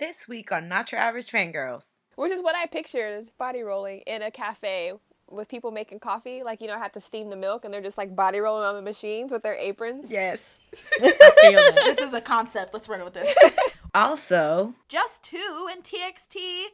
This 0.00 0.26
week 0.26 0.50
on 0.50 0.66
Not 0.66 0.92
Your 0.92 1.00
Average 1.02 1.30
Fangirls. 1.30 1.84
Which 2.14 2.32
is 2.32 2.42
what 2.42 2.56
I 2.56 2.64
pictured 2.64 3.32
body 3.36 3.60
rolling 3.60 3.98
in 4.06 4.22
a 4.22 4.30
cafe 4.30 4.94
with 5.28 5.46
people 5.46 5.72
making 5.72 6.00
coffee. 6.00 6.42
Like, 6.42 6.62
you 6.62 6.68
know, 6.68 6.74
I 6.74 6.78
have 6.78 6.92
to 6.92 7.00
steam 7.00 7.28
the 7.28 7.36
milk 7.36 7.66
and 7.66 7.74
they're 7.74 7.82
just 7.82 7.98
like 7.98 8.16
body 8.16 8.38
rolling 8.40 8.64
on 8.64 8.74
the 8.74 8.80
machines 8.80 9.30
with 9.30 9.42
their 9.42 9.52
aprons. 9.56 10.10
Yes. 10.10 10.48
this 11.00 11.98
is 11.98 12.14
a 12.14 12.20
concept. 12.22 12.72
Let's 12.72 12.88
run 12.88 13.04
with 13.04 13.12
this. 13.12 13.34
Also, 13.92 14.72
Jus2 14.88 15.34
and 15.70 15.82
TXT 15.82 16.64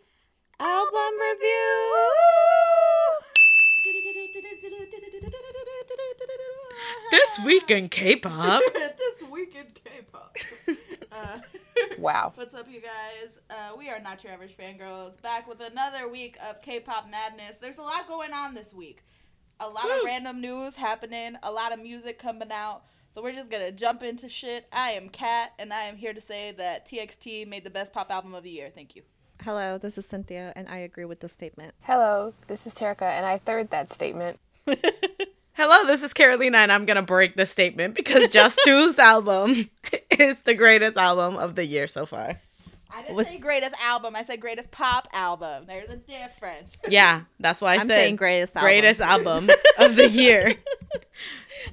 album 0.61 1.15
review. 1.19 2.13
This 7.11 7.41
week 7.45 7.71
in 7.71 7.89
K-pop. 7.89 8.63
this 8.75 9.29
week 9.31 9.57
in 9.57 9.67
K-pop. 9.83 10.37
Uh, 11.11 11.39
Wow. 11.99 12.33
What's 12.35 12.55
up, 12.55 12.67
you 12.71 12.81
guys? 12.81 13.39
Uh, 13.51 13.75
we 13.77 13.89
are 13.89 13.99
not 14.01 14.23
your 14.23 14.33
average 14.33 14.57
fangirls. 14.57 15.21
Back 15.23 15.49
with 15.49 15.61
another 15.61 16.09
week 16.09 16.37
of 16.47 16.61
K-pop 16.63 17.09
madness. 17.11 17.59
There's 17.59 17.79
a 17.79 17.83
lot 17.83 18.07
going 18.07 18.33
on 18.33 18.55
this 18.55 18.75
week. 18.75 19.03
A 19.61 19.69
lot 19.69 19.85
of 19.85 20.05
random 20.05 20.41
news 20.41 20.75
happening. 20.75 21.37
A 21.43 21.51
lot 21.51 21.73
of 21.73 21.81
music 21.81 22.19
coming 22.19 22.53
out. 22.53 22.83
So 23.15 23.23
we're 23.23 23.33
just 23.33 23.51
gonna 23.51 23.73
jump 23.73 24.03
into 24.03 24.29
shit. 24.29 24.67
I 24.73 24.91
am 24.91 25.09
Kat, 25.09 25.53
and 25.59 25.73
I 25.73 25.85
am 25.85 25.97
here 25.97 26.13
to 26.13 26.21
say 26.21 26.53
that 26.53 26.87
TXT 26.87 27.49
made 27.49 27.65
the 27.65 27.71
best 27.71 27.95
pop 27.95 28.11
album 28.11 28.35
of 28.35 28.43
the 28.45 28.51
year. 28.51 28.71
Thank 28.75 28.95
you. 28.95 29.03
Hello, 29.43 29.79
this 29.79 29.97
is 29.97 30.07
Cynthia, 30.07 30.53
and 30.55 30.69
I 30.69 30.79
agree 30.79 31.07
with 31.07 31.21
the 31.21 31.29
statement. 31.29 31.75
Hello, 31.83 32.35
this 32.47 32.67
is 32.67 32.75
Terika, 32.75 33.03
and 33.03 33.25
I 33.25 33.39
third 33.39 33.71
that 33.71 33.91
statement. 33.91 34.39
Hello, 35.57 35.87
this 35.87 36.03
is 36.03 36.13
Carolina, 36.13 36.59
and 36.59 36.71
I'm 36.71 36.85
gonna 36.85 37.03
break 37.03 37.35
the 37.37 37.47
statement 37.47 37.95
because 37.95 38.29
Just 38.29 38.59
Two's 38.65 38.99
album 38.99 39.71
is 40.11 40.37
the 40.43 40.55
greatest 40.55 40.97
album 40.99 41.37
of 41.37 41.55
the 41.55 41.65
year 41.65 41.87
so 41.87 42.05
far. 42.05 42.39
I 42.91 43.03
didn't 43.03 43.17
Was- 43.17 43.29
say 43.29 43.39
greatest 43.39 43.75
album. 43.83 44.15
I 44.17 44.23
said 44.23 44.41
greatest 44.41 44.71
pop 44.71 45.09
album. 45.13 45.65
There's 45.67 45.91
a 45.91 45.97
difference. 45.97 46.77
Yeah, 46.89 47.23
that's 47.41 47.61
why 47.61 47.73
I 47.73 47.75
I'm 47.77 47.81
said 47.89 47.97
saying 47.97 48.17
greatest 48.17 48.55
album. 48.57 48.67
greatest 48.67 49.01
album 49.01 49.51
of 49.79 49.97
the 49.97 50.09
year. 50.11 50.55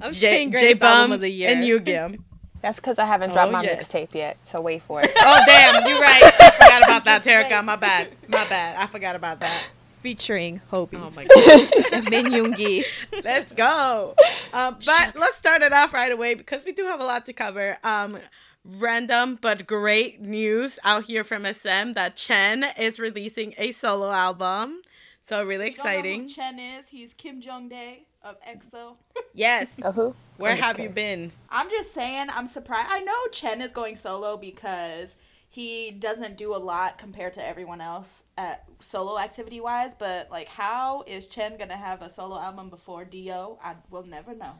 I'm 0.02 0.14
J, 0.14 0.20
saying 0.20 0.52
J 0.52 0.58
greatest 0.60 0.82
Bum 0.82 0.90
album 0.96 1.12
of 1.14 1.22
the 1.22 1.30
year. 1.30 1.50
and 1.50 1.66
Yu-Gi-Oh. 1.66 2.16
That's 2.62 2.80
because 2.80 2.98
I 2.98 3.06
haven't 3.06 3.34
dropped 3.34 3.50
Oh, 3.50 3.52
my 3.52 3.64
yes. 3.64 3.86
mixtape 3.90 4.14
yet, 4.16 4.38
so 4.48 4.62
wait 4.62 4.82
for 4.82 5.02
it. 5.04 5.12
Oh 5.18 5.44
damn, 5.46 5.86
you're 5.86 6.00
right. 6.00 6.24
I 6.24 6.50
forgot 6.52 6.84
about 6.84 7.04
that, 7.06 7.24
Just 7.24 7.26
wait. 7.28 7.46
Terica. 7.52 7.64
My 7.66 7.76
bad. 7.76 8.08
My 8.30 8.46
bad. 8.48 8.78
I 8.78 8.86
forgot 8.88 9.18
about 9.18 9.42
that. 9.42 9.66
Featuring 10.04 10.62
Hobie 10.72 11.00
Oh 11.02 11.10
my 11.16 11.24
god. 11.26 11.94
and 11.94 12.10
Min 12.10 12.26
Yoongi. 12.26 12.84
Let's 13.24 13.54
go. 13.54 14.14
Um, 14.52 14.78
but 14.86 15.16
let's 15.16 15.38
start 15.38 15.62
it 15.62 15.72
off 15.72 15.94
right 15.94 16.12
away 16.12 16.36
because 16.36 16.64
we 16.66 16.74
do 16.74 16.84
have 16.84 17.00
a 17.00 17.06
lot 17.06 17.26
to 17.28 17.34
cover. 17.34 17.78
Um, 17.84 18.20
random 18.66 19.40
but 19.42 19.66
great 19.66 20.22
news 20.22 20.78
out 20.84 21.06
here 21.06 21.24
from 21.24 21.46
SM 21.46 21.94
that 21.94 22.16
Chen 22.18 22.66
is 22.78 23.00
releasing 23.00 23.54
a 23.58 23.72
solo 23.72 24.12
album. 24.12 24.82
So 25.22 25.42
really 25.44 25.70
You 25.70 25.76
don't 25.76 25.86
know 25.86 25.92
who 25.92 25.98
exciting. 25.98 26.28
Chen 26.28 26.60
is. 26.60 26.90
He's 26.90 27.14
Kim 27.14 27.40
Jong 27.40 27.70
Dae 27.70 28.04
of 28.22 28.36
EXO. 28.42 28.98
Yes. 29.34 29.68
Oh, 29.84 29.92
who? 29.94 30.16
Where 30.38 30.52
I'm 30.52 30.58
just 30.58 30.68
have 30.68 30.80
you 30.80 30.90
been? 30.90 31.32
I'm 31.50 31.70
just 31.70 31.94
saying, 31.94 32.28
I'm 32.30 32.48
surprised. 32.48 32.88
I 32.92 33.00
know 33.00 33.16
Chen 33.32 33.62
is 33.62 33.72
going 33.72 33.96
solo 33.96 34.36
because 34.36 35.16
he 35.54 35.92
doesn't 35.92 36.36
do 36.36 36.56
a 36.56 36.58
lot 36.58 36.98
compared 36.98 37.34
to 37.34 37.48
everyone 37.48 37.80
else 37.80 38.24
at 38.40 38.64
solo 38.80 39.20
activity 39.20 39.62
wise. 39.62 39.94
But 39.94 40.32
like, 40.32 40.48
how 40.48 41.04
is 41.06 41.28
Chen 41.28 41.58
gonna 41.58 41.78
have 41.78 42.02
a 42.02 42.10
solo 42.10 42.40
album 42.40 42.70
before 42.70 43.06
D.O.? 43.06 43.60
I 43.64 43.76
will 43.92 44.02
never 44.02 44.34
know. 44.34 44.54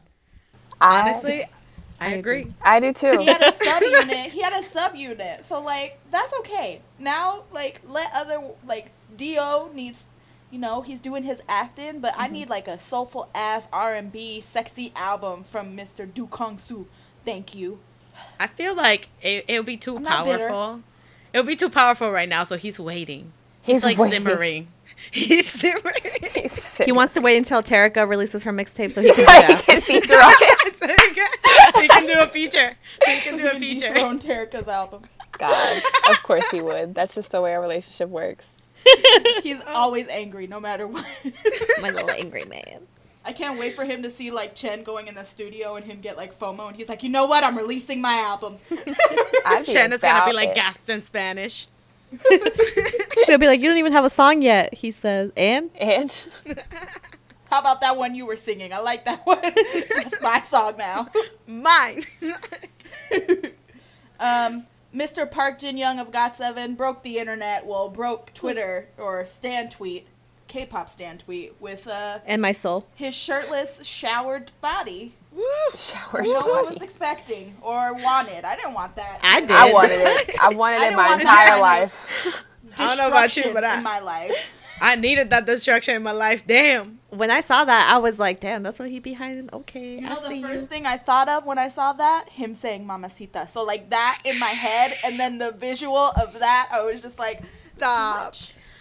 I- 0.80 1.00
Honestly, 1.00 1.46
I, 2.00 2.10
agree. 2.10 2.46
I 2.62 2.78
do 2.78 2.92
too. 2.92 3.18
He 3.18 3.26
had 3.26 3.42
a 3.42 3.46
subunit. 3.50 4.30
He 4.30 4.40
had 4.40 4.52
a 4.52 4.64
subunit. 4.64 5.42
So 5.42 5.60
like, 5.60 5.98
that's 6.12 6.32
okay. 6.38 6.80
Now, 7.00 7.42
like, 7.52 7.80
let 7.88 8.12
other 8.14 8.40
like 8.64 8.92
D.O. 9.16 9.70
needs. 9.74 10.06
You 10.52 10.60
know, 10.60 10.82
he's 10.82 11.00
doing 11.00 11.24
his 11.24 11.42
acting, 11.48 11.98
but 11.98 12.14
I 12.16 12.26
mm-hmm. 12.26 12.34
need 12.34 12.48
like 12.50 12.68
a 12.68 12.78
soulful 12.78 13.28
ass 13.34 13.66
R 13.72 13.96
and 13.96 14.12
B 14.12 14.40
sexy 14.40 14.92
album 14.94 15.42
from 15.42 15.76
Mr. 15.76 16.12
Do 16.12 16.28
Kyungsoo. 16.28 16.86
Thank 17.24 17.56
you. 17.56 17.80
I 18.40 18.46
feel 18.48 18.74
like 18.74 19.08
it, 19.22 19.44
it'll 19.48 19.64
be 19.64 19.76
too 19.76 19.96
I'm 19.96 20.04
powerful. 20.04 20.82
It'll 21.32 21.46
be 21.46 21.56
too 21.56 21.70
powerful 21.70 22.10
right 22.10 22.28
now, 22.28 22.44
so 22.44 22.56
he's 22.56 22.78
waiting. 22.78 23.32
He's 23.62 23.84
like 23.84 23.98
waiting. 23.98 24.22
simmering. 24.22 24.68
He's 25.10 25.48
simmering. 25.50 26.02
He's 26.34 26.52
sick. 26.52 26.86
He 26.86 26.92
wants 26.92 27.14
to 27.14 27.20
wait 27.20 27.36
until 27.36 27.62
Terika 27.62 28.08
releases 28.08 28.44
her 28.44 28.52
mixtape 28.52 28.92
so 28.92 29.02
he 29.02 29.08
can 29.12 29.16
so 29.16 29.24
do 29.26 29.54
he 29.56 29.62
can 29.62 29.80
feature 29.80 30.14
on 30.14 30.32
it. 30.40 30.76
so 30.76 30.86
he 30.86 31.14
can, 31.14 31.82
he 31.82 31.88
can 31.88 32.06
do 32.06 32.20
a 32.20 32.26
feature. 32.26 32.76
He 33.06 33.20
can 33.20 33.36
do 33.36 33.48
a 33.48 33.54
He 33.54 33.58
feature. 33.74 33.92
dethroned 33.92 34.20
Terica's 34.20 34.68
album. 34.68 35.02
God, 35.38 35.82
of 36.10 36.22
course 36.22 36.48
he 36.50 36.62
would. 36.62 36.94
That's 36.94 37.14
just 37.16 37.32
the 37.32 37.40
way 37.40 37.54
our 37.54 37.60
relationship 37.60 38.08
works. 38.08 38.50
He's 39.42 39.62
always 39.64 40.08
angry, 40.08 40.46
no 40.46 40.60
matter 40.60 40.86
what. 40.86 41.04
My 41.80 41.88
little 41.90 42.10
angry 42.12 42.44
man. 42.44 42.86
I 43.26 43.32
can't 43.32 43.58
wait 43.58 43.74
for 43.74 43.84
him 43.84 44.02
to 44.02 44.10
see 44.10 44.30
like 44.30 44.54
Chen 44.54 44.82
going 44.82 45.06
in 45.06 45.14
the 45.14 45.24
studio 45.24 45.76
and 45.76 45.86
him 45.86 46.00
get 46.00 46.16
like 46.16 46.38
FOMO, 46.38 46.68
and 46.68 46.76
he's 46.76 46.88
like, 46.88 47.02
you 47.02 47.08
know 47.08 47.26
what? 47.26 47.42
I'm 47.42 47.56
releasing 47.56 48.00
my 48.00 48.14
album. 48.14 48.56
I'd 49.46 49.64
Chen 49.64 49.92
is 49.92 50.00
gonna 50.00 50.26
be 50.26 50.32
like 50.34 50.50
it. 50.50 50.54
gasped 50.54 50.90
in 50.90 51.02
Spanish. 51.02 51.66
He'll 53.26 53.38
be 53.38 53.46
like, 53.46 53.60
"You 53.60 53.68
don't 53.68 53.78
even 53.78 53.92
have 53.92 54.04
a 54.04 54.10
song 54.10 54.40
yet." 54.40 54.72
He 54.72 54.90
says, 54.92 55.32
"And 55.36 55.70
And 55.80 56.12
How 57.50 57.60
about 57.60 57.80
that 57.80 57.96
one 57.96 58.14
you 58.14 58.26
were 58.26 58.36
singing? 58.36 58.72
I 58.72 58.78
like 58.80 59.04
that 59.04 59.24
one. 59.26 59.40
That's 59.42 60.20
my 60.22 60.40
song 60.40 60.76
now. 60.76 61.08
Mine. 61.46 62.04
Um, 64.18 64.66
Mr. 64.94 65.30
Park 65.30 65.58
Jin 65.58 65.76
Young 65.76 65.98
of 65.98 66.10
GOT7 66.10 66.76
broke 66.76 67.02
the 67.02 67.18
internet. 67.18 67.66
Well, 67.66 67.88
broke 67.88 68.32
Twitter 68.32 68.88
or 68.96 69.24
Stan 69.24 69.68
tweet, 69.68 70.06
K-pop 70.54 70.88
Stan 70.88 71.18
tweet 71.18 71.54
with 71.60 71.86
uh 71.88 72.18
and 72.24 72.40
my 72.40 72.52
soul." 72.52 72.86
his 72.94 73.14
shirtless 73.14 73.84
showered 73.84 74.52
body. 74.60 75.14
Woo. 75.32 75.42
shower. 75.74 76.22
No 76.22 76.46
one 76.46 76.66
was 76.72 76.80
expecting 76.80 77.56
or 77.60 77.92
wanted. 77.94 78.44
I 78.44 78.54
didn't 78.54 78.74
want 78.74 78.94
that. 78.94 79.18
I 79.20 79.40
did. 79.40 79.50
I 79.50 79.72
wanted 79.72 79.98
it. 80.00 80.30
I 80.40 80.48
wanted 80.54 80.76
I 80.78 80.82
it 80.84 80.84
didn't 80.90 80.96
my 80.96 81.08
want 81.08 81.20
entire 81.22 81.48
kind 81.48 81.60
life. 81.60 82.44
I 82.78 82.86
don't 82.86 82.98
know 82.98 83.08
about 83.08 83.36
you, 83.36 83.52
but 83.52 83.64
I- 83.64 83.78
in 83.78 83.82
my 83.82 83.98
life. 83.98 84.32
I 84.80 84.96
needed 84.96 85.30
that 85.30 85.46
destruction 85.46 85.94
in 85.94 86.02
my 86.02 86.10
life. 86.12 86.44
Damn. 86.46 86.98
When 87.10 87.30
I 87.30 87.40
saw 87.42 87.64
that, 87.64 87.92
I 87.94 87.98
was 87.98 88.18
like, 88.18 88.40
"Damn, 88.40 88.62
that's 88.64 88.78
what 88.80 88.90
he 88.90 88.98
behind." 88.98 89.52
Okay, 89.52 89.94
You 89.96 90.00
know 90.02 90.10
I 90.10 90.14
the 90.16 90.28
see 90.28 90.42
first 90.42 90.62
you. 90.62 90.66
thing 90.68 90.84
I 90.86 90.98
thought 90.98 91.28
of 91.28 91.46
when 91.46 91.58
I 91.58 91.68
saw 91.68 91.92
that? 91.94 92.28
Him 92.30 92.54
saying 92.56 92.84
mamacita. 92.86 93.48
So 93.48 93.62
like 93.64 93.90
that 93.90 94.20
in 94.24 94.38
my 94.38 94.48
head 94.66 94.96
and 95.04 95.18
then 95.18 95.38
the 95.38 95.52
visual 95.52 95.96
of 95.96 96.38
that, 96.40 96.68
I 96.72 96.82
was 96.82 97.00
just 97.02 97.18
like, 97.20 97.42
Stop. 97.76 98.34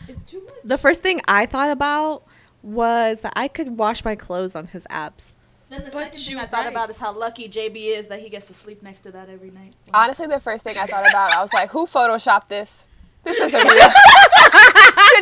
Stop. 0.04 0.10
It's 0.10 0.24
too 0.24 0.44
much. 0.44 0.54
The 0.64 0.78
first 0.78 1.02
thing 1.02 1.22
I 1.28 1.46
thought 1.46 1.70
about 1.70 2.24
was 2.62 3.22
that 3.22 3.34
I 3.36 3.48
could 3.48 3.78
wash 3.78 4.04
my 4.06 4.16
clothes 4.16 4.56
on 4.56 4.68
his 4.68 4.88
abs. 4.90 5.36
Then 5.70 5.84
the 5.84 5.92
But 5.92 6.04
second 6.04 6.20
thing 6.20 6.38
I 6.38 6.46
thought 6.46 6.66
right. 6.66 6.72
about 6.72 6.90
is 6.90 7.00
how 7.00 7.12
lucky 7.18 7.50
JB 7.50 7.76
is 7.98 8.08
that 8.08 8.20
he 8.20 8.30
gets 8.30 8.48
to 8.48 8.54
sleep 8.54 8.84
next 8.84 9.02
to 9.02 9.12
that 9.12 9.30
every 9.30 9.50
night. 9.50 9.74
Honestly, 9.94 10.28
the 10.28 10.40
first 10.40 10.64
thing 10.64 10.78
I 10.78 10.86
thought 10.86 11.08
about, 11.10 11.32
I 11.32 11.42
was 11.42 11.52
like, 11.54 11.70
who 11.72 11.88
photoshopped 11.88 12.48
this? 12.48 12.86
This 13.24 13.40
isn't 13.40 13.54
real. 13.72 13.90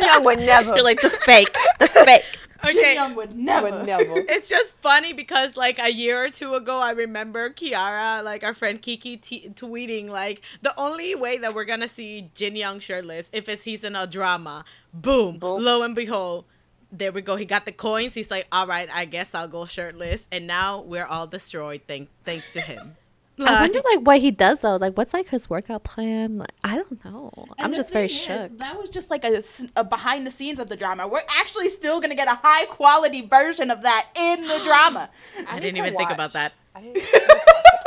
Jin 0.02 0.24
would 0.24 0.38
never. 0.40 0.74
You're 0.74 0.84
like, 0.84 1.00
"This 1.00 1.16
fake. 1.18 1.54
This 1.78 1.92
fake." 1.92 2.24
Jin 2.64 2.78
Okay. 2.78 2.94
Young 2.94 3.14
would 3.14 3.36
never. 3.36 3.70
would 3.70 3.86
never. 3.86 4.18
It's 4.28 4.48
just 4.48 4.74
funny 4.76 5.12
because 5.12 5.56
like 5.56 5.78
a 5.78 5.90
year 5.90 6.24
or 6.24 6.30
two 6.30 6.54
ago, 6.54 6.78
I 6.78 6.90
remember 6.92 7.50
Kiara, 7.50 8.22
like 8.22 8.42
our 8.44 8.54
friend 8.54 8.80
Kiki, 8.80 9.16
t- 9.16 9.48
tweeting 9.54 10.08
like 10.08 10.42
the 10.62 10.78
only 10.80 11.14
way 11.14 11.38
that 11.38 11.54
we're 11.54 11.64
gonna 11.64 11.88
see 11.88 12.30
Jin 12.34 12.56
Young 12.56 12.78
shirtless 12.80 13.28
if 13.32 13.48
it's 13.48 13.64
he's 13.64 13.84
in 13.84 13.96
a 13.96 14.06
drama. 14.06 14.64
Boom. 14.94 15.38
Boom. 15.38 15.62
Lo 15.64 15.82
and 15.82 15.94
behold, 15.94 16.44
there 16.90 17.10
we 17.12 17.22
go. 17.22 17.36
He 17.36 17.44
got 17.46 17.64
the 17.64 17.72
coins. 17.72 18.14
He's 18.14 18.30
like, 18.30 18.46
all 18.52 18.66
right, 18.66 18.88
I 18.92 19.06
guess 19.06 19.34
I'll 19.34 19.48
go 19.48 19.64
shirtless. 19.64 20.26
And 20.30 20.46
now 20.46 20.80
we're 20.82 21.06
all 21.06 21.26
destroyed. 21.26 21.82
Thank 21.88 22.10
thanks 22.24 22.52
to 22.52 22.60
him. 22.60 22.96
I 23.38 23.62
wonder 23.62 23.80
like 23.94 24.06
what 24.06 24.20
he 24.20 24.30
does 24.30 24.60
though. 24.60 24.76
Like, 24.76 24.96
what's 24.96 25.12
like 25.14 25.28
his 25.30 25.48
workout 25.50 25.84
plan? 25.84 26.38
Like, 26.38 26.52
I 26.62 26.76
don't 26.76 27.04
know. 27.04 27.30
I'm 27.58 27.72
just 27.72 27.92
very 27.92 28.08
thing 28.08 28.16
is, 28.16 28.22
shook. 28.22 28.58
that 28.58 28.78
was 28.78 28.90
just 28.90 29.10
like 29.10 29.24
a 29.24 29.84
behind 29.84 30.26
the 30.26 30.30
scenes 30.30 30.58
of 30.60 30.68
the 30.68 30.76
drama. 30.76 31.08
We're 31.08 31.22
actually 31.28 31.68
still 31.70 32.00
gonna 32.00 32.14
get 32.14 32.28
a 32.28 32.38
high 32.42 32.66
quality 32.66 33.22
version 33.22 33.70
of 33.70 33.82
that 33.82 34.08
in 34.14 34.46
the 34.46 34.60
drama. 34.64 35.10
I 35.48 35.54
need 35.54 35.60
didn't 35.62 35.74
to 35.76 35.80
even 35.86 35.96
think 35.96 36.10
about 36.10 36.32
that. 36.34 36.52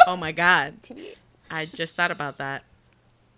Oh 0.07 0.15
my 0.15 0.31
god, 0.31 0.75
I 1.49 1.65
just 1.65 1.95
thought 1.95 2.11
about 2.11 2.37
that. 2.37 2.63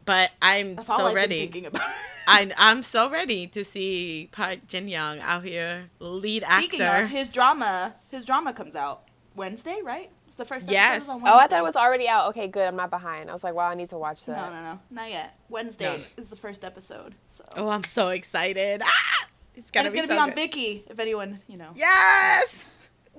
But 0.04 0.32
I'm 0.42 0.76
That's 0.76 0.90
all 0.90 1.00
so 1.00 1.06
I've 1.08 1.16
ready. 1.16 1.36
been 1.46 1.52
thinking 1.52 1.66
about. 1.66 1.82
I, 2.28 2.52
I'm 2.58 2.84
so 2.84 3.10
ready 3.10 3.48
to 3.48 3.64
see 3.64 4.28
Park 4.34 4.68
Jin 4.68 4.90
Young 4.90 5.20
out 5.20 5.46
here, 5.46 5.88
lead 6.00 6.44
Speaking 6.50 6.82
actor. 6.82 7.06
of 7.06 7.10
his 7.10 7.30
drama, 7.30 7.96
his 8.12 8.26
drama 8.26 8.52
comes 8.52 8.76
out 8.76 9.04
Wednesday, 9.34 9.80
right? 9.82 10.10
It's 10.40 10.50
the 10.50 10.54
first 10.54 10.68
episode. 10.68 10.74
Yes. 10.74 11.04
is 11.04 11.10
on 11.10 11.22
Oh, 11.26 11.38
I 11.40 11.48
thought 11.48 11.60
it 11.60 11.64
was 11.64 11.76
already 11.76 12.08
out. 12.08 12.30
Okay, 12.30 12.48
good. 12.48 12.68
I'm 12.68 12.76
not 12.76 12.92
behind. 12.92 13.30
I 13.30 13.34
was 13.34 13.44
like, 13.44 13.56
wow, 13.56 13.70
I 13.70 13.74
need 13.76 13.90
to 13.90 13.98
watch 13.98 14.28
No, 14.28 14.36
that. 14.36 14.52
no, 14.52 14.56
no, 14.56 14.64
no, 14.74 14.80
not 14.92 15.10
yet. 15.10 15.36
Wednesday 15.50 15.98
No. 15.98 16.04
is 16.16 16.30
the 16.30 16.36
first 16.36 16.64
episode. 16.64 17.16
So 17.28 17.44
oh, 17.56 17.70
I'm 17.70 17.84
so 17.84 18.10
excited. 18.10 18.82
Ah! 18.86 19.28
It's 19.56 19.72
gonna 19.72 19.88
it's 19.88 19.94
be 19.94 20.02
gonna 20.02 20.08
so 20.10 20.14
be 20.14 20.20
on 20.20 20.30
good. 20.32 20.52
Viki. 20.52 20.84
If 20.92 21.00
anyone, 21.00 21.40
you 21.48 21.58
know. 21.58 21.70
Yes. 21.76 22.54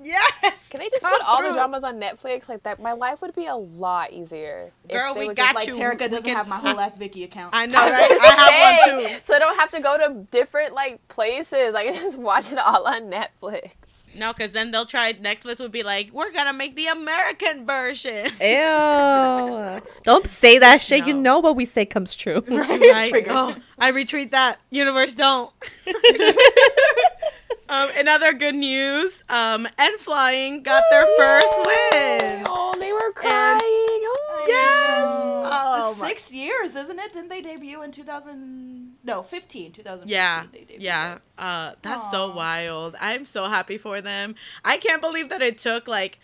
Yes. 0.00 0.69
Can 0.70 0.81
I 0.81 0.88
just 0.88 1.03
come 1.03 1.12
put 1.19 1.26
all 1.26 1.43
the 1.43 1.53
dramas 1.53 1.82
on 1.82 1.99
Netflix 1.99 2.49
like 2.49 2.62
that? 2.62 2.81
My 2.81 2.93
life 2.93 3.21
would 3.21 3.35
be 3.35 3.47
a 3.47 3.56
lot 3.56 4.12
easier. 4.12 4.71
Girl, 4.88 5.12
we 5.17 5.26
got 5.35 5.37
just, 5.37 5.55
Like 5.56 5.67
you. 5.67 5.75
Terica 5.75 6.09
doesn't 6.09 6.23
can- 6.23 6.37
have 6.37 6.47
my 6.47 6.59
whole 6.61 6.79
ass 6.79 6.97
Viki 6.97 7.25
account. 7.25 7.53
I 7.53 7.67
know, 7.67 7.75
right? 7.79 8.09
I 8.23 8.85
have 8.87 9.00
one 9.00 9.09
too. 9.11 9.17
So 9.25 9.35
I 9.35 9.41
don't 9.41 9.59
have 9.59 9.73
to 9.73 9.81
go 9.81 9.99
to 9.99 10.25
different 10.31 10.75
like 10.75 11.06
places. 11.09 11.75
I 11.75 11.87
can 11.87 11.94
just 11.94 12.17
watch 12.19 12.53
it 12.53 12.59
all 12.59 12.87
on 12.87 13.11
Netflix. 13.11 13.73
No, 14.19 14.32
because 14.32 14.53
then 14.53 14.70
they'll 14.70 14.87
try. 14.87 15.12
Netflix 15.12 15.61
would 15.61 15.73
be 15.73 15.82
like, 15.82 16.11
"We're 16.12 16.32
gonna 16.32 16.53
make 16.53 16.75
the 16.76 16.87
American 16.88 17.65
version." 17.67 18.26
Ew. 18.41 19.81
Don't 20.05 20.26
say 20.26 20.59
that 20.59 20.82
shit. 20.82 21.06
You 21.06 21.15
know 21.15 21.38
what 21.38 21.56
we 21.56 21.65
say 21.65 21.85
comes 21.87 22.15
true. 22.17 22.43
right? 22.49 23.09
Trigger. 23.11 23.31
Oh, 23.32 23.55
I 23.79 23.93
retweet 23.93 24.31
that. 24.32 24.61
Universe, 24.70 25.15
don't. 25.15 25.50
um, 27.69 27.91
in 27.99 28.09
other 28.09 28.32
good 28.32 28.55
news, 28.55 29.23
um, 29.29 29.69
N.Flying 29.79 30.62
got 30.62 30.82
their 30.91 31.05
first 31.17 31.49
win. 31.59 32.44
Oh, 32.49 32.75
they 32.81 32.93
were 32.93 33.12
crying. 33.12 33.61
oh, 33.62 34.44
Yes. 34.49 35.05
Oh, 35.06 35.44
Oh, 35.50 35.94
my- 36.00 36.09
six 36.09 36.32
years, 36.32 36.75
isn't 36.75 36.99
it? 36.99 37.12
Didn't 37.12 37.29
they 37.29 37.41
debut 37.43 37.82
in 37.82 37.91
2000? 37.93 38.88
No, 39.08 39.22
15. 39.22 39.72
2015. 39.72 40.08
Yeah, 40.08 40.44
they 40.52 40.76
yeah. 40.78 41.19
Uh, 41.38 41.72
that's 41.82 42.10
so 42.10 42.34
wild. 42.34 42.94
I'm 43.00 43.25
so 43.25 43.46
happy 43.46 43.78
for 43.78 44.02
them. 44.02 44.34
I 44.64 44.76
can't 44.76 45.00
believe 45.00 45.31
that 45.31 45.40
it 45.40 45.56
took 45.56 45.88
like, 45.88 46.20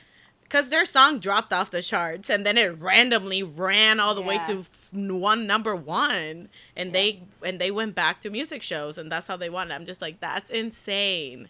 cause 0.50 0.68
their 0.68 0.84
song 0.84 1.18
dropped 1.18 1.52
off 1.52 1.70
the 1.70 1.80
charts 1.80 2.28
and 2.28 2.44
then 2.44 2.58
it 2.58 2.78
randomly 2.78 3.42
ran 3.42 4.00
all 4.00 4.14
the 4.14 4.20
way 4.20 4.38
to 4.46 4.60
f- 4.60 4.92
one 4.92 5.46
number 5.46 5.74
one, 5.74 6.50
and 6.76 6.92
they 6.92 7.22
and 7.42 7.58
they 7.58 7.70
went 7.70 7.94
back 7.94 8.20
to 8.20 8.30
music 8.30 8.62
shows 8.62 8.98
and 8.98 9.10
that's 9.10 9.26
how 9.26 9.36
they 9.38 9.48
won. 9.48 9.72
I'm 9.72 9.86
just 9.86 10.02
like, 10.02 10.20
that's 10.20 10.50
insane. 10.50 11.48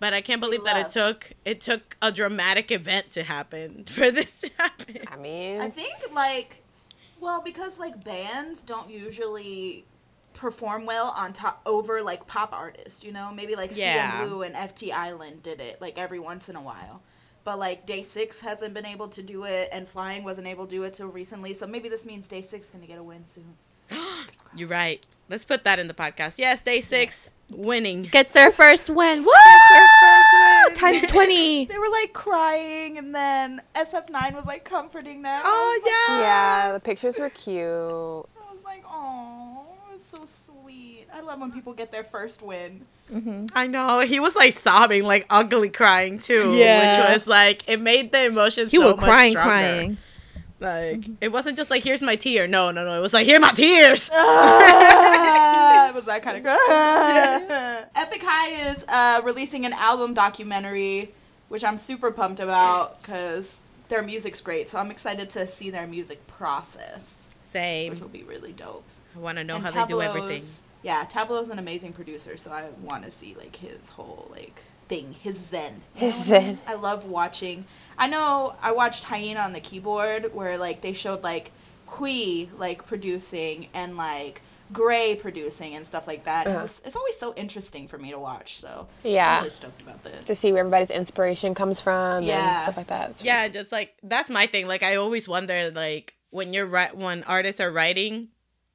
But 0.00 0.14
I 0.14 0.20
can't 0.20 0.40
believe 0.40 0.62
that 0.64 0.76
it 0.76 0.90
took 0.90 1.32
it 1.44 1.60
took 1.60 1.96
a 2.02 2.12
dramatic 2.12 2.70
event 2.70 3.10
to 3.12 3.22
happen 3.22 3.84
for 3.86 4.10
this 4.10 4.40
to 4.40 4.50
happen. 4.58 4.98
I 5.10 5.16
mean, 5.16 5.60
I 5.60 5.70
think 5.70 5.96
like, 6.12 6.62
well, 7.20 7.40
because 7.40 7.78
like 7.78 8.04
bands 8.04 8.62
don't 8.62 8.90
usually 8.90 9.86
perform 10.38 10.86
well 10.86 11.12
on 11.16 11.32
top 11.32 11.60
over 11.66 12.00
like 12.02 12.26
pop 12.26 12.52
artists, 12.52 13.02
you 13.04 13.12
know? 13.12 13.30
Maybe 13.34 13.54
like 13.56 13.70
Yeah. 13.76 14.20
CNBLUE 14.22 14.46
and 14.46 14.54
FT 14.54 14.92
Island 14.92 15.42
did 15.42 15.60
it 15.60 15.80
like 15.80 15.98
every 15.98 16.18
once 16.20 16.48
in 16.48 16.56
a 16.56 16.62
while. 16.62 17.02
But 17.44 17.58
like 17.58 17.86
Day 17.86 18.02
Six 18.02 18.40
hasn't 18.40 18.74
been 18.74 18.84
able 18.86 19.08
to 19.08 19.22
do 19.22 19.44
it, 19.44 19.68
and 19.72 19.88
Flying 19.88 20.22
wasn't 20.22 20.46
able 20.46 20.66
to 20.66 20.70
do 20.70 20.82
it 20.84 20.94
till 20.94 21.06
recently. 21.08 21.54
So 21.54 21.66
maybe 21.66 21.88
this 21.88 22.04
means 22.04 22.28
Day 22.28 22.42
Six 22.42 22.66
is 22.66 22.70
gonna 22.70 22.86
get 22.86 22.98
a 22.98 23.02
win 23.02 23.24
soon. 23.26 23.54
You're 24.54 24.68
right. 24.68 25.04
Let's 25.30 25.44
put 25.46 25.64
that 25.64 25.78
in 25.78 25.88
the 25.88 25.94
podcast. 25.94 26.36
Yes, 26.38 26.60
day 26.60 26.80
six, 26.82 27.30
winning. 27.50 28.02
Gets 28.02 28.32
their 28.32 28.50
first 28.62 28.90
win. 28.90 29.22
Woo! 29.24 29.32
Times 30.74 31.02
20. 31.02 31.66
They 31.68 31.78
were 31.78 31.88
like 31.90 32.12
crying, 32.12 32.98
and 32.98 33.14
then 33.14 33.62
SF9 33.74 34.34
was 34.34 34.44
like 34.46 34.64
comforting 34.64 35.22
them. 35.22 35.40
Oh 35.44 35.80
yeah. 35.86 36.20
yeah, 36.20 36.72
the 36.72 36.80
pictures 36.80 37.18
were 37.18 37.30
cute. 37.30 37.58
I 37.60 38.52
was 38.52 38.64
like, 38.64 38.84
oh, 38.86 39.64
it 39.88 39.92
was 39.92 39.97
so 40.08 40.24
sweet. 40.26 41.06
I 41.12 41.20
love 41.20 41.40
when 41.40 41.52
people 41.52 41.74
get 41.74 41.92
their 41.92 42.04
first 42.04 42.42
win. 42.42 42.86
I 43.54 43.66
know. 43.66 44.00
He 44.00 44.20
was 44.20 44.34
like 44.36 44.58
sobbing, 44.58 45.04
like 45.04 45.26
ugly 45.30 45.68
crying 45.70 46.18
too. 46.18 46.54
Yeah. 46.56 47.00
Which 47.00 47.14
was 47.14 47.26
like 47.26 47.68
it 47.68 47.80
made 47.80 48.12
the 48.12 48.24
emotions 48.24 48.70
he 48.70 48.78
so 48.78 48.90
were 48.90 48.96
much 48.96 49.04
crying, 49.04 49.32
stronger. 49.32 49.50
crying. 49.50 49.96
Like 50.60 51.04
it 51.20 51.30
wasn't 51.30 51.56
just 51.56 51.70
like 51.70 51.84
here's 51.84 52.02
my 52.02 52.16
tear. 52.16 52.46
No, 52.46 52.70
no, 52.70 52.84
no. 52.84 52.98
It 52.98 53.00
was 53.00 53.12
like 53.12 53.26
here 53.26 53.38
my 53.38 53.52
tears. 53.52 54.08
it 54.12 55.94
was 55.94 56.04
that 56.06 56.22
kind 56.22 56.36
of 56.38 56.44
Epic 57.96 58.22
High 58.24 58.70
is 58.70 58.84
uh, 58.88 59.20
releasing 59.24 59.64
an 59.66 59.72
album 59.72 60.14
documentary, 60.14 61.12
which 61.48 61.64
I'm 61.64 61.78
super 61.78 62.10
pumped 62.10 62.40
about 62.40 63.00
because 63.00 63.60
their 63.88 64.02
music's 64.02 64.40
great. 64.40 64.68
So 64.70 64.78
I'm 64.78 64.90
excited 64.90 65.30
to 65.30 65.46
see 65.46 65.70
their 65.70 65.86
music 65.86 66.26
process, 66.26 67.28
Same. 67.44 67.90
which 67.92 68.00
will 68.00 68.08
be 68.08 68.22
really 68.22 68.52
dope. 68.52 68.84
I 69.18 69.20
want 69.22 69.38
to 69.38 69.44
know 69.44 69.56
And 69.56 69.64
how 69.64 69.84
they 69.84 69.92
do 69.92 70.00
everything. 70.00 70.28
Tablo's- 70.40 70.62
Yeah, 70.82 71.04
Tablo's 71.08 71.48
an 71.48 71.58
amazing 71.58 71.92
producer, 71.92 72.36
so 72.36 72.50
I 72.52 72.66
want 72.82 73.04
to 73.04 73.10
see 73.10 73.34
like 73.36 73.56
his 73.56 73.90
whole 73.90 74.28
like 74.30 74.62
thing, 74.88 75.16
his 75.20 75.36
zen. 75.38 75.82
His 75.94 76.28
know 76.30 76.34
what 76.36 76.42
I 76.42 76.46
mean? 76.46 76.54
zen. 76.56 76.62
I 76.66 76.74
love 76.74 77.10
watching. 77.10 77.64
I 77.98 78.06
know 78.06 78.54
I 78.62 78.72
watched 78.72 79.04
Hyena 79.04 79.40
on 79.40 79.52
the 79.52 79.60
keyboard 79.60 80.32
where 80.34 80.56
like 80.56 80.80
they 80.82 80.92
showed 80.92 81.22
like 81.22 81.50
Hui 81.86 82.46
like 82.56 82.86
producing 82.86 83.68
and 83.74 83.96
like 83.96 84.42
Gray 84.72 85.14
producing 85.16 85.74
and 85.74 85.86
stuff 85.86 86.06
like 86.06 86.24
that. 86.24 86.46
Uh-huh. 86.46 86.60
was, 86.62 86.82
it's 86.84 86.94
always 86.94 87.16
so 87.18 87.34
interesting 87.34 87.88
for 87.88 87.96
me 87.98 88.10
to 88.10 88.18
watch. 88.18 88.58
So 88.58 88.86
Yeah. 89.02 89.36
I'm 89.38 89.42
really 89.44 89.50
stoked 89.50 89.80
about 89.82 90.04
this 90.04 90.26
To 90.26 90.36
see 90.36 90.52
where 90.52 90.60
everybody's 90.60 90.90
inspiration 90.90 91.54
comes 91.54 91.80
from 91.80 92.22
Yeah. 92.22 92.54
and 92.56 92.62
stuff 92.64 92.76
like 92.76 92.86
that. 92.88 93.10
It's 93.10 93.24
Yeah, 93.24 93.48
just 93.48 93.72
like 93.72 93.94
that's 94.02 94.30
my 94.30 94.46
thing. 94.46 94.68
Like 94.68 94.82
I 94.82 94.96
always 94.96 95.26
wonder, 95.26 95.70
like 95.70 96.14
when 96.30 96.52
you're 96.52 96.66
right, 96.66 96.94
when 96.96 97.24
artists 97.24 97.60
are 97.62 97.70
writing, 97.70 98.28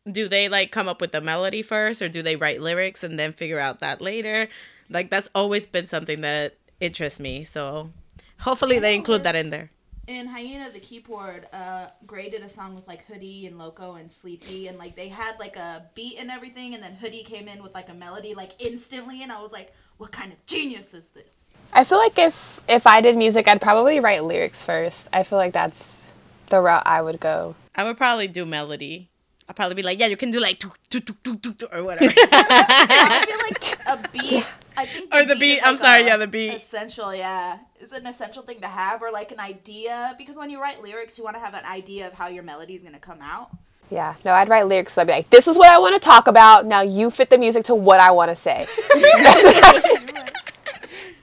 do 0.10 0.28
they 0.28 0.50
like 0.50 0.72
come 0.72 0.88
up 0.88 1.00
with 1.02 1.12
the 1.12 1.22
melody 1.22 1.62
first, 1.62 2.02
or 2.02 2.10
do 2.10 2.22
they 2.22 2.36
write 2.36 2.62
lyrics 2.62 3.04
and 3.04 3.18
then 3.18 3.34
figure 3.34 3.60
out 3.60 3.80
that 3.80 4.02
later? 4.02 4.50
Like 4.90 5.10
that's 5.10 5.30
always 5.34 5.66
been 5.66 5.88
something 5.88 6.22
that 6.22 6.58
interests 6.80 7.20
me. 7.20 7.44
So 7.44 7.92
hopefully 8.40 8.80
they 8.80 8.92
know 8.92 9.00
include 9.00 9.24
that 9.24 9.36
in 9.36 9.50
there. 9.50 9.70
In 10.06 10.28
Hyena 10.28 10.70
the 10.70 10.82
keyboard, 10.82 11.48
uh, 11.54 11.88
Gray 12.06 12.30
did 12.30 12.44
a 12.44 12.50
song 12.50 12.76
with 12.76 12.86
like 12.90 13.08
Hoody 13.08 13.48
and 13.48 13.58
Loco 13.58 13.96
and 13.96 14.12
Sleepy, 14.12 14.68
and 14.68 14.78
like 14.78 14.98
they 14.98 15.08
had 15.08 15.40
like 15.40 15.56
a 15.56 15.86
beat 15.96 16.20
and 16.20 16.30
everything, 16.30 16.74
and 16.74 16.84
then 16.84 16.98
Hoody 17.02 17.24
came 17.24 17.48
in 17.48 17.64
with 17.64 17.74
like 17.74 17.88
a 17.88 17.94
melody 17.94 18.34
like 18.34 18.62
instantly, 18.62 19.24
and 19.24 19.32
I 19.32 19.42
was 19.42 19.54
like, 19.54 19.74
what 19.98 20.12
kind 20.12 20.34
of 20.34 20.46
genius 20.46 20.94
is 20.94 21.12
this? 21.12 21.52
I 21.72 21.86
feel 21.86 22.00
like 22.00 22.20
if 22.20 22.62
if 22.68 22.86
I 22.86 23.00
did 23.00 23.16
music, 23.16 23.48
I'd 23.48 23.62
probably 23.62 24.02
write 24.02 24.26
lyrics 24.26 24.66
first. 24.66 25.08
I 25.14 25.24
feel 25.24 25.38
like 25.38 25.54
that's 25.54 26.02
the 26.48 26.60
route 26.60 26.84
I 26.86 27.02
would 27.02 27.22
go. 27.22 27.56
I 27.74 27.86
would 27.86 27.96
probably 27.96 28.28
do 28.28 28.46
melody. 28.46 29.10
I'd 29.50 29.56
probably 29.56 29.76
be 29.76 29.84
like, 29.84 30.00
yeah, 30.00 30.08
you 30.08 30.18
can 30.18 30.32
do 30.32 30.40
like 30.40 30.58
tuk, 30.60 30.78
tuk, 30.90 31.06
tuk, 31.06 31.22
tuk, 31.24 31.42
tuk, 31.42 31.58
tuk, 31.58 31.76
or 31.76 31.84
whatever. 31.84 32.14
I 32.32 33.26
feel 33.28 33.38
like 33.38 34.06
a 34.06 34.10
beat. 34.10 34.46
I 34.76 34.86
think 34.86 35.14
Or 35.14 35.26
the 35.26 35.36
beat, 35.36 35.58
is, 35.58 35.62
I'm 35.64 35.78
sorry, 35.78 36.06
yeah, 36.06 36.18
the 36.18 36.26
beat. 36.28 36.54
Essential, 36.56 37.14
yeah, 37.14 37.60
is 37.80 37.92
an 37.92 38.08
essential 38.08 38.42
thing 38.42 38.60
to 38.62 38.68
have, 38.68 39.02
or 39.04 39.12
like 39.12 39.32
an 39.32 39.40
idea, 39.40 40.16
because 40.18 40.36
when 40.36 40.50
you 40.50 40.60
write 40.62 40.82
lyrics, 40.82 41.18
you 41.18 41.24
want 41.24 41.36
to 41.36 41.40
have 41.42 41.54
an 41.54 41.66
idea 41.66 42.08
of 42.08 42.14
how 42.14 42.28
your 42.28 42.42
melody 42.44 42.74
is 42.74 42.82
gonna 42.82 42.98
come 43.00 43.22
out. 43.22 43.50
Yeah, 43.92 44.16
no, 44.26 44.34
I'd 44.34 44.50
write 44.50 44.66
lyrics. 44.68 44.94
So 44.94 45.02
I'd 45.02 45.08
be 45.08 45.14
like, 45.14 45.30
"This 45.30 45.48
is 45.48 45.58
what 45.58 45.70
I 45.70 45.78
want 45.78 45.94
to 45.94 46.00
talk 46.00 46.26
about. 46.28 46.66
Now 46.66 46.82
you 46.82 47.12
fit 47.12 47.30
the 47.30 47.38
music 47.38 47.66
to 47.66 47.76
what 47.76 48.00
I 48.00 48.10
want 48.12 48.32
to 48.32 48.36
say." 48.36 48.66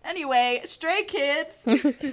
Anyway, 0.05 0.61
Stray 0.65 1.05
Kids, 1.05 1.65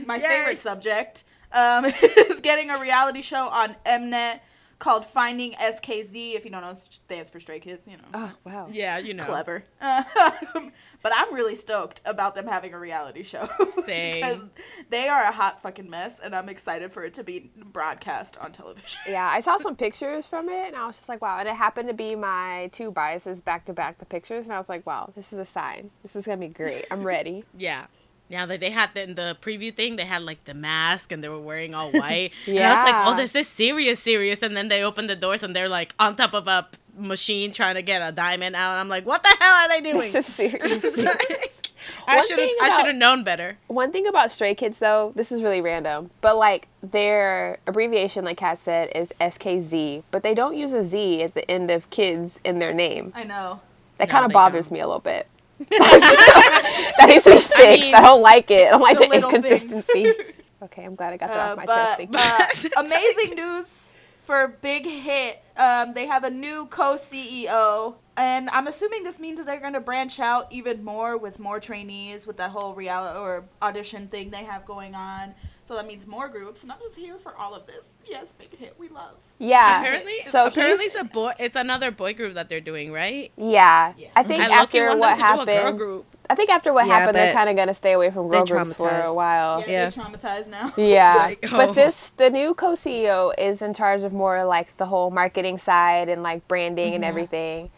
my 0.06 0.20
favorite 0.20 0.60
subject, 0.60 1.24
um, 1.52 1.86
is 1.86 2.40
getting 2.42 2.70
a 2.70 2.80
reality 2.80 3.22
show 3.22 3.48
on 3.50 3.76
Mnet 3.86 4.40
called 4.80 5.06
Finding 5.06 5.54
SKZ. 5.54 6.36
If 6.36 6.46
you 6.46 6.52
don't 6.52 6.62
know, 6.62 6.72
it 6.72 6.78
stands 6.78 7.30
for 7.30 7.40
Stray 7.40 7.60
Kids. 7.60 7.88
You 7.88 7.98
know, 7.98 8.04
oh 8.14 8.34
wow. 8.44 8.68
yeah, 8.72 8.98
you 8.98 9.14
know. 9.14 9.24
clever. 9.26 9.64
Um, 9.82 10.72
but 11.04 11.12
I'm 11.16 11.34
really 11.34 11.56
stoked 11.56 12.02
about 12.06 12.36
them 12.36 12.48
having 12.48 12.74
a 12.74 12.80
reality 12.80 13.24
show 13.24 13.48
Same. 13.86 14.16
because 14.16 14.44
they 14.90 15.08
are 15.08 15.24
a 15.24 15.32
hot 15.32 15.62
fucking 15.62 15.90
mess, 15.90 16.20
and 16.20 16.36
I'm 16.36 16.50
excited 16.50 16.92
for 16.92 17.04
it 17.04 17.14
to 17.16 17.24
be 17.24 17.52
broadcast 17.56 18.38
on 18.38 18.52
television. 18.52 19.00
Yeah, 19.08 19.30
I 19.32 19.40
saw 19.40 19.58
some 19.58 19.76
pictures 19.76 20.28
from 20.28 20.50
it, 20.50 20.68
and 20.68 20.76
I 20.76 20.86
was 20.86 20.98
just 20.98 21.10
like, 21.10 21.22
"Wow!" 21.22 21.40
And 21.40 21.48
it 21.48 21.56
happened 21.56 21.88
to 21.88 21.94
be 21.94 22.16
my 22.16 22.70
two 22.72 22.92
biases 22.92 23.42
back 23.42 23.66
to 23.66 23.74
back, 23.74 24.00
the 24.00 24.06
pictures, 24.06 24.46
and 24.46 24.54
I 24.54 24.58
was 24.60 24.70
like, 24.70 24.86
"Wow, 24.86 25.12
this 25.16 25.32
is 25.32 25.40
a 25.40 25.46
sign. 25.46 25.92
This 26.04 26.16
is 26.16 26.26
gonna 26.26 26.38
be 26.38 26.48
great. 26.48 26.86
I'm 26.92 27.04
ready." 27.04 27.46
Yeah. 27.58 27.86
Yeah, 28.30 28.46
they, 28.46 28.58
they 28.58 28.72
had 28.72 28.90
the, 28.94 29.04
in 29.04 29.16
the 29.16 29.38
preview 29.42 29.74
thing, 29.74 29.96
they 29.96 30.04
had 30.06 30.22
like 30.22 30.44
the 30.46 30.54
mask 30.54 31.12
and 31.12 31.24
they 31.24 31.30
were 31.30 31.40
wearing 31.40 31.74
all 31.74 31.92
white. 32.02 32.32
And 32.46 32.60
I 32.60 32.84
was 32.84 32.92
like, 32.92 33.08
oh, 33.08 33.16
this 33.18 33.36
is 33.36 33.48
serious, 33.48 34.00
serious. 34.02 34.42
And 34.42 34.56
then 34.58 34.68
they 34.68 34.84
opened 34.84 35.10
the 35.10 35.16
doors 35.16 35.44
and 35.44 35.56
they're 35.56 35.70
like 35.70 35.94
on 36.00 36.16
top 36.16 36.34
of 36.34 36.48
a 36.48 36.68
machine 36.98 37.54
trying 37.54 37.76
to 37.76 37.82
get 37.82 38.02
a 38.08 38.12
diamond 38.12 38.56
out. 38.56 38.72
And 38.72 38.80
I'm 38.80 38.90
like, 38.90 39.06
what 39.06 39.24
the 39.24 39.36
hell 39.40 39.54
are 39.56 39.70
they 39.70 39.82
doing? 39.82 40.12
This 40.12 40.16
is 40.16 40.26
serious. 40.26 40.84
I 42.06 42.22
should 42.26 42.40
have 42.40 42.50
I 42.62 42.76
should 42.78 42.88
have 42.88 42.96
known 42.96 43.24
better. 43.24 43.58
One 43.68 43.92
thing 43.94 44.08
about 44.08 44.30
Stray 44.32 44.56
Kids, 44.56 44.80
though, 44.80 45.14
this 45.16 45.32
is 45.32 45.42
really 45.42 45.62
random, 45.62 46.10
but 46.22 46.36
like 46.36 46.68
their 46.84 47.60
abbreviation, 47.66 48.26
like 48.26 48.38
Kat 48.38 48.58
said, 48.58 48.90
is 48.94 49.14
SKZ, 49.22 50.04
but 50.12 50.24
they 50.24 50.34
don't 50.34 50.56
use 50.58 50.74
a 50.74 50.84
Z 50.84 51.22
at 51.24 51.34
the 51.34 51.50
end 51.50 51.72
of 51.72 51.90
kids 51.90 52.42
in 52.44 52.60
their 52.60 52.74
name. 52.74 53.14
I 53.16 53.24
know. 53.24 53.62
That 54.00 54.10
No, 54.10 54.12
kind 54.12 54.26
of 54.26 54.32
bothers 54.34 54.68
don't. 54.70 54.76
me 54.76 54.80
a 54.82 54.88
little 54.88 55.00
bit. 55.00 55.28
that 55.70 57.06
needs 57.10 57.24
to 57.26 57.32
be 57.32 57.38
fixed. 57.40 57.94
I, 57.94 58.02
mean, 58.02 58.04
don't 58.04 58.22
like 58.22 58.52
it. 58.52 58.68
I 58.68 58.72
don't 58.72 58.82
like 58.82 58.98
the 59.00 59.08
the, 59.08 59.16
inconsistency. 59.16 60.14
okay, 60.64 60.84
I'm 60.84 60.96
glad 60.96 61.14
I 61.14 61.18
got 61.18 61.34
that 61.34 61.40
Uh, 61.40 61.52
off 61.52 61.58
my 61.58 61.66
chest. 61.66 61.98
but 61.98 61.98
Thank 61.98 62.14
you. 62.14 62.18
uh, 62.18 62.48
amazing 62.78 63.36
news 63.36 63.94
for 64.18 64.48
Big 64.62 64.86
Hit. 64.86 65.42
Um, 65.58 65.94
they 65.94 66.06
have 66.08 66.24
a 66.24 66.30
new 66.30 66.68
co-CEO, 66.68 67.96
and 68.18 68.50
I'm 68.52 68.68
assuming 68.68 69.04
this 69.04 69.20
means 69.20 69.40
that 69.40 69.46
they're 69.48 69.60
going 69.60 69.74
to 69.74 69.80
branch 69.80 70.20
out 70.20 70.52
even 70.52 70.84
more 70.84 71.18
with 71.18 71.40
more 71.40 71.60
trainees 71.60 72.28
with 72.28 72.38
that 72.38 72.52
whole 72.52 72.74
reality 72.76 73.18
or 73.20 73.46
audition 73.62 74.08
thing 74.08 74.30
they 74.32 74.44
have 74.44 74.66
going 74.66 74.96
on. 74.96 75.34
So 75.68 75.76
that 75.76 75.86
means 75.86 76.08
more 76.08 76.30
groups. 76.30 76.64
And 76.64 76.72
I'm 76.72 76.80
just 76.80 76.96
here 76.96 77.18
for 77.18 77.36
all 77.36 77.54
of 77.54 77.68
this. 77.68 77.90
Yes, 78.06 78.32
big 78.32 78.56
hit. 78.58 78.76
We 78.80 78.88
love. 78.88 79.18
Yeah. 79.38 79.82
Apparently, 79.82 80.14
so 80.28 80.48
apparently 80.48 80.86
it's 80.86 80.96
a 80.96 81.04
boy. 81.04 81.34
It's 81.38 81.58
another 81.58 81.92
boy 81.92 82.14
group 82.14 82.36
that 82.36 82.48
they're 82.48 82.62
doing, 82.62 82.90
right? 82.94 83.34
Yeah. 83.36 83.94
Yeah. 83.98 84.08
I 84.16 84.24
think 84.24 84.44
I 84.44 84.62
after 84.62 84.96
what 84.96 85.18
them 85.18 85.40
to 85.40 85.46
do 85.46 85.52
a 85.52 85.74
girl 85.74 85.94
happened. 85.98 86.06
I 86.30 86.36
think 86.36 86.50
after 86.52 86.72
what 86.72 86.88
Yeah, 86.88 87.00
happened, 87.00 87.18
they're 87.18 87.34
kind 87.34 87.50
of 87.50 87.58
gonna 87.58 87.74
stay 87.74 87.92
away 87.92 88.12
from 88.12 88.30
girl 88.30 88.46
groups 88.46 88.74
for 88.76 88.90
a 88.90 89.14
while. 89.14 89.60
Yeah, 89.60 89.68
Yeah. 89.68 89.90
they're 89.90 90.04
traumatized 90.04 90.48
now. 90.48 90.72
Yeah, 90.78 91.16
Like, 91.18 91.46
oh. 91.52 91.58
but 91.58 91.74
this 91.76 92.12
the 92.12 92.30
new 92.30 92.54
co-CEO 92.54 93.34
is 93.38 93.62
in 93.62 93.74
charge 93.74 94.04
of 94.04 94.14
more 94.14 94.46
like 94.46 94.78
the 94.78 94.86
whole 94.86 95.12
marketing 95.12 95.58
side 95.58 96.08
and 96.08 96.24
like 96.24 96.48
branding 96.48 96.96
and 96.96 97.04
mm-hmm. 97.04 97.10
everything, 97.10 97.72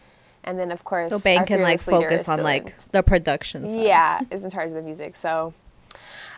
and 0.44 0.60
then 0.60 0.70
of 0.70 0.84
course 0.84 1.08
So 1.08 1.18
Bang 1.18 1.44
can 1.44 1.60
like 1.60 1.80
focus 1.80 2.28
on 2.28 2.44
like 2.44 2.76
the 2.92 3.02
production 3.02 3.66
side. 3.66 3.82
yeah 3.82 4.20
is 4.30 4.44
in 4.44 4.50
charge 4.50 4.68
of 4.68 4.74
the 4.74 4.82
music. 4.82 5.16
So 5.16 5.54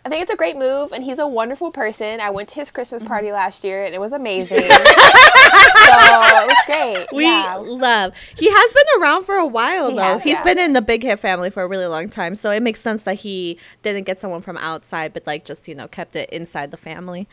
I 0.04 0.09
think 0.09 0.23
it's 0.23 0.32
a 0.32 0.37
great 0.37 0.56
move, 0.56 0.90
and 0.90 1.04
he's 1.04 1.21
a 1.21 1.28
wonderful 1.28 1.71
person. 1.71 2.21
I 2.21 2.30
went 2.30 2.49
to 2.50 2.56
his 2.56 2.73
Christmas 2.73 3.04
party 3.04 3.28
mm-hmm. 3.28 3.37
last 3.37 3.62
year, 3.62 3.85
and 3.85 3.94
it 3.94 4.00
was 4.00 4.12
amazing. 4.12 4.59
so 4.62 4.66
it 4.66 6.47
was 6.49 6.56
great. 6.66 7.06
We 7.12 7.23
yeah. 7.25 7.54
love. 7.54 8.12
He 8.37 8.50
has 8.50 8.73
been 8.73 9.00
around 9.00 9.25
for 9.25 9.37
a 9.37 9.47
while 9.47 9.90
though. 9.90 9.90
He 9.90 9.97
though. 9.97 10.02
has, 10.02 10.23
He's 10.25 10.32
yeah. 10.35 10.44
been 10.44 10.59
in 10.59 10.73
the 10.73 10.82
Big 10.82 11.04
Hit 11.04 11.21
family 11.21 11.50
for 11.50 11.62
a 11.62 11.68
really 11.68 11.87
long 11.87 12.09
time, 12.09 12.35
so 12.35 12.50
it 12.50 12.64
makes 12.64 12.80
sense 12.80 13.04
that 13.04 13.21
he 13.21 13.59
didn't 13.85 14.02
get 14.02 14.18
someone 14.18 14.42
from 14.42 14.56
outside, 14.56 15.12
but 15.12 15.25
like 15.25 15.44
just 15.44 15.68
you 15.68 15.75
know 15.76 15.87
kept 15.87 16.16
it 16.16 16.28
inside 16.30 16.73
the 16.73 16.76
family. 16.76 17.28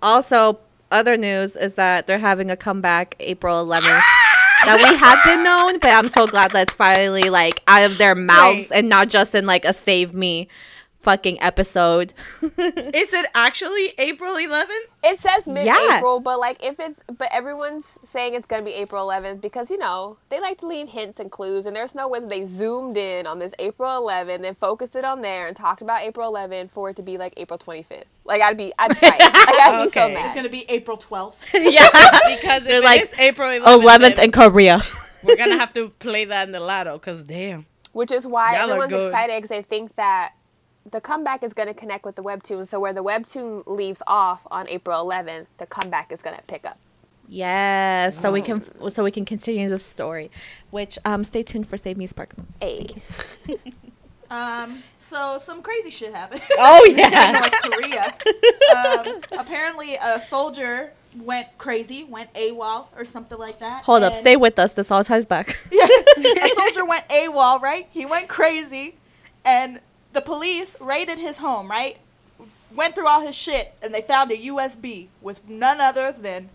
Also, 0.00 0.60
other 0.92 1.16
news 1.16 1.56
is 1.56 1.74
that 1.74 2.06
they're 2.06 2.20
having 2.20 2.52
a 2.52 2.56
comeback 2.56 3.16
April 3.18 3.56
11th. 3.66 4.02
that 4.64 4.78
we 4.78 4.96
have 4.96 5.18
been 5.24 5.42
known, 5.42 5.80
but 5.80 5.92
I'm 5.92 6.08
so 6.08 6.28
glad 6.28 6.52
that's 6.52 6.72
finally 6.72 7.30
like 7.30 7.60
out 7.66 7.90
of 7.90 7.98
their 7.98 8.14
mouths 8.14 8.70
Wait. 8.70 8.78
and 8.78 8.88
not 8.88 9.08
just 9.08 9.34
in 9.34 9.44
like 9.44 9.64
a 9.64 9.72
save 9.72 10.14
me 10.14 10.46
fucking 11.02 11.40
episode. 11.42 12.12
Is 12.42 13.12
it 13.12 13.26
actually 13.34 13.92
April 13.98 14.34
11th? 14.34 14.66
It 15.04 15.18
says 15.18 15.46
mid-April, 15.48 15.66
Yes. 16.16 16.22
but 16.24 16.38
like 16.38 16.62
if 16.62 16.78
it's 16.80 17.00
but 17.18 17.28
everyone's 17.32 17.98
saying 18.04 18.34
it's 18.34 18.46
gonna 18.46 18.62
be 18.62 18.72
April 18.74 19.06
11th 19.06 19.40
because 19.40 19.70
you 19.70 19.78
know 19.78 20.16
they 20.28 20.40
like 20.40 20.58
to 20.58 20.66
leave 20.66 20.88
hints 20.90 21.18
and 21.20 21.30
clues, 21.30 21.66
and 21.66 21.74
there's 21.74 21.94
no 21.94 22.08
way 22.08 22.20
they 22.20 22.44
zoomed 22.44 22.96
in 22.96 23.26
on 23.26 23.38
this 23.38 23.52
April 23.58 23.88
11th 24.02 24.46
and 24.46 24.56
focused 24.56 24.94
it 24.96 25.04
on 25.04 25.20
there 25.22 25.48
and 25.48 25.56
talked 25.56 25.82
about 25.82 26.02
April 26.02 26.32
11th 26.32 26.70
for 26.70 26.90
it 26.90 26.96
to 26.96 27.02
be 27.02 27.18
like 27.18 27.34
April 27.36 27.58
25th. 27.58 28.04
Like 28.24 28.40
I'd 28.42 28.56
be, 28.56 28.72
I'd 28.78 28.90
like 29.02 29.20
I'd 29.20 29.84
be 29.84 29.90
so 29.90 30.08
mad. 30.08 30.26
It's 30.26 30.34
gonna 30.34 30.48
be 30.48 30.64
April 30.68 30.96
12th. 30.96 31.44
yeah, 31.54 31.88
Because 32.36 32.62
They're 32.64 32.78
if 32.78 32.84
like, 32.84 33.00
it 33.02 33.12
is 33.12 33.14
April 33.18 33.50
11th, 33.50 33.82
11th 34.16 34.18
in 34.22 34.30
Korea. 34.32 34.82
we're 35.24 35.36
gonna 35.36 35.58
have 35.58 35.72
to 35.74 35.88
play 35.88 36.24
that 36.26 36.46
in 36.46 36.52
the 36.52 36.60
lotto. 36.60 36.98
Cause 36.98 37.22
damn, 37.24 37.66
Which 37.92 38.12
is 38.12 38.26
why 38.26 38.54
Y'all 38.56 38.70
everyone's 38.70 38.92
excited 39.06 39.36
because 39.36 39.48
they 39.50 39.62
think 39.62 39.96
that 39.96 40.32
the 40.90 41.00
comeback 41.00 41.42
is 41.42 41.54
going 41.54 41.68
to 41.68 41.74
connect 41.74 42.04
with 42.04 42.16
the 42.16 42.22
webtoon. 42.22 42.66
So 42.66 42.80
where 42.80 42.92
the 42.92 43.04
webtoon 43.04 43.62
leaves 43.66 44.02
off 44.06 44.46
on 44.50 44.68
April 44.68 45.04
11th, 45.04 45.46
the 45.58 45.66
comeback 45.66 46.12
is 46.12 46.22
going 46.22 46.36
to 46.36 46.46
pick 46.46 46.64
up. 46.64 46.78
Yes, 47.28 48.20
so 48.20 48.30
we 48.30 48.42
can 48.42 48.62
so 48.90 49.02
we 49.02 49.10
can 49.10 49.24
continue 49.24 49.70
the 49.70 49.78
story. 49.78 50.30
Which 50.70 50.98
um, 51.04 51.24
stay 51.24 51.42
tuned 51.42 51.66
for 51.66 51.78
Save 51.78 51.96
Me 51.96 52.06
Sparkles. 52.06 52.58
Hey. 52.60 52.94
Um, 54.32 54.82
so 54.96 55.36
some 55.36 55.60
crazy 55.60 55.90
shit 55.90 56.14
happened. 56.14 56.40
Oh 56.52 56.86
in 56.88 56.96
yeah. 56.96 57.32
North 57.32 57.52
Korea. 57.62 58.14
Um, 58.74 59.20
apparently, 59.38 59.96
a 60.02 60.18
soldier 60.18 60.94
went 61.14 61.48
crazy, 61.58 62.04
went 62.04 62.32
AWOL 62.32 62.86
or 62.96 63.04
something 63.04 63.36
like 63.38 63.58
that. 63.58 63.84
Hold 63.84 64.02
up, 64.02 64.14
stay 64.14 64.36
with 64.36 64.58
us. 64.58 64.72
This 64.72 64.90
all 64.90 65.04
ties 65.04 65.26
back. 65.26 65.58
A 65.70 66.48
soldier 66.54 66.86
went 66.86 67.06
AWOL, 67.10 67.60
right? 67.60 67.86
He 67.90 68.06
went 68.06 68.28
crazy, 68.28 68.96
and 69.44 69.80
the 70.12 70.20
police 70.20 70.76
raided 70.80 71.18
his 71.18 71.38
home, 71.38 71.68
right? 71.70 71.98
Went 72.74 72.94
through 72.94 73.06
all 73.08 73.20
his 73.20 73.34
shit, 73.34 73.74
and 73.82 73.94
they 73.94 74.00
found 74.02 74.30
a 74.32 74.36
USB 74.36 75.08
with 75.20 75.46
none 75.48 75.80
other 75.80 76.12
than 76.12 76.48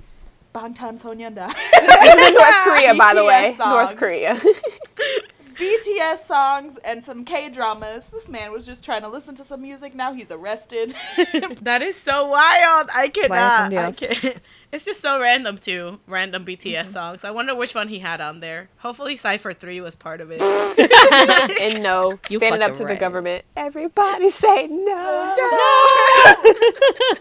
Bangtan 0.54 1.00
Sonyeondan. 1.02 1.54
This 1.54 2.22
is 2.22 2.34
North 2.34 2.56
Korea, 2.64 2.96
by 2.96 3.14
the 3.14 3.24
way. 3.32 3.54
songs. 3.56 3.70
North 3.70 3.96
Korea. 3.98 4.40
BTS 5.58 6.18
songs 6.18 6.78
and 6.86 7.04
some 7.04 7.26
K 7.26 7.50
dramas. 7.50 8.10
This 8.10 8.30
man 8.30 8.52
was 8.52 8.66
just 8.66 8.84
trying 8.84 9.02
to 9.02 9.08
listen 9.10 9.36
to 9.36 9.44
some 9.44 9.62
music. 9.62 9.96
Now 9.96 10.14
he's 10.14 10.32
arrested. 10.32 10.90
that 11.62 11.82
is 11.82 11.96
so 11.96 12.28
wild. 12.30 12.90
I 12.94 13.10
cannot. 13.14 13.72
con 13.72 13.78
I 13.78 13.92
can't. 13.92 14.40
It's 14.70 14.84
just 14.84 15.00
so 15.00 15.22
random 15.22 15.58
too. 15.58 16.00
Random 16.08 16.44
BTS 16.46 16.76
Mm-hmm. 16.84 16.92
songs. 16.92 17.24
I 17.24 17.32
wonder 17.32 17.56
which 17.56 17.74
one 17.74 17.88
he 17.88 18.00
had 18.00 18.20
on 18.20 18.42
there. 18.42 18.68
Hopefully, 18.80 19.16
Cypher 19.16 19.54
Three 19.54 19.80
was 19.80 19.96
part 19.96 20.20
of 20.20 20.30
it. 20.30 20.42
and 21.62 21.82
no, 21.82 22.20
You 22.30 22.38
standing 22.40 22.62
up 22.62 22.72
fucking 22.72 22.86
to 22.88 22.94
the 22.94 23.00
government. 23.00 23.46
Everybody 23.56 24.30
say 24.30 24.68
no. 24.68 25.36
no 25.38 27.16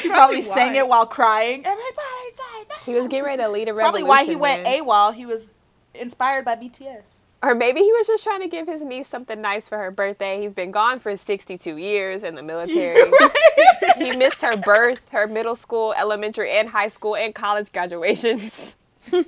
he 0.00 0.08
probably 0.08 0.42
sang 0.42 0.74
it 0.74 0.88
while 0.88 1.06
crying. 1.06 1.64
Everybody 1.66 2.30
say 2.34 2.64
no. 2.68 2.74
He 2.86 2.94
was 2.98 3.08
getting 3.08 3.24
ready 3.24 3.42
to 3.42 3.48
lead 3.48 3.68
a 3.68 3.74
revolution. 3.74 4.06
Probably 4.06 4.08
why 4.08 4.24
he 4.24 4.36
went 4.36 4.62
man. 4.64 4.82
AWOL. 4.84 5.14
He 5.14 5.26
was 5.26 5.52
inspired 5.94 6.44
by 6.44 6.56
BTS. 6.56 7.22
Or 7.42 7.56
maybe 7.56 7.80
he 7.80 7.92
was 7.92 8.06
just 8.06 8.22
trying 8.22 8.40
to 8.40 8.48
give 8.48 8.68
his 8.68 8.84
niece 8.84 9.08
something 9.08 9.40
nice 9.40 9.68
for 9.68 9.76
her 9.76 9.90
birthday. 9.90 10.40
He's 10.40 10.54
been 10.54 10.70
gone 10.70 11.00
for 11.00 11.16
62 11.16 11.76
years 11.76 12.22
in 12.22 12.36
the 12.36 12.42
military. 12.42 13.10
he 13.98 14.14
missed 14.16 14.42
her 14.42 14.56
birth, 14.56 15.08
her 15.10 15.26
middle 15.26 15.56
school, 15.56 15.92
elementary, 15.98 16.52
and 16.52 16.68
high 16.68 16.86
school, 16.86 17.16
and 17.16 17.34
college 17.34 17.72
graduations. 17.72 18.76
he 19.10 19.24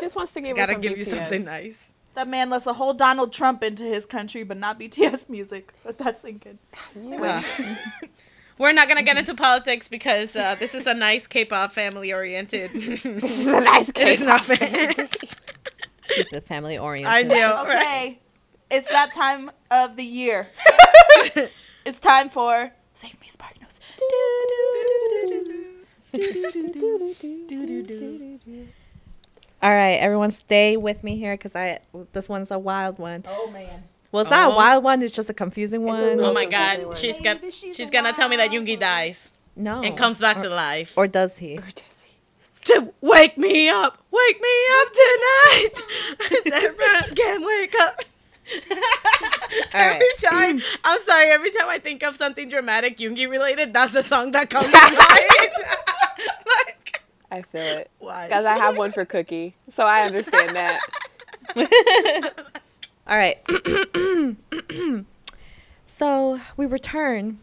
just 0.00 0.16
wants 0.16 0.32
to 0.32 0.42
give 0.42 0.50
her 0.50 0.54
Gotta 0.62 0.72
some 0.74 0.80
give 0.82 0.98
you 0.98 1.04
something 1.04 1.44
nice. 1.46 1.78
That 2.14 2.28
man 2.28 2.50
lets 2.50 2.66
a 2.66 2.74
whole 2.74 2.92
Donald 2.92 3.32
Trump 3.32 3.62
into 3.62 3.84
his 3.84 4.04
country, 4.04 4.42
but 4.42 4.58
not 4.58 4.78
BTS 4.78 5.30
music. 5.30 5.72
But 5.82 5.96
that's 5.96 6.20
sink 6.20 6.44
in. 6.44 6.58
Well, 6.94 7.42
we're 8.58 8.72
not 8.72 8.88
gonna 8.88 9.02
get 9.02 9.16
into 9.16 9.34
politics 9.34 9.88
because 9.88 10.36
uh, 10.36 10.56
this 10.56 10.74
is 10.74 10.86
a 10.86 10.92
nice 10.92 11.26
K-pop 11.26 11.72
family 11.72 12.12
oriented. 12.12 12.70
This 12.74 13.40
is 13.40 13.46
a 13.46 13.60
nice 13.60 13.88
it 13.96 14.20
is 14.20 14.26
case. 16.10 16.16
not 16.18 16.24
fair. 16.24 16.24
She's 16.24 16.30
the 16.30 16.40
family 16.40 16.78
oriented. 16.78 17.12
I 17.12 17.22
know. 17.22 17.62
Okay, 17.62 17.74
right? 17.74 18.18
it's 18.70 18.88
that 18.88 19.12
time 19.12 19.50
of 19.70 19.96
the 19.96 20.04
year. 20.04 20.48
it's 21.84 21.98
time 21.98 22.28
for 22.28 22.72
Save 22.94 23.20
Me 23.20 23.28
Spark 23.28 23.60
Notes. 23.60 23.80
All 29.62 29.70
right, 29.70 29.96
everyone, 29.96 30.30
stay 30.30 30.76
with 30.78 31.04
me 31.04 31.16
here 31.18 31.34
because 31.34 31.54
I 31.54 31.80
this 32.12 32.28
one's 32.28 32.50
a 32.50 32.58
wild 32.58 32.98
one. 32.98 33.24
Oh 33.28 33.50
man. 33.50 33.84
Well, 34.10 34.22
it's 34.22 34.30
not 34.30 34.48
a 34.50 34.52
Oh. 34.52 34.56
wild 34.56 34.82
one. 34.82 35.02
It's 35.02 35.14
just 35.14 35.28
a 35.28 35.34
confusing 35.34 35.84
one. 35.84 36.00
little- 36.00 36.26
Oh 36.26 36.32
my 36.32 36.46
God, 36.46 36.86
one. 36.86 36.96
she's 36.96 37.20
gonna 37.20 37.40
she's 37.50 37.76
she's 37.76 37.90
gonna 37.90 38.12
tell 38.14 38.28
me 38.28 38.36
that 38.36 38.50
wild 38.50 38.62
Yoongi 38.66 38.70
one. 38.72 38.80
dies 38.80 39.30
no, 39.54 39.82
and 39.82 39.96
comes 39.98 40.18
back 40.18 40.40
to 40.42 40.48
life. 40.48 40.96
or 40.96 41.06
does 41.06 41.36
he? 41.38 41.58
To 42.64 42.92
wake 43.00 43.38
me 43.38 43.68
up, 43.68 43.98
wake 44.10 44.40
me 44.40 44.48
up 44.80 44.88
tonight. 44.92 45.70
Everyone 46.52 47.14
can 47.14 47.46
wake 47.46 47.74
up. 47.80 48.04
every 49.72 49.98
right. 49.98 50.10
time, 50.22 50.60
I'm 50.84 51.00
sorry. 51.02 51.30
Every 51.30 51.50
time 51.50 51.68
I 51.68 51.78
think 51.78 52.02
of 52.02 52.16
something 52.16 52.48
dramatic 52.48 52.98
Yoongi 52.98 53.28
related, 53.30 53.72
that's 53.72 53.92
the 53.92 54.02
song 54.02 54.32
that 54.32 54.50
comes 54.50 54.66
to 54.66 54.72
mind. 54.72 55.66
like, 56.66 57.02
I 57.30 57.42
feel 57.42 57.78
it. 57.78 57.90
why? 57.98 58.26
Because 58.26 58.44
I 58.44 58.58
have 58.58 58.76
one 58.76 58.92
for 58.92 59.04
Cookie, 59.04 59.54
so 59.68 59.86
I 59.86 60.02
understand 60.02 60.56
that. 60.56 60.80
All 63.06 63.16
right. 63.16 63.38
so 65.86 66.40
we 66.56 66.66
return, 66.66 67.38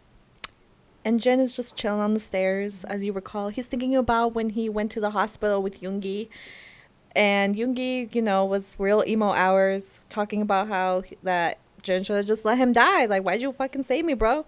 and 1.07 1.21
Jen 1.21 1.39
is 1.39 1.55
just 1.55 1.77
chilling 1.77 2.01
on 2.01 2.13
the 2.13 2.19
stairs. 2.19 2.83
As 2.83 3.05
you 3.05 3.13
recall, 3.13 3.47
he's 3.47 3.65
thinking 3.65 3.95
about 3.95 4.35
when 4.35 4.49
he 4.49 4.67
went 4.67 4.91
to 4.91 4.99
the 4.99 5.11
hospital 5.11 5.63
with 5.63 5.79
Yoongi. 5.79 6.27
And 7.15 7.55
Yoongi, 7.55 8.13
you 8.13 8.21
know, 8.21 8.43
was 8.43 8.75
real 8.77 9.05
emo 9.07 9.31
hours, 9.31 10.01
talking 10.09 10.41
about 10.41 10.67
how 10.67 11.03
that 11.23 11.59
Jen 11.81 12.03
should 12.03 12.17
have 12.17 12.25
just 12.25 12.43
let 12.43 12.57
him 12.57 12.73
die. 12.73 13.05
Like, 13.05 13.23
why'd 13.23 13.41
you 13.41 13.53
fucking 13.53 13.83
save 13.83 14.03
me, 14.03 14.15
bro? 14.15 14.45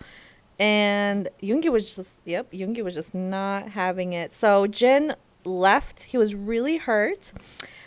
And 0.59 1.29
Yoongi 1.41 1.71
was 1.71 1.95
just, 1.95 2.19
yep, 2.25 2.51
Yoongi 2.51 2.83
was 2.83 2.93
just 2.93 3.15
not 3.15 3.69
having 3.69 4.11
it. 4.11 4.33
So 4.33 4.67
Jin 4.67 5.15
left. 5.45 6.03
He 6.03 6.17
was 6.17 6.35
really 6.35 6.75
hurt 6.75 7.31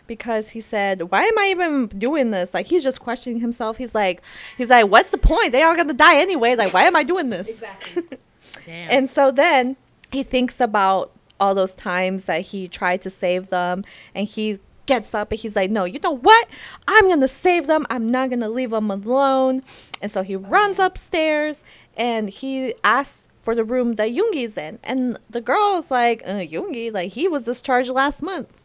because 0.06 0.48
he 0.48 0.62
said, 0.62 1.10
"Why 1.10 1.24
am 1.24 1.38
I 1.38 1.48
even 1.48 1.88
doing 1.88 2.30
this?" 2.30 2.54
Like 2.54 2.68
he's 2.68 2.82
just 2.82 3.00
questioning 3.00 3.40
himself. 3.40 3.76
He's 3.76 3.94
like, 3.94 4.22
he's 4.56 4.70
like, 4.70 4.86
"What's 4.86 5.10
the 5.10 5.18
point? 5.18 5.52
They 5.52 5.62
all 5.62 5.76
gonna 5.76 5.92
die 5.92 6.16
anyway. 6.16 6.56
Like, 6.56 6.72
why 6.72 6.84
am 6.84 6.96
I 6.96 7.02
doing 7.02 7.28
this?" 7.28 7.50
Exactly. 7.50 8.04
Damn. 8.66 8.90
And 8.90 9.10
so 9.10 9.30
then 9.30 9.76
he 10.10 10.22
thinks 10.22 10.60
about 10.60 11.12
all 11.40 11.54
those 11.54 11.74
times 11.74 12.26
that 12.26 12.42
he 12.42 12.68
tried 12.68 13.02
to 13.02 13.10
save 13.10 13.50
them 13.50 13.84
and 14.14 14.26
he 14.26 14.58
gets 14.86 15.14
up 15.14 15.30
and 15.30 15.40
he's 15.40 15.56
like, 15.56 15.70
No, 15.70 15.84
you 15.84 15.98
know 16.00 16.16
what? 16.16 16.48
I'm 16.86 17.08
gonna 17.08 17.28
save 17.28 17.66
them. 17.66 17.86
I'm 17.90 18.08
not 18.08 18.30
gonna 18.30 18.48
leave 18.48 18.70
them 18.70 18.90
alone. 18.90 19.62
And 20.00 20.10
so 20.10 20.22
he 20.22 20.36
runs 20.36 20.78
upstairs 20.78 21.64
and 21.96 22.28
he 22.28 22.74
asks 22.84 23.24
for 23.42 23.54
the 23.56 23.64
room 23.64 23.94
that 23.94 24.10
Yoongi's 24.10 24.56
in. 24.56 24.78
And 24.84 25.18
the 25.28 25.40
girl's 25.40 25.90
like, 25.90 26.22
uh, 26.24 26.46
Yoongi, 26.46 26.92
like 26.92 27.12
he 27.12 27.26
was 27.26 27.42
discharged 27.42 27.90
last 27.90 28.22
month. 28.22 28.62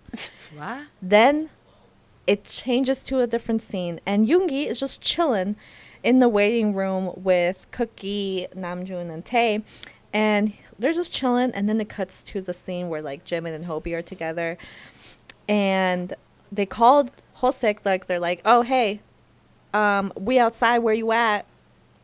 what? 0.56 0.84
Then 1.01 1.50
it 2.27 2.44
changes 2.44 3.04
to 3.06 3.22
a 3.22 3.27
different 3.27 3.62
scene, 3.62 4.00
and 4.06 4.27
Yoongi 4.27 4.68
is 4.68 4.80
just 4.80 5.01
chilling 5.01 5.56
in 6.04 6.20
the 6.20 6.30
waiting 6.30 6.74
room 6.74 7.12
with 7.16 7.68
Cookie, 7.72 8.48
Namjoon, 8.56 9.10
and 9.12 9.25
Tae. 9.25 9.63
and 10.13 10.54
they're 10.80 10.94
just 10.94 11.12
chilling. 11.12 11.51
And 11.51 11.68
then 11.68 11.82
it 11.82 11.89
cuts 11.89 12.22
to 12.24 12.39
the 12.42 12.54
scene 12.54 12.89
where 12.89 13.01
like 13.01 13.25
Jimin 13.25 13.54
and 13.54 13.66
Hobie 13.66 13.96
are 13.96 14.01
together, 14.01 14.58
and 15.48 16.13
they 16.51 16.66
called 16.66 17.12
Hoseok. 17.38 17.80
Like 17.86 18.06
they're 18.08 18.20
like, 18.20 18.42
"Oh 18.46 18.62
hey, 18.62 19.01
um, 19.74 20.12
we 20.16 20.39
outside. 20.39 20.80
Where 20.80 20.94
you 20.94 21.12
at?" 21.12 21.46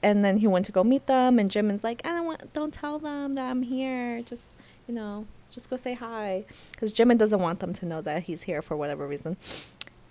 And 0.02 0.24
then 0.26 0.38
he 0.38 0.48
went 0.48 0.66
to 0.66 0.72
go 0.72 0.84
meet 0.84 1.08
them, 1.08 1.40
and 1.40 1.50
Jimin's 1.50 1.84
like, 1.84 2.02
"I 2.06 2.10
don't 2.10 2.26
want. 2.26 2.54
Don't 2.54 2.74
tell 2.74 3.00
them 3.00 3.36
that 3.36 3.50
I'm 3.50 3.64
here. 3.64 4.22
Just 4.22 4.54
you 4.88 4.94
know." 4.94 5.26
Just 5.52 5.70
go 5.70 5.76
say 5.78 5.94
hi, 5.94 6.46
because 6.72 6.92
Jimin 6.92 7.20
doesn't 7.20 7.40
want 7.40 7.60
them 7.60 7.74
to 7.76 7.86
know 7.86 8.02
that 8.02 8.24
he's 8.24 8.42
here 8.42 8.64
for 8.64 8.76
whatever 8.76 9.06
reason. 9.08 9.38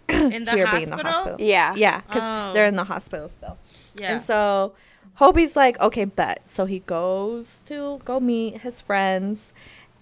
In 0.09 0.45
the 0.45 0.53
Fear 0.53 0.67
hospital? 0.67 0.71
being 0.71 0.83
in 0.85 0.97
the 0.97 1.03
hospital. 1.03 1.37
Yeah. 1.41 1.75
Yeah, 1.75 2.01
because 2.03 2.23
Oh. 2.23 2.53
they're 2.55 2.67
in 2.67 2.77
the 2.77 2.85
hospital 2.85 3.29
still. 3.29 3.59
Yeah. 3.97 4.13
And 4.13 4.23
so 4.23 4.75
Hobie's 5.15 5.57
like, 5.57 5.79
okay, 5.81 6.05
bet. 6.05 6.49
So 6.49 6.65
he 6.67 6.79
goes 6.81 7.63
to 7.67 8.01
go 8.05 8.21
meet 8.21 8.61
his 8.63 8.81
friends. 8.81 9.53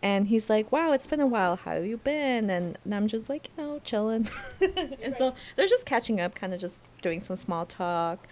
And 0.02 0.28
he's 0.28 0.48
like, 0.48 0.72
wow, 0.72 0.92
it's 0.92 1.06
been 1.06 1.20
a 1.20 1.26
while. 1.26 1.56
How 1.56 1.72
have 1.72 1.84
you 1.84 1.98
been? 1.98 2.48
And 2.48 2.78
Namjoon's 2.88 3.28
like, 3.28 3.48
you 3.48 3.62
know, 3.62 3.78
chilling. 3.80 4.28
and 5.02 5.14
so 5.14 5.34
they're 5.56 5.68
just 5.68 5.84
catching 5.84 6.20
up, 6.20 6.34
kind 6.34 6.54
of 6.54 6.60
just 6.60 6.80
doing 7.02 7.20
some 7.20 7.36
small 7.36 7.66
talk. 7.66 8.26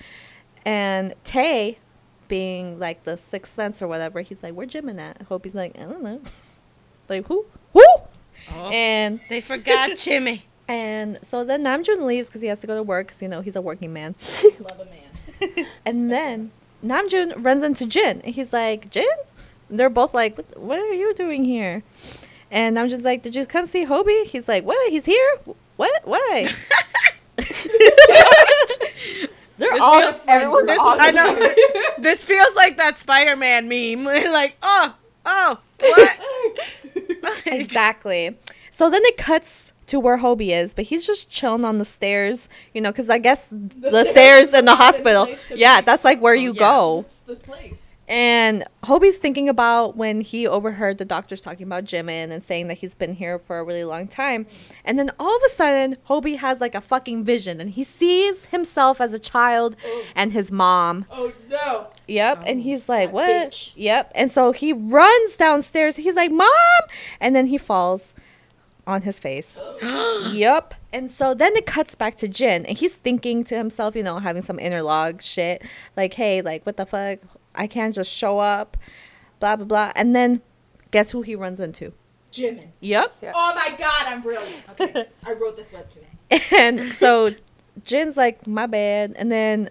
And 0.64 1.12
Tae, 1.24 1.78
being 2.26 2.78
like 2.78 3.04
the 3.04 3.16
sixth 3.18 3.54
sense 3.54 3.82
or 3.82 3.88
whatever, 3.88 4.20
he's 4.22 4.42
like, 4.42 4.54
where 4.54 4.66
Jimin 4.66 4.98
at? 4.98 5.22
Hobie's 5.28 5.54
like, 5.54 5.76
I 5.78 5.82
don't 5.82 6.02
know. 6.02 6.20
Like, 7.08 7.26
who? 7.26 7.46
Who? 7.72 7.82
Oh, 8.52 8.68
And 8.70 9.20
they 9.30 9.40
forgot 9.40 9.96
Jimmy. 9.96 10.44
and 10.68 11.18
so 11.22 11.42
then 11.42 11.64
Namjoon 11.64 12.04
leaves 12.04 12.28
because 12.28 12.42
he 12.42 12.48
has 12.48 12.60
to 12.60 12.66
go 12.66 12.76
to 12.76 12.82
work 12.82 13.06
because, 13.06 13.22
you 13.22 13.28
know, 13.28 13.40
he's 13.40 13.56
a 13.56 13.62
working 13.62 13.94
man. 13.94 14.14
Love 14.60 14.78
a 14.80 14.84
man. 14.84 15.07
And 15.86 16.10
then 16.10 16.50
Namjoon 16.84 17.44
runs 17.44 17.62
into 17.62 17.86
Jin. 17.86 18.20
And 18.22 18.34
he's 18.34 18.52
like, 18.52 18.90
Jin? 18.90 19.06
And 19.68 19.78
they're 19.78 19.90
both 19.90 20.14
like, 20.14 20.36
what, 20.36 20.58
what 20.60 20.78
are 20.78 20.92
you 20.92 21.14
doing 21.14 21.44
here? 21.44 21.82
And 22.50 22.76
Namjoon's 22.76 23.04
like, 23.04 23.22
did 23.22 23.34
you 23.34 23.44
come 23.46 23.66
see 23.66 23.84
Hobie? 23.86 24.24
He's 24.24 24.48
like, 24.48 24.64
what? 24.64 24.90
He's 24.90 25.04
here? 25.06 25.38
What? 25.76 26.00
Why? 26.04 26.48
they're 29.58 29.70
This 29.72 29.80
all 29.80 30.00
feels- 30.00 30.24
Everyone's 30.28 30.66
this- 30.66 30.78
on 30.80 31.00
I 31.00 31.08
it. 31.08 31.14
know. 31.14 31.50
this 32.02 32.22
feels 32.22 32.54
like 32.54 32.76
that 32.78 32.98
Spider-Man 32.98 33.68
meme. 33.68 34.04
like, 34.04 34.56
oh, 34.62 34.94
oh, 35.26 35.60
what? 35.80 36.20
exactly. 37.46 38.36
So 38.70 38.88
then 38.90 39.00
it 39.04 39.16
cuts 39.16 39.72
to 39.88 40.00
where 40.00 40.18
Hobie 40.18 40.56
is, 40.56 40.74
but 40.74 40.86
he's 40.86 41.06
just 41.06 41.28
chilling 41.28 41.64
on 41.64 41.78
the 41.78 41.84
stairs, 41.84 42.48
you 42.72 42.80
know, 42.80 42.90
because 42.90 43.10
I 43.10 43.18
guess 43.18 43.48
the, 43.50 44.04
stairs 44.04 44.54
in 44.54 44.64
the 44.64 44.76
hospital, 44.76 45.28
yeah, 45.54 45.80
be. 45.80 45.86
that's 45.86 46.04
like 46.04 46.20
where 46.20 46.34
oh, 46.34 46.40
you 46.40 46.52
yeah. 46.52 46.60
go. 46.60 47.06
The 47.26 47.36
place. 47.36 47.88
And 48.08 48.64
Hobie's 48.84 49.18
thinking 49.18 49.50
about 49.50 49.94
when 49.94 50.22
he 50.22 50.46
overheard 50.46 50.96
the 50.96 51.04
doctors 51.04 51.42
talking 51.42 51.66
about 51.66 51.84
Jimin 51.84 52.30
and 52.30 52.42
saying 52.42 52.68
that 52.68 52.78
he's 52.78 52.94
been 52.94 53.12
here 53.12 53.38
for 53.38 53.58
a 53.58 53.64
really 53.64 53.84
long 53.84 54.08
time. 54.08 54.46
And 54.82 54.98
then 54.98 55.10
all 55.20 55.36
of 55.36 55.42
a 55.44 55.50
sudden, 55.50 55.98
Hobie 56.08 56.38
has 56.38 56.58
like 56.58 56.74
a 56.74 56.80
fucking 56.80 57.24
vision 57.24 57.60
and 57.60 57.68
he 57.68 57.84
sees 57.84 58.46
himself 58.46 58.98
as 59.02 59.12
a 59.12 59.18
child 59.18 59.76
oh. 59.84 60.04
and 60.16 60.32
his 60.32 60.50
mom. 60.50 61.04
Oh 61.10 61.34
no. 61.50 61.90
Yep. 62.06 62.44
and 62.46 62.62
he's 62.62 62.88
like, 62.88 63.12
what? 63.12 63.28
bitch. 63.28 63.72
Yep. 63.76 64.12
And 64.14 64.32
so 64.32 64.52
he 64.52 64.72
runs 64.72 65.36
downstairs. 65.36 65.96
He's 65.96 66.14
like, 66.14 66.30
Mom! 66.30 66.48
And 67.20 67.36
then 67.36 67.48
he 67.48 67.58
falls 67.58 68.14
on 68.88 69.02
his 69.02 69.20
face. 69.20 69.60
yep. 70.32 70.74
And 70.92 71.10
so 71.10 71.34
then 71.34 71.54
it 71.54 71.66
cuts 71.66 71.94
back 71.94 72.16
to 72.16 72.26
Jin, 72.26 72.64
and 72.66 72.76
he's 72.76 72.94
thinking 72.94 73.44
to 73.44 73.56
himself, 73.56 73.94
you 73.94 74.02
know, 74.02 74.18
having 74.18 74.42
some 74.42 74.58
inner 74.58 74.82
log 74.82 75.22
shit, 75.22 75.62
like, 75.96 76.14
hey, 76.14 76.40
like, 76.40 76.64
what 76.64 76.78
the 76.78 76.86
fuck? 76.86 77.20
I 77.54 77.66
can't 77.66 77.94
just 77.94 78.10
show 78.10 78.38
up, 78.38 78.76
blah, 79.38 79.56
blah, 79.56 79.66
blah. 79.66 79.92
And 79.94 80.16
then 80.16 80.40
guess 80.90 81.12
who 81.12 81.22
he 81.22 81.36
runs 81.36 81.60
into? 81.60 81.92
Jimin. 82.32 82.68
Yep. 82.80 83.16
Yeah. 83.22 83.32
Oh 83.34 83.54
my 83.54 83.76
god, 83.76 84.06
I'm 84.06 84.22
brilliant. 84.22 84.64
Okay. 84.80 85.04
I 85.24 85.32
wrote 85.34 85.56
this 85.56 85.70
web 85.72 85.88
today. 85.90 86.06
And 86.52 86.80
so 86.92 87.30
Jin's 87.84 88.16
like, 88.16 88.46
my 88.46 88.66
bad. 88.66 89.14
And 89.16 89.30
then 89.30 89.70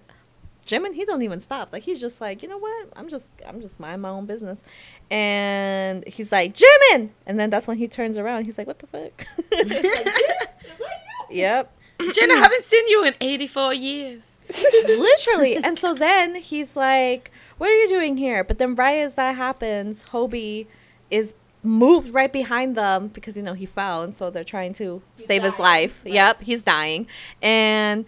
Jimin, 0.68 0.94
he 0.94 1.04
don't 1.04 1.22
even 1.22 1.40
stop. 1.40 1.72
Like 1.72 1.82
he's 1.82 2.00
just 2.00 2.20
like, 2.20 2.42
you 2.42 2.48
know 2.48 2.58
what? 2.58 2.88
I'm 2.94 3.08
just 3.08 3.30
I'm 3.46 3.60
just 3.60 3.80
mind 3.80 4.02
my 4.02 4.10
own 4.10 4.26
business. 4.26 4.62
And 5.10 6.06
he's 6.06 6.30
like, 6.30 6.54
Jimin! 6.54 7.10
And 7.26 7.38
then 7.38 7.50
that's 7.50 7.66
when 7.66 7.78
he 7.78 7.88
turns 7.88 8.18
around. 8.18 8.44
He's 8.44 8.58
like, 8.58 8.66
what 8.66 8.78
the 8.78 8.86
fuck? 8.86 9.26
yep. 11.30 11.72
Jen, 12.12 12.30
I 12.30 12.34
haven't 12.34 12.64
seen 12.64 12.86
you 12.88 13.04
in 13.04 13.14
84 13.20 13.74
years. 13.74 14.30
Literally. 14.98 15.56
And 15.56 15.76
so 15.78 15.94
then 15.94 16.36
he's 16.36 16.76
like, 16.76 17.30
What 17.58 17.68
are 17.70 17.76
you 17.76 17.88
doing 17.88 18.16
here? 18.16 18.44
But 18.44 18.58
then 18.58 18.74
right 18.76 18.98
as 18.98 19.16
that 19.16 19.36
happens, 19.36 20.04
Hobie 20.04 20.66
is 21.10 21.34
moved 21.64 22.14
right 22.14 22.32
behind 22.32 22.76
them 22.76 23.08
because 23.08 23.36
you 23.36 23.42
know 23.42 23.52
he 23.52 23.66
fell 23.66 24.02
and 24.02 24.14
so 24.14 24.30
they're 24.30 24.44
trying 24.44 24.72
to 24.72 25.02
He's 25.16 25.26
save 25.26 25.42
his 25.42 25.58
life. 25.58 26.02
right. 26.04 26.14
Yep, 26.14 26.42
he's 26.42 26.62
dying. 26.62 27.08
And 27.42 28.04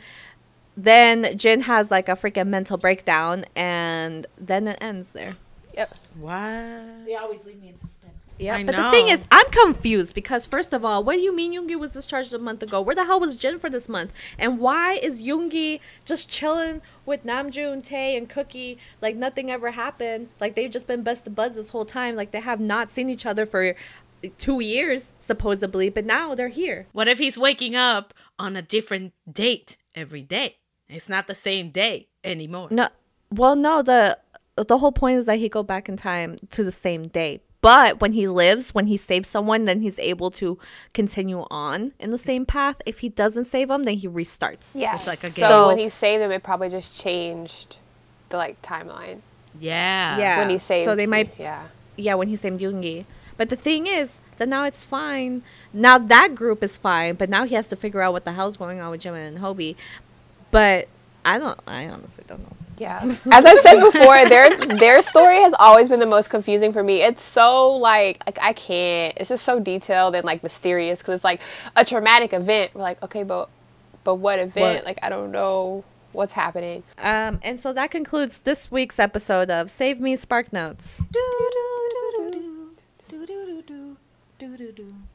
then 0.85 1.37
Jin 1.37 1.63
has 1.63 1.91
like 1.91 2.09
a 2.09 2.13
freaking 2.13 2.49
mental 2.49 2.77
breakdown 2.77 3.45
and 3.57 4.27
then 4.39 4.69
it 4.69 4.79
ends 4.81 5.13
there. 5.13 5.35
Yep. 5.75 5.95
What? 6.19 7.07
They 7.07 7.17
always 7.17 7.45
leave 7.45 7.61
me 7.61 7.69
in 7.69 7.77
suspense. 7.77 8.21
Yeah, 8.39 8.57
I 8.57 8.65
but 8.65 8.75
the 8.75 8.91
thing 8.91 9.09
is, 9.09 9.25
I'm 9.31 9.47
confused 9.51 10.15
because 10.15 10.47
first 10.47 10.73
of 10.73 10.85
all, 10.85 11.05
what 11.05 11.15
do 11.15 11.21
you 11.21 11.35
mean 11.35 11.55
Yoongi 11.55 11.79
was 11.79 11.93
discharged 11.93 12.33
a 12.33 12.39
month 12.39 12.63
ago? 12.63 12.81
Where 12.81 12.95
the 12.95 13.05
hell 13.05 13.21
was 13.21 13.37
Jin 13.37 13.59
for 13.59 13.69
this 13.69 13.89
month? 13.89 14.13
And 14.39 14.59
why 14.59 14.95
is 14.95 15.21
Yoongi 15.21 15.81
just 16.05 16.29
chilling 16.29 16.81
with 17.05 17.25
Namjoon, 17.25 17.85
Tae, 17.85 18.17
and 18.17 18.29
Cookie 18.29 18.79
like 19.03 19.15
nothing 19.15 19.51
ever 19.51 19.73
happened? 19.73 20.31
Like 20.41 20.55
they've 20.55 20.71
just 20.71 20.87
been 20.87 21.03
best 21.03 21.27
of 21.27 21.35
buds 21.35 21.57
this 21.57 21.69
whole 21.69 21.85
time. 21.85 22.17
Like 22.17 22.33
they 22.33 22.41
have 22.41 22.61
not 22.61 22.91
seen 22.91 23.11
each 23.11 23.27
other 23.27 23.45
for 23.45 23.75
two 24.39 24.61
years 24.61 25.15
supposedly, 25.21 25.91
but 25.91 26.05
now 26.05 26.35
they're 26.35 26.49
here. 26.49 26.87
What 26.93 27.09
if 27.09 27.19
he's 27.19 27.39
waking 27.39 27.77
up 27.77 28.15
on 28.39 28.57
a 28.57 28.63
different 28.63 29.13
date 29.31 29.77
every 29.95 30.23
day? 30.23 30.57
It's 30.91 31.09
not 31.09 31.27
the 31.27 31.35
same 31.35 31.71
day 31.71 32.09
anymore. 32.25 32.69
No, 32.71 32.89
well, 33.31 33.57
no. 33.57 33.83
The 33.83 34.19
the 34.57 34.79
whole 34.79 34.93
point 34.93 35.19
is 35.19 35.27
that 35.27 35.39
he 35.39 35.49
go 35.49 35.63
back 35.63 35.89
in 35.89 35.97
time 35.97 36.37
to 36.51 36.65
the 36.65 36.73
same 36.73 37.09
day. 37.09 37.41
But 37.63 38.01
when 38.01 38.15
he 38.15 38.27
lives, 38.27 38.73
when 38.75 38.87
he 38.87 38.97
saves 38.97 39.29
someone, 39.29 39.67
then 39.67 39.81
he's 39.83 39.99
able 39.99 40.31
to 40.33 40.59
continue 40.95 41.45
on 41.51 41.93
in 42.01 42.11
the 42.11 42.17
same 42.19 42.47
path. 42.47 42.77
If 42.87 43.01
he 43.01 43.11
doesn't 43.11 43.45
save 43.45 43.69
them, 43.69 43.85
then 43.85 43.97
he 43.99 44.09
restarts. 44.09 44.75
Yeah. 44.75 44.95
It's 44.97 45.07
like 45.07 45.23
a 45.25 45.31
So, 45.31 45.37
game. 45.37 45.49
So- 45.49 45.67
when 45.69 45.79
he 45.79 45.89
saved 45.91 46.23
him, 46.23 46.31
it 46.33 46.43
probably 46.43 46.71
just 46.71 46.99
changed 47.01 47.77
the 48.31 48.39
like 48.39 48.63
timeline. 48.63 49.21
Yeah. 49.59 50.17
Yeah. 50.19 50.39
When 50.39 50.49
he 50.51 50.59
saved. 50.59 50.87
So 50.89 50.95
they 50.97 51.07
might, 51.07 51.35
Yeah. 51.39 51.65
yeah, 51.97 52.15
when 52.15 52.29
he 52.29 52.37
saved 52.37 52.61
Yoongi. 52.61 53.05
But 53.37 53.51
the 53.51 53.57
thing 53.57 53.87
is 53.87 54.19
that 54.39 54.49
now 54.49 54.65
it's 54.65 54.85
fine. 54.85 55.43
Now 55.73 55.99
that 55.99 56.35
group 56.35 56.63
is 56.63 56.79
fine, 56.79 57.15
but 57.17 57.29
now 57.29 57.45
he 57.45 57.55
has 57.57 57.67
to 57.69 57.77
figure 57.77 58.01
out 58.01 58.13
what 58.15 58.25
the 58.25 58.33
hell's 58.33 58.57
going 58.57 58.81
on 58.81 58.91
with 58.91 59.03
Jimin 59.03 59.27
and 59.29 59.39
Hobie. 59.39 59.77
But 60.51 60.89
I 61.25 61.39
don't. 61.39 61.59
I 61.67 61.89
honestly 61.89 62.25
don't 62.27 62.41
know. 62.41 62.57
Yeah. 62.79 63.03
As 63.31 63.45
I 63.45 63.57
said 63.57 63.81
before, 63.81 64.29
their 64.29 64.57
their 64.79 65.03
story 65.03 65.37
has 65.37 65.55
always 65.59 65.89
been 65.89 66.01
the 66.01 66.07
most 66.07 66.31
confusing 66.31 66.73
for 66.73 66.83
me. 66.83 67.03
It's 67.03 67.23
so 67.23 67.77
like 67.77 68.23
like 68.27 68.39
I 68.41 68.53
can't. 68.55 69.15
It's 69.19 69.29
just 69.29 69.45
so 69.45 69.61
detailed 69.61 70.15
and 70.15 70.25
like 70.25 70.43
mysterious 70.43 71.01
because 71.01 71.17
it's 71.17 71.25
like 71.25 71.41
a 71.77 71.85
traumatic 71.85 72.33
event. 72.33 72.75
We're 72.75 72.83
like, 72.83 73.03
okay, 73.03 73.23
but 73.23 73.49
but 74.03 74.17
what 74.17 74.39
event? 74.39 74.79
What? 74.79 74.85
Like 74.87 74.99
I 75.03 75.09
don't 75.11 75.31
know 75.31 75.85
what's 76.13 76.33
happening. 76.33 76.83
Um, 76.99 77.39
and 77.43 77.61
so 77.61 77.73
that 77.75 77.91
concludes 77.91 78.41
this 78.41 78.71
week's 78.71 78.99
episode 78.99 79.51
of 79.51 79.71
Save 79.71 80.01
Me 80.01 80.17
Spark 80.17 80.53
Notes. 80.53 81.03
Catch 84.39 84.61
us 84.61 84.69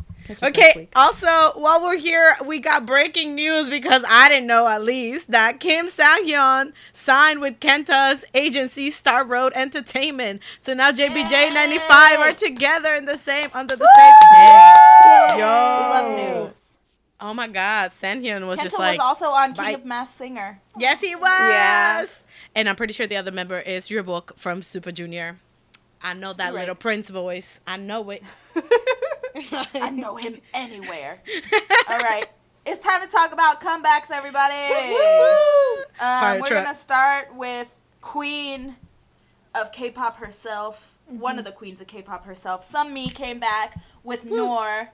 next 0.03 0.14
Okay, 0.41 0.89
also, 0.95 1.27
while 1.55 1.83
we're 1.83 1.97
here, 1.97 2.35
we 2.45 2.59
got 2.59 2.85
breaking 2.85 3.35
news 3.35 3.69
because 3.69 4.03
I 4.07 4.27
didn't 4.27 4.47
know 4.47 4.67
at 4.67 4.81
least 4.83 5.29
that 5.29 5.59
Kim 5.59 5.87
Sang-gyun 5.87 6.73
signed 6.93 7.41
with 7.41 7.59
Kenta's 7.59 8.25
agency 8.33 8.89
Star 8.89 9.23
Road 9.23 9.53
Entertainment. 9.55 10.41
So 10.61 10.73
now 10.73 10.91
JBJ 10.91 11.53
95 11.53 12.19
are 12.19 12.31
together 12.31 12.95
in 12.95 13.05
the 13.05 13.17
same 13.17 13.49
under 13.53 13.75
the 13.75 13.87
same 13.97 14.13
day. 14.33 15.39
Yo. 15.39 15.45
Love 15.45 16.47
news. 16.49 16.77
Oh 17.21 17.33
my 17.33 17.47
god, 17.47 17.93
Sang-gyun 17.93 18.45
was 18.47 18.59
Kenta 18.59 18.63
just 18.63 18.79
like 18.79 18.97
was 18.99 19.05
also 19.05 19.27
on 19.29 19.53
King 19.53 19.63
bye. 19.63 19.71
of 19.71 19.85
Masked 19.85 20.17
Singer. 20.17 20.59
Yes, 20.77 21.01
he 21.01 21.15
was. 21.15 21.29
Yes. 21.29 22.23
And 22.55 22.67
I'm 22.67 22.75
pretty 22.75 22.93
sure 22.93 23.05
the 23.07 23.17
other 23.17 23.31
member 23.31 23.59
is 23.59 23.89
Ryeowook 23.89 24.37
from 24.37 24.61
Super 24.63 24.91
Junior. 24.91 25.37
I 26.01 26.13
know 26.13 26.33
that 26.33 26.53
Right. 26.53 26.61
little 26.61 26.75
Prince 26.75 27.09
voice. 27.09 27.59
I 27.65 27.77
know 27.77 28.09
it. 28.09 28.23
I 29.73 29.89
know 29.91 30.15
him 30.15 30.39
anywhere. 30.53 31.19
All 31.89 31.97
right. 31.99 32.25
It's 32.65 32.83
time 32.83 33.01
to 33.01 33.07
talk 33.07 33.31
about 33.31 33.61
comebacks, 33.61 34.09
everybody. 34.11 34.55
Um, 35.99 36.41
we're 36.41 36.49
gonna 36.49 36.73
start 36.75 37.35
with 37.35 37.79
Queen 38.01 38.75
of 39.53 39.71
K-pop 39.71 40.17
herself, 40.17 40.95
one 41.07 41.37
of 41.39 41.45
the 41.45 41.51
queens 41.51 41.79
of 41.81 41.87
K-pop 41.87 42.25
herself. 42.25 42.69
Sunmi 42.69 43.13
came 43.13 43.39
back 43.39 43.79
with 44.03 44.25
Noir. 44.25 44.89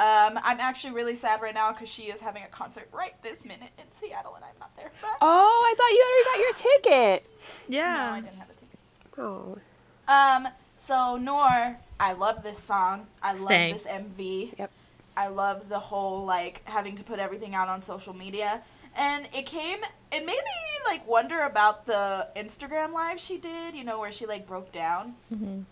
Um, 0.00 0.38
I'm 0.44 0.60
actually 0.60 0.92
really 0.94 1.16
sad 1.16 1.40
right 1.42 1.54
now 1.54 1.72
because 1.72 1.88
she 1.88 2.02
is 2.04 2.20
having 2.20 2.44
a 2.44 2.46
concert 2.48 2.88
right 2.92 3.20
this 3.22 3.44
minute 3.44 3.70
in 3.78 3.90
Seattle, 3.90 4.34
and 4.36 4.44
I'm 4.44 4.54
not 4.60 4.76
there. 4.76 4.90
But 5.02 5.10
Oh, 5.20 5.64
I 5.66 5.74
thought 5.76 5.90
you 5.90 6.04
already 6.06 6.24
got 6.30 6.92
your 6.92 7.20
ticket. 7.24 7.66
Yeah. 7.68 7.94
No, 7.94 8.12
I 8.12 8.20
didn't 8.20 8.38
have 8.38 8.50
a 8.50 8.52
ticket. 8.52 8.78
Oh. 9.18 9.58
Um, 10.06 10.48
So 10.76 11.16
Noir, 11.16 11.78
I 12.00 12.12
love 12.12 12.42
this 12.42 12.58
song. 12.58 13.06
I 13.22 13.34
love 13.34 13.48
Same. 13.48 13.72
this 13.72 13.86
MV. 13.86 14.58
Yep. 14.58 14.70
I 15.16 15.26
love 15.26 15.68
the 15.68 15.80
whole 15.80 16.24
like 16.24 16.62
having 16.68 16.94
to 16.96 17.04
put 17.04 17.18
everything 17.18 17.54
out 17.54 17.68
on 17.68 17.82
social 17.82 18.14
media. 18.14 18.62
And 18.96 19.28
it 19.34 19.46
came 19.46 19.78
it 20.12 20.24
made 20.24 20.26
me 20.26 20.80
like 20.86 21.06
wonder 21.08 21.42
about 21.42 21.86
the 21.86 22.28
Instagram 22.36 22.92
live 22.92 23.18
she 23.18 23.36
did, 23.38 23.74
you 23.74 23.84
know, 23.84 23.98
where 23.98 24.12
she 24.12 24.26
like 24.26 24.46
broke 24.46 24.70
down. 24.70 25.14
Mm-hmm. 25.32 25.62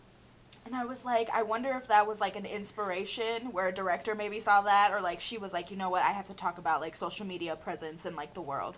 And 0.67 0.75
I 0.75 0.85
was 0.85 1.05
like, 1.05 1.31
I 1.31 1.45
wonder 1.45 1.71
if 1.81 1.87
that 1.89 2.09
was 2.09 2.21
like 2.21 2.35
an 2.35 2.45
inspiration 2.45 3.53
where 3.53 3.69
a 3.69 3.73
director 3.73 4.17
maybe 4.17 4.41
saw 4.41 4.63
that 4.63 4.91
or 4.93 5.01
like 5.01 5.21
she 5.21 5.39
was 5.39 5.53
like, 5.53 5.71
you 5.71 5.77
know 5.77 5.91
what, 5.91 6.03
I 6.03 6.11
have 6.11 6.27
to 6.27 6.35
talk 6.35 6.59
about 6.59 6.81
like 6.81 6.97
social 6.97 7.25
media 7.25 7.55
presence 7.55 8.05
and 8.05 8.17
like 8.17 8.35
the 8.35 8.43
world. 8.43 8.77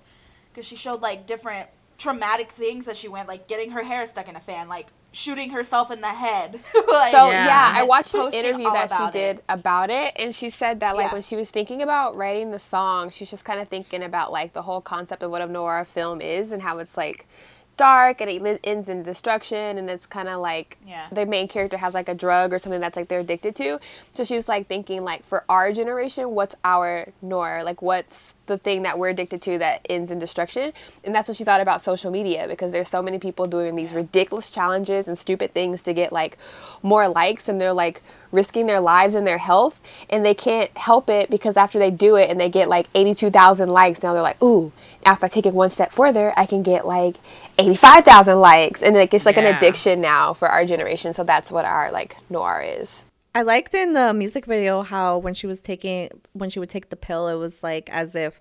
Cuz 0.55 0.67
she 0.67 0.77
showed 0.77 1.01
like 1.01 1.27
different 1.27 1.71
traumatic 1.97 2.51
things 2.51 2.85
that 2.85 2.97
she 2.97 3.09
went 3.09 3.27
like 3.27 3.49
getting 3.49 3.71
her 3.71 3.83
hair 3.83 4.07
stuck 4.07 4.29
in 4.29 4.37
a 4.37 4.41
fan, 4.41 4.69
like 4.69 4.89
shooting 5.12 5.51
herself 5.51 5.90
in 5.90 6.01
the 6.01 6.09
head. 6.14 6.53
like, 6.88 7.12
So 7.12 7.31
Yeah. 7.31 7.47
yeah, 7.47 7.73
I 7.75 7.83
watched 7.83 8.14
an 8.14 8.33
interview 8.33 8.71
that 8.71 8.90
she 8.90 9.11
did 9.11 9.38
it. 9.38 9.44
about 9.49 9.90
it, 9.90 10.12
and 10.16 10.35
she 10.35 10.51
said 10.51 10.81
that 10.81 10.97
like 10.97 11.07
Yeah. 11.09 11.12
when 11.14 11.23
she 11.23 11.35
was 11.37 11.51
thinking 11.51 11.83
about 11.83 12.16
writing 12.16 12.51
the 12.51 12.59
song, 12.59 13.11
she's 13.11 13.31
just 13.31 13.44
kind 13.44 13.61
of 13.61 13.68
thinking 13.68 14.03
about 14.03 14.31
like 14.33 14.53
the 14.53 14.62
whole 14.62 14.81
concept 14.81 15.23
of 15.23 15.31
what 15.31 15.40
a 15.42 15.47
noir 15.47 15.85
film 15.85 16.21
is 16.21 16.53
and 16.53 16.62
how 16.62 16.79
it's 16.79 16.97
like 16.97 17.27
dark 17.77 18.21
and 18.21 18.29
it 18.29 18.42
li- 18.42 18.59
ends 18.64 18.88
in 18.88 19.05
destruction 19.05 19.79
and 19.79 19.88
it's 19.88 20.05
kind 20.05 20.29
of 20.29 20.40
like 20.40 20.77
Yeah. 20.85 21.07
the 21.12 21.25
main 21.27 21.47
character 21.47 21.77
has 21.77 21.94
like 21.94 22.09
a 22.09 22.14
drug 22.14 22.53
or 22.53 22.59
something 22.59 22.81
that's 22.81 22.97
like 22.97 23.07
they're 23.07 23.21
addicted 23.21 23.55
to 23.55 23.79
so 24.14 24.25
she 24.25 24.35
was 24.35 24.49
like 24.49 24.66
thinking 24.66 25.05
like 25.05 25.23
for 25.25 25.44
our 25.49 25.73
generation 25.73 26.33
what's 26.35 26.57
our 26.64 27.12
noir 27.23 27.62
like 27.62 27.81
what's 27.81 28.35
the 28.49 28.59
thing 28.59 28.83
that 28.83 28.99
we're 28.99 29.11
addicted 29.11 29.41
to 29.43 29.59
that 29.59 29.87
ends 29.89 30.11
in 30.11 30.19
destruction. 30.19 30.73
And 31.05 31.15
that's 31.15 31.29
what 31.29 31.37
she 31.37 31.45
thought 31.45 31.61
about 31.61 31.81
social 31.83 32.11
media 32.11 32.47
because 32.49 32.73
there's 32.73 32.89
so 32.89 33.03
many 33.03 33.19
people 33.19 33.47
doing 33.47 33.77
these 33.77 33.93
ridiculous 33.93 34.51
challenges 34.51 35.07
and 35.07 35.17
stupid 35.17 35.53
things 35.53 35.83
to 35.85 35.95
get 35.95 36.13
like 36.13 36.37
more 36.83 37.09
likes 37.09 37.49
and 37.49 37.61
they're 37.61 37.73
like 37.73 38.03
risking 38.33 38.67
their 38.67 38.81
lives 38.81 39.15
and 39.15 39.27
their 39.27 39.39
health 39.39 39.81
and 40.11 40.25
they 40.25 40.35
can't 40.35 40.77
help 40.77 41.09
it 41.09 41.31
because 41.31 41.57
after 41.57 41.79
they 41.79 41.91
do 41.91 42.17
it 42.17 42.29
and 42.29 42.41
they 42.41 42.49
get 42.49 42.69
like 42.69 42.87
82,000 42.95 43.69
likes 43.69 44.03
now 44.03 44.13
they're 44.13 44.23
like 44.23 44.43
ooh 44.43 44.73
now 45.05 45.13
if 45.13 45.25
I 45.25 45.29
take 45.29 45.47
it 45.47 45.55
one 45.55 45.71
step 45.71 45.93
further 45.93 46.33
I 46.37 46.45
can 46.45 46.63
get 46.63 46.87
like 46.87 47.17
85,000 47.59 48.41
likes. 48.41 48.83
And 48.83 48.97
like 48.97 49.15
it's 49.15 49.27
like 49.27 49.37
an 49.37 49.47
addiction 49.47 50.01
now 50.01 50.33
for 50.35 50.49
our 50.49 50.65
generation 50.65 51.13
so 51.13 51.25
that's 51.25 51.51
what 51.51 51.65
our 51.65 51.91
like 51.91 52.17
noir 52.31 52.63
is 52.63 53.03
I 53.35 53.43
liked 53.43 53.75
in 53.75 53.93
the 53.93 54.12
music 54.12 54.47
video 54.47 54.83
how 54.83 55.19
when 55.19 55.35
she 55.35 55.47
was 55.47 55.61
taking 55.61 56.11
when 56.33 56.51
she 56.51 56.59
would 56.59 56.71
take 56.71 56.88
the 56.91 56.97
pill, 56.97 57.29
it 57.29 57.37
was 57.37 57.62
like 57.62 57.88
as 57.91 58.14
if 58.14 58.41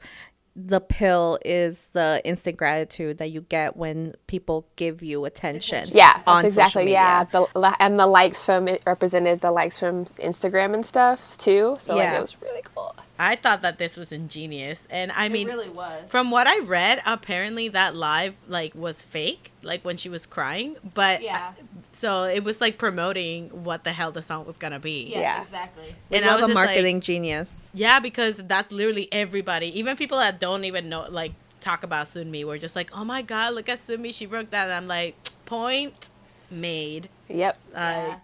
the 0.56 0.80
pill 0.82 1.38
is 1.46 1.90
the 1.90 2.20
instant 2.26 2.58
gratitude 2.58 3.20
that 3.20 3.30
you 3.30 3.42
get 3.42 3.78
when 3.78 4.16
people 4.26 4.68
give 4.76 5.04
you 5.04 5.24
attention. 5.26 5.88
Yeah, 5.94 6.20
on 6.26 6.42
social 6.42 6.48
exactly. 6.64 6.92
Yeah, 6.92 7.26
the, 7.26 7.76
and 7.80 8.00
the 8.00 8.08
likes 8.08 8.44
from 8.44 8.68
it 8.68 8.82
represented 8.88 9.42
the 9.42 9.52
likes 9.52 9.78
from 9.80 10.06
Instagram 10.06 10.74
and 10.74 10.84
stuff 10.84 11.38
too. 11.38 11.78
So 11.80 11.96
like 11.96 12.06
Yeah. 12.06 12.18
it 12.18 12.22
was 12.22 12.42
really 12.42 12.64
cool. 12.74 12.96
I 13.20 13.36
thought 13.36 13.62
that 13.64 13.78
this 13.80 13.98
was 13.98 14.12
ingenious, 14.12 14.86
and 14.92 15.12
I 15.12 15.26
it 15.26 15.32
mean, 15.32 15.48
really 15.48 15.70
was. 15.70 16.10
from 16.10 16.30
what 16.32 16.46
I 16.48 16.60
read, 16.60 17.02
apparently 17.06 17.68
that 17.70 17.96
live 17.96 18.34
like 18.48 18.74
was 18.76 19.02
fake, 19.04 19.52
like 19.64 19.84
when 19.86 19.98
she 19.98 20.10
was 20.10 20.26
crying. 20.26 20.76
But 20.96 21.22
yeah. 21.22 21.54
So 21.98 22.24
it 22.24 22.44
was 22.44 22.62
like 22.62 22.78
promoting 22.78 23.50
what 23.64 23.84
the 23.84 23.92
hell 23.92 24.12
the 24.12 24.22
song 24.22 24.46
was 24.46 24.58
gonna 24.58 24.80
be. 24.80 25.08
yeah, 25.10 25.20
Yeah. 25.20 25.42
exactly. 25.42 25.96
We 26.10 26.18
And 26.18 26.26
I 26.26 26.30
love 26.30 26.42
was 26.42 26.44
a 26.46 26.48
just 26.50 26.56
like- 26.56 26.66
marketing 26.68 27.02
genius. 27.02 27.70
Yeah, 27.74 28.00
because 28.00 28.38
that's 28.38 28.72
literally 28.72 29.08
everybody. 29.12 29.68
Even 29.80 29.98
people 29.98 30.18
that 30.20 30.40
don't 30.40 30.64
even 30.66 30.90
know, 30.90 31.08
like, 31.10 31.34
talk 31.60 31.84
about 31.84 32.06
Sunmi 32.08 32.46
were 32.46 32.58
just 32.60 32.76
like, 32.76 32.90
oh 32.94 33.04
my 33.04 33.22
god, 33.24 33.54
look 33.56 33.68
at 33.68 33.80
Sunmi, 33.86 34.14
she 34.14 34.26
broke 34.28 34.52
that. 34.52 34.66
And 34.66 34.74
I'm 34.74 34.88
like, 34.88 35.16
point 35.46 36.10
made. 36.52 37.10
Yep. 37.30 37.58
Yeah. 37.74 38.20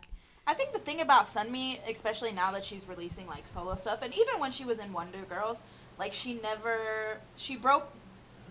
I 0.45 0.53
think 0.53 0.73
the 0.73 0.79
thing 0.79 0.99
about 1.01 1.23
Sunmi, 1.25 1.79
especially 1.89 2.31
now 2.33 2.51
that 2.51 2.63
she's 2.63 2.87
releasing 2.87 3.27
like 3.27 3.47
solo 3.47 3.75
stuff, 3.75 4.01
and 4.03 4.13
even 4.13 4.39
when 4.39 4.51
she 4.51 4.65
was 4.65 4.77
in 4.79 4.91
Wonder 4.93 5.19
Girls, 5.29 5.61
like 5.97 6.13
she 6.13 6.33
never 6.35 7.19
she 7.35 7.55
broke 7.55 7.87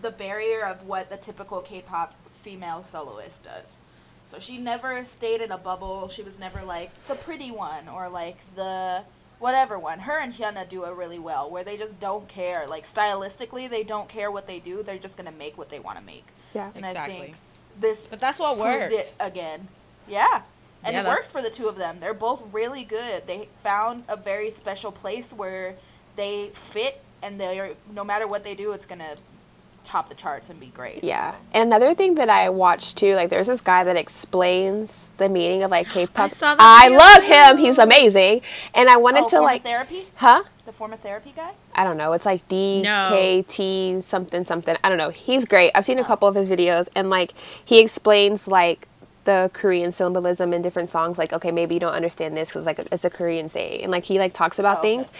the 0.01 0.11
barrier 0.11 0.65
of 0.65 0.85
what 0.87 1.09
the 1.09 1.17
typical 1.17 1.61
K-pop 1.61 2.13
female 2.41 2.83
soloist 2.83 3.43
does. 3.43 3.77
So 4.27 4.39
she 4.39 4.57
never 4.57 5.03
stayed 5.05 5.41
in 5.41 5.51
a 5.51 5.57
bubble. 5.57 6.07
She 6.07 6.23
was 6.23 6.39
never 6.39 6.61
like 6.63 6.91
the 7.07 7.15
pretty 7.15 7.51
one 7.51 7.87
or 7.87 8.09
like 8.09 8.37
the 8.55 9.03
whatever 9.39 9.77
one. 9.77 9.99
Her 9.99 10.19
and 10.19 10.33
Hyuna 10.33 10.67
do 10.67 10.85
it 10.85 10.93
really 10.93 11.19
well, 11.19 11.49
where 11.49 11.63
they 11.63 11.77
just 11.77 11.99
don't 11.99 12.27
care. 12.27 12.65
Like 12.67 12.85
stylistically, 12.85 13.69
they 13.69 13.83
don't 13.83 14.07
care 14.09 14.31
what 14.31 14.47
they 14.47 14.59
do. 14.59 14.81
They're 14.83 14.97
just 14.97 15.17
gonna 15.17 15.31
make 15.31 15.57
what 15.57 15.69
they 15.69 15.79
want 15.79 15.97
to 15.99 16.03
make. 16.03 16.25
Yeah. 16.53 16.71
And 16.75 16.85
I 16.85 16.89
Exactly. 16.91 17.15
think 17.19 17.35
this 17.79 18.05
but 18.05 18.19
that's 18.19 18.39
what 18.39 18.57
proved 18.59 18.91
works. 18.91 18.93
it 18.93 19.13
again. 19.19 19.67
Yeah. 20.07 20.43
And 20.85 20.93
Yeah, 20.93 20.99
it 21.01 21.03
that's- 21.03 21.17
works 21.17 21.31
for 21.31 21.41
the 21.41 21.49
two 21.49 21.67
of 21.67 21.77
them. 21.77 21.99
They're 21.99 22.13
both 22.13 22.43
really 22.51 22.83
good. 22.83 23.25
They 23.27 23.49
found 23.55 24.03
a 24.07 24.15
very 24.17 24.49
special 24.49 24.91
place 24.91 25.31
where 25.33 25.75
they 26.15 26.49
fit 26.53 27.01
and 27.21 27.39
they're 27.39 27.71
no 27.91 28.03
matter 28.03 28.27
what 28.27 28.43
they 28.43 28.53
do, 28.55 28.71
it's 28.73 28.85
gonna 28.85 29.15
top 29.83 30.09
the 30.09 30.15
charts 30.15 30.49
and 30.49 30.59
be 30.59 30.67
great. 30.67 31.03
Yeah. 31.03 31.31
So- 31.31 31.37
And 31.53 31.63
another 31.69 31.93
thing 31.93 32.15
that 32.15 32.29
I 32.29 32.49
watched 32.49 32.97
too, 32.97 33.15
like 33.15 33.29
there's 33.29 33.47
this 33.47 33.61
guy 33.61 33.83
that 33.83 33.95
explains 33.95 35.11
the 35.17 35.29
meaning 35.29 35.63
of 35.63 35.71
like 35.71 35.89
K-pop. 35.89 36.31
that 36.31 36.55
I 36.59 36.87
love 36.87 37.23
him. 37.23 37.57
He's 37.57 37.77
amazing. 37.77 38.41
And 38.73 38.89
I 38.89 38.97
wanted 38.97 39.23
Oh, 39.25 39.29
to 39.29 39.41
like 39.41 39.63
therapy? 39.63 40.07
Huh? 40.15 40.43
The 40.65 40.71
former 40.71 40.95
therapy 40.95 41.33
guy? 41.35 41.51
I 41.75 41.83
don't 41.83 41.97
know. 41.97 42.13
It's 42.13 42.25
like 42.25 42.47
DKT 42.47 42.83
No. 43.95 44.01
Something 44.01 44.43
something. 44.43 44.77
I 44.83 44.89
don't 44.89 44.97
know. 44.97 45.09
He's 45.09 45.45
great. 45.45 45.71
I've 45.75 45.85
seen 45.85 45.99
a 45.99 46.03
couple 46.03 46.27
of 46.27 46.35
his 46.35 46.49
videos 46.49 46.87
and 46.95 47.09
like 47.09 47.33
he 47.65 47.81
explains 47.81 48.47
like 48.47 48.87
the 49.25 49.49
Korean 49.53 49.91
symbolism 49.93 50.53
in 50.53 50.61
different 50.61 50.89
songs. 50.89 51.17
Like 51.17 51.31
okay, 51.33 51.51
maybe 51.51 51.75
you 51.75 51.79
don't 51.79 51.93
understand 51.93 52.35
this 52.35 52.49
because 52.49 52.65
like 52.65 52.79
it's 52.91 53.05
a 53.05 53.09
Korean 53.09 53.47
saying, 53.49 53.81
and 53.83 53.91
like 53.91 54.03
he 54.05 54.19
like 54.19 54.33
talks 54.33 54.59
about 54.59 54.77
Oh, 54.77 54.79
okay. 54.79 54.95
things. 54.97 55.11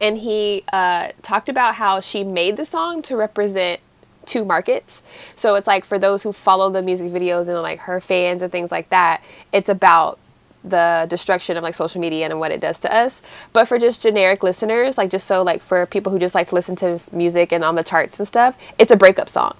And 0.00 0.18
he 0.18 0.64
uh, 0.72 1.08
talked 1.22 1.48
about 1.48 1.74
how 1.76 2.00
she 2.00 2.24
made 2.24 2.56
the 2.56 2.64
song 2.66 3.02
to 3.02 3.16
represent 3.16 3.80
two 4.26 4.44
markets. 4.44 5.02
So 5.36 5.54
it's 5.56 5.66
like 5.66 5.84
for 5.84 5.98
those 5.98 6.22
who 6.22 6.32
follow 6.32 6.70
the 6.70 6.82
music 6.82 7.10
videos 7.10 7.48
and 7.48 7.60
like 7.62 7.80
her 7.80 8.00
fans 8.00 8.42
and 8.42 8.50
things 8.50 8.70
like 8.70 8.88
that, 8.90 9.22
it's 9.52 9.68
about 9.68 10.18
the 10.64 11.06
destruction 11.10 11.56
of 11.56 11.62
like 11.62 11.74
social 11.74 12.00
media 12.00 12.24
and 12.24 12.38
what 12.38 12.52
it 12.52 12.60
does 12.60 12.78
to 12.80 12.94
us. 12.94 13.20
But 13.52 13.66
for 13.66 13.78
just 13.78 14.02
generic 14.02 14.42
listeners, 14.42 14.96
like 14.96 15.10
just 15.10 15.26
so 15.26 15.42
like 15.42 15.60
for 15.60 15.86
people 15.86 16.12
who 16.12 16.18
just 16.18 16.34
like 16.34 16.48
to 16.48 16.54
listen 16.54 16.76
to 16.76 17.00
music 17.12 17.52
and 17.52 17.64
on 17.64 17.74
the 17.74 17.82
charts 17.84 18.18
and 18.18 18.28
stuff, 18.28 18.56
it's 18.78 18.90
a 18.92 18.96
breakup 18.96 19.28
song. 19.28 19.56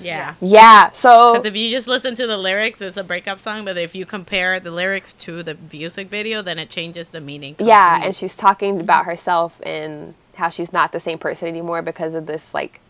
Yeah. 0.00 0.34
Yeah. 0.40 0.90
So 0.90 1.34
Because 1.34 1.46
if 1.46 1.56
you 1.56 1.70
just 1.70 1.86
listen 1.86 2.14
to 2.16 2.26
the 2.26 2.36
lyrics, 2.36 2.80
it's 2.80 2.96
a 2.96 3.04
breakup 3.04 3.38
song. 3.38 3.64
But 3.64 3.76
if 3.76 3.94
you 3.94 4.06
compare 4.06 4.58
the 4.60 4.70
lyrics 4.70 5.12
to 5.14 5.42
the 5.42 5.56
music 5.72 6.08
video, 6.08 6.42
then 6.42 6.58
it 6.58 6.70
changes 6.70 7.10
the 7.10 7.20
meaning. 7.20 7.56
yeah, 7.58 8.00
and 8.02 8.14
she's 8.14 8.34
talking 8.34 8.80
about 8.80 9.06
herself 9.06 9.60
and 9.64 10.14
how 10.34 10.48
she's 10.48 10.72
not 10.72 10.90
the 10.92 11.00
same 11.00 11.18
person 11.18 11.48
anymore 11.48 11.80
because 11.80 12.14
of 12.14 12.26
this 12.26 12.52
like 12.54 12.80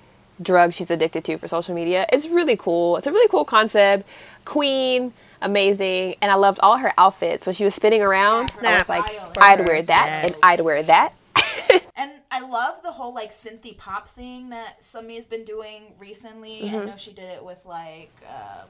drug 0.41 0.73
she's 0.75 0.91
addicted 0.91 1.25
to 1.25 1.39
for 1.39 1.49
social 1.49 1.75
media. 1.75 2.07
It's 2.13 2.29
really 2.29 2.57
cool. 2.57 2.97
It's 2.97 3.07
a 3.07 3.13
really 3.13 3.29
cool 3.29 3.45
concept. 3.45 4.09
Queen, 4.45 5.13
amazing, 5.41 6.17
and 6.21 6.31
I 6.31 6.35
loved 6.35 6.59
all 6.63 6.79
her 6.79 6.93
outfits 6.99 7.47
when 7.47 7.55
she 7.55 7.65
was 7.65 7.75
spinning 7.75 8.03
around. 8.03 8.51
Yeah, 8.63 8.71
I 8.71 8.79
was 8.79 8.89
like, 8.89 9.05
style 9.05 9.33
I'd 9.41 9.61
wear 9.67 9.83
that, 9.83 10.07
Yes. 10.07 10.25
and 10.33 10.35
I'd 10.43 10.61
wear 10.61 10.83
that. 10.83 11.13
And 11.97 12.11
I 12.31 12.41
love 12.41 12.83
the 12.83 12.91
whole 12.91 13.15
like 13.15 13.31
synthy 13.31 13.77
pop 13.77 14.09
thing 14.09 14.51
that 14.51 14.81
Sunmi 14.81 15.15
has 15.15 15.27
been 15.27 15.45
doing 15.45 15.93
recently. 15.99 16.63
Mm-hmm. 16.65 16.77
I 16.77 16.85
know 16.87 16.97
she 16.97 17.13
did 17.13 17.31
it 17.31 17.45
with 17.45 17.65
like 17.65 18.11
um, 18.29 18.69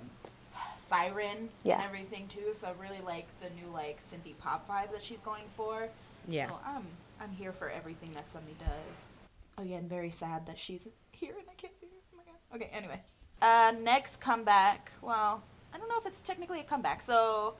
Siren 0.76 1.48
Yeah. 1.62 1.76
and 1.76 1.84
everything 1.84 2.28
too. 2.28 2.52
So 2.52 2.68
I 2.68 2.72
really 2.82 3.00
like 3.04 3.26
the 3.40 3.48
new 3.50 3.72
like 3.72 4.00
synthy 4.02 4.36
pop 4.38 4.68
vibe 4.68 4.92
that 4.92 5.02
she's 5.02 5.18
going 5.20 5.44
for. 5.56 5.88
Yeah. 6.28 6.48
So 6.48 6.58
I'm 6.66 6.82
I'm 7.20 7.30
here 7.30 7.52
for 7.52 7.70
everything 7.70 8.12
that 8.14 8.26
Sunmi 8.26 8.58
does. 8.58 9.18
Again, 9.56 9.88
very 9.88 10.10
sad 10.10 10.46
that 10.46 10.58
she's 10.58 10.86
here 11.24 11.34
and 11.38 11.48
I 11.50 11.54
can't 11.54 11.76
see 11.78 11.86
her. 11.86 11.92
Oh 12.12 12.16
my 12.16 12.22
god. 12.24 12.56
Okay. 12.56 12.70
Anyway, 12.76 13.00
uh, 13.42 13.72
next 13.82 14.20
comeback. 14.20 14.92
Well, 15.02 15.42
I 15.72 15.78
don't 15.78 15.88
know 15.88 15.98
if 15.98 16.06
it's 16.06 16.20
technically 16.20 16.60
a 16.60 16.64
comeback. 16.64 17.02
So, 17.02 17.54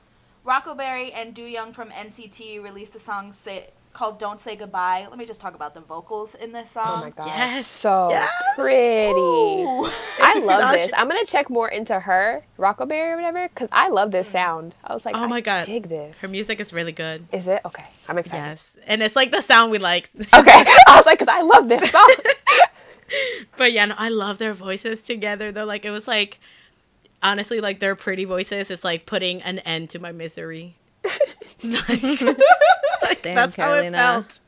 Rocoberry 0.44 1.12
and 1.12 1.35
Do 1.35 1.42
Young 1.42 1.72
from 1.72 1.90
NCT 1.90 2.62
released 2.62 2.94
a 2.94 2.98
song 2.98 3.33
say, 3.33 3.70
called 3.92 4.18
"Don't 4.18 4.38
Say 4.40 4.57
Goodbye." 4.57 5.07
Let 5.09 5.18
me 5.18 5.24
just 5.27 5.40
talk 5.40 5.55
about 5.55 5.72
the 5.74 5.81
vocals 5.81 6.35
in 6.35 6.53
this 6.53 6.70
song. 6.70 6.85
Oh 6.87 7.00
my 7.00 7.11
god, 7.11 7.27
Yes. 7.27 7.66
so 7.66 8.09
Yes. 8.11 8.31
pretty. 8.57 9.18
Ooh. 9.20 9.88
I 10.20 10.40
love 10.44 10.72
this. 10.72 10.90
I'm 10.96 11.09
gonna 11.09 11.24
check 11.24 11.48
more 11.50 11.68
into 11.68 11.98
her, 12.00 12.44
Rocoberry 12.57 13.12
or 13.12 13.16
whatever, 13.16 13.48
because 13.48 13.68
I 13.72 13.88
love 13.88 14.11
this 14.11 14.29
sound. 14.29 14.74
I 14.85 14.94
was 14.94 15.05
like, 15.05 15.14
Oh 15.16 15.27
my 15.29 15.37
I 15.37 15.40
god. 15.40 15.64
dig 15.66 15.88
this. 15.88 16.20
Her 16.20 16.29
music 16.29 16.61
is 16.61 16.72
really 16.72 16.92
good. 16.92 17.27
Is 17.33 17.48
it 17.48 17.61
okay? 17.64 17.85
I'm 18.09 18.18
excited. 18.18 18.42
Yes. 18.44 18.77
And 18.87 19.03
it's 19.03 19.16
like 19.16 19.31
the 19.31 19.40
sound 19.40 19.70
we 19.72 19.79
like. 19.79 20.11
Okay, 20.14 20.31
I 20.88 20.96
was 20.96 21.07
like, 21.07 21.18
because 21.18 21.33
I 21.35 21.42
love 21.42 21.68
this 21.68 21.90
song. 21.90 22.11
But 23.59 23.73
yeah, 23.73 23.87
no, 23.87 23.95
I 23.97 24.09
love 24.09 24.38
their 24.38 24.55
voices 24.55 25.05
together 25.05 25.53
though. 25.53 25.64
Like 25.64 25.85
it 25.85 25.90
was 25.90 26.09
like 26.09 26.40
honestly 27.23 27.61
like 27.61 27.81
their 27.81 27.95
pretty 27.95 28.25
voices 28.25 28.71
is 28.71 28.85
like 28.85 29.07
putting 29.07 29.43
an 29.43 29.61
end 29.61 29.90
to 29.90 29.99
my 29.99 30.12
misery. 30.12 30.77
like, 31.64 32.03
like, 33.03 33.23
Damn, 33.23 33.35
that's 33.35 33.57
how 33.57 33.75
it 33.75 33.93
felt. 33.93 34.40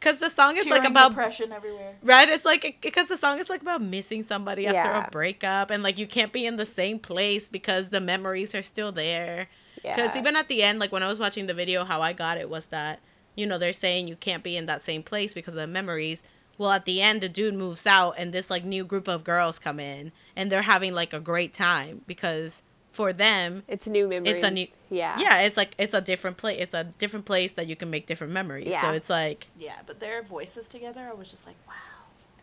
Cause 0.00 0.18
the 0.18 0.30
song 0.30 0.56
is 0.56 0.66
like 0.66 0.84
about 0.84 1.10
depression 1.10 1.52
everywhere. 1.52 1.94
right. 2.02 2.26
It's 2.28 2.44
like 2.44 2.78
because 2.80 3.08
the 3.08 3.18
song 3.18 3.38
is 3.38 3.50
like 3.50 3.60
about 3.60 3.82
missing 3.82 4.24
somebody 4.24 4.66
after 4.66 4.90
a 5.06 5.10
breakup, 5.10 5.70
and 5.70 5.82
like 5.82 5.98
you 5.98 6.06
can't 6.06 6.32
be 6.32 6.46
in 6.46 6.56
the 6.56 6.64
same 6.64 6.98
place 6.98 7.48
because 7.48 7.90
the 7.90 8.00
memories 8.00 8.54
are 8.54 8.62
still 8.62 8.92
there. 8.92 9.48
Because 9.74 10.14
Yeah. 10.14 10.18
even 10.18 10.36
at 10.36 10.48
the 10.48 10.62
end, 10.62 10.78
like 10.78 10.90
when 10.90 11.02
I 11.02 11.08
was 11.08 11.18
watching 11.18 11.46
the 11.46 11.54
video, 11.54 11.84
how 11.84 12.00
I 12.00 12.12
got 12.14 12.38
it 12.38 12.48
was 12.48 12.66
that, 12.66 13.00
you 13.34 13.46
know, 13.46 13.58
they're 13.58 13.72
saying 13.74 14.08
you 14.08 14.16
can't 14.16 14.42
be 14.42 14.56
in 14.56 14.64
that 14.66 14.82
same 14.84 15.02
place 15.02 15.34
because 15.34 15.54
of 15.54 15.60
the 15.60 15.66
memories. 15.66 16.22
Well, 16.60 16.72
at 16.72 16.84
the 16.84 17.00
end, 17.00 17.22
the 17.22 17.28
dude 17.30 17.54
moves 17.54 17.86
out, 17.86 18.16
and 18.18 18.34
this 18.34 18.50
like 18.50 18.66
new 18.66 18.84
group 18.84 19.08
of 19.08 19.24
girls 19.24 19.58
come 19.58 19.80
in, 19.80 20.12
and 20.36 20.52
they're 20.52 20.60
having 20.60 20.92
like 20.92 21.14
a 21.14 21.18
great 21.20 21.54
time 21.54 22.02
because 22.06 22.60
for 22.92 23.14
them, 23.14 23.62
It's 23.66 23.86
new 23.86 24.06
memory. 24.06 24.28
it's 24.30 24.42
a 24.44 24.50
new 24.50 24.66
Yeah. 24.90 25.18
yeah, 25.18 25.40
it's 25.40 25.56
like 25.56 25.74
it's 25.78 25.94
a 25.94 26.02
different 26.02 26.36
place. 26.36 26.58
It's 26.60 26.74
a 26.74 26.84
different 26.84 27.24
place 27.24 27.54
that 27.54 27.66
you 27.66 27.76
can 27.76 27.88
make 27.88 28.06
different 28.06 28.34
memories. 28.34 28.66
Yeah. 28.66 28.82
So 28.82 28.90
it's 28.92 29.08
like, 29.08 29.46
Yeah, 29.58 29.76
but 29.86 30.00
their 30.00 30.22
voices 30.22 30.68
together, 30.68 31.08
I 31.10 31.14
was 31.14 31.30
just 31.30 31.46
like, 31.46 31.56
wow. 31.66 31.74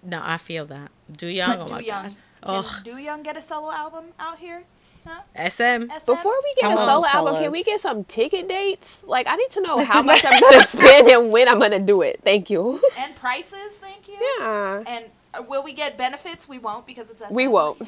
no, 0.01 0.19
I 0.23 0.37
feel 0.37 0.65
that. 0.65 0.89
Do 1.11 1.27
young, 1.41 1.59
oh 1.59 1.67
Do 1.67 1.73
my 1.73 1.79
Young. 1.81 2.03
god, 2.05 2.11
Can 2.11 2.17
oh 2.43 2.79
Do 2.83 2.97
Young 2.97 3.21
get 3.21 3.37
a 3.37 3.41
solo 3.41 3.71
album 3.71 4.05
out 4.19 4.39
here? 4.39 4.63
Huh? 5.07 5.49
SM. 5.49 5.89
SM? 5.89 6.05
Before 6.05 6.33
we 6.43 6.53
get 6.61 6.69
I 6.69 6.73
a 6.73 6.75
want 6.75 6.89
solo 6.89 7.07
album, 7.07 7.35
can 7.43 7.51
we 7.51 7.63
get 7.63 7.79
some 7.79 8.03
ticket 8.03 8.47
dates? 8.47 9.03
Like, 9.05 9.27
I 9.27 9.35
need 9.35 9.49
to 9.51 9.61
know 9.61 9.83
how 9.83 10.01
much 10.01 10.25
I'm 10.25 10.39
gonna 10.39 10.63
spend 10.67 11.07
and 11.07 11.31
when 11.31 11.47
I'm 11.47 11.59
gonna 11.59 11.79
do 11.79 12.01
it. 12.01 12.21
Thank 12.23 12.49
you. 12.49 12.81
and 12.97 13.15
prices, 13.15 13.77
thank 13.77 14.07
you. 14.07 14.17
Yeah. 14.39 14.83
And 14.87 15.05
uh, 15.33 15.43
will 15.43 15.63
we 15.63 15.73
get 15.73 15.97
benefits? 15.97 16.47
We 16.47 16.59
won't 16.59 16.85
because 16.85 17.09
it's 17.09 17.21
SM. 17.21 17.33
We 17.33 17.47
won't. 17.47 17.81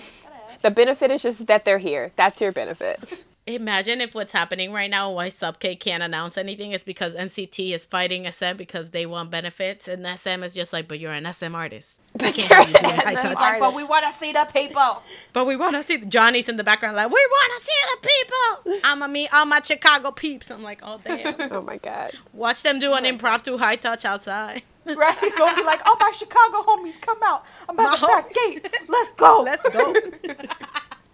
The 0.61 0.71
benefit 0.71 1.11
is 1.11 1.23
just 1.23 1.47
that 1.47 1.65
they're 1.65 1.77
here. 1.77 2.11
That's 2.15 2.41
your 2.41 2.51
benefit. 2.51 3.23
Imagine 3.49 3.99
if 3.99 4.13
what's 4.13 4.31
happening 4.31 4.71
right 4.71 4.89
now, 4.89 5.11
why 5.11 5.29
Subk 5.29 5.79
can't 5.79 6.03
announce 6.03 6.37
anything, 6.37 6.71
is 6.71 6.83
because 6.83 7.13
NCT 7.13 7.73
is 7.73 7.83
fighting 7.83 8.31
SM 8.31 8.55
because 8.57 8.91
they 8.91 9.07
want 9.07 9.31
benefits, 9.31 9.87
and 9.87 10.05
SM 10.05 10.43
is 10.43 10.53
just 10.53 10.71
like, 10.71 10.87
but 10.87 10.99
you're 10.99 11.11
an 11.11 11.31
SM 11.31 11.55
artist. 11.55 11.99
But 12.13 12.33
can't 12.35 12.37
you're 12.37 12.57
have 12.57 12.67
you 12.69 12.73
doing 12.75 12.85
an 12.85 12.99
high 12.99 13.09
He's 13.11 13.21
touch. 13.21 13.35
like, 13.35 13.59
but 13.59 13.73
we 13.73 13.83
want 13.83 14.05
to 14.05 14.13
see 14.13 14.31
the 14.31 14.47
people. 14.53 15.01
But 15.33 15.47
we 15.47 15.55
want 15.55 15.75
to 15.75 15.83
see 15.83 15.97
the 15.97 16.05
Johnny's 16.05 16.47
in 16.47 16.57
the 16.57 16.63
background, 16.63 16.95
like, 16.95 17.07
we 17.09 17.13
want 17.29 17.61
to 17.61 17.65
see 17.65 17.79
the 17.91 18.07
people. 18.07 18.81
I'm 18.83 18.99
gonna 18.99 19.11
meet 19.11 19.33
all 19.33 19.45
my 19.45 19.61
Chicago 19.61 20.11
peeps. 20.11 20.51
I'm 20.51 20.61
like, 20.61 20.81
oh 20.83 20.99
damn. 21.03 21.35
Oh 21.51 21.61
my 21.61 21.77
god. 21.77 22.11
Watch 22.33 22.61
them 22.61 22.79
do 22.79 22.93
an 22.93 23.05
impromptu 23.05 23.57
high 23.57 23.75
touch 23.77 24.05
outside. 24.05 24.61
Right? 24.85 25.21
You're 25.21 25.37
going 25.37 25.53
to 25.53 25.61
be 25.61 25.65
like, 25.67 25.81
oh, 25.85 25.95
my 25.99 26.11
Chicago 26.17 26.63
homies, 26.63 26.99
come 26.99 27.19
out. 27.23 27.43
I'm 27.67 27.75
My 27.75 27.83
at 27.83 27.99
the 27.99 28.07
back 28.07 28.33
gate. 28.33 28.67
Let's 28.87 29.11
go. 29.11 29.41
Let's 29.45 29.69
go. 29.69 29.93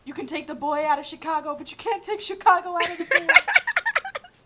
You 0.05 0.13
can 0.13 0.27
take 0.27 0.47
the 0.47 0.55
boy 0.55 0.85
out 0.85 0.99
of 0.99 1.05
Chicago, 1.05 1.55
but 1.57 1.71
you 1.71 1.77
can't 1.77 2.03
take 2.03 2.21
Chicago 2.21 2.75
out 2.75 2.89
of 2.89 2.97
the 2.97 3.05
boy. 3.27 3.33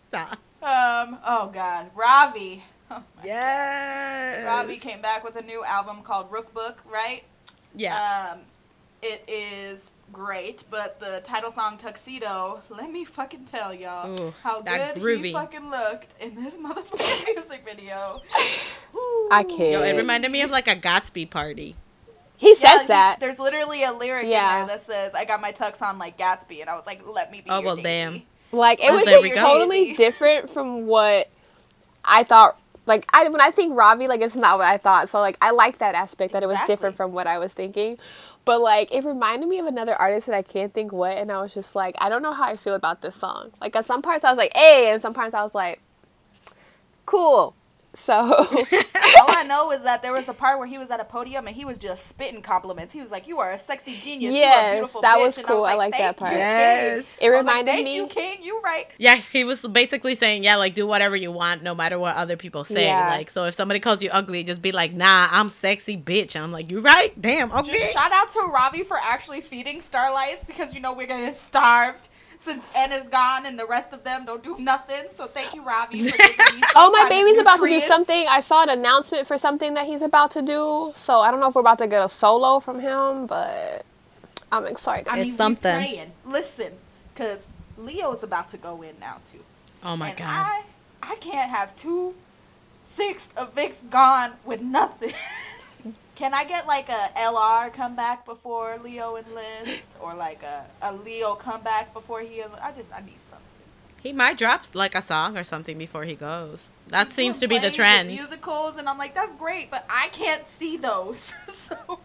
Stop. 0.08 0.32
um, 0.64 1.20
oh, 1.26 1.52
God. 1.54 1.92
Ravi. 1.96 2.64
Oh, 2.90 3.04
Yes. 3.24 4.46
Ravi 4.46 4.78
came 4.78 5.02
back 5.02 5.24
with 5.24 5.36
a 5.36 5.42
new 5.44 5.64
album 5.64 6.02
called 6.02 6.32
Rook 6.32 6.54
Book, 6.54 6.80
right? 6.92 7.24
Yeah. 7.76 8.32
Um, 8.34 8.40
it 9.02 9.24
is 9.28 9.92
great, 10.12 10.64
but 10.72 11.00
the 11.00 11.22
title 11.24 11.52
song 11.52 11.78
Tuxedo, 11.78 12.62
let 12.70 12.92
me 12.92 13.06
fucking 13.06 13.46
tell 13.46 13.74
y'all 13.74 14.20
Ooh, 14.20 14.34
how 14.44 14.62
good 14.62 14.96
groovy. 14.96 15.26
he 15.26 15.32
fucking 15.34 15.70
looked 15.70 16.16
in 16.22 16.36
this 16.36 16.58
motherfucking 16.58 17.36
music 17.36 17.64
video. 17.66 18.20
I 19.32 19.44
can't. 19.44 19.60
Yo, 19.72 19.84
it 19.84 19.96
reminded 19.96 20.32
me 20.32 20.42
of 20.42 20.50
like 20.50 20.68
a 20.68 20.76
Gatsby 20.76 21.30
party. 21.30 21.76
He 22.40 22.50
Yeah, 22.50 22.54
says 22.70 22.82
he- 22.82 22.88
that. 22.88 23.20
there's 23.20 23.38
literally 23.38 23.84
a 23.84 23.92
lyric 23.92 24.28
Yeah. 24.28 24.62
in 24.62 24.68
there 24.68 24.78
that 24.78 24.82
says, 24.82 25.14
"I 25.14 25.26
got 25.26 25.42
my 25.42 25.52
tux 25.52 25.82
on 25.82 26.00
like 26.00 26.18
Gatsby," 26.18 26.62
and 26.62 26.70
I 26.70 26.76
was 26.76 26.86
like, 26.86 27.02
"Let 27.06 27.32
me 27.32 27.42
be." 27.42 27.50
Oh, 27.50 27.56
your 27.58 27.66
well, 27.66 27.76
Daisy." 27.76 27.84
damn. 27.84 28.22
Like 28.52 28.80
it 28.80 28.90
Oh, 28.90 28.96
was 28.96 29.04
just 29.08 29.36
go. 29.36 29.42
totally 29.42 29.94
different 29.96 30.50
from 30.50 30.88
what 30.88 31.30
I 32.04 32.24
thought. 32.24 32.58
Like 32.86 33.06
I 33.14 33.28
when 33.30 33.42
I 33.42 33.52
think 33.52 33.78
Robbie, 33.78 34.08
like 34.08 34.22
it's 34.22 34.36
not 34.36 34.58
what 34.58 34.66
I 34.68 34.78
thought. 34.78 35.10
So 35.10 35.20
like 35.20 35.38
I 35.42 35.52
like 35.52 35.78
that 35.80 35.94
aspect 35.94 36.34
that 36.34 36.42
it 36.42 36.48
was 36.48 36.58
different 36.66 36.96
from 36.96 37.12
what 37.12 37.28
I 37.28 37.38
was 37.38 37.54
thinking. 37.54 38.00
But 38.46 38.62
like 38.62 38.92
it 38.92 39.04
reminded 39.04 39.48
me 39.50 39.60
of 39.60 39.68
another 39.68 39.94
artist 39.96 40.26
that 40.28 40.36
I 40.36 40.42
can't 40.42 40.74
think 40.74 40.92
what, 40.94 41.18
and 41.18 41.32
I 41.32 41.42
was 41.42 41.54
just 41.54 41.76
like, 41.76 41.94
I 42.00 42.10
don't 42.10 42.24
know 42.24 42.34
how 42.34 42.46
I 42.46 42.56
feel 42.56 42.74
about 42.74 43.02
this 43.02 43.16
song. 43.16 43.52
Like 43.62 43.76
at 43.76 43.86
some 43.86 44.02
parts 44.02 44.24
I 44.24 44.30
was 44.32 44.38
like, 44.40 44.54
hey, 44.56 44.90
and 44.92 45.02
some 45.02 45.14
parts 45.14 45.36
I 45.36 45.44
was 45.44 45.54
like, 45.54 45.82
cool. 47.06 47.54
So 47.96 48.14
All 48.14 49.26
I 49.30 49.44
know 49.48 49.72
is 49.72 49.82
that 49.84 50.04
there 50.04 50.14
was 50.14 50.30
a 50.30 50.34
part 50.34 50.60
where 50.60 50.68
he 50.68 50.78
was 50.78 50.90
at 50.92 51.00
a 51.00 51.04
podium 51.04 51.48
and 51.48 51.56
he 51.56 51.66
was 51.66 51.78
just 51.80 52.08
spitting 52.08 52.42
compliments. 52.42 52.94
He 52.94 53.02
was 53.02 53.10
like, 53.12 53.28
"You 53.28 53.40
are 53.40 53.52
a 53.52 53.58
sexy 53.58 53.96
genius. 53.98 54.34
you 54.34 54.42
are 54.42 54.44
a 54.44 54.46
Yes, 54.46 54.74
beautiful 54.76 55.02
that 55.02 55.18
bitch." 55.18 55.26
was 55.26 55.38
And 55.40 55.48
cool. 55.48 55.66
I 55.66 55.76
was 55.76 55.78
like 55.78 55.98
that 55.98 56.18
part. 56.18 56.34
you, 56.34 56.38
Yes. 56.38 56.96
King." 56.98 57.06
It 57.20 57.34
I 57.34 57.38
was 57.38 57.46
like, 57.46 57.56
reminded 57.56 57.72
Thank 57.72 57.86
me- 57.86 57.96
you, 57.96 58.08
King. 58.08 58.38
You 58.44 58.62
right. 58.64 58.88
Yeah, 59.00 59.16
he 59.16 59.44
was 59.44 59.64
basically 59.66 60.14
saying, 60.16 60.44
yeah, 60.44 60.56
like 60.58 60.76
do 60.76 60.86
whatever 60.86 61.16
you 61.16 61.32
want, 61.32 61.64
no 61.64 61.74
matter 61.74 61.98
what 61.98 62.16
other 62.16 62.38
people 62.38 62.64
say. 62.64 62.86
Yeah. 62.86 63.10
Like, 63.10 63.32
so 63.32 63.46
if 63.46 63.56
somebody 63.56 63.80
calls 63.80 64.04
you 64.04 64.10
ugly, 64.12 64.44
just 64.44 64.62
be 64.62 64.72
like, 64.72 64.94
nah, 64.94 65.28
I'm 65.32 65.50
sexy, 65.50 65.98
bitch. 65.98 66.36
And 66.36 66.44
I'm 66.44 66.52
like, 66.52 66.70
you 66.70 66.82
right? 66.82 67.20
Damn, 67.20 67.52
okay. 67.52 67.72
Just 67.72 67.94
shout 67.94 68.12
out 68.12 68.30
to 68.34 68.40
Ravi 68.54 68.84
for 68.84 68.98
actually 69.02 69.42
feeding 69.42 69.80
Starlights 69.80 70.44
because 70.46 70.76
you 70.76 70.80
know 70.80 70.94
we're 70.94 71.08
getting 71.08 71.34
starved 71.34 72.09
since 72.40 72.72
N 72.76 72.92
is 72.94 73.08
gone 73.10 73.46
and 73.46 73.60
the 73.60 73.66
rest 73.68 73.94
of 73.94 74.04
them 74.04 74.26
don't 74.26 74.42
do 74.44 74.58
nothing. 74.58 75.04
So 75.16 75.28
thank 75.28 75.54
you, 75.54 75.62
Ravi, 75.62 76.10
for 76.10 76.18
giving 76.18 76.56
me 76.56 76.64
Oh, 76.76 76.90
my 76.92 77.08
baby's 77.10 77.38
about 77.38 77.60
to 77.60 77.68
do 77.68 77.80
something. 77.82 78.28
I 78.30 78.40
saw 78.40 78.64
an 78.64 78.70
announcement 78.70 79.28
for 79.28 79.38
something 79.38 79.76
that 79.76 79.86
he's 79.86 80.02
about 80.02 80.32
to 80.32 80.42
do. 80.42 80.94
So 80.96 81.20
I 81.20 81.32
don't 81.32 81.40
know 81.42 81.50
if 81.50 81.56
we're 81.56 81.62
about 81.62 81.80
to 81.80 81.88
get 81.88 82.04
a 82.04 82.10
solo 82.10 82.60
from 82.60 82.80
him, 82.80 83.28
but 83.28 83.86
I'm 84.52 84.66
excited. 84.66 85.08
I 85.10 85.18
It's 85.20 85.26
mean, 85.26 85.32
we 85.34 85.38
something. 85.38 85.76
praying. 85.76 86.12
Listen, 86.26 86.74
because 87.14 87.48
Leo's 87.78 88.24
about 88.24 88.50
to 88.50 88.58
go 88.58 88.82
in 88.82 89.00
now 89.00 89.18
too. 89.26 89.44
oh 89.84 89.96
my 89.98 90.10
and 90.10 90.18
god. 90.18 90.28
I, 90.30 90.64
I 91.04 91.16
can't 91.18 91.50
have 91.52 91.76
two 91.76 92.16
sixths 92.84 93.30
of 93.38 93.54
VIXX 93.56 93.90
gone 93.90 94.34
with 94.46 94.62
nothing. 94.62 95.14
Can 96.20 96.34
I 96.34 96.44
get 96.44 96.68
like 96.68 96.90
a 96.90 97.12
LR 97.16 97.72
come 97.72 97.96
back 97.96 98.26
before 98.26 98.78
Leo 98.84 99.16
enlists, 99.16 99.96
or 100.02 100.14
like 100.14 100.44
a, 100.44 100.66
a 100.82 100.94
Leo 100.94 101.34
come 101.36 101.62
back 101.62 101.94
before 101.94 102.20
he? 102.20 102.42
enli- 102.42 102.62
I 102.62 102.74
just 102.74 102.92
I 102.94 103.00
need 103.00 103.22
something. 103.30 103.40
He 104.04 104.12
might 104.12 104.38
drop 104.38 104.66
like 104.74 104.96
a 104.96 105.02
song 105.02 105.38
or 105.38 105.46
something 105.46 105.78
before 105.78 106.04
he 106.04 106.16
goes. 106.16 106.74
That 106.90 107.14
seems 107.14 107.40
to 107.40 107.48
be 107.48 107.58
the 107.58 107.72
trend. 107.72 108.10
Musicals, 108.10 108.76
and 108.76 108.90
I'm 108.90 108.98
like, 108.98 109.16
that's 109.16 109.34
great, 109.34 109.72
but 109.72 109.86
I 109.90 110.10
can't 110.10 110.46
see 110.46 110.76
those. 110.76 111.20
so 111.48 112.02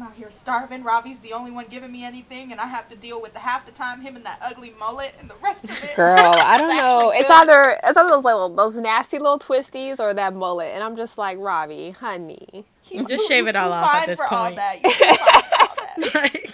I'm 0.00 0.06
out 0.06 0.14
here 0.14 0.30
starving. 0.30 0.84
Robbie's 0.84 1.18
the 1.18 1.32
only 1.32 1.50
one 1.50 1.66
giving 1.68 1.90
me 1.90 2.04
anything, 2.04 2.52
and 2.52 2.60
I 2.60 2.66
have 2.66 2.88
to 2.90 2.96
deal 2.96 3.20
with 3.20 3.32
the 3.32 3.40
half 3.40 3.66
the 3.66 3.72
time 3.72 4.00
him 4.00 4.14
and 4.14 4.24
that 4.24 4.38
ugly 4.40 4.72
mullet, 4.78 5.12
and 5.18 5.28
the 5.28 5.34
rest 5.42 5.64
of 5.64 5.70
it. 5.82 5.96
Girl, 5.96 6.16
I 6.18 6.56
don't 6.56 6.68
know. 6.76 7.10
It's 7.12 7.26
good. 7.26 7.32
either 7.50 7.76
it's 7.82 7.96
either 7.96 8.08
those 8.08 8.22
little 8.24 8.48
those 8.54 8.76
nasty 8.76 9.18
little 9.18 9.40
twisties 9.40 9.98
or 9.98 10.14
that 10.14 10.34
mullet, 10.34 10.68
and 10.72 10.84
I'm 10.84 10.94
just 10.94 11.18
like 11.18 11.38
Robbie, 11.40 11.90
honey. 11.90 12.64
He's 12.82 13.04
Just 13.06 13.22
too- 13.22 13.26
shave 13.28 13.48
it 13.48 13.56
all 13.56 13.72
off 13.72 13.92
at 13.94 14.06
this 14.06 14.18
for 14.18 14.28
point. 14.28 14.56
that. 14.56 14.80
You're 14.82 14.92
too 14.92 14.98
fine 14.98 15.16
for 15.16 15.24
all 15.24 16.12
that. 16.12 16.14
Like, 16.14 16.50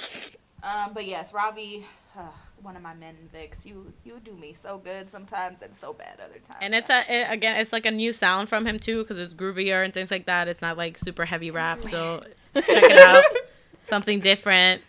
Um, 0.62 0.92
but 0.94 1.04
yes, 1.06 1.34
Robbie, 1.34 1.84
uh, 2.16 2.28
one 2.62 2.76
of 2.76 2.82
my 2.82 2.94
men, 2.94 3.14
VIXX. 3.34 3.66
You 3.66 3.92
you 4.04 4.20
do 4.24 4.34
me 4.34 4.54
so 4.54 4.78
good 4.78 5.10
sometimes 5.10 5.60
and 5.60 5.74
so 5.74 5.92
bad 5.92 6.18
other 6.18 6.38
times. 6.38 6.60
and 6.62 6.74
it's 6.74 6.88
a 6.88 7.02
it, 7.08 7.26
again, 7.30 7.60
it's 7.60 7.72
like 7.74 7.84
a 7.84 7.90
new 7.90 8.14
sound 8.14 8.48
from 8.48 8.64
him 8.66 8.78
too, 8.78 9.02
because 9.02 9.18
it's 9.18 9.34
groovier 9.34 9.84
and 9.84 9.92
things 9.92 10.10
like 10.10 10.24
that. 10.24 10.48
It's 10.48 10.62
not 10.62 10.78
like 10.78 10.96
super 10.96 11.26
heavy 11.26 11.50
rap, 11.50 11.82
so 11.84 12.24
check 12.62 12.82
it 12.84 12.98
out. 12.98 13.24
Something 13.86 14.20
different 14.20 14.82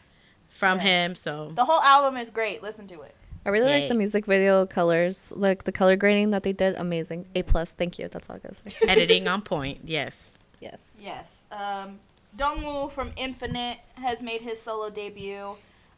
from 0.49 0.78
Yes. 0.78 0.86
him. 0.88 1.15
So 1.15 1.51
the 1.54 1.65
whole 1.65 1.82
album 1.82 2.17
is 2.17 2.30
great. 2.30 2.63
Listen 2.63 2.88
to 2.88 3.01
it. 3.01 3.15
I 3.45 3.49
really 3.49 3.69
like 3.71 3.89
the 3.89 3.95
music 3.95 4.25
video 4.25 4.65
colors, 4.65 5.32
like 5.36 5.65
the 5.65 5.71
color 5.71 5.95
grading 5.95 6.32
that 6.32 6.41
they 6.43 6.54
did. 6.54 6.75
Amazing. 6.80 7.28
A 7.36 7.43
plus. 7.43 7.71
Thank 7.71 7.99
you. 7.99 8.08
That's 8.08 8.30
all 8.30 8.38
I 8.38 8.39
gotta 8.39 8.62
editing 8.89 9.28
on 9.28 9.41
point. 9.43 9.82
Yes. 9.84 10.34
yes. 10.60 10.82
Yes. 10.99 11.43
Um, 11.51 11.99
Dongwoo 12.36 12.89
from 12.91 13.12
Infinite 13.17 13.78
has 13.95 14.23
made 14.23 14.41
his 14.41 14.60
solo 14.62 14.89
debut. 14.89 15.56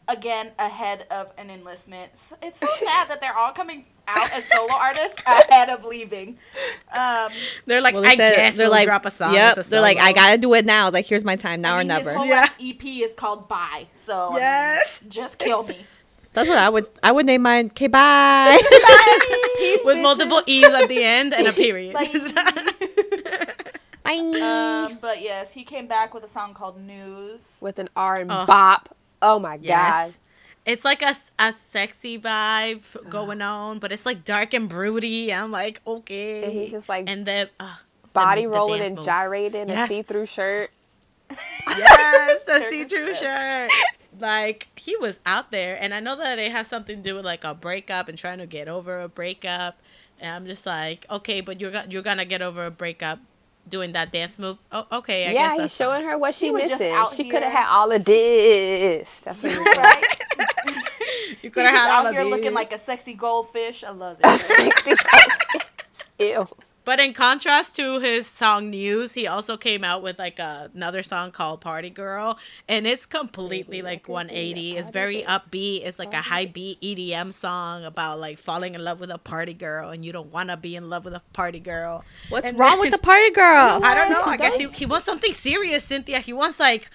Again, 0.10 0.52
ahead 0.58 1.06
of 1.12 1.34
an 1.38 1.50
enlistment. 1.50 2.12
It's 2.42 2.60
so 2.60 2.68
sad 2.70 3.10
that 3.10 3.20
they're 3.20 3.36
all 3.36 3.52
coming 3.52 3.86
out 4.08 4.32
as 4.34 4.46
solo 4.46 4.74
artists 4.74 5.22
ahead 5.28 5.70
of 5.70 5.84
leaving. 5.84 6.38
Um, 6.98 7.30
They're 7.66 7.82
like, 7.82 7.94
Well, 7.94 8.06
I 8.06 8.12
they 8.12 8.16
said- 8.16 8.36
guess 8.38 8.56
they're 8.58 8.68
we'll 8.68 8.72
like, 8.72 8.86
drop 8.88 9.06
a 9.06 9.12
song. 9.12 9.34
Yep. 9.34 9.58
as 9.58 9.68
a 9.68 9.70
They're 9.70 9.82
like, 9.82 9.98
I 9.98 10.14
gotta 10.14 10.38
do 10.38 10.54
it 10.54 10.66
now. 10.66 10.90
Like, 10.90 11.06
here's 11.08 11.26
my 11.26 11.36
time. 11.36 11.60
Now 11.60 11.76
I 11.76 11.82
or 11.82 11.84
never. 11.84 12.10
His 12.12 12.18
whole 12.18 12.26
Yeah. 12.26 12.36
last 12.42 12.54
EP 12.62 12.86
is 12.86 13.14
called 13.14 13.50
Bye. 13.50 13.88
So 13.96 14.28
I 14.30 14.30
mean, 14.30 14.40
Yes. 14.40 15.00
just 15.10 15.40
kill 15.40 15.64
me. 15.64 15.86
That's 16.34 16.48
what 16.48 16.58
I 16.58 16.70
would. 16.70 16.88
I 17.04 17.12
would 17.12 17.26
name 17.26 17.42
mine. 17.42 17.66
Okay, 17.68 17.88
bye. 17.88 18.60
Peace, 19.58 19.82
with 19.84 19.98
multiple 20.02 20.42
e's 20.46 20.66
at 20.68 20.88
the 20.88 21.04
end 21.04 21.34
and 21.34 21.48
a 21.48 21.52
period. 21.66 21.94
Bye. 21.94 22.08
bye. 24.04 24.16
um, 24.86 24.98
but 25.02 25.22
yes, 25.22 25.54
he 25.54 25.64
came 25.64 25.88
back 25.88 26.14
with 26.14 26.24
a 26.24 26.28
song 26.28 26.54
called 26.54 26.80
News. 26.80 27.60
With 27.62 27.80
an 27.80 27.90
R 27.96 28.18
and 28.22 28.32
Oh. 28.32 28.46
bop. 28.46 28.96
Oh 29.22 29.40
my 29.40 29.58
Yes. 29.58 29.94
god. 29.94 30.14
It's 30.66 30.84
like 30.84 31.02
a, 31.02 31.16
a 31.40 31.54
sexy 31.72 32.20
vibe 32.20 32.82
going 33.10 33.42
on, 33.42 33.80
but 33.80 33.92
it's 33.94 34.06
like 34.06 34.26
dark 34.26 34.54
and 34.54 34.68
broody. 34.68 35.34
I'm 35.34 35.50
like, 35.52 35.82
okay. 35.88 36.44
And 36.44 36.52
he's 36.52 36.72
just 36.72 36.90
like 36.90 37.06
and 37.08 37.26
the 37.26 37.50
uh, 37.60 37.76
body 38.14 38.42
the 38.44 38.50
rolling 38.50 38.80
dance 38.80 38.90
and 38.98 39.06
gyrating, 39.06 39.70
Yes. 39.70 39.86
a 39.86 39.94
see-through 39.94 40.26
shirt. 40.26 40.72
Yes, 41.68 42.42
the 42.46 42.66
see-through 42.70 43.16
shirt. 43.16 43.72
Like 44.20 44.68
he 44.76 44.96
was 44.98 45.20
out 45.26 45.52
there, 45.52 45.78
and 45.82 45.94
I 45.94 46.00
know 46.00 46.16
that 46.18 46.40
it 46.40 46.52
has 46.52 46.68
something 46.68 46.98
to 46.98 47.04
do 47.04 47.16
with 47.16 47.26
like 47.26 47.44
a 47.44 47.54
breakup 47.54 48.10
and 48.10 48.18
trying 48.18 48.40
to 48.40 48.46
get 48.48 48.68
over 48.68 49.00
a 49.02 49.08
breakup. 49.08 49.78
And 50.20 50.32
I'm 50.36 50.46
just 50.48 50.66
like, 50.66 51.06
okay, 51.10 51.42
but 51.42 51.62
you're 51.62 51.72
you're 51.90 52.02
gonna 52.02 52.26
get 52.26 52.42
over 52.42 52.66
a 52.66 52.72
breakup 52.72 53.20
doing 53.68 53.92
that 53.94 54.12
dance 54.12 54.40
move. 54.40 54.58
Oh, 54.72 54.86
okay. 54.92 55.28
I 55.28 55.32
yeah, 55.32 55.34
guess 55.34 55.52
he's 55.52 55.60
that's 55.62 55.76
showing 55.76 56.00
fine. 56.02 56.10
her 56.10 56.18
what 56.18 56.34
she 56.36 56.48
He 56.48 56.52
was 56.52 56.64
just 56.64 56.80
missing. 56.80 57.06
She 57.16 57.30
could 57.30 57.44
have 57.44 57.52
had 57.52 57.68
all 57.70 57.92
of 57.92 58.04
this. 58.06 59.20
That's 59.22 59.44
what 59.44 59.52
he 59.52 59.58
was 59.60 59.68
saying. 59.74 59.84
right? 59.84 60.04
You 61.42 61.52
He's 61.52 61.52
could 61.52 61.64
have 61.66 61.74
just 61.74 61.82
had 61.84 61.92
out 61.92 62.06
all 62.06 62.12
here 62.12 62.22
of 62.22 62.28
looking 62.28 62.54
like 62.54 62.74
a 62.74 62.78
sexy 62.78 63.14
goldfish. 63.14 63.84
I 63.84 63.92
love 63.92 64.18
it. 64.24 64.26
Sexy 64.40 64.92
goldfish. 64.96 66.08
Ew. 66.20 66.48
But 66.88 67.02
in 67.02 67.12
contrast 67.14 67.76
to 67.76 68.00
his 68.00 68.28
song 68.28 68.70
News, 68.70 69.14
he 69.14 69.28
also 69.28 69.58
came 69.58 69.84
out 69.84 70.02
with 70.02 70.18
like 70.18 70.40
a, 70.40 70.72
another 70.74 71.04
song 71.04 71.32
called 71.32 71.60
Party 71.60 71.90
Girl, 71.90 72.40
and 72.70 72.88
it's 72.88 73.06
completely 73.06 73.82
like 73.82 74.08
180. 74.08 74.78
It's 74.78 74.90
very 74.90 75.22
upbeat. 75.24 75.82
It's 75.86 76.00
like 76.00 76.14
a 76.14 76.22
high 76.22 76.46
beat 76.46 76.80
EDM 76.80 77.34
song 77.34 77.84
about 77.84 78.22
like 78.22 78.40
falling 78.40 78.74
in 78.74 78.86
love 78.86 79.02
with 79.02 79.12
a 79.12 79.18
party 79.18 79.54
girl, 79.54 79.90
and 79.90 80.06
you 80.06 80.14
don't 80.14 80.32
want 80.32 80.48
to 80.48 80.56
be 80.56 80.78
in 80.78 80.90
love 80.90 81.04
with 81.04 81.14
a 81.14 81.22
party 81.34 81.60
girl. 81.60 82.06
What's 82.30 82.52
And 82.52 82.58
wrong 82.58 82.78
then- 82.78 82.80
with 82.80 82.92
the 82.92 83.00
party 83.00 83.32
girl? 83.32 83.82
I 83.84 83.94
don't 83.94 84.10
know. 84.10 84.22
I 84.24 84.38
guess 84.38 84.56
he, 84.56 84.70
he 84.70 84.86
wants 84.86 85.06
something 85.06 85.34
serious, 85.34 85.84
Cynthia. 85.84 86.20
He 86.20 86.32
wants 86.32 86.58
like, 86.58 86.90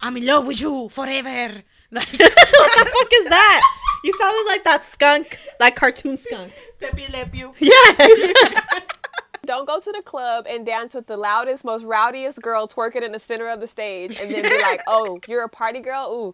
I'm 0.00 0.16
in 0.16 0.24
love 0.24 0.46
with 0.46 0.58
you 0.62 0.88
forever. 0.88 1.60
Like, 1.92 2.10
what 2.10 2.18
the 2.18 2.90
fuck 2.90 3.08
is 3.12 3.28
that? 3.28 3.60
You 4.02 4.16
sounded 4.18 4.44
like 4.50 4.64
that 4.64 4.84
skunk, 4.84 5.38
that 5.60 5.76
cartoon 5.76 6.16
skunk. 6.16 6.50
Pepe 6.80 7.06
Le 7.12 7.24
Pew. 7.26 7.52
Yes. 7.60 8.32
Don't 9.44 9.66
go 9.66 9.78
to 9.80 9.92
the 9.92 10.02
club 10.02 10.46
and 10.48 10.64
dance 10.64 10.94
with 10.94 11.06
the 11.06 11.16
loudest, 11.16 11.64
most 11.64 11.84
rowdiest 11.84 12.40
girl 12.40 12.66
twerking 12.66 13.02
in 13.02 13.12
the 13.12 13.18
center 13.18 13.48
of 13.48 13.60
the 13.60 13.66
stage 13.66 14.18
and 14.20 14.30
then 14.30 14.42
be 14.42 14.62
like, 14.62 14.80
oh, 14.86 15.18
you're 15.28 15.44
a 15.44 15.48
party 15.48 15.80
girl? 15.80 16.08
Ooh, 16.10 16.32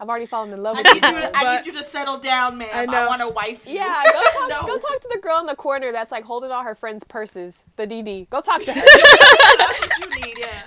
I've 0.00 0.08
already 0.08 0.26
fallen 0.26 0.52
in 0.52 0.62
love 0.62 0.76
I 0.76 0.82
with 0.82 0.94
need 0.94 1.02
you. 1.08 1.14
you 1.16 1.20
to, 1.22 1.36
I 1.36 1.56
need 1.56 1.66
you 1.66 1.72
to 1.72 1.84
settle 1.84 2.18
down, 2.18 2.58
man. 2.58 2.68
I 2.90 3.04
I, 3.04 3.06
want 3.06 3.22
a 3.22 3.28
wife 3.28 3.66
you. 3.66 3.74
Yeah, 3.74 4.02
go 4.12 4.22
talk, 4.32 4.48
No. 4.50 4.66
go 4.66 4.78
talk 4.78 5.00
to 5.00 5.08
the 5.12 5.20
girl 5.20 5.38
in 5.40 5.46
the 5.46 5.54
corner 5.56 5.92
that's 5.92 6.12
like 6.12 6.24
holding 6.24 6.50
all 6.50 6.62
her 6.62 6.74
friends' 6.74 7.04
purses, 7.04 7.64
the 7.76 7.86
DD. 7.86 8.28
Go 8.30 8.40
talk 8.40 8.62
to 8.64 8.72
her. 8.74 8.80
That's 9.58 9.80
what 9.80 9.98
you 9.98 10.24
need, 10.26 10.38
yeah. 10.38 10.62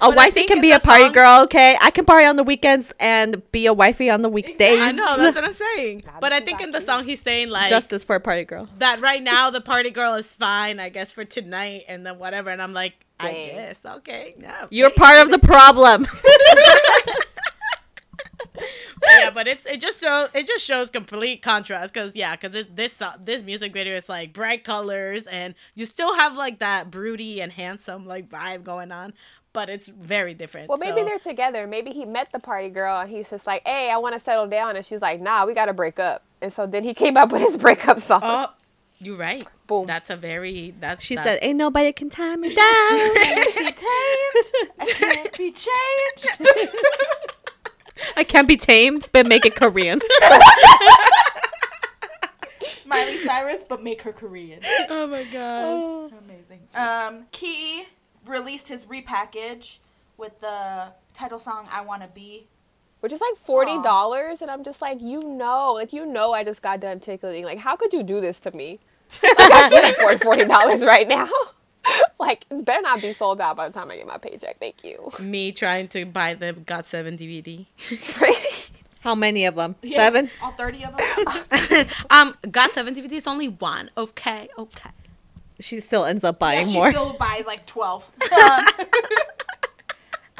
A 0.00 0.08
But 0.08 0.16
wifey 0.16 0.44
can 0.44 0.60
be 0.60 0.70
a 0.72 0.78
party 0.80 1.04
song- 1.04 1.12
girl, 1.12 1.42
okay? 1.44 1.76
I 1.80 1.90
can 1.90 2.04
party 2.04 2.24
on 2.24 2.36
the 2.36 2.44
weekends 2.44 2.92
and 3.00 3.42
be 3.52 3.66
a 3.66 3.72
wifey 3.72 4.08
on 4.10 4.22
the 4.22 4.28
weekdays. 4.28 4.80
I 4.80 4.92
know 4.92 5.16
that's 5.16 5.34
what 5.34 5.44
I'm 5.44 5.52
saying. 5.52 6.02
Not 6.06 6.20
But 6.20 6.32
I 6.32 6.40
think 6.40 6.60
in 6.60 6.70
the 6.70 6.80
song 6.80 7.04
he's 7.04 7.20
saying 7.20 7.48
like 7.50 7.68
Justice 7.68 8.04
for 8.04 8.16
a 8.16 8.20
party 8.20 8.44
girl. 8.44 8.68
that 8.78 9.00
right 9.00 9.22
now 9.22 9.50
the 9.50 9.60
party 9.60 9.90
girl 9.90 10.14
is 10.14 10.26
fine, 10.26 10.78
I 10.80 10.88
guess 10.88 11.10
for 11.18 11.24
tonight 11.24 11.84
and 11.88 12.06
then 12.06 12.16
whatever. 12.20 12.48
And 12.48 12.62
I'm 12.62 12.72
like, 12.72 12.94
I 13.18 13.32
guess 13.32 13.84
okay, 13.84 14.34
no. 14.38 14.54
You're 14.70 14.90
part 14.90 15.16
of 15.16 15.32
the 15.32 15.40
problem. 15.40 16.06
yeah, 19.02 19.30
but 19.30 19.48
it's 19.48 19.66
it 19.66 19.80
just 19.80 20.00
shows 20.00 20.28
it 20.32 20.46
just 20.46 20.64
shows 20.64 20.90
complete 20.90 21.42
contrast 21.42 21.92
because 21.92 22.14
yeah, 22.14 22.36
because 22.36 22.66
this 22.72 23.02
this 23.24 23.42
music 23.42 23.72
video 23.72 23.96
is 23.96 24.08
like 24.08 24.32
bright 24.32 24.62
colors 24.62 25.26
and 25.26 25.56
you 25.74 25.84
still 25.86 26.14
have 26.14 26.36
like 26.36 26.60
that 26.60 26.88
broody 26.88 27.42
and 27.42 27.50
handsome 27.50 28.06
like 28.06 28.28
vibe 28.28 28.62
going 28.62 28.92
on, 28.92 29.12
but 29.52 29.68
it's 29.68 29.88
very 29.88 30.34
different. 30.34 30.68
Well, 30.68 30.78
maybe 30.78 31.00
so- 31.00 31.06
they're 31.06 31.18
together. 31.18 31.66
Maybe 31.66 31.90
he 31.90 32.04
met 32.04 32.30
the 32.30 32.38
party 32.38 32.68
girl 32.68 33.00
and 33.00 33.10
he's 33.10 33.30
just 33.30 33.44
like, 33.44 33.66
hey, 33.66 33.90
I 33.92 33.96
want 33.96 34.14
to 34.14 34.20
settle 34.20 34.46
down. 34.46 34.76
And 34.76 34.86
she's 34.86 35.02
like, 35.02 35.20
nah, 35.20 35.46
we 35.46 35.54
got 35.54 35.66
to 35.66 35.72
break 35.72 35.98
up. 35.98 36.22
And 36.40 36.52
so 36.52 36.64
then 36.64 36.84
he 36.84 36.94
came 36.94 37.16
up 37.16 37.32
with 37.32 37.40
his 37.42 37.58
breakup 37.58 37.98
song. 37.98 38.20
Oh, 38.22 38.46
you're 39.00 39.16
right. 39.16 39.44
Boom. 39.66 39.86
That's 39.86 40.10
a 40.10 40.16
very 40.16 40.74
that's 40.80 41.04
She 41.04 41.14
that- 41.16 41.24
said, 41.24 41.38
"Ain't 41.42 41.56
nobody 41.58 41.92
can 41.92 42.10
tie 42.10 42.36
me 42.36 42.54
down." 42.54 43.14
Be 43.56 43.72
tamed. 43.72 44.50
I 44.78 44.92
can't 44.96 45.36
be 45.38 45.52
changed. 45.52 46.40
I 48.16 48.24
can't 48.24 48.48
be 48.48 48.56
tamed, 48.56 49.08
but 49.12 49.26
make 49.26 49.44
it 49.44 49.54
Korean. 49.56 50.00
Miley 52.86 53.18
Cyrus, 53.18 53.64
but 53.68 53.82
make 53.82 54.02
her 54.02 54.12
Korean. 54.12 54.60
"Oh 54.88 55.06
my 55.06 55.24
god." 55.24 56.12
Amazing. 56.24 56.60
Um, 56.74 57.26
Key 57.32 57.84
released 58.24 58.68
his 58.68 58.86
repackage 58.86 59.78
with 60.16 60.40
the 60.40 60.92
title 61.14 61.38
song 61.38 61.68
"I 61.70 61.82
Wanna 61.82 62.08
Be." 62.12 62.46
Which 63.00 63.12
is 63.12 63.20
like 63.20 63.36
forty 63.36 63.80
dollars, 63.82 64.42
and 64.42 64.50
I'm 64.50 64.64
just 64.64 64.80
like, 64.82 65.00
you 65.00 65.22
know, 65.22 65.72
like 65.74 65.92
you 65.92 66.06
know, 66.06 66.32
I 66.32 66.42
just 66.44 66.62
got 66.62 66.80
done 66.80 66.98
tickling. 67.00 67.44
Like, 67.44 67.58
how 67.58 67.76
could 67.76 67.92
you 67.92 68.02
do 68.02 68.20
this 68.20 68.40
to 68.40 68.50
me? 68.56 68.80
Like, 69.22 69.38
I 69.38 69.68
can't 69.70 69.96
afford 69.98 70.20
forty 70.20 70.44
dollars 70.44 70.84
right 70.84 71.08
now. 71.08 71.28
like, 72.20 72.44
it 72.50 72.64
better 72.64 72.82
not 72.82 73.00
be 73.00 73.12
sold 73.12 73.40
out 73.40 73.56
by 73.56 73.68
the 73.68 73.74
time 73.74 73.90
I 73.90 73.96
get 73.96 74.06
my 74.06 74.18
paycheck. 74.18 74.58
Thank 74.58 74.84
you. 74.84 75.10
Me 75.20 75.52
trying 75.52 75.88
to 75.88 76.04
buy 76.04 76.34
the 76.34 76.52
Got 76.52 76.86
Seven 76.86 77.16
DVD. 77.16 77.66
How 79.00 79.14
many 79.14 79.44
of 79.46 79.54
them? 79.54 79.76
Yeah, 79.82 79.96
Seven. 79.98 80.30
All 80.42 80.52
thirty 80.52 80.84
of 80.84 80.96
them. 80.96 81.86
um, 82.10 82.34
Got 82.50 82.72
Seven 82.72 82.94
DVD 82.94 83.12
is 83.12 83.26
only 83.26 83.48
one. 83.48 83.90
Okay, 83.96 84.48
okay. 84.58 84.90
She 85.60 85.80
still 85.80 86.04
ends 86.04 86.24
up 86.24 86.36
Yeah, 86.36 86.38
buying 86.38 86.66
she 86.68 86.74
more. 86.74 86.90
She 86.90 86.96
still 86.96 87.12
buys 87.14 87.46
like 87.46 87.64
twelve. 87.66 88.08
Um, 88.22 88.64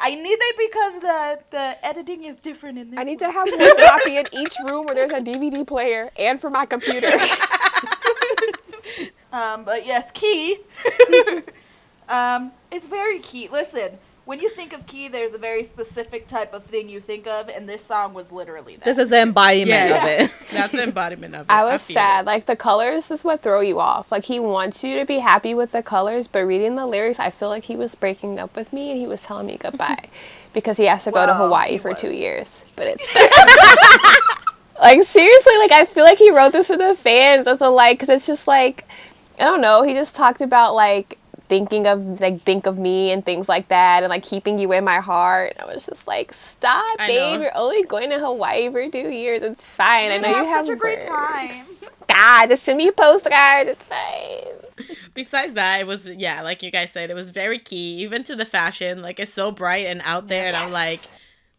I 0.01 0.15
need 0.15 0.37
it 0.39 0.55
because 0.57 1.01
the 1.01 1.39
the 1.49 1.85
editing 1.85 2.23
is 2.23 2.37
different 2.37 2.77
in 2.77 2.91
this. 2.91 2.99
I 2.99 3.03
need 3.03 3.19
one. 3.19 3.31
to 3.33 3.37
have 3.37 3.47
one 3.49 3.77
copy 3.85 4.17
in 4.17 4.25
each 4.31 4.55
room 4.63 4.85
where 4.85 4.95
there's 4.95 5.11
a 5.11 5.19
DVD 5.19 5.67
player, 5.67 6.09
and 6.17 6.39
for 6.39 6.49
my 6.49 6.65
computer. 6.65 7.09
Um, 9.31 9.63
but 9.63 9.85
yes, 9.85 10.11
Key. 10.11 10.57
um, 12.09 12.51
it's 12.71 12.87
very 12.87 13.19
key. 13.19 13.47
Listen, 13.51 13.97
when 14.25 14.39
you 14.39 14.49
think 14.51 14.73
of 14.73 14.85
Key, 14.85 15.07
there's 15.07 15.33
a 15.33 15.37
very 15.39 15.63
specific 15.63 16.27
type 16.27 16.53
of 16.53 16.63
thing 16.63 16.87
you 16.87 16.99
think 16.99 17.25
of, 17.27 17.49
and 17.49 17.67
this 17.67 17.83
song 17.83 18.13
was 18.13 18.31
literally 18.31 18.75
that. 18.75 18.85
This 18.85 18.99
is 18.99 19.09
the 19.09 19.19
embodiment 19.21 19.69
Yeah. 19.69 19.97
of 19.97 20.21
it. 20.21 20.31
That's 20.51 20.71
the 20.71 20.83
embodiment 20.83 21.33
of 21.35 21.41
it. 21.41 21.51
I 21.51 21.63
was 21.63 21.83
feel 21.83 21.95
sad. 21.95 22.25
it. 22.25 22.27
Like 22.27 22.45
the 22.45 22.55
colors 22.55 23.09
is 23.09 23.23
what 23.23 23.41
throw 23.41 23.61
you 23.61 23.79
off. 23.79 24.11
Like 24.11 24.25
he 24.25 24.39
wants 24.39 24.83
you 24.83 24.97
to 24.99 25.05
be 25.05 25.17
happy 25.19 25.55
with 25.55 25.71
the 25.71 25.81
colors, 25.81 26.27
but 26.27 26.45
reading 26.45 26.75
the 26.75 26.85
lyrics, 26.85 27.19
I 27.19 27.31
feel 27.31 27.49
like 27.49 27.65
he 27.65 27.75
was 27.75 27.95
breaking 27.95 28.37
up 28.39 28.55
with 28.55 28.71
me 28.71 28.91
and 28.91 28.99
he 28.99 29.07
was 29.07 29.23
telling 29.23 29.47
me 29.47 29.57
goodbye 29.57 30.09
because 30.53 30.77
he 30.77 30.85
has 30.85 31.03
to 31.05 31.11
go 31.11 31.25
to 31.25 31.33
Hawaii 31.33 31.79
for 31.79 31.89
was. 31.91 32.01
two 32.01 32.11
years. 32.13 32.63
But 32.75 32.85
it's 32.87 33.11
fine. 33.11 34.45
Like 34.81 35.03
seriously, 35.03 35.57
like 35.57 35.71
I 35.71 35.85
feel 35.85 36.03
like 36.03 36.17
he 36.17 36.31
wrote 36.31 36.51
this 36.51 36.67
for 36.67 36.77
the 36.77 36.95
fans 36.95 37.47
as 37.47 37.61
a 37.61 37.69
like, 37.69 37.99
because 37.99 38.09
it's 38.15 38.27
just 38.27 38.47
like 38.47 38.85
I 39.39 39.43
don't 39.43 39.61
know. 39.61 39.83
He 39.83 39.93
just 39.93 40.15
talked 40.15 40.41
about 40.41 40.75
like 40.75 41.17
thinking 41.49 41.87
of 41.87 42.21
like 42.21 42.41
think 42.41 42.67
of 42.67 42.77
me 42.77 43.11
and 43.11 43.25
things 43.25 43.49
like 43.49 43.69
that 43.69 44.03
and 44.03 44.09
like 44.09 44.23
keeping 44.23 44.59
you 44.59 44.71
in 44.71 44.83
my 44.83 44.99
heart. 44.99 45.53
And 45.57 45.67
I 45.69 45.73
was 45.73 45.85
just 45.85 46.07
like, 46.07 46.33
stop, 46.33 46.97
babe. 46.99 47.41
You're 47.41 47.57
only 47.57 47.83
going 47.83 48.11
to 48.11 48.19
Hawaii 48.19 48.69
for 48.69 48.87
two 48.89 49.09
years. 49.09 49.41
It's 49.41 49.65
fine. 49.65 50.11
I 50.11 50.17
know 50.17 50.29
you 50.29 50.35
have 50.35 50.47
have 50.47 50.65
such 50.67 50.75
a 50.75 50.77
great 50.77 51.01
time. 51.01 51.65
God, 52.07 52.49
just 52.49 52.63
send 52.63 52.77
me 52.77 52.87
a 52.87 52.91
postcard. 52.91 53.67
It's 53.67 53.87
fine. 53.87 54.87
Besides 55.13 55.53
that, 55.55 55.81
it 55.81 55.87
was 55.87 56.07
yeah, 56.09 56.41
like 56.41 56.63
you 56.63 56.71
guys 56.71 56.91
said, 56.91 57.09
it 57.09 57.13
was 57.15 57.29
very 57.29 57.59
key, 57.59 57.97
even 57.97 58.23
to 58.23 58.35
the 58.35 58.45
fashion. 58.45 59.01
Like 59.01 59.19
it's 59.19 59.33
so 59.33 59.51
bright 59.51 59.85
and 59.87 60.01
out 60.05 60.27
there, 60.27 60.47
and 60.47 60.55
I'm 60.55 60.71
like, 60.71 61.01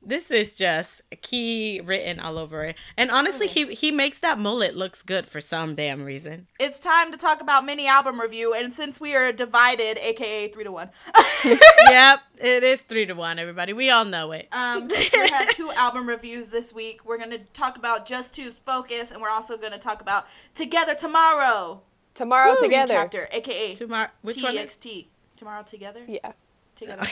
this 0.03 0.31
is 0.31 0.57
just 0.57 1.03
key 1.23 1.81
written 1.85 2.19
all 2.21 2.39
over 2.39 2.65
it. 2.65 2.77
And 2.97 3.11
honestly, 3.11 3.47
he 3.47 3.75
he 3.75 3.91
makes 3.91 4.19
that 4.21 4.39
mullet 4.39 4.75
looks 4.75 5.03
good 5.03 5.27
for 5.27 5.41
some 5.41 5.75
damn 5.75 6.03
reason. 6.05 6.47
It's 6.59 6.79
time 6.79 7.13
to 7.13 7.19
talk 7.19 7.41
about 7.41 7.65
mini 7.65 7.87
album 7.87 8.21
review, 8.21 8.55
and 8.55 8.73
since 8.73 9.01
we 9.01 9.15
are 9.15 9.31
divided, 9.33 9.99
aka 9.99 10.49
three 10.49 10.65
to 10.65 10.73
one, 10.73 10.91
yep, 11.89 12.21
it 12.39 12.63
is 12.63 12.81
three 12.83 13.07
to 13.07 13.13
one. 13.15 13.39
Everybody, 13.39 13.73
we 13.73 13.91
all 13.91 14.05
know 14.05 14.33
it. 14.33 14.49
um, 14.53 14.89
we 14.89 15.09
have 15.31 15.51
two 15.51 15.71
album 15.73 16.09
reviews 16.09 16.49
this 16.49 16.73
week. 16.73 17.05
We're 17.05 17.19
gonna 17.19 17.39
talk 17.53 17.77
about 17.77 18.07
Jus2's 18.07 18.61
Focus, 18.61 19.11
and 19.11 19.21
we're 19.21 19.31
also 19.31 19.57
gonna 19.57 19.79
talk 19.79 20.01
about 20.01 20.27
Together 20.55 20.95
Tomorrow. 20.95 21.83
Tomorrow 22.15 22.55
Dream 22.57 22.65
together. 22.71 22.95
chapter, 22.95 23.29
aka 23.33 23.75
Tomorrow, 23.75 24.09
which 24.23 24.43
one? 24.43 24.57
is- 24.57 24.77
TXT. 24.77 25.07
Tomorrow 25.37 25.63
together. 25.63 26.05
Yeah. 26.07 26.33
Together. 26.81 27.07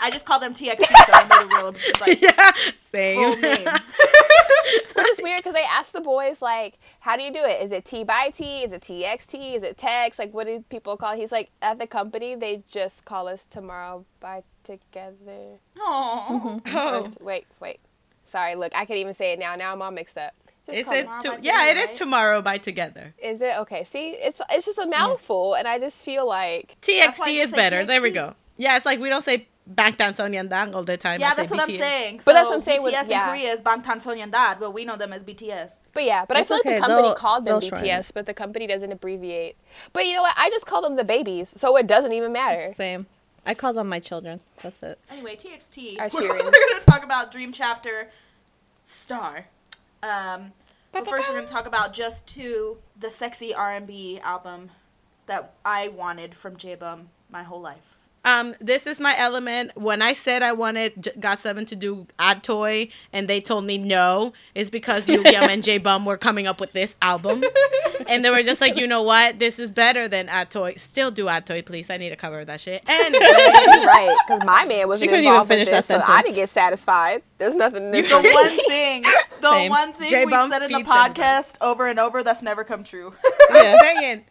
I 0.00 0.10
just 0.10 0.26
call 0.26 0.38
them 0.40 0.52
TXT, 0.54 0.78
so 0.80 1.12
I 1.12 1.26
made 1.28 1.50
it 1.50 1.56
real 1.56 1.74
like 2.00 2.20
yeah, 2.22 2.50
full 2.52 2.72
same. 2.92 3.40
name. 3.40 3.66
Which 4.94 5.08
is 5.08 5.20
weird 5.22 5.40
because 5.40 5.54
they 5.54 5.64
asked 5.64 5.92
the 5.92 6.00
boys 6.00 6.40
like, 6.42 6.78
"How 7.00 7.16
do 7.16 7.22
you 7.22 7.32
do 7.32 7.40
it? 7.44 7.62
Is 7.64 7.72
it 7.72 7.84
T 7.84 8.04
by 8.04 8.30
T? 8.30 8.62
Is 8.62 8.72
it 8.72 8.82
TXT? 8.82 9.54
Is 9.56 9.62
it 9.62 9.76
text? 9.78 10.18
Like, 10.18 10.32
what 10.34 10.46
do 10.46 10.64
people 10.68 10.96
call?" 10.96 11.12
it? 11.14 11.18
He's 11.18 11.32
like, 11.32 11.50
"At 11.60 11.78
the 11.78 11.86
company, 11.86 12.34
they 12.34 12.62
just 12.70 13.04
call 13.04 13.28
us 13.28 13.44
tomorrow 13.46 14.04
by 14.20 14.42
together." 14.64 15.58
Aww. 15.78 16.28
Mm-hmm. 16.28 16.76
Oh. 16.76 16.88
Or 17.00 17.04
Oh, 17.04 17.06
t- 17.08 17.16
wait, 17.20 17.46
wait. 17.60 17.80
Sorry, 18.26 18.54
look, 18.54 18.72
I 18.74 18.84
can't 18.84 18.98
even 18.98 19.14
say 19.14 19.32
it 19.32 19.38
now. 19.38 19.54
Now 19.56 19.72
I'm 19.72 19.82
all 19.82 19.90
mixed 19.90 20.16
up. 20.18 20.32
Just 20.66 20.78
is 20.78 20.86
it? 20.86 20.90
it- 20.92 21.02
Tomorrow 21.02 21.20
To, 21.22 21.28
by 21.30 21.38
yeah, 21.42 21.64
it 21.64 21.68
Together, 21.68 21.80
is 21.80 21.86
right? 21.88 21.96
tomorrow 21.96 22.42
by 22.42 22.58
together. 22.58 23.14
Is 23.22 23.40
it 23.40 23.56
okay? 23.58 23.84
See, 23.84 24.10
it's 24.10 24.40
it's 24.50 24.66
just 24.66 24.78
a 24.78 24.86
mouthful, 24.86 25.54
and 25.54 25.66
I 25.68 25.78
just 25.78 26.04
feel 26.04 26.26
like 26.26 26.76
That's 26.86 27.18
TXT 27.18 27.40
is 27.42 27.50
say 27.50 27.56
better. 27.56 27.84
There 27.84 28.00
we 28.02 28.10
go. 28.10 28.34
Yeah, 28.62 28.76
it's 28.76 28.86
like 28.86 29.00
we 29.00 29.08
don't 29.08 29.24
say 29.24 29.48
Bangtan 29.68 30.12
Sonyeondan 30.16 30.74
all 30.74 30.84
the 30.84 30.96
time. 30.96 31.18
Yeah, 31.20 31.34
that's 31.34 31.50
what 31.50 31.60
I'm 31.60 31.68
BTS. 31.68 31.78
saying. 31.78 32.20
But 32.24 32.32
that's 32.34 32.48
what 32.48 32.54
I'm 32.56 32.60
saying 32.60 32.80
BTS 32.82 32.84
with- 33.08 33.10
in. 33.10 33.20
Korea 33.20 33.50
is 33.52 33.60
Bangtan 33.62 33.98
Sonyeondan, 34.06 34.60
but 34.60 34.70
we 34.72 34.84
know 34.84 34.96
them 34.96 35.12
as 35.12 35.24
BTS. 35.24 35.74
But 35.92 36.04
yeah, 36.04 36.24
but 36.26 36.36
It's 36.36 36.48
I 36.50 36.54
feel 36.54 36.60
okay, 36.60 36.70
like 36.70 36.76
the 36.80 36.86
company 36.86 37.08
they'll- 37.08 37.14
called 37.14 37.44
them 37.44 37.58
they'll 37.60 37.68
try 37.70 37.80
BTS, 37.80 38.12
but 38.14 38.26
the 38.26 38.34
company 38.34 38.66
doesn't 38.68 38.92
abbreviate. 38.92 39.56
But 39.92 40.06
you 40.06 40.14
know 40.14 40.22
what? 40.22 40.34
I 40.36 40.48
just 40.50 40.66
call 40.66 40.80
them 40.82 40.94
the 40.96 41.04
babies, 41.04 41.48
so 41.48 41.76
it 41.76 41.86
doesn't 41.88 42.12
even 42.12 42.32
matter. 42.32 42.72
Same. 42.74 43.06
I 43.44 43.54
call 43.54 43.72
them 43.72 43.88
my 43.88 43.98
children. 43.98 44.40
That's 44.62 44.80
it. 44.84 45.00
Anyway, 45.10 45.34
TXT. 45.34 45.98
Our 46.00 46.08
We're 46.14 46.28
going 46.28 46.40
to 46.80 46.84
talk 46.86 47.02
about 47.02 47.32
Dream 47.32 47.50
Chapter 47.52 48.10
Star. 48.84 49.46
Um, 50.04 50.52
but 50.92 51.08
first, 51.08 51.26
we're 51.28 51.34
going 51.34 51.46
to 51.46 51.52
talk 51.52 51.66
about 51.66 51.92
Jus2, 51.94 52.76
the 52.98 53.10
sexy 53.10 53.52
R&B 53.52 54.20
album 54.22 54.70
that 55.26 55.54
I 55.64 55.88
wanted 55.88 56.34
from 56.36 56.56
J 56.56 56.76
Bum 56.76 57.08
my 57.30 57.42
whole 57.42 57.60
life. 57.60 57.96
Um, 58.24 58.54
this 58.60 58.86
is 58.86 59.00
my 59.00 59.18
element. 59.18 59.72
When 59.76 60.00
I 60.00 60.12
said 60.12 60.42
I 60.42 60.52
wanted 60.52 61.02
J- 61.02 61.12
Got 61.18 61.40
Seven 61.40 61.66
to 61.66 61.74
do 61.76 62.06
Odd 62.20 62.42
Toy, 62.44 62.88
and 63.12 63.26
they 63.26 63.40
told 63.40 63.64
me 63.64 63.78
no, 63.78 64.32
is 64.54 64.70
because 64.70 65.08
Yum 65.08 65.26
and 65.26 65.62
J 65.64 65.78
Bum 65.78 66.04
were 66.06 66.16
coming 66.16 66.46
up 66.46 66.60
with 66.60 66.72
this 66.72 66.94
album, 67.02 67.42
and 68.06 68.24
they 68.24 68.30
were 68.30 68.44
just 68.44 68.60
like, 68.60 68.76
you 68.76 68.86
know 68.86 69.02
what, 69.02 69.40
this 69.40 69.58
is 69.58 69.72
better 69.72 70.06
than 70.06 70.28
Odd 70.28 70.50
Toy. 70.50 70.74
Still 70.76 71.10
do 71.10 71.28
Odd 71.28 71.46
Toy, 71.46 71.62
please. 71.62 71.90
I 71.90 71.96
need 71.96 72.10
to 72.10 72.16
cover 72.16 72.40
of 72.40 72.46
that 72.46 72.60
shit. 72.60 72.88
And 72.88 73.12
right, 73.20 74.16
because 74.28 74.44
my 74.46 74.66
man 74.66 74.86
wasn't 74.86 75.10
couldn't 75.10 75.24
even 75.24 75.32
involved 75.32 75.50
with 75.50 75.68
this, 75.68 75.86
that 75.88 76.06
so 76.06 76.12
I 76.12 76.22
didn't 76.22 76.36
get 76.36 76.48
satisfied. 76.48 77.22
There's 77.38 77.56
nothing. 77.56 77.90
There's 77.90 78.08
The 78.08 78.14
one 78.20 78.66
thing, 78.68 79.02
the 79.40 79.50
Same. 79.50 79.70
one 79.70 79.92
thing 79.94 80.10
J-Bum 80.10 80.42
we've 80.42 80.48
said 80.52 80.62
in 80.62 80.70
the 80.70 80.78
feeds 80.78 80.88
everybody. 80.88 81.20
podcast 81.20 81.56
over 81.60 81.88
and 81.88 81.98
over 81.98 82.22
that's 82.22 82.42
never 82.42 82.62
come 82.62 82.84
true. 82.84 83.14
I'm 83.50 83.78
saying, 83.80 84.24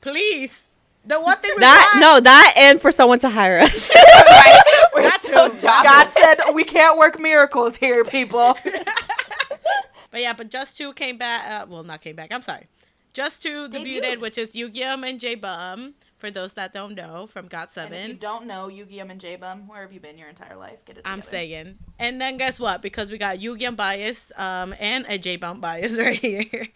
please, 0.00 0.67
the 1.08 1.20
one 1.20 1.36
thing 1.38 1.52
we 1.56 1.60
That 1.60 1.90
want- 1.94 2.00
no, 2.00 2.20
that 2.20 2.54
and 2.56 2.80
for 2.80 2.92
someone 2.92 3.18
to 3.20 3.28
hire 3.30 3.58
us. 3.58 3.90
right. 3.94 4.60
We're 4.94 5.02
That 5.02 5.20
still 5.22 5.48
jobless. 5.56 5.60
God 5.62 6.10
said 6.10 6.36
we 6.54 6.64
can't 6.64 6.98
work 6.98 7.18
miracles 7.20 7.76
here, 7.76 8.04
people. 8.04 8.56
But 10.10 10.22
yeah, 10.22 10.32
but 10.32 10.50
Jus2 10.50 10.94
came 10.96 11.18
back. 11.18 11.46
Uh, 11.46 11.66
well, 11.68 11.82
not 11.82 12.00
came 12.00 12.16
back. 12.16 12.32
I'm 12.32 12.40
sorry. 12.40 12.66
Jus2 13.14 13.68
Debuted. 13.70 14.00
debuted, 14.02 14.20
which 14.20 14.38
is 14.38 14.56
Yum 14.56 15.04
and 15.04 15.20
J 15.20 15.34
Bum. 15.34 15.94
For 16.16 16.30
those 16.32 16.54
that 16.54 16.72
don't 16.72 16.94
know, 16.96 17.28
from 17.28 17.46
Got 17.46 17.76
And 17.76 17.94
if 17.94 18.08
you 18.08 18.14
don't 18.14 18.46
know 18.46 18.68
Yugyeom 18.68 19.08
and 19.08 19.20
J-Bum, 19.20 19.68
where 19.68 19.82
have 19.82 19.92
you 19.92 20.00
been 20.00 20.18
your 20.18 20.28
entire 20.28 20.56
life? 20.56 20.84
Get 20.84 20.96
it 20.96 21.04
together. 21.04 21.12
I'm 21.14 21.22
saying. 21.22 21.78
And 22.00 22.20
then 22.20 22.38
guess 22.38 22.58
what? 22.58 22.82
Because 22.82 23.12
we 23.12 23.18
got 23.18 23.38
Yum 23.40 23.76
bias 23.76 24.32
um, 24.36 24.74
and 24.80 25.06
a 25.08 25.16
J 25.16 25.36
Bum 25.36 25.60
bias 25.60 25.96
right 25.98 26.18
here. 26.18 26.68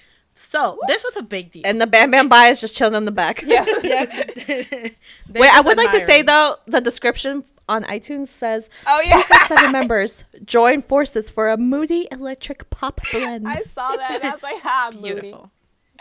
So 0.51 0.79
this 0.87 1.03
was 1.05 1.17
a 1.17 1.23
big 1.23 1.51
deal. 1.51 1.63
and 1.65 1.81
the 1.81 1.87
Bam 1.87 2.11
Bam 2.11 2.29
Bye 2.29 2.49
is 2.49 2.61
just 2.61 2.75
chilling 2.75 2.95
in 2.95 3.05
the 3.05 3.11
back. 3.13 3.43
Yeah. 3.43 3.65
Wait, 3.65 3.79
Wait, 5.29 5.51
I 5.51 5.61
would 5.61 5.77
like 5.79 5.91
to 5.93 6.01
say 6.01 6.23
though, 6.23 6.57
the 6.67 6.81
description 6.81 7.45
on 7.69 7.85
iTunes 7.85 8.29
says 8.29 8.69
Oh 8.87 9.01
yeah. 9.05 9.23
seven 9.47 9.73
members 9.73 10.25
join 10.45 10.83
forces 10.83 11.31
for 11.31 11.51
a 11.51 11.57
moody 11.57 12.07
electric 12.11 12.69
pop 12.71 13.01
blend. 13.13 13.49
I 13.49 13.63
saw 13.63 13.97
that. 13.97 14.11
And 14.17 14.25
I 14.25 14.35
was 14.35 14.43
like, 14.43 14.61
ah, 14.65 14.91
moody. 14.95 15.21
Beautiful. 15.21 15.51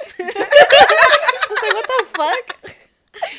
like, 0.19 1.73
what 1.73 1.87
the 1.87 2.05
fuck? 2.15 2.75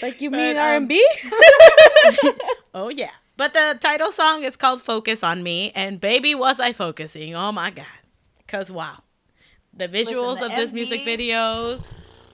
Like 0.00 0.20
you 0.20 0.30
mean 0.30 0.56
R 0.56 0.76
um, 0.76 0.82
and 0.82 0.88
B? 0.88 1.06
Oh 2.74 2.88
yeah. 2.88 3.10
But 3.36 3.52
the 3.54 3.76
title 3.80 4.12
song 4.12 4.44
is 4.44 4.56
called 4.56 4.80
Focus 4.82 5.22
on 5.22 5.42
Me 5.42 5.72
and 5.74 6.00
baby 6.00 6.34
was 6.34 6.58
I 6.60 6.72
focusing. 6.72 7.34
Oh 7.34 7.52
my 7.52 7.70
god. 7.70 7.84
Cuz 8.46 8.70
wow. 8.70 8.98
The 9.74 9.88
visuals 9.88 10.38
the 10.40 10.46
of 10.46 10.50
this 10.52 10.72
music 10.72 11.04
video 11.04 11.76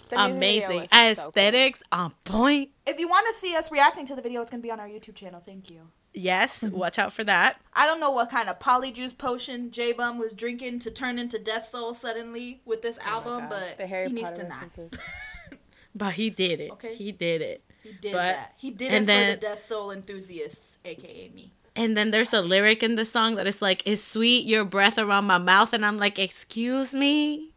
The 0.08 0.16
music 0.16 0.34
video 0.34 0.36
amazing. 0.36 0.80
was 0.80 0.90
so 0.90 0.96
cool. 1.22 1.28
Aesthetics 1.28 1.82
on 1.92 2.10
point. 2.24 2.70
If 2.86 2.98
you 2.98 3.08
want 3.08 3.26
to 3.28 3.32
see 3.34 3.54
us 3.56 3.70
reacting 3.70 4.06
to 4.06 4.16
the 4.16 4.22
video, 4.22 4.40
it's 4.42 4.50
gonna 4.50 4.62
be 4.62 4.70
on 4.70 4.80
our 4.80 4.88
YouTube 4.88 5.14
channel. 5.14 5.40
Thank 5.44 5.70
you. 5.70 5.88
Yes, 6.14 6.62
watch 6.72 6.98
out 6.98 7.12
for 7.12 7.22
that. 7.24 7.60
I 7.74 7.86
don't 7.86 8.00
know 8.00 8.10
what 8.10 8.30
kind 8.30 8.48
of 8.48 8.58
polyjuice 8.58 9.16
potion 9.16 9.70
J 9.70 9.92
Bum 9.92 10.18
was 10.18 10.32
drinking 10.32 10.80
to 10.80 10.90
turn 10.90 11.18
into 11.18 11.38
Defsoul 11.38 11.94
suddenly 11.94 12.60
with 12.64 12.82
this 12.82 12.98
oh 13.06 13.10
album, 13.10 13.48
but 13.48 13.78
The 13.78 13.86
Harry 13.86 14.08
he 14.08 14.14
needs 14.14 14.30
Potter 14.30 14.42
to 14.42 14.48
not. 14.48 14.98
But 15.94 16.14
he 16.14 16.30
did 16.30 16.60
it. 16.60 16.70
Okay. 16.72 16.94
He 16.94 17.10
did 17.10 17.40
it. 17.42 17.64
He 17.82 17.92
did 17.92 18.12
But- 18.12 18.18
that. 18.18 18.52
He 18.56 18.70
did 18.70 18.92
and 18.92 19.02
it 19.04 19.06
then- 19.06 19.34
for 19.34 19.40
the 19.40 19.46
Defsoul 19.46 19.94
enthusiasts, 19.94 20.78
aka 20.84 21.30
me. 21.34 21.54
And 21.78 21.96
then 21.96 22.10
there's 22.10 22.34
a 22.34 22.42
lyric 22.42 22.82
in 22.82 22.96
the 22.96 23.06
song 23.06 23.36
that 23.36 23.46
is 23.46 23.62
like, 23.62 23.86
"Is 23.86 24.02
sweet 24.02 24.44
your 24.46 24.64
breath 24.64 24.98
around 24.98 25.24
my 25.26 25.38
mouth," 25.38 25.72
and 25.72 25.86
I'm 25.86 25.96
like, 25.96 26.18
"Excuse 26.18 26.92
me." 26.92 27.54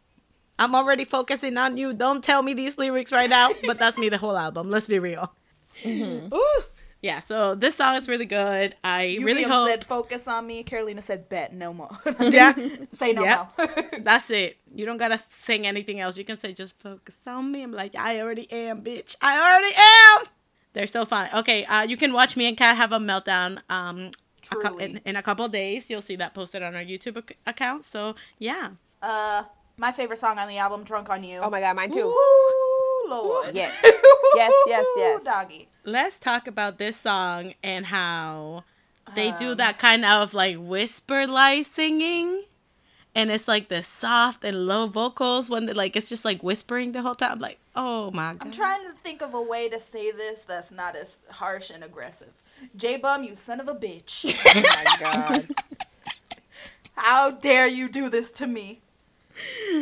I'm 0.58 0.74
already 0.76 1.04
focusing 1.04 1.58
on 1.58 1.76
you. 1.76 1.92
Don't 1.92 2.22
tell 2.22 2.40
me 2.42 2.54
these 2.54 2.78
lyrics 2.78 3.10
right 3.10 3.28
now. 3.28 3.50
But 3.66 3.78
that's 3.78 3.98
me 3.98 4.08
the 4.08 4.18
whole 4.18 4.36
album. 4.36 4.70
Let's 4.70 4.86
be 4.86 4.98
real. 5.00 5.34
Mm-hmm. 5.82 6.32
Ooh. 6.32 6.60
Yeah, 7.02 7.18
so 7.18 7.56
this 7.56 7.74
song 7.74 7.96
is 7.96 8.08
really 8.08 8.26
good. 8.26 8.76
I 8.84 9.04
You 9.18 9.26
really 9.26 9.42
hope 9.42 9.66
said 9.66 9.82
focus 9.84 10.28
on 10.28 10.46
me. 10.46 10.62
Carolina 10.62 11.02
said 11.02 11.28
bet 11.28 11.52
no 11.52 11.74
more. 11.74 11.90
Yeah. 12.20 12.54
Say 12.92 13.12
no 13.12 13.24
Yep. 13.24 13.58
more. 13.58 14.00
that's 14.02 14.30
it. 14.30 14.56
You 14.72 14.86
don't 14.86 14.98
gotta 14.98 15.18
sing 15.30 15.66
anything 15.66 15.98
else. 15.98 16.16
You 16.16 16.24
can 16.24 16.36
say 16.36 16.52
just 16.52 16.78
focus 16.78 17.16
on 17.26 17.50
me. 17.50 17.64
I'm 17.64 17.72
like, 17.72 17.96
I 17.96 18.20
already 18.20 18.46
am, 18.52 18.82
bitch. 18.82 19.16
I 19.20 19.32
already 19.42 19.74
am. 19.74 20.32
They're 20.74 20.86
so 20.86 21.04
fun. 21.04 21.28
Okay, 21.34 21.64
uh, 21.66 21.82
you 21.82 21.96
can 21.96 22.12
watch 22.12 22.36
me 22.36 22.46
and 22.48 22.56
Kat 22.56 22.76
have 22.76 22.92
a 22.92 22.98
meltdown. 22.98 23.58
Um, 23.68 24.10
a 24.50 24.56
cou- 24.56 24.78
in, 24.78 25.00
in 25.04 25.16
a 25.16 25.22
couple 25.22 25.46
days, 25.48 25.88
you'll 25.90 26.02
see 26.02 26.16
that 26.16 26.34
posted 26.34 26.62
on 26.62 26.74
our 26.74 26.82
YouTube 26.82 27.16
ac- 27.18 27.36
account. 27.46 27.84
So 27.84 28.14
yeah, 28.38 28.70
uh, 29.02 29.44
my 29.76 29.92
favorite 29.92 30.18
song 30.18 30.38
on 30.38 30.48
the 30.48 30.58
album, 30.58 30.82
"Drunk 30.84 31.10
on 31.10 31.22
You." 31.24 31.40
Oh 31.42 31.50
my 31.50 31.60
god, 31.60 31.76
mine 31.76 31.90
too. 31.90 32.00
Ooh, 32.00 33.06
Lord. 33.10 33.54
Yes. 33.54 33.84
Yes, 34.34 34.50
yes, 34.66 34.86
yes. 34.96 35.24
Doggy. 35.24 35.68
let's 35.84 36.18
talk 36.18 36.46
about 36.46 36.78
this 36.78 36.96
song 36.96 37.52
and 37.62 37.84
how 37.84 38.64
they 39.14 39.28
Um. 39.28 39.38
do 39.38 39.54
that 39.56 39.78
kind 39.78 40.06
of 40.06 40.32
like 40.32 40.56
whisper 40.56 41.26
like 41.26 41.66
singing. 41.66 42.44
And 43.14 43.28
it's 43.28 43.46
like 43.46 43.68
the 43.68 43.82
soft 43.82 44.42
and 44.42 44.66
low 44.66 44.86
vocals 44.86 45.50
when 45.50 45.66
they 45.66 45.74
like 45.74 45.96
it's 45.96 46.08
just 46.08 46.24
like 46.24 46.42
whispering 46.42 46.92
the 46.92 47.02
whole 47.02 47.14
time. 47.14 47.32
I'm 47.32 47.38
like, 47.40 47.58
oh 47.76 48.10
my 48.10 48.32
god. 48.32 48.38
I'm 48.40 48.52
trying 48.52 48.82
to 48.88 48.94
think 49.04 49.20
of 49.20 49.34
a 49.34 49.42
way 49.42 49.68
to 49.68 49.78
say 49.78 50.10
this 50.10 50.44
that's 50.44 50.70
not 50.70 50.96
as 50.96 51.18
harsh 51.30 51.68
and 51.70 51.84
aggressive. 51.84 52.32
J 52.74 52.96
Bum, 52.96 53.22
you 53.24 53.36
son 53.36 53.60
of 53.60 53.68
a 53.68 53.74
bitch. 53.74 54.24
Oh 54.54 54.62
my 54.64 55.12
god. 55.12 55.48
How 56.94 57.30
dare 57.30 57.66
you 57.66 57.88
do 57.88 58.08
this 58.08 58.30
to 58.32 58.46
me? 58.46 58.80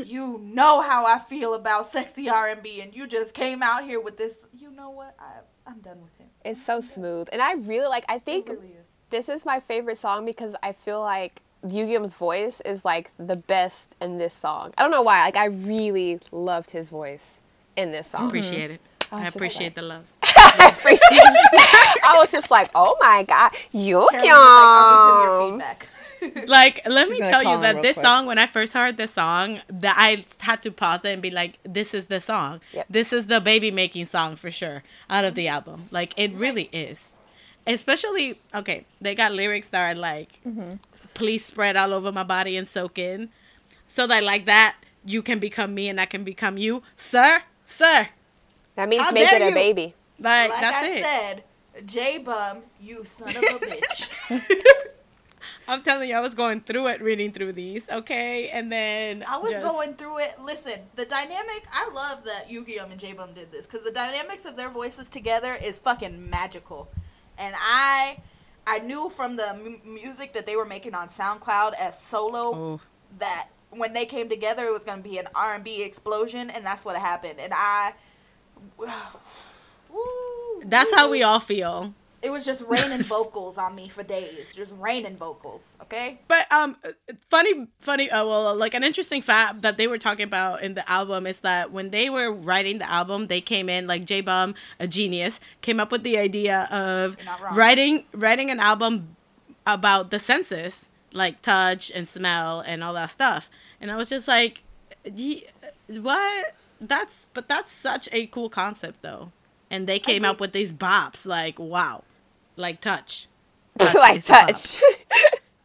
You 0.06 0.38
know 0.42 0.80
how 0.80 1.06
I 1.06 1.18
feel 1.18 1.54
about 1.54 1.86
sexy 1.86 2.28
R&B, 2.28 2.80
and 2.80 2.94
you 2.94 3.06
just 3.06 3.34
came 3.34 3.62
out 3.62 3.82
here 3.84 4.00
with 4.00 4.16
this. 4.16 4.44
You 4.58 4.70
know 4.70 4.90
what? 4.90 5.14
I 5.18 5.40
I'm 5.66 5.80
done 5.80 6.00
with 6.02 6.16
him. 6.18 6.28
It's 6.44 6.64
so 6.64 6.80
smooth. 6.80 7.28
And 7.32 7.42
I 7.42 7.52
really 7.54 7.86
like 7.88 8.04
I 8.08 8.18
think 8.18 8.48
It 8.48 8.52
really 8.52 8.74
is. 8.80 8.88
this 9.10 9.28
is 9.28 9.44
my 9.44 9.60
favorite 9.60 9.98
song 9.98 10.24
because 10.24 10.54
I 10.62 10.72
feel 10.72 11.00
like 11.00 11.42
Yugyeom's 11.64 12.14
voice 12.14 12.61
is 12.62 12.84
like 12.84 13.11
the 13.18 13.36
best 13.36 13.94
in 14.00 14.18
this 14.18 14.34
song. 14.34 14.72
I 14.78 14.82
don't 14.82 14.90
know 14.90 15.02
why. 15.02 15.24
Like 15.24 15.36
I 15.36 15.46
really 15.46 16.20
loved 16.32 16.70
his 16.70 16.90
voice 16.90 17.36
in 17.76 17.92
this 17.92 18.08
song. 18.08 18.22
Mm-hmm. 18.22 18.28
appreciate 18.28 18.70
it. 18.70 18.80
I 19.12 19.24
I 19.24 19.26
appreciate 19.26 19.64
like- 19.66 19.74
the 19.74 19.82
love. 19.82 20.04
I 20.36 20.72
appreciate 20.72 21.20
I 22.04 22.16
was 22.18 22.30
just 22.30 22.50
like, 22.50 22.70
oh 22.74 22.96
my 23.00 23.24
god, 23.24 23.50
Carolyn 23.72 23.96
was 23.96 24.12
like, 24.12 24.24
I'll 24.24 25.22
give 25.22 25.22
him 25.22 25.22
Yugyeom. 25.22 25.24
your 25.24 25.50
feedback. 25.52 25.88
Like, 26.46 26.82
let 26.86 27.08
me 27.08 27.16
She's 27.16 27.20
gonna 27.20 27.30
tell 27.30 27.42
you 27.42 27.61
that 27.62 27.80
this 27.80 27.94
quick. 27.94 28.04
song, 28.04 28.26
when 28.26 28.38
I 28.38 28.46
first 28.46 28.74
heard 28.74 28.98
this 28.98 29.12
song, 29.12 29.61
that 29.70 29.96
I 29.98 30.24
had 30.40 30.62
to 30.64 30.70
pause 30.70 31.02
it 31.04 31.12
and 31.12 31.22
be 31.22 31.30
like, 31.30 31.58
"This 31.64 31.94
is 31.94 32.06
the 32.06 32.20
song. 32.20 32.61
Yep. 32.72 32.86
This 32.90 33.12
is 33.14 33.26
the 33.26 33.40
baby 33.40 33.70
making 33.70 34.04
song 34.04 34.36
for 34.36 34.50
sure 34.50 34.82
out 35.08 35.24
of 35.24 35.34
the 35.34 35.46
mm-hmm. 35.46 35.54
album. 35.54 35.88
Like, 35.90 36.12
it 36.18 36.34
really 36.34 36.68
is. 36.72 37.16
Especially, 37.66 38.38
okay, 38.54 38.86
they 39.00 39.14
got 39.14 39.32
lyrics 39.32 39.68
that 39.68 39.80
are 39.90 39.94
like, 39.94 40.40
Mm-hmm. 40.46 40.74
"Please 41.14 41.44
spread 41.44 41.76
all 41.76 41.92
over 41.92 42.11
my 42.11 42.22
body 42.24 42.56
and 42.56 42.66
soak 42.66 42.98
in," 42.98 43.28
so 43.88 44.06
that 44.06 44.22
like 44.24 44.46
that 44.46 44.76
you 45.04 45.22
can 45.22 45.38
become 45.38 45.74
me 45.74 45.88
and 45.88 46.00
I 46.00 46.06
can 46.06 46.24
become 46.24 46.56
you, 46.58 46.82
sir, 46.96 47.42
sir. 47.64 48.08
That 48.76 48.88
means 48.88 49.02
How 49.02 49.11
make 49.12 49.28
dare 49.28 49.42
it 49.42 49.50
a 49.52 49.54
baby. 49.54 49.94
Like, 50.18 50.50
Like 50.50 50.61
that's 50.61 50.86
I 50.86 50.90
it. 50.90 51.02
said, 51.02 51.44
J 51.86 52.18
Bum, 52.18 52.58
you 52.80 53.04
son 53.04 53.28
of 53.30 53.36
a 53.36 53.38
bitch. 53.66 54.08
I'm 55.68 55.82
telling 55.82 56.08
you, 56.11 56.16
I 56.16 56.20
was 56.20 56.34
going 56.34 56.62
through 56.62 56.88
it, 56.88 57.00
reading 57.00 57.30
through 57.32 57.52
these, 57.52 57.88
okay, 57.88 58.48
and 58.48 58.72
then 58.72 59.22
I 59.26 59.36
was 59.36 59.52
just- 59.52 59.62
going 59.62 59.94
through 59.94 60.18
it. 60.18 60.34
Listen, 60.42 60.80
the 60.96 61.04
dynamic. 61.04 61.64
I 61.72 61.88
love 61.94 62.24
that 62.24 62.48
Yugyeom 62.48 62.90
and 62.90 62.98
J 62.98 63.12
Bum 63.12 63.32
did 63.34 63.52
this 63.52 63.66
because 63.66 63.84
the 63.84 63.92
dynamics 63.92 64.44
of 64.46 64.56
their 64.56 64.68
voices 64.68 65.08
together 65.08 65.54
is 65.62 65.78
fucking 65.78 66.28
magical, 66.28 66.88
and 67.41 67.55
I, 67.59 68.18
I 68.66 68.78
knew 68.80 69.09
from 69.09 69.34
the 69.36 69.55
mu- 69.55 69.93
music 70.01 70.32
that 70.34 70.47
they 70.47 70.55
were 70.55 70.64
making 70.66 70.95
on 70.95 71.09
SoundCloud 71.09 71.72
as 71.74 71.99
solo 72.01 72.55
Oh. 72.55 72.80
that 73.18 73.49
when 73.70 73.93
they 73.93 74.05
came 74.05 74.28
together 74.28 74.64
it 74.66 74.72
was 74.72 74.84
gonna 74.84 75.03
be 75.03 75.18
an 75.18 75.26
R 75.34 75.55
and 75.55 75.64
B 75.64 75.82
explosion, 75.82 76.51
and 76.51 76.64
that's 76.64 76.84
what 76.84 76.97
happened. 76.97 77.41
And 77.41 77.53
I, 77.55 77.95
Woo, 79.91 80.62
That's 80.64 80.95
how 80.95 81.11
we 81.11 81.22
all 81.22 81.41
feel. 81.41 81.95
It 82.22 82.30
was 82.30 82.44
just 82.44 82.62
raining 82.68 83.02
vocals 83.02 83.56
on 83.56 83.74
me 83.74 83.88
for 83.88 84.02
days, 84.02 84.52
just 84.54 84.74
raining 84.78 85.16
vocals. 85.16 85.76
Okay. 85.82 86.20
But 86.28 86.50
um, 86.52 86.76
funny, 87.30 87.66
funny. 87.80 88.10
Uh, 88.10 88.26
well, 88.26 88.54
like 88.54 88.74
an 88.74 88.84
interesting 88.84 89.22
fact 89.22 89.62
that 89.62 89.78
they 89.78 89.86
were 89.86 89.96
talking 89.98 90.24
about 90.24 90.62
in 90.62 90.74
the 90.74 90.88
album 90.90 91.26
is 91.26 91.40
that 91.40 91.72
when 91.72 91.90
they 91.90 92.10
were 92.10 92.30
writing 92.30 92.78
the 92.78 92.90
album, 92.90 93.28
they 93.28 93.40
came 93.40 93.68
in 93.70 93.86
like 93.86 94.04
J 94.04 94.20
Bum, 94.20 94.54
a 94.78 94.86
genius, 94.86 95.40
came 95.62 95.80
up 95.80 95.90
with 95.90 96.02
the 96.02 96.18
idea 96.18 96.68
of 96.70 97.16
You're 97.16 97.24
not 97.24 97.40
wrong. 97.40 97.54
writing 97.56 98.04
writing 98.12 98.50
an 98.50 98.60
album 98.60 99.16
about 99.66 100.10
the 100.10 100.18
senses, 100.18 100.88
like 101.12 101.40
touch 101.42 101.90
and 101.94 102.06
smell 102.08 102.60
and 102.60 102.84
all 102.84 102.92
that 102.94 103.10
stuff. 103.10 103.48
And 103.80 103.90
I 103.90 103.96
was 103.96 104.10
just 104.10 104.28
like, 104.28 104.62
what? 105.88 106.54
That's 106.80 107.26
but 107.34 107.48
that's 107.48 107.72
such 107.72 108.08
a 108.12 108.26
cool 108.26 108.48
concept 108.50 109.02
though. 109.02 109.32
And 109.70 109.86
they 109.86 109.98
came 109.98 110.24
up 110.24 110.40
with 110.40 110.52
these 110.52 110.72
bops 110.72 111.24
like 111.26 111.58
wow, 111.58 112.04
like 112.57 112.80
touch. 112.80 113.28
like 113.94 114.18
is 114.18 114.28
a 114.28 114.32
bop. 114.32 114.46
touch. 114.48 114.80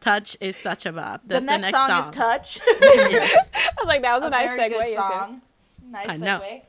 Touch 0.06 0.38
is 0.40 0.56
such 0.56 0.86
a 0.86 0.92
bop. 0.92 1.22
The 1.24 1.40
That's 1.40 1.46
next, 1.46 1.72
song, 1.72 2.00
is 2.00 2.16
Touch. 2.16 2.60
Yes. 2.84 3.36
I 3.56 3.72
was 3.80 3.88
like, 3.88 4.04
that 4.04 4.14
was 4.14 4.24
a, 4.24 4.28
a 4.28 4.30
nice 4.30 4.56
very 4.56 4.60
segue. 4.60 4.74
good 4.74 4.88
yes, 4.88 4.90
yes. 4.90 5.12
song. 5.12 5.42
Nice 5.90 6.10
I 6.10 6.18
know. 6.18 6.42
segue. 6.44 6.62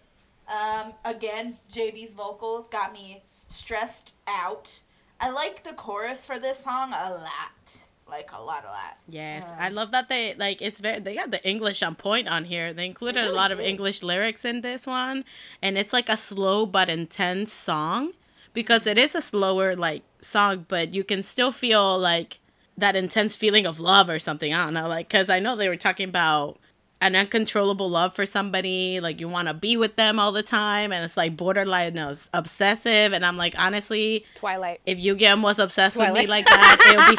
Um, 0.49 0.93
again, 1.05 1.59
JB's 1.71 2.15
vocals 2.15 2.67
got 2.69 2.95
me 2.95 3.25
stressed 3.51 4.15
out. 4.27 4.81
I 5.21 5.29
like 5.29 5.65
the 5.65 5.75
chorus 5.75 6.25
for 6.25 6.39
this 6.39 6.61
song 6.61 6.95
a 6.95 7.11
lot. 7.11 7.77
Like 8.09 8.31
a 8.33 8.41
lot, 8.41 8.65
a 8.65 8.69
lot. 8.69 8.97
Yes, 9.07 9.53
I 9.59 9.69
love 9.69 9.91
that 9.91 10.09
they 10.09 10.35
like 10.35 10.63
it's 10.63 10.81
very 10.81 11.01
they 11.01 11.17
got 11.17 11.31
the 11.31 11.47
English 11.47 11.83
on 11.83 11.95
point 11.97 12.29
on 12.29 12.45
here. 12.45 12.73
They 12.73 12.87
included 12.87 13.27
a 13.27 13.33
lot 13.33 13.53
of 13.53 13.61
English 13.61 14.03
lyrics 14.03 14.45
in 14.47 14.61
this 14.63 14.87
one, 14.87 15.25
and 15.61 15.77
it's 15.77 15.93
like 15.93 16.09
a 16.09 16.17
slow 16.17 16.65
but 16.65 16.89
intense 16.89 17.53
song 17.53 18.13
because 18.57 18.87
it 18.87 18.97
is 18.97 19.15
a 19.15 19.21
slower 19.21 19.77
like 19.77 20.03
song, 20.23 20.65
but 20.67 20.95
you 20.95 21.05
can 21.05 21.23
still 21.23 21.53
feel 21.53 21.99
like 21.99 22.41
that 22.79 22.97
intense 22.97 23.37
feeling 23.37 23.67
of 23.67 23.79
love 23.79 24.09
or 24.09 24.19
something. 24.19 24.53
I 24.53 24.65
don't 24.65 24.75
know, 24.75 24.89
like 24.89 25.09
because 25.09 25.29
I 25.29 25.39
know 25.39 25.55
they 25.55 25.69
were 25.69 25.77
talking 25.77 26.09
about 26.09 26.59
an 27.03 27.15
uncontrollable 27.15 27.91
love 27.91 28.15
for 28.17 28.25
somebody, 28.25 28.99
like 28.99 29.21
you 29.21 29.29
want 29.29 29.49
to 29.49 29.55
be 29.55 29.77
with 29.77 29.97
them 29.97 30.19
all 30.19 30.33
the 30.33 30.43
time, 30.43 30.91
and 30.91 31.05
it's 31.05 31.19
like 31.19 31.37
borderline 31.37 31.93
knows, 31.93 32.29
obsessive. 32.33 33.13
And 33.13 33.25
I'm 33.27 33.37
like, 33.37 33.55
honestly, 33.59 34.25
Twilight. 34.35 34.81
if 34.87 34.99
Yugyeom 34.99 35.43
was 35.43 35.59
obsessed 35.59 35.99
with 35.99 36.15
me 36.15 36.27
like 36.27 36.47
that, 36.47 36.79
it 36.81 36.97
would 36.97 37.11
be 37.11 37.17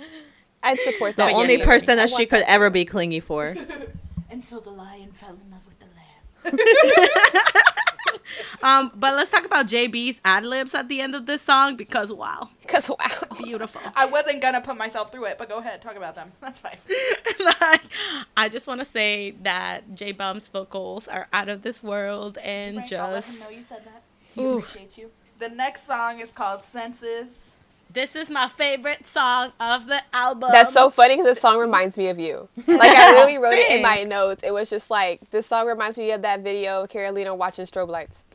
fine. 0.00 0.06
I'd 0.62 0.78
support 0.80 1.16
that. 1.16 1.26
The 1.26 1.32
that. 1.32 1.38
only 1.38 1.58
yeah. 1.58 1.64
person 1.64 1.98
I 1.98 2.06
that 2.06 2.10
she 2.10 2.24
could 2.24 2.42
that. 2.42 2.50
ever 2.50 2.70
be 2.70 2.84
clingy 2.84 3.20
for. 3.20 3.56
And 4.28 4.44
so 4.44 4.58
the 4.58 4.70
lion 4.70 5.12
fell 5.12 5.30
in 5.30 5.50
love 5.50 5.64
with 5.66 5.78
the 5.78 5.86
lamb. 5.94 6.58
Um, 8.62 8.90
but 8.94 9.14
let's 9.14 9.30
talk 9.30 9.44
about 9.44 9.66
JB's 9.66 10.20
ad 10.24 10.44
libs 10.44 10.74
at 10.74 10.88
the 10.88 11.00
end 11.00 11.14
of 11.14 11.26
this 11.26 11.42
song 11.42 11.76
because 11.76 12.12
wow, 12.12 12.50
Cause 12.66 12.88
wow. 12.88 12.96
beautiful. 13.42 13.80
I 13.94 14.06
wasn't 14.06 14.42
gonna 14.42 14.60
put 14.60 14.76
myself 14.76 15.12
through 15.12 15.26
it, 15.26 15.38
but 15.38 15.48
go 15.48 15.58
ahead, 15.58 15.80
talk 15.80 15.96
about 15.96 16.14
them. 16.14 16.32
That's 16.40 16.60
fine. 16.60 16.78
like, 17.60 17.82
I 18.36 18.48
just 18.48 18.66
want 18.66 18.80
to 18.80 18.86
say 18.86 19.32
that 19.42 19.94
J 19.94 20.12
Bum's 20.12 20.48
vocals 20.48 21.06
are 21.06 21.28
out 21.32 21.48
of 21.48 21.62
this 21.62 21.82
world 21.82 22.38
and 22.38 22.78
Right, 22.78 22.92
I'll 22.94 23.12
let 23.12 23.24
him 23.24 23.38
know 23.38 23.50
you 23.50 23.62
said 23.62 23.84
that. 23.84 24.02
He 24.34 24.42
Ooh. 24.42 24.58
appreciates 24.58 24.98
you. 24.98 25.10
The 25.38 25.48
next 25.48 25.86
song 25.86 26.20
is 26.20 26.30
called 26.30 26.62
Senses. 26.62 27.55
This 27.90 28.14
is 28.16 28.28
my 28.30 28.48
favorite 28.48 29.06
song 29.06 29.52
of 29.60 29.86
the 29.86 30.02
album. 30.12 30.50
That's 30.52 30.72
so 30.74 30.90
funny 30.90 31.14
because 31.14 31.26
this 31.26 31.40
song 31.40 31.58
reminds 31.58 31.96
me 31.96 32.08
of 32.08 32.18
you. 32.18 32.48
Like 32.66 32.90
I 32.96 33.12
literally 33.12 33.38
wrote 33.38 33.54
it 33.54 33.70
in 33.70 33.82
my 33.82 34.02
notes. 34.04 34.42
It 34.42 34.52
was 34.52 34.68
just 34.68 34.90
like 34.90 35.30
this 35.30 35.46
song 35.46 35.66
reminds 35.66 35.96
me 35.96 36.10
of 36.10 36.22
that 36.22 36.40
video 36.42 36.82
of 36.82 36.88
Carolina 36.90 37.34
watching 37.34 37.64
strobe 37.64 37.88
lights. 37.88 38.24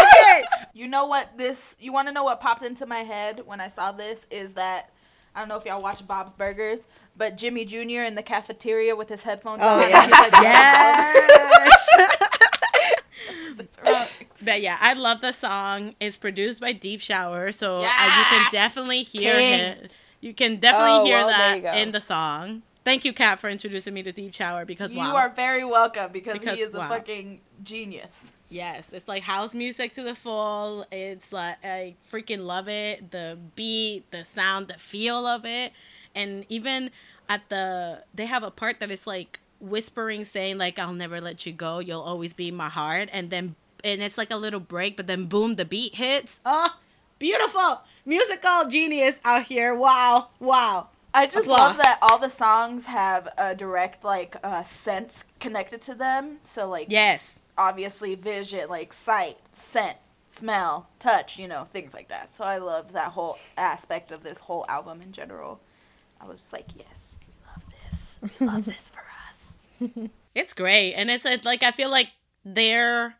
Okay. 0.00 0.44
you 0.74 0.86
know 0.86 1.06
what 1.06 1.36
this? 1.38 1.74
You 1.80 1.92
want 1.92 2.08
to 2.08 2.12
know 2.12 2.24
what 2.24 2.40
popped 2.40 2.62
into 2.62 2.86
my 2.86 2.98
head 2.98 3.42
when 3.46 3.60
I 3.60 3.68
saw 3.68 3.90
this 3.92 4.26
is 4.30 4.54
that 4.54 4.90
I 5.34 5.40
don't 5.40 5.48
know 5.48 5.56
if 5.56 5.64
y'all 5.64 5.82
watch 5.82 6.06
Bob's 6.06 6.32
Burgers, 6.32 6.80
but 7.16 7.36
Jimmy 7.36 7.64
Jr. 7.64 8.02
in 8.02 8.14
the 8.14 8.22
cafeteria 8.22 8.94
with 8.96 9.08
his 9.08 9.22
headphones 9.22 9.60
Oh, 9.62 9.74
on. 9.80 9.88
yeah. 9.88 10.02
He's 10.02 10.10
like, 10.12 10.32
yes. 10.32 12.27
But 14.42 14.60
yeah, 14.60 14.76
I 14.80 14.94
love 14.94 15.20
the 15.20 15.32
song. 15.32 15.94
It's 16.00 16.16
produced 16.16 16.60
by 16.60 16.72
Deep 16.72 17.00
Shower, 17.00 17.52
so 17.52 17.78
uh, 17.78 17.80
you 17.82 18.24
can 18.30 18.46
definitely 18.52 19.02
hear 19.02 19.34
it. 19.36 19.92
You 20.20 20.34
can 20.34 20.56
definitely 20.56 20.90
Oh, 20.90 21.04
hear 21.04 21.18
well, 21.18 21.28
that 21.62 21.78
in 21.78 21.92
the 21.92 22.00
song. 22.00 22.62
Thank 22.84 23.04
you, 23.04 23.12
Kat, 23.12 23.38
for 23.38 23.50
introducing 23.50 23.92
me 23.92 24.02
to 24.02 24.12
Deep 24.12 24.34
Shower 24.34 24.64
because 24.64 24.92
You 24.92 24.98
wow. 24.98 25.14
are 25.16 25.28
very 25.28 25.64
welcome 25.64 26.10
because, 26.10 26.38
Because, 26.38 26.56
he 26.56 26.62
is 26.64 26.72
wow. 26.74 26.86
a 26.86 26.88
fucking 26.88 27.40
genius. 27.62 28.32
Yes, 28.48 28.86
it's 28.92 29.06
like 29.06 29.24
house 29.24 29.52
music 29.52 29.92
to 29.94 30.02
the 30.02 30.14
full. 30.14 30.86
It's 30.90 31.32
like 31.32 31.56
I 31.62 31.96
freaking 32.10 32.46
love 32.46 32.66
it. 32.66 33.10
The 33.10 33.38
beat, 33.54 34.10
the 34.10 34.24
sound, 34.24 34.68
the 34.68 34.74
feel 34.78 35.26
of 35.26 35.44
it, 35.44 35.72
and 36.14 36.46
even 36.48 36.90
at 37.28 37.46
the 37.50 38.04
they 38.14 38.24
have 38.24 38.42
a 38.42 38.50
part 38.50 38.80
that 38.80 38.90
is 38.90 39.06
like 39.06 39.40
whispering, 39.60 40.24
saying 40.24 40.58
like 40.58 40.78
"I'll 40.78 40.92
never 40.92 41.20
let 41.20 41.46
you 41.46 41.52
go. 41.52 41.78
You'll 41.78 42.00
always 42.02 42.32
be 42.32 42.48
in 42.48 42.56
my 42.56 42.68
heart," 42.68 43.08
and 43.12 43.30
then 43.30 43.56
and 43.84 44.02
it's 44.02 44.18
like 44.18 44.30
a 44.30 44.36
little 44.36 44.60
break, 44.60 44.96
but 44.96 45.06
then 45.06 45.26
boom, 45.26 45.54
the 45.54 45.64
beat 45.64 45.96
hits. 45.96 46.40
Oh, 46.44 46.76
beautiful 47.18 47.82
musical 48.04 48.66
genius 48.68 49.18
out 49.24 49.44
here! 49.44 49.74
Wow, 49.74 50.28
wow. 50.40 50.88
I 51.14 51.26
just 51.26 51.48
Applause. 51.48 51.58
love 51.58 51.76
that 51.78 51.98
all 52.02 52.18
the 52.18 52.28
songs 52.28 52.86
have 52.86 53.28
a 53.38 53.54
direct 53.54 54.04
like 54.04 54.36
uh, 54.44 54.62
sense 54.64 55.24
connected 55.40 55.80
to 55.82 55.94
them. 55.94 56.38
So 56.44 56.68
like 56.68 56.90
Yes. 56.90 57.38
obviously 57.56 58.14
vision, 58.14 58.68
like 58.68 58.92
sight, 58.92 59.38
scent, 59.52 59.96
smell, 60.28 60.88
touch, 60.98 61.38
you 61.38 61.48
know, 61.48 61.64
things 61.64 61.94
like 61.94 62.08
that. 62.08 62.34
So 62.34 62.44
I 62.44 62.58
love 62.58 62.92
that 62.92 63.12
whole 63.12 63.38
aspect 63.56 64.12
of 64.12 64.22
this 64.22 64.38
whole 64.40 64.64
album 64.68 65.02
in 65.02 65.12
general. 65.12 65.60
I 66.20 66.26
was 66.26 66.40
just 66.40 66.52
like, 66.52 66.66
yes, 66.76 67.18
we 67.26 67.34
love 67.46 67.64
this. 67.90 68.20
We 68.22 68.30
love 68.46 68.64
this 68.64 68.90
for. 68.90 69.02
It's 70.34 70.52
great, 70.54 70.94
and 70.94 71.10
it's, 71.10 71.24
it's 71.24 71.44
like 71.44 71.62
I 71.62 71.70
feel 71.72 71.90
like 71.90 72.08
their 72.44 73.16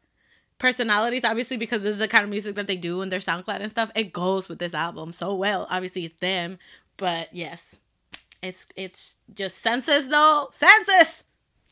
personalities, 0.58 1.24
obviously, 1.24 1.56
because 1.56 1.82
this 1.82 1.94
is 1.94 1.98
the 1.98 2.08
kind 2.08 2.24
of 2.24 2.30
music 2.30 2.54
that 2.56 2.66
they 2.66 2.76
do 2.76 3.02
in 3.02 3.08
their 3.08 3.20
SoundCloud 3.20 3.60
and 3.60 3.70
stuff. 3.70 3.90
It 3.94 4.12
goes 4.12 4.48
with 4.48 4.58
this 4.58 4.74
album 4.74 5.12
so 5.12 5.34
well. 5.34 5.66
Obviously, 5.70 6.04
it's 6.04 6.18
them, 6.20 6.58
but 6.96 7.28
yes, 7.32 7.76
it's 8.42 8.66
it's 8.76 9.16
just 9.34 9.58
senses 9.62 10.08
though. 10.08 10.48
Senses. 10.52 11.24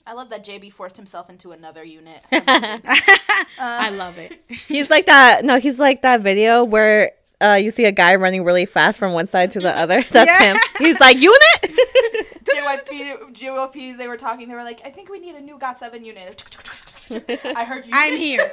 I 0.09 0.13
love 0.13 0.31
that 0.31 0.45
JB 0.45 0.73
forced 0.73 0.97
himself 0.97 1.29
into 1.29 1.51
another 1.51 1.83
unit. 1.83 2.23
I 3.59 3.91
love 3.91 4.19
it. 4.19 4.41
He's 4.49 4.91
like 4.91 5.07
that. 5.07 5.45
No, 5.45 5.59
he's 5.59 5.79
like 5.81 6.03
that 6.03 6.21
video 6.21 6.63
where 6.63 7.11
uh, 7.43 7.55
you 7.55 7.71
see 7.73 7.85
a 7.87 7.93
guy 7.93 8.15
running 8.15 8.45
really 8.45 8.67
fast 8.67 8.99
from 8.99 9.13
one 9.13 9.27
side 9.27 9.51
to 9.53 9.61
the 9.61 9.77
other. 9.77 10.05
That's 10.11 10.31
Yeah. 10.31 10.55
him. 10.55 10.57
He's 10.79 11.01
like 11.01 11.19
unit. 11.19 11.36
JYP, 12.67 13.33
JYPs, 13.35 13.97
they 13.99 14.09
were 14.09 14.17
talking. 14.17 14.49
They 14.49 14.55
were 14.55 14.65
like, 14.65 14.81
I 14.85 14.91
think 14.91 15.09
we 15.11 15.19
need 15.19 15.35
a 15.35 15.41
new 15.41 15.59
GOT7 15.59 16.05
unit. 16.05 16.45
I 17.45 17.65
heard 17.65 17.87
you. 17.87 17.93
I'm 17.95 18.17
here. 18.17 18.51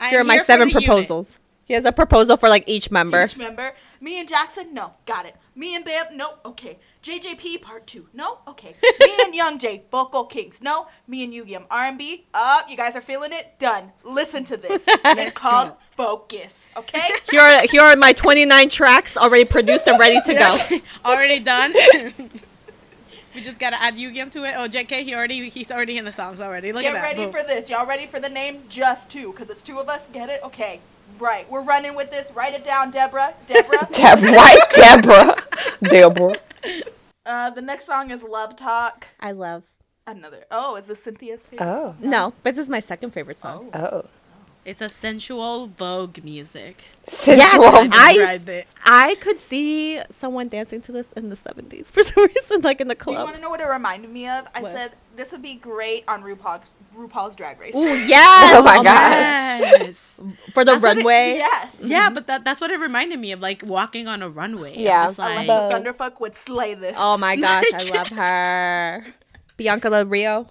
I'm 0.00 0.10
Here 0.10 0.20
are 0.20 0.24
my 0.24 0.34
here 0.34 0.44
seven 0.44 0.68
the 0.68 0.74
unit. 0.74 0.84
proposals. 0.86 1.38
He 1.64 1.74
has 1.74 1.84
a 1.84 1.92
proposal 1.92 2.36
for 2.36 2.48
like 2.48 2.64
each 2.66 2.90
member. 2.90 3.22
Each 3.22 3.36
member. 3.36 3.74
Me 4.00 4.18
and 4.18 4.28
Jackson, 4.28 4.74
no, 4.74 4.94
got 5.06 5.24
it. 5.24 5.36
Me 5.54 5.76
and 5.76 5.84
Bam, 5.84 6.16
no, 6.16 6.34
okay. 6.44 6.80
JJP 7.00 7.62
part 7.62 7.86
two, 7.86 8.08
no, 8.12 8.38
okay. 8.48 8.74
Me 8.98 9.16
and 9.22 9.32
Young 9.32 9.56
J, 9.56 9.84
vocal 9.88 10.24
kings, 10.24 10.58
no. 10.60 10.88
Me 11.06 11.22
and 11.22 11.32
Yugyeom, 11.32 11.66
R&B, 11.70 12.26
up. 12.34 12.68
you 12.68 12.76
guys 12.76 12.96
are 12.96 13.00
feeling 13.00 13.32
it. 13.32 13.56
Done. 13.60 13.92
Listen 14.02 14.42
to 14.46 14.56
this. 14.56 14.88
And 15.04 15.20
it's 15.20 15.32
called 15.32 15.80
Focus. 15.80 16.70
Okay. 16.76 17.06
Here 17.30 17.40
are, 17.40 17.64
here 17.68 17.82
are 17.82 17.94
my 17.94 18.14
29 18.14 18.68
tracks 18.68 19.16
already 19.16 19.44
produced 19.44 19.86
and 19.86 19.96
ready 19.96 20.20
to 20.22 20.34
go. 20.34 20.78
Already 21.08 21.38
done. 21.38 21.72
we 23.34 23.42
just 23.42 23.58
gotta 23.60 23.80
add 23.80 23.96
Yugyeom 23.96 24.30
to 24.32 24.44
it. 24.44 24.54
Oh, 24.56 24.68
JK, 24.68 25.04
he 25.04 25.14
already 25.14 25.48
he's 25.48 25.70
already 25.70 25.98
in 25.98 26.04
the 26.04 26.12
songs 26.12 26.40
already. 26.40 26.72
Look 26.72 26.82
Get 26.82 26.94
at 26.94 27.02
that. 27.02 27.02
ready 27.02 27.24
Boom. 27.24 27.32
for 27.32 27.42
this. 27.42 27.70
Y'all 27.70 27.86
ready 27.86 28.06
for 28.06 28.20
the 28.20 28.28
name? 28.28 28.62
Just 28.68 29.10
two, 29.10 29.32
because 29.32 29.50
it's 29.50 29.62
two 29.62 29.78
of 29.78 29.88
us. 29.88 30.06
Get 30.08 30.28
it? 30.28 30.40
Okay. 30.42 30.80
Right. 31.18 31.48
We're 31.50 31.62
running 31.62 31.94
with 31.94 32.10
this. 32.10 32.32
Write 32.34 32.54
it 32.54 32.64
down, 32.64 32.90
Deborah. 32.90 33.34
Deborah. 33.46 33.88
Deb, 33.92 34.20
right, 34.22 34.58
Deborah. 34.74 35.36
Deborah. 35.82 36.36
uh, 37.26 37.50
the 37.50 37.62
next 37.62 37.86
song 37.86 38.10
is 38.10 38.22
Love 38.22 38.56
Talk. 38.56 39.08
I 39.20 39.32
love. 39.32 39.64
Another. 40.06 40.44
Oh, 40.50 40.76
is 40.76 40.86
this 40.86 41.02
Cynthia's 41.02 41.46
favorite? 41.46 41.66
Oh. 41.66 41.94
No, 42.00 42.32
but 42.42 42.56
this 42.56 42.64
is 42.64 42.70
my 42.70 42.80
second 42.80 43.10
favorite 43.10 43.38
song. 43.38 43.70
Oh. 43.74 44.04
It's 44.62 44.82
a 44.82 44.90
sensual 44.90 45.68
Vogue 45.68 46.22
music. 46.22 46.84
Sensual. 47.06 47.64
I- 47.92 48.64
I 48.84 49.14
could 49.16 49.38
see 49.40 50.00
someone 50.10 50.48
dancing 50.48 50.82
to 50.82 50.92
this 50.92 51.12
in 51.12 51.30
the 51.30 51.36
70s 51.36 51.90
for 51.90 52.02
some 52.08 52.26
reason, 52.26 52.60
like 52.60 52.80
in 52.80 52.88
the 52.88 52.94
club. 52.94 53.12
You 53.12 53.16
club. 53.16 53.26
want 53.26 53.36
to 53.36 53.42
know 53.42 53.48
what 53.50 53.60
it 53.60 53.64
reminded 53.66 54.10
me 54.10 54.28
of? 54.28 54.46
I 54.54 54.60
What? 54.62 54.72
said 54.72 54.92
this 55.16 55.32
would 55.32 55.40
be 55.42 55.54
great 55.54 56.04
on 56.06 56.22
RuPaul's 56.22 56.72
RuPaul's 56.96 57.34
Drag 57.36 57.58
Race. 57.58 57.74
Ooh, 57.74 57.80
yes! 58.06 58.54
Oh 58.58 58.62
my 58.62 58.76
oh 58.76 58.82
God. 58.82 59.12
Yes. 59.60 59.96
For 60.52 60.64
the 60.64 60.72
That's 60.72 60.82
what 60.82 60.92
it- 60.92 61.04
runway. 61.04 61.34
Yes. 61.38 61.80
Yeah, 61.82 62.06
mm-hmm. 62.06 62.14
but 62.14 62.26
that, 62.26 62.44
that's 62.44 62.60
what 62.60 62.70
it 62.70 62.78
reminded 62.78 63.18
me 63.18 63.32
of, 63.32 63.40
like 63.40 63.62
walking 63.64 64.08
on 64.08 64.22
a 64.22 64.28
runway. 64.28 64.74
I'm 64.74 64.80
Yeah, 64.80 65.06
just 65.06 65.20
I 65.20 65.36
like, 65.36 65.48
love 65.48 65.72
Alaska 65.72 65.92
Thunderfuck 66.10 66.20
would 66.20 66.36
slay 66.36 66.74
this. 66.74 66.94
Oh 66.98 67.16
my 67.16 67.34
gosh, 67.46 67.64
I 67.72 67.82
love 67.84 68.08
her. 68.08 69.06
Bianca 69.56 69.88
Del 69.90 70.04
Rio, 70.06 70.46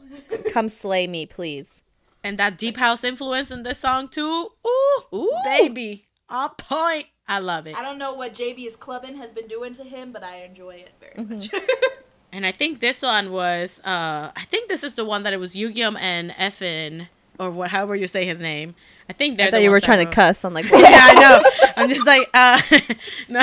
come 0.51 0.67
slay 0.69 1.05
me, 1.07 1.25
please. 1.27 1.83
And 2.23 2.37
that 2.37 2.57
deep 2.57 2.77
house 2.77 3.03
influence 3.03 3.49
in 3.51 3.63
this 3.63 3.79
song 3.79 4.07
too. 4.09 4.49
Ooh, 4.67 5.01
Ooh. 5.13 5.31
baby, 5.45 6.07
on 6.27 6.49
point. 6.57 7.05
I 7.27 7.39
love 7.39 7.67
it. 7.67 7.75
I 7.75 7.81
don't 7.81 7.97
know 7.99 8.13
what 8.13 8.33
JB's 8.33 8.75
clubbing 8.75 9.15
has 9.17 9.31
been 9.31 9.47
doing 9.47 9.73
to 9.75 9.83
him, 9.83 10.11
but 10.11 10.23
I 10.23 10.43
enjoy 10.43 10.75
it 10.75 10.91
very 10.99 11.13
Mm-hmm. 11.25 11.33
much. 11.35 11.49
And 12.31 12.45
I 12.45 12.51
think 12.51 12.79
this 12.79 13.01
one 13.01 13.31
was, 13.31 13.79
uh, 13.83 14.29
I 14.35 14.45
think 14.51 14.69
this 14.69 14.83
is 14.83 14.93
the 14.93 15.03
one 15.03 15.23
that 15.23 15.33
it 15.33 15.37
was 15.37 15.55
Yugyeom 15.55 15.97
and 15.99 16.29
Effin, 16.33 17.07
or 17.39 17.49
what, 17.49 17.71
however 17.71 17.95
you 17.95 18.05
say 18.05 18.23
his 18.23 18.39
name. 18.39 18.75
I 19.09 19.13
think 19.13 19.35
they're 19.35 19.47
I 19.47 19.49
the 19.49 19.57
thought 19.57 19.63
you 19.63 19.71
were 19.71 19.81
trying 19.81 20.05
to 20.05 20.11
cuss. 20.13 20.45
I'm 20.45 20.53
like, 20.53 20.65
yeah, 20.71 20.77
I 20.79 21.13
know. 21.15 21.71
I'm 21.77 21.89
just 21.89 22.05
like, 22.05 22.29
uh, 22.35 22.61
no. 23.29 23.41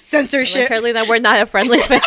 censorship. 0.00 0.68
Carolina, 0.68 1.04
we're 1.08 1.18
not 1.18 1.42
a 1.42 1.46
friendly, 1.46 1.80
fa- 1.80 2.00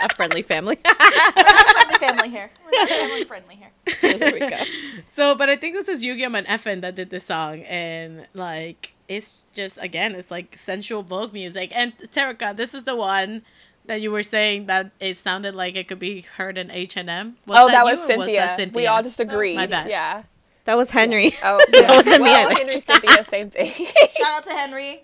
a 0.00 0.08
friendly 0.14 0.42
family. 0.42 0.76
friendly 0.76 1.98
family 1.98 2.30
here. 2.30 2.50
We're 2.64 2.78
not 2.78 2.88
family 2.88 3.24
friendly 3.24 3.54
here. 3.56 3.70
Oh, 4.02 4.18
there 4.18 4.32
we 4.32 4.40
go. 4.40 4.56
So, 5.12 5.34
but 5.34 5.48
I 5.48 5.56
think 5.56 5.74
this 5.74 5.88
is 5.88 6.04
Yugyeom 6.04 6.38
and 6.38 6.46
Effin 6.46 6.80
that 6.82 6.94
did 6.94 7.10
this 7.10 7.24
song, 7.24 7.62
and 7.62 8.28
like 8.34 8.92
it's 9.08 9.46
just 9.52 9.76
again, 9.80 10.14
it's 10.14 10.30
like 10.30 10.56
sensual 10.56 11.02
Vogue 11.02 11.32
music. 11.32 11.72
And 11.74 11.96
Terica, 11.98 12.56
this 12.56 12.72
is 12.72 12.84
the 12.84 12.94
one 12.94 13.42
that 13.86 14.00
you 14.00 14.12
were 14.12 14.22
saying 14.22 14.66
that 14.66 14.92
it 15.00 15.16
sounded 15.16 15.54
like 15.54 15.74
it 15.74 15.88
could 15.88 15.98
be 15.98 16.20
heard 16.20 16.56
in 16.56 16.70
H 16.70 16.96
and 16.96 17.10
M. 17.10 17.36
oh, 17.48 17.68
that 17.68 17.84
was, 17.84 18.00
Cynthia. 18.04 18.70
We 18.72 18.86
all 18.86 19.02
just 19.02 19.18
agreed. 19.18 19.56
My 19.56 19.66
bad. 19.66 19.90
Yeah. 19.90 20.22
That 20.64 20.76
was 20.76 20.90
Henry. 20.90 21.34
Oh, 21.42 21.64
That 21.72 21.88
wasn't 21.88 22.22
well. 22.22 22.54
Henry 22.54 22.80
Cynthia, 22.80 23.24
same 23.24 23.48
thing. 23.48 23.72
Shout 24.16 24.26
out 24.26 24.44
to 24.44 24.50
Henry. 24.50 25.02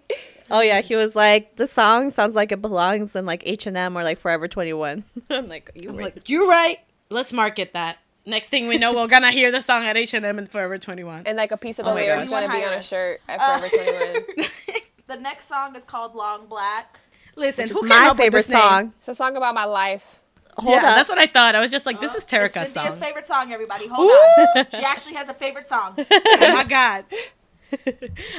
Oh 0.50 0.60
yeah, 0.60 0.82
he 0.82 0.94
was 0.94 1.16
like, 1.16 1.56
the 1.56 1.66
song 1.66 2.10
sounds 2.10 2.34
like 2.34 2.52
it 2.52 2.60
belongs 2.60 3.16
in 3.16 3.24
like 3.24 3.42
H 3.46 3.66
and 3.66 3.76
M 3.76 3.96
or 3.96 4.04
like 4.04 4.18
Forever 4.18 4.46
Twenty 4.46 4.74
One. 4.74 5.04
I'm 5.30 5.48
like, 5.48 5.70
you 5.74 5.88
I'm 5.88 5.96
right. 5.96 6.14
like, 6.14 6.28
you're 6.28 6.46
right. 6.46 6.78
Let's 7.08 7.32
market 7.32 7.72
that. 7.72 7.96
Next 8.26 8.48
thing 8.48 8.68
we 8.68 8.78
know, 8.78 8.94
we're 8.94 9.06
gonna 9.06 9.30
hear 9.30 9.50
the 9.52 9.60
song 9.60 9.84
at 9.84 9.96
H 9.96 10.14
and 10.14 10.24
M 10.24 10.38
and 10.38 10.48
Forever 10.48 10.78
Twenty 10.78 11.04
One. 11.04 11.22
and 11.26 11.36
like 11.36 11.52
a 11.52 11.56
piece 11.58 11.78
of 11.78 11.86
Oh 11.86 11.90
the 11.90 11.94
my 11.96 12.00
lyrics 12.02 12.28
gosh. 12.28 12.40
going 12.40 12.50
to 12.50 12.56
be 12.56 12.64
on 12.64 12.72
a 12.72 12.82
shirt 12.82 13.20
at 13.28 13.38
Uh, 13.40 13.58
Forever 13.58 14.20
21. 14.20 14.48
The 15.06 15.16
next 15.16 15.48
song 15.48 15.76
is 15.76 15.84
called 15.84 16.14
Long 16.14 16.46
Black. 16.46 16.98
Listen, 17.36 17.68
who 17.68 17.80
came 17.80 17.88
My 17.90 18.06
up 18.06 18.12
with 18.12 18.18
favorite 18.24 18.46
this 18.46 18.50
name? 18.54 18.62
song. 18.62 18.92
It's 18.98 19.08
a 19.08 19.14
song 19.14 19.36
about 19.36 19.54
my 19.54 19.66
life. 19.66 20.22
Hold 20.56 20.70
yeah, 20.80 20.88
up. 20.90 20.96
that's 20.96 21.08
what 21.10 21.18
I 21.18 21.26
thought. 21.26 21.54
I 21.54 21.60
was 21.60 21.70
just 21.70 21.84
like, 21.84 22.00
this 22.00 22.12
is 22.14 22.22
It's 22.22 22.32
Terica's 22.32 22.72
Cynthia's 22.72 22.94
song. 22.94 23.02
favorite 23.02 23.26
song, 23.26 23.52
everybody. 23.52 23.86
Hold 23.88 24.10
on. 24.56 24.66
She 24.70 24.78
actually 24.84 25.14
has 25.16 25.28
a 25.28 25.34
favorite 25.34 25.68
song. 25.68 25.94
oh 25.98 26.54
my 26.54 26.64
god. 26.64 27.04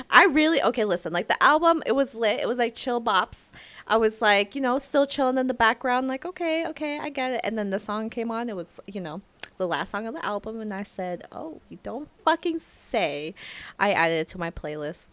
I 0.10 0.26
really 0.32 0.62
okay. 0.64 0.86
Listen, 0.86 1.12
like 1.14 1.28
the 1.28 1.42
album, 1.44 1.84
it 1.86 1.92
was 1.92 2.16
lit. 2.16 2.40
It 2.40 2.48
was 2.48 2.58
like 2.58 2.74
chill 2.74 3.02
bops. 3.02 3.50
I 3.88 3.98
was 3.98 4.22
like, 4.22 4.56
you 4.56 4.62
know, 4.62 4.80
still 4.80 5.06
chilling 5.06 5.38
in 5.38 5.48
the 5.48 5.54
background. 5.54 6.08
Like, 6.08 6.26
okay, 6.26 6.66
okay, 6.68 7.00
I 7.00 7.10
get 7.10 7.32
it. 7.32 7.42
And 7.44 7.58
then 7.58 7.70
the 7.70 7.80
song 7.80 8.10
came 8.10 8.32
on. 8.32 8.50
It 8.50 8.56
was, 8.56 8.80
you 8.88 9.02
know, 9.02 9.22
the 9.58 9.68
last 9.68 9.92
song 9.92 10.08
on 10.08 10.14
the 10.14 10.26
album, 10.26 10.60
and 10.62 10.74
I 10.74 10.84
said, 10.84 11.24
oh, 11.32 11.62
you 11.70 11.80
don't 11.84 12.10
fucking 12.24 12.60
say. 12.60 13.34
I 13.80 13.92
added 13.94 14.16
it 14.20 14.28
to 14.30 14.38
my 14.38 14.52
playlist. 14.52 15.10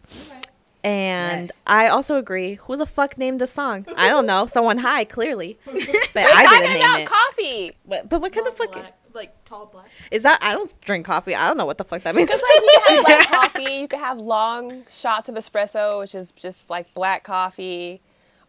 And 0.83 1.43
Nice. 1.47 1.51
I 1.65 1.87
also 1.87 2.17
agree. 2.17 2.55
Who 2.55 2.75
the 2.75 2.85
fuck 2.85 3.17
named 3.17 3.39
the 3.39 3.47
song? 3.47 3.85
I 3.95 4.09
don't 4.09 4.25
know. 4.25 4.47
Someone 4.47 4.79
high, 4.79 5.05
clearly. 5.05 5.57
But 5.65 6.23
I 6.25 6.43
Talking 6.43 6.59
didn't 6.59 6.77
about 6.77 6.93
name 6.97 7.01
it. 7.03 7.09
coffee. 7.09 7.71
But, 7.87 8.09
but 8.09 8.21
what 8.21 8.33
kind 8.33 8.45
of 8.47 8.59
Long 8.59 8.67
fucking 8.69 8.83
like 9.13 9.45
tall 9.45 9.67
black. 9.67 9.85
is 10.11 10.23
that? 10.23 10.39
I 10.41 10.51
don't 10.53 10.73
drink 10.81 11.05
coffee. 11.05 11.35
I 11.35 11.47
don't 11.47 11.57
know 11.57 11.65
what 11.65 11.77
the 11.77 11.83
fuck 11.85 12.03
that 12.03 12.15
means. 12.15 12.27
Because 12.27 12.41
like 12.41 12.61
you 12.61 12.79
can 12.87 12.95
have 12.97 13.05
black 13.05 13.27
coffee. 13.53 13.73
You 13.75 13.87
can 13.87 13.99
have 13.99 14.17
long 14.19 14.83
shots 14.89 15.29
of 15.29 15.35
espresso, 15.35 15.99
which 15.99 16.13
is 16.15 16.31
just 16.31 16.69
like 16.69 16.93
black 16.93 17.23
coffee. 17.23 18.01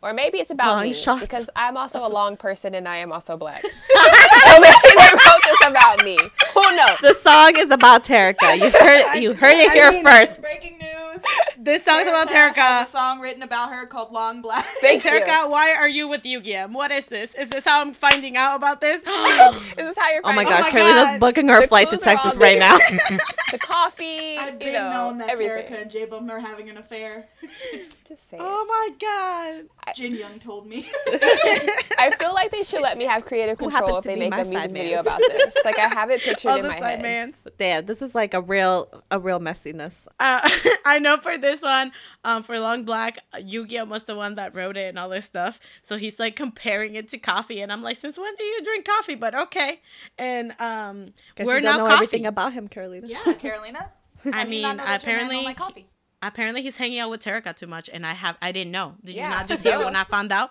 Or 0.03 0.13
maybe 0.13 0.37
it's 0.39 0.51
about 0.51 0.75
Long 0.75 0.83
me 0.83 0.93
shots. 0.93 1.23
because 1.23 1.49
I'm 1.57 1.79
also 1.79 2.07
a 2.07 2.11
long 2.11 2.37
person 2.37 2.75
and 2.75 2.87
I 2.87 2.97
am 2.99 3.11
also 3.13 3.39
black. 3.39 3.63
so 4.45 4.61
maybe 4.61 4.91
they 4.97 5.11
wrote 5.13 5.43
this 5.45 5.69
about 5.69 6.05
me. 6.05 6.19
Who 6.55 6.77
knows? 6.77 6.99
the 7.03 7.15
song 7.15 7.57
is 7.57 7.71
about 7.71 8.05
Terica. 8.05 8.57
You 8.59 8.71
heard 8.71 9.15
you 9.23 9.35
heard 9.35 9.55
it 9.57 9.71
I 9.71 9.75
here 9.75 9.91
mean, 9.93 10.05
first. 10.05 10.41
Breaking 10.41 10.79
news. 10.79 11.23
This 11.65 11.83
song's 11.83 12.07
about 12.07 12.29
Terica 12.29 12.57
has 12.57 12.57
Terica. 12.57 12.83
a 12.83 12.87
song 12.91 13.21
written 13.21 13.43
about 13.43 13.73
her 13.73 13.87
called 13.87 14.13
Long 14.13 14.43
Black. 14.43 14.67
Thank 14.83 15.03
you. 15.03 15.11
Terica, 15.11 15.49
why 15.49 15.73
are 15.73 15.89
you 15.89 16.07
with 16.07 16.23
Yugyeom? 16.25 16.73
What 16.75 16.91
is 16.91 17.07
this? 17.07 17.35
Is 17.35 17.49
this 17.49 17.65
how 17.65 17.81
I'm 17.81 17.95
finding 17.95 18.37
out 18.37 18.57
about 18.57 18.83
this? 18.83 18.97
Is 18.99 19.75
this 19.77 19.97
how 19.99 20.11
you're 20.13 20.21
Oh 20.25 20.35
my 20.35 20.45
gosh, 20.45 20.65
my 20.65 20.71
Carolina's 20.71 21.19
booking 21.19 21.49
her 21.49 21.63
The 21.63 21.67
flight 21.69 21.89
to 21.89 21.97
clues 21.97 22.07
are 22.07 22.11
all 22.11 22.17
Texas 22.17 22.37
right 22.39 22.59
now. 22.59 22.77
the 23.51 23.59
coffee? 23.59 24.37
I've 24.37 24.59
been 24.59 24.69
you 24.69 24.75
know, 24.75 24.91
known 24.91 25.19
that 25.19 25.31
everything. 25.31 25.73
Terica 25.73 25.83
and 25.83 25.91
J 25.91 26.05
Bum 26.05 26.31
are 26.31 26.39
having 26.41 26.69
an 26.69 26.77
affair. 26.77 27.29
Just 28.07 28.29
saying. 28.29 28.43
oh 28.45 28.67
my 28.67 28.91
god. 29.01 29.95
Jin 29.95 30.15
Young 30.15 30.39
told 30.39 30.67
me. 30.67 30.87
I 31.07 32.15
feel 32.19 32.35
like 32.35 32.51
they 32.51 32.63
should 32.63 32.83
let 32.83 32.99
me 32.99 33.05
have 33.07 33.25
creative 33.25 33.57
control 33.57 33.97
if 33.99 34.05
they 34.05 34.17
make 34.17 34.33
a 34.35 34.37
music 34.37 34.59
side 34.59 34.73
video 34.73 35.01
about 35.01 35.19
this. 35.19 35.57
Like 35.65 35.79
I 35.79 35.89
have 35.89 36.11
it 36.11 36.21
pictured 36.21 36.51
All 36.51 36.57
in 36.59 36.63
the 36.65 36.69
my 36.69 36.79
side 36.79 36.91
head. 36.91 37.03
mans. 37.03 37.37
Damn, 37.57 37.87
this 37.87 38.03
is 38.03 38.15
like 38.15 38.35
a 38.35 38.41
real 38.43 39.03
a 39.11 39.19
real 39.19 39.41
messiness. 39.41 40.07
Uh, 40.21 40.47
I 40.85 40.99
know 40.99 41.17
for 41.17 41.39
this 41.39 41.54
one, 41.63 41.93
um, 42.25 42.43
for 42.43 42.59
Long 42.59 42.85
Black, 42.85 43.19
Yugyeom 43.35 43.89
was 43.89 44.05
the 44.05 44.15
one 44.17 44.35
that 44.37 44.55
wrote 44.55 44.77
it 44.77 44.89
and 44.89 44.99
all 44.99 45.09
this 45.09 45.25
stuff. 45.25 45.59
So 45.83 45.97
he's 45.97 46.19
like 46.19 46.37
comparing 46.37 46.95
it 46.95 47.09
to 47.11 47.19
coffee, 47.19 47.61
and 47.61 47.73
I'm 47.73 47.83
like, 47.83 47.97
since 47.97 48.19
when 48.19 48.35
do 48.37 48.45
you 48.45 48.63
drink 48.65 48.85
coffee? 48.87 49.15
But 49.15 49.35
okay, 49.35 49.81
and 50.19 50.55
um, 50.61 51.13
Guess 51.37 51.47
we're 51.47 51.57
you 51.57 51.63
don't 51.63 51.73
now 51.73 51.77
know 51.79 51.85
coffee. 51.85 51.95
everything 51.95 52.27
about 52.27 52.53
him, 52.53 52.69
Carolina. 52.69 53.07
yeah, 53.09 53.33
Carolina. 53.39 53.91
I 54.33 54.45
did 54.45 54.51
mean, 54.51 54.63
not 54.63 54.77
know 54.79 54.85
that 54.85 55.03
your 55.05 55.13
man 55.17 55.19
don't 55.19 55.27
apparently, 55.27 55.45
like 55.45 55.57
coffee. 55.59 55.87
apparently 56.23 56.63
he's 56.63 56.77
hanging 56.77 56.99
out 56.99 57.11
with 57.11 57.23
Terica 57.23 57.55
too 57.55 57.67
much, 57.67 57.91
and 57.93 58.07
I 58.07 58.13
have 58.13 58.37
I 58.41 58.53
didn't 58.53 58.71
know. 58.73 58.95
Did 59.05 59.17
Yeah, 59.17 59.31
you 59.31 59.37
not 59.37 59.49
just 59.49 59.63
hear 59.63 59.79
when 59.85 59.95
I 59.97 60.05
found 60.05 60.33
out? 60.33 60.51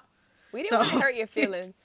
We 0.52 0.62
didn't 0.64 0.70
So- 0.72 0.78
want 0.80 0.90
to 0.92 1.00
hurt 1.00 1.16
your 1.16 1.28
feelings, 1.40 1.76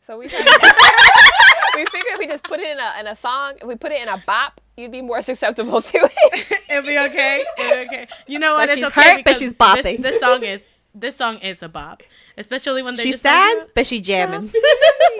so 0.00 0.18
we 0.18 0.24
we 1.76 1.86
figured 1.86 2.18
we 2.18 2.26
just 2.26 2.44
put 2.44 2.60
it 2.60 2.68
in 2.70 2.78
a 2.78 3.00
in 3.00 3.06
a 3.06 3.14
song, 3.14 3.54
we 3.64 3.76
put 3.76 3.92
it 3.92 4.02
in 4.02 4.08
a 4.08 4.18
bop, 4.26 4.60
you'd 4.78 4.92
be 4.92 5.02
more 5.02 5.20
susceptible 5.30 5.82
to 5.82 5.98
it. 5.98 6.60
It'll 6.70 6.82
be 6.82 6.98
okay. 6.98 7.44
It'll 7.58 7.72
be 7.72 7.86
okay. 7.86 8.08
You 8.26 8.38
know 8.38 8.54
what? 8.54 8.68
Like 8.68 8.78
it's 8.78 8.86
she's 8.86 8.86
okay 8.86 9.14
hurt, 9.16 9.24
but 9.24 9.36
she's 9.36 9.52
bopping. 9.52 10.02
This, 10.02 10.20
song 10.20 10.42
is 10.42 10.60
this 10.94 11.16
song 11.16 11.38
is 11.38 11.62
a 11.62 11.68
bop, 11.68 12.02
especially 12.36 12.82
when 12.82 12.94
they 12.96 13.02
She's 13.02 13.14
just 13.14 13.24
like, 13.24 13.34
sad, 13.34 13.66
but 13.74 13.86
she 13.86 14.00
jamming. 14.00 14.52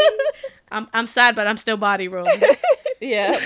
I'm 0.70 0.88
I'm 0.92 1.06
sad, 1.06 1.34
but 1.34 1.46
I'm 1.46 1.56
still 1.56 1.76
body 1.76 2.08
rolling. 2.08 2.40
yeah, 3.00 3.38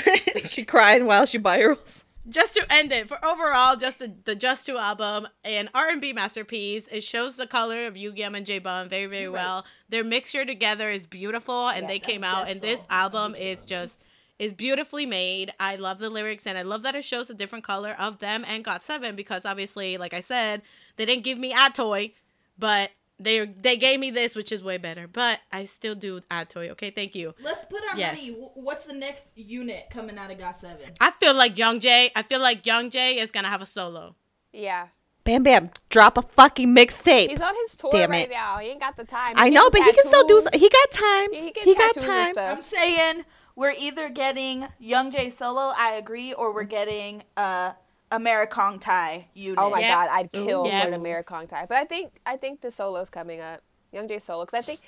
she 0.45 0.65
crying 0.65 1.07
while 1.07 1.27
she 1.27 1.39
body 1.39 1.65
rolls. 1.65 2.05
just 2.29 2.55
to 2.55 2.65
end 2.73 2.93
it 2.93 3.09
for 3.09 3.25
overall 3.25 3.77
just 3.77 3.99
the, 3.99 4.13
the 4.25 4.37
Jus2 4.37 4.81
album 4.81 5.27
an 5.43 5.69
r&b 5.75 6.13
masterpiece 6.13 6.87
it 6.93 7.03
shows 7.03 7.35
the 7.35 7.49
color 7.49 7.87
of 7.87 7.95
Yugyeom 7.95 8.37
and 8.37 8.47
j-bum 8.47 8.89
very 8.89 9.07
very 9.07 9.29
well 9.29 9.67
their 9.89 10.05
mixture 10.05 10.45
together 10.45 10.89
is 10.89 11.05
beautiful 11.05 11.69
and 11.69 11.89
they 11.89 11.99
came 11.99 12.23
out 12.23 12.49
and 12.49 12.61
this 12.61 12.81
album 12.89 13.35
is 13.35 13.65
just 13.65 14.05
is 14.43 14.53
beautifully 14.55 15.07
made 15.07 15.53
i 15.61 15.77
love 15.77 15.99
the 15.99 16.11
lyrics 16.11 16.47
and 16.47 16.57
i 16.59 16.63
love 16.63 16.83
that 16.83 16.95
it 16.95 17.05
shows 17.05 17.31
a 17.31 17.35
different 17.35 17.65
color 17.65 17.95
of 17.99 18.19
them 18.19 18.45
and 18.49 18.65
got 18.65 18.83
seven 18.83 19.15
because 19.15 19.45
obviously 19.45 19.97
like 19.97 20.13
i 20.15 20.21
said 20.21 20.61
they 20.97 21.05
didn't 21.07 21.25
give 21.25 21.39
me 21.39 21.53
Ad 21.53 21.75
toy, 21.75 22.13
but 22.59 22.91
they 23.21 23.47
they 23.47 23.77
gave 23.77 24.01
me 24.01 24.11
this 24.11 24.35
which 24.35 24.51
is 24.51 24.65
way 24.65 24.79
better 24.79 25.07
but 25.07 25.39
i 25.53 25.65
still 25.65 25.95
do 25.95 26.21
a 26.31 26.45
toy. 26.45 26.69
okay 26.71 26.91
thank 26.91 27.15
you 27.15 27.35
Let's 27.43 27.65
put 27.67 27.81
our 27.91 27.97
Yes. 27.97 28.17
money. 28.17 28.33
What's 28.55 28.85
the 28.87 28.95
next 28.95 29.27
unit 29.37 29.83
coming 29.91 30.19
out 30.19 30.31
of 30.33 30.39
Got 30.39 30.59
Seven? 30.59 30.91
i 31.01 31.11
feel 31.13 31.35
like 31.35 31.57
young 31.57 31.79
jay 31.79 32.11
i 32.17 32.23
feel 32.23 32.41
like 32.41 32.67
young 32.67 32.91
jay 32.91 33.19
is 33.21 33.31
gonna 33.31 33.49
have 33.49 33.63
a 33.63 33.67
solo 33.67 34.17
yeah, 34.53 34.89
Bam 35.25 35.45
Bam, 35.45 35.69
drop 35.89 36.19
a 36.19 36.23
fucking 36.23 36.75
mixtape. 36.75 37.29
he's 37.31 37.41
on 37.41 37.55
his 37.63 37.77
tour 37.77 37.91
Damn 37.93 38.11
right 38.11 38.29
it. 38.29 38.31
now. 38.33 38.59
He 38.59 38.69
ain't 38.71 38.81
got 38.81 38.97
the 38.97 39.05
time. 39.05 39.35
I 39.37 39.49
know, 39.51 39.71
but 39.71 39.79
getting 39.79 39.95
he 39.95 40.01
can 40.03 40.07
still 40.13 40.27
do. 40.27 40.41
tattoos. 40.43 40.61
He 40.61 40.69
got 40.69 40.91
time. 40.91 41.29
Yeah, 41.33 41.41
he 41.41 41.53
He, 41.71 41.75
got 41.75 41.95
time. 41.95 42.35
I'm 42.37 42.61
saying 42.61 43.25
we're 43.57 43.75
either 43.79 44.09
getting 44.09 44.67
Young 44.79 45.11
J 45.11 45.31
solo, 45.31 45.73
I 45.77 45.95
agree, 45.95 46.33
or 46.33 46.53
we're 46.55 46.65
getting 46.65 47.23
uh 47.37 47.73
Americong 48.11 48.79
Thai 48.81 49.29
unit. 49.35 49.59
Oh 49.59 49.71
my 49.71 49.81
Yep. 49.81 49.89
god, 49.91 50.09
I'd 50.13 50.33
kill 50.33 50.67
Yep. 50.67 50.83
for 50.89 50.93
an 50.95 51.01
Americong 51.03 51.49
tie. 51.49 51.67
But 51.67 51.79
I 51.79 51.85
think 51.85 52.13
I 52.27 52.37
think 52.37 52.61
the 52.61 52.71
solo's 52.71 53.11
coming 53.11 53.41
up. 53.41 53.61
Young 53.93 54.09
J 54.09 54.19
solo, 54.19 54.45
because 54.45 54.59
I 54.59 54.63
think 54.63 54.81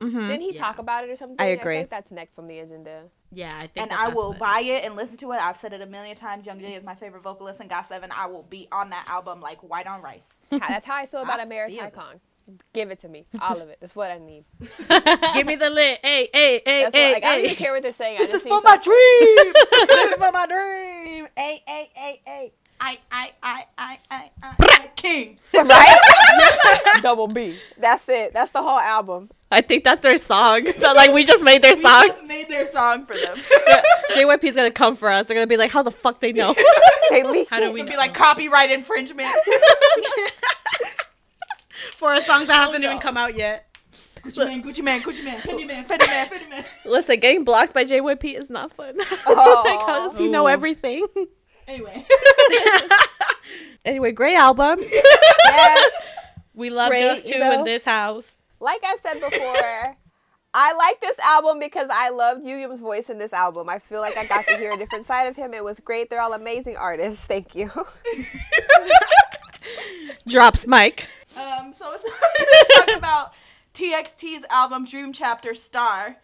didn't 0.00 0.40
he 0.40 0.52
talk 0.52 0.78
about 0.80 1.04
it 1.04 1.10
or 1.10 1.14
something? 1.16 1.36
I 1.38 1.52
feel 1.52 1.60
agree. 1.60 1.78
like 1.78 1.90
that's 1.90 2.10
next 2.10 2.36
on 2.38 2.48
the 2.48 2.58
agenda. 2.58 3.04
yeah 3.30 3.56
i 3.56 3.68
think 3.68 3.76
And 3.78 3.90
that 3.92 4.00
I 4.00 4.08
will 4.08 4.32
buy 4.34 4.60
it 4.64 4.84
and 4.84 4.96
listen 4.96 5.16
to 5.18 5.30
it. 5.32 5.36
I've 5.40 5.56
said 5.56 5.72
it 5.72 5.80
a 5.80 5.86
million 5.86 6.16
times. 6.16 6.44
Young 6.44 6.58
J 6.58 6.74
is 6.74 6.82
my 6.82 6.96
favorite 6.96 7.22
vocalist 7.22 7.60
and 7.60 7.70
Got 7.70 7.86
Seven. 7.86 8.10
I 8.12 8.26
will 8.26 8.42
be 8.42 8.66
on 8.72 8.90
that 8.90 9.06
album 9.08 9.40
like 9.40 9.60
white 9.62 9.86
on 9.86 10.02
rice. 10.02 10.40
That's 10.50 10.84
how 10.86 10.96
I 10.96 11.06
feel 11.06 11.22
about 11.26 11.38
I 11.38 11.44
American 12.48 12.54
feel 12.54 12.54
it. 12.54 12.58
Kong. 12.58 12.60
Give 12.72 12.90
it 12.90 12.98
to 13.00 13.08
me, 13.08 13.26
all 13.40 13.60
of 13.60 13.68
it. 13.68 13.78
That's 13.80 13.94
what 13.96 14.10
I 14.10 14.18
need. 14.18 14.44
Give 15.34 15.46
me 15.46 15.56
the 15.56 15.70
lid. 15.70 15.98
Hey, 16.02 16.28
hey, 16.32 16.62
hey, 16.64 16.82
That's 16.84 16.94
hey, 16.96 17.12
what, 17.12 17.14
like, 17.14 17.24
I 17.24 17.36
don't 17.36 17.44
even 17.44 17.56
care 17.56 17.72
what 17.72 17.82
they're 17.82 17.92
saying. 17.92 18.16
I 18.16 18.18
This 18.20 18.30
just 18.32 18.46
is 18.46 18.50
need 18.52 18.58
for 18.58 18.62
my 18.62 18.74
some- 18.76 18.82
dream. 18.82 19.52
this 19.88 20.08
is 20.08 20.14
for 20.14 20.32
my 20.32 20.46
dream. 20.46 21.28
Hey, 21.36 21.62
hey, 21.66 21.90
hey, 21.94 22.20
hey. 22.24 22.52
I, 22.84 22.98
I, 23.12 23.30
I, 23.42 23.64
I, 23.78 23.98
I, 24.10 24.30
I, 24.42 24.54
I, 24.60 24.90
King. 24.96 25.38
right? 25.54 26.98
Double 27.00 27.28
B. 27.28 27.56
That's 27.78 28.08
it. 28.08 28.32
That's 28.32 28.50
the 28.50 28.60
whole 28.60 28.78
album. 28.80 29.30
I 29.52 29.60
think 29.60 29.84
that's 29.84 30.02
their 30.02 30.16
song. 30.18 30.66
So, 30.80 30.92
like 30.94 31.12
we 31.12 31.22
just 31.24 31.44
made 31.44 31.62
their 31.62 31.76
song. 31.76 32.02
We 32.02 32.08
song. 32.08 32.16
just 32.16 32.24
made 32.26 32.48
their 32.48 32.66
song 32.66 33.06
for 33.06 33.14
them. 33.16 33.36
JYP's 34.14 34.56
gonna 34.56 34.70
come 34.72 34.96
for 34.96 35.08
us. 35.10 35.28
They're 35.28 35.36
gonna 35.36 35.46
be 35.46 35.56
like, 35.58 35.70
how 35.70 35.82
the 35.84 35.90
fuck 35.92 36.20
they 36.20 36.32
know? 36.32 36.54
They 37.10 37.22
leaked 37.22 37.50
How 37.50 37.60
do 37.60 37.66
it. 37.66 37.72
we 37.74 37.80
It'd 37.82 37.90
be 37.90 37.96
know? 37.96 37.98
like 38.02 38.14
copyright 38.14 38.70
infringement. 38.72 39.28
For 41.94 42.14
a 42.14 42.22
song 42.22 42.46
that 42.46 42.54
hasn't 42.54 42.82
no. 42.82 42.88
even 42.88 43.00
come 43.00 43.16
out 43.16 43.36
yet. 43.36 43.66
Gucci 44.22 44.44
man, 44.44 44.62
Gucci 44.62 44.84
man, 44.84 45.02
Gucci 45.02 45.24
man, 45.24 45.40
Fendi 45.40 45.66
man, 45.66 45.84
Fendi 45.84 46.06
man, 46.06 46.28
Fendi 46.28 46.48
man. 46.48 46.64
Listen, 46.84 47.18
getting 47.18 47.44
blocked 47.44 47.74
by 47.74 47.84
JYP 47.84 48.38
is 48.38 48.48
not 48.48 48.72
fun. 48.72 48.96
Oh. 49.26 49.62
like, 49.64 49.80
how 49.80 50.08
does 50.08 50.16
he 50.18 50.28
know 50.28 50.46
everything? 50.46 51.06
Anyway, 51.66 52.04
anyway, 53.84 54.12
great 54.12 54.36
album. 54.36 54.78
Yes. 54.80 55.92
We 56.54 56.70
love 56.70 56.90
Great, 56.90 57.00
Just 57.00 57.26
you 57.26 57.34
Two 57.34 57.38
know? 57.38 57.58
in 57.60 57.64
this 57.64 57.84
house. 57.84 58.36
Like 58.60 58.80
I 58.84 58.96
said 59.00 59.14
before, 59.14 59.96
I 60.54 60.74
like 60.74 61.00
this 61.00 61.18
album 61.20 61.58
because 61.60 61.88
I 61.90 62.10
loved 62.10 62.44
Yugyeom's 62.44 62.80
voice 62.80 63.08
in 63.10 63.18
this 63.18 63.32
album. 63.32 63.68
I 63.68 63.78
feel 63.78 64.00
like 64.00 64.16
I 64.16 64.26
got 64.26 64.46
to 64.48 64.56
hear 64.56 64.72
a 64.72 64.76
different 64.76 65.06
side 65.06 65.24
of 65.24 65.36
him. 65.36 65.54
It 65.54 65.64
was 65.64 65.80
great. 65.80 66.10
They're 66.10 66.20
all 66.20 66.34
amazing 66.34 66.76
artists. 66.76 67.26
Thank 67.26 67.54
you. 67.54 67.70
Drops 70.28 70.66
Mike. 70.66 71.06
Um, 71.36 71.72
so 71.72 71.88
let's 71.90 72.04
talk 72.76 72.96
about 72.96 73.32
TXT's 73.74 74.44
album 74.50 74.84
Dream 74.84 75.12
Chapter 75.12 75.54
Star. 75.54 76.16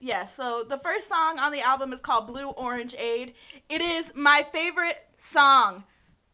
Yeah, 0.00 0.26
so 0.26 0.64
the 0.68 0.78
first 0.78 1.08
song 1.08 1.38
on 1.38 1.50
the 1.50 1.60
album 1.60 1.92
is 1.92 2.00
called 2.00 2.28
Blue 2.28 2.52
Orangeade. 2.52 3.34
It 3.68 3.80
is 3.80 4.12
my 4.14 4.46
favorite 4.52 4.98
song, 5.16 5.84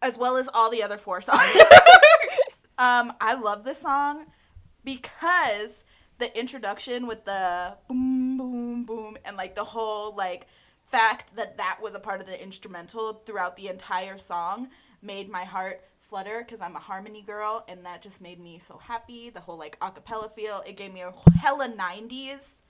as 0.03 0.19
well 0.19 0.37
as 0.37 0.49
all 0.53 0.71
the 0.71 0.83
other 0.83 0.99
four 0.99 1.23
songs. 1.23 1.41
um, 2.79 3.15
I 3.23 3.35
love 3.41 3.65
this 3.65 3.81
song 3.81 4.27
because 4.85 5.85
the 6.19 6.39
introduction 6.39 7.07
with 7.07 7.25
the 7.25 7.77
boom, 7.89 8.37
boom, 8.37 8.85
boom, 8.85 9.17
and 9.25 9.37
like 9.39 9.55
the 9.55 9.65
whole 9.65 10.15
like 10.15 10.47
fact 10.85 11.35
that 11.37 11.57
that 11.57 11.79
was 11.83 11.95
a 11.95 11.99
part 11.99 12.21
of 12.21 12.27
the 12.27 12.41
instrumental 12.41 13.15
throughout 13.25 13.57
the 13.57 13.69
entire 13.69 14.19
song 14.19 14.69
made 15.01 15.31
my 15.31 15.45
heart 15.45 15.83
flutter 16.09 16.45
because 16.47 16.61
I'm 16.61 16.77
a 16.77 16.81
harmony 16.81 17.23
girl, 17.23 17.65
and 17.69 17.85
that 17.87 18.03
just 18.03 18.21
made 18.21 18.39
me 18.41 18.59
so 18.59 18.79
happy. 18.79 19.31
The 19.31 19.41
whole 19.41 19.59
like 19.59 19.79
acapella 19.81 20.31
feel, 20.31 20.63
it 20.67 20.77
gave 20.77 20.93
me 20.93 21.03
a 21.03 21.13
hella 21.41 21.69
'90s 21.69 22.61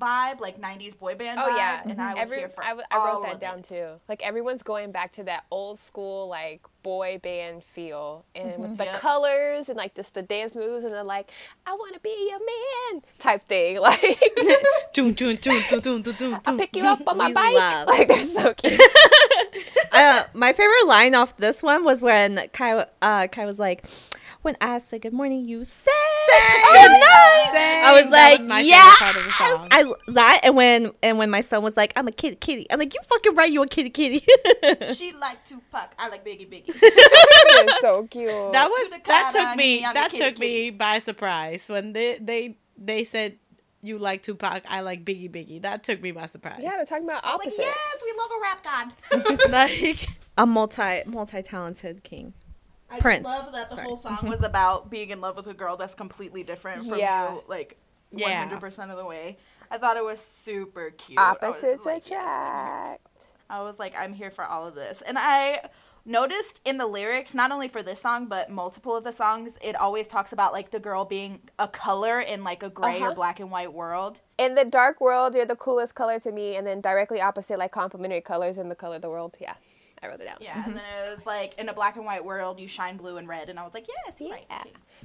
vibe, 0.00 0.40
like 0.40 0.60
'90s 0.60 0.96
boy 0.98 1.14
band. 1.14 1.40
Oh 1.40 1.48
vibe, 1.50 1.56
yeah, 1.56 1.80
and 1.82 1.90
mm-hmm. 1.92 2.00
I 2.00 2.14
was 2.14 2.22
Every, 2.22 2.38
here 2.38 2.48
for 2.48 2.62
I, 2.62 2.68
w- 2.68 2.86
I 2.90 2.96
all 2.98 3.06
wrote 3.14 3.22
that 3.24 3.34
of 3.34 3.40
down 3.40 3.58
it. 3.60 3.68
too. 3.68 3.88
Like 4.08 4.22
everyone's 4.22 4.62
going 4.62 4.92
back 4.92 5.12
to 5.14 5.24
that 5.24 5.44
old 5.50 5.78
school 5.78 6.28
like 6.28 6.60
boy 6.82 7.18
band 7.22 7.64
feel, 7.64 8.24
and 8.34 8.58
with 8.58 8.70
mm-hmm. 8.70 8.76
the 8.76 8.84
Yep. 8.84 9.00
colors 9.00 9.68
and 9.68 9.76
like 9.76 9.94
just 9.94 10.14
the 10.14 10.22
dance 10.22 10.54
moves, 10.54 10.84
and 10.84 10.92
then 10.94 11.06
like 11.06 11.30
I 11.66 11.72
want 11.72 11.94
to 11.94 12.00
be 12.00 12.28
your 12.30 12.38
man 12.40 13.02
type 13.18 13.42
thing. 13.42 13.80
Like 13.86 14.20
I'll 14.98 16.56
pick 16.58 16.76
you 16.76 16.84
up 16.86 17.02
on 17.06 17.16
my 17.18 17.28
We 17.28 17.32
bike. 17.32 17.54
love- 17.54 17.88
Like 17.88 18.08
they're 18.08 18.22
so 18.22 18.54
cute. 18.54 18.80
uh, 19.92 20.24
my 20.34 20.52
favorite 20.52 20.86
line 20.86 21.14
off 21.14 21.36
this 21.36 21.62
one 21.62 21.84
was 21.84 22.02
when 22.02 22.48
Kai, 22.52 22.84
uh, 23.02 23.26
Kai 23.28 23.44
was 23.46 23.58
like, 23.58 23.84
"When 24.42 24.56
I 24.60 24.78
say 24.78 24.98
good 24.98 25.12
morning, 25.12 25.44
you 25.46 25.64
say 25.64 25.90
good 26.72 26.90
night." 26.90 27.82
I 27.84 28.00
was 28.02 28.10
like, 28.10 28.38
was 28.40 28.48
my 28.48 28.60
"Yeah." 28.60 28.82
favorite 28.94 28.98
part 28.98 29.16
of 29.16 29.24
the 29.24 29.32
song. 29.32 29.68
I 29.70 29.94
that 30.12 30.40
and 30.44 30.56
when 30.56 30.90
and 31.02 31.18
when 31.18 31.30
my 31.30 31.40
son 31.40 31.62
was 31.62 31.76
like, 31.76 31.92
"I'm 31.96 32.08
a 32.08 32.12
kitty 32.12 32.36
kitty," 32.36 32.66
I'm 32.70 32.78
like, 32.78 32.92
"You 32.94 33.00
fucking 33.04 33.34
right, 33.34 33.50
you 33.50 33.62
a 33.62 33.66
kitty 33.68 33.90
kitty." 33.90 34.24
She 34.94 35.12
like 35.12 35.44
Tupac. 35.44 35.94
I 35.98 36.08
like 36.08 36.24
Biggie 36.24 36.48
Biggie. 36.48 36.66
They're 36.80 37.80
so 37.80 38.06
cute. 38.10 38.52
that 38.52 38.68
was 38.68 38.82
You 38.84 38.90
the 38.90 39.00
that 39.06 39.30
took 39.32 39.56
me 39.56 39.84
I'm 39.84 39.94
that 39.94 40.10
kitty, 40.10 40.24
took 40.24 40.38
me 40.38 40.70
by 40.70 40.98
surprise 41.00 41.64
when 41.68 41.92
they 41.92 42.18
they 42.20 42.56
they 42.78 43.04
said 43.04 43.38
you 43.86 43.98
like 43.98 44.22
Tupac, 44.22 44.62
I 44.68 44.80
like 44.80 45.04
Biggie 45.04 45.30
Biggie. 45.30 45.62
That 45.62 45.82
took 45.84 46.00
me 46.02 46.10
by 46.12 46.26
surprise. 46.26 46.60
yeah, 46.62 46.72
they're 46.76 46.84
talking 46.84 47.04
about 47.04 47.24
I 47.24 47.36
was 47.36 47.46
opposite. 47.46 47.58
like, 47.58 47.74
yes, 47.74 48.02
we 48.04 48.14
love 48.18 48.30
a 48.36 48.40
rap 48.42 49.38
god. 49.38 49.50
like 49.50 50.08
a 50.38 50.46
multi 50.46 51.02
multi 51.06 51.42
talented 51.42 52.02
king. 52.02 52.34
I 52.90 53.00
Prince. 53.00 53.26
just 53.26 53.44
love 53.46 53.52
that 53.54 53.68
the 53.70 53.74
Sorry. 53.76 53.86
whole 53.88 53.96
song 53.96 54.18
was 54.22 54.42
about 54.42 54.90
being 54.90 55.10
in 55.10 55.20
love 55.20 55.36
with 55.36 55.48
a 55.48 55.54
girl 55.54 55.76
that's 55.76 55.94
completely 55.96 56.44
different 56.44 56.86
from 56.88 56.98
Yeah. 56.98 57.32
you, 57.34 57.42
like 57.48 57.78
100% 58.14 58.90
of 58.90 58.96
the 58.96 59.04
way. 59.04 59.38
I 59.70 59.78
thought 59.78 59.96
it 59.96 60.04
was 60.04 60.20
super 60.20 60.90
cute. 60.90 61.18
I 61.18 61.32
was 61.32 61.38
Opposites 61.42 61.84
like, 61.84 62.06
attract. 62.06 63.24
I 63.50 63.62
was 63.62 63.78
like, 63.80 63.94
I'm 63.98 64.12
here 64.12 64.30
for 64.30 64.44
all 64.44 64.66
of 64.68 64.74
this. 64.76 65.02
And 65.04 65.18
I 65.18 65.68
noticed 66.06 66.60
in 66.64 66.78
the 66.78 66.86
lyrics, 66.86 67.34
not 67.34 67.50
only 67.50 67.68
for 67.68 67.82
this 67.82 68.00
song, 68.00 68.26
but 68.26 68.48
multiple 68.48 68.96
of 68.96 69.04
the 69.04 69.12
songs, 69.12 69.58
it 69.60 69.74
always 69.76 70.06
talks 70.06 70.32
about 70.32 70.52
like 70.52 70.70
the 70.70 70.78
girl 70.78 71.04
being 71.04 71.40
a 71.58 71.68
color 71.68 72.20
in 72.20 72.44
like 72.44 72.62
a 72.62 72.70
gray 72.70 72.96
Uh-huh. 72.98 73.10
or 73.10 73.14
black 73.14 73.40
and 73.40 73.50
white 73.50 73.72
world. 73.72 74.20
In 74.38 74.54
the 74.54 74.64
dark 74.64 75.00
world, 75.00 75.34
you're 75.34 75.44
the 75.44 75.56
coolest 75.56 75.94
color 75.94 76.18
to 76.20 76.30
me, 76.32 76.56
and 76.56 76.66
then 76.66 76.80
directly 76.80 77.20
opposite, 77.20 77.58
like 77.58 77.72
complementary 77.72 78.20
colors 78.20 78.56
in 78.56 78.68
the 78.68 78.74
color 78.76 78.96
of 78.96 79.02
the 79.02 79.10
world. 79.10 79.36
Yeah, 79.40 79.54
I 80.02 80.06
wrote 80.08 80.20
it 80.20 80.24
down. 80.26 80.36
Yeah, 80.40 80.62
and 80.64 80.76
then 80.76 80.82
it 81.04 81.10
was 81.10 81.26
like 81.26 81.58
in 81.58 81.68
a 81.68 81.74
black 81.74 81.96
and 81.96 82.04
white 82.06 82.24
world, 82.24 82.60
you 82.60 82.68
shine 82.68 82.96
blue 82.96 83.16
and 83.16 83.26
red, 83.28 83.48
and 83.48 83.58
I 83.58 83.64
was 83.64 83.74
like, 83.74 83.86
yes, 83.88 84.14
yeah. 84.20 84.36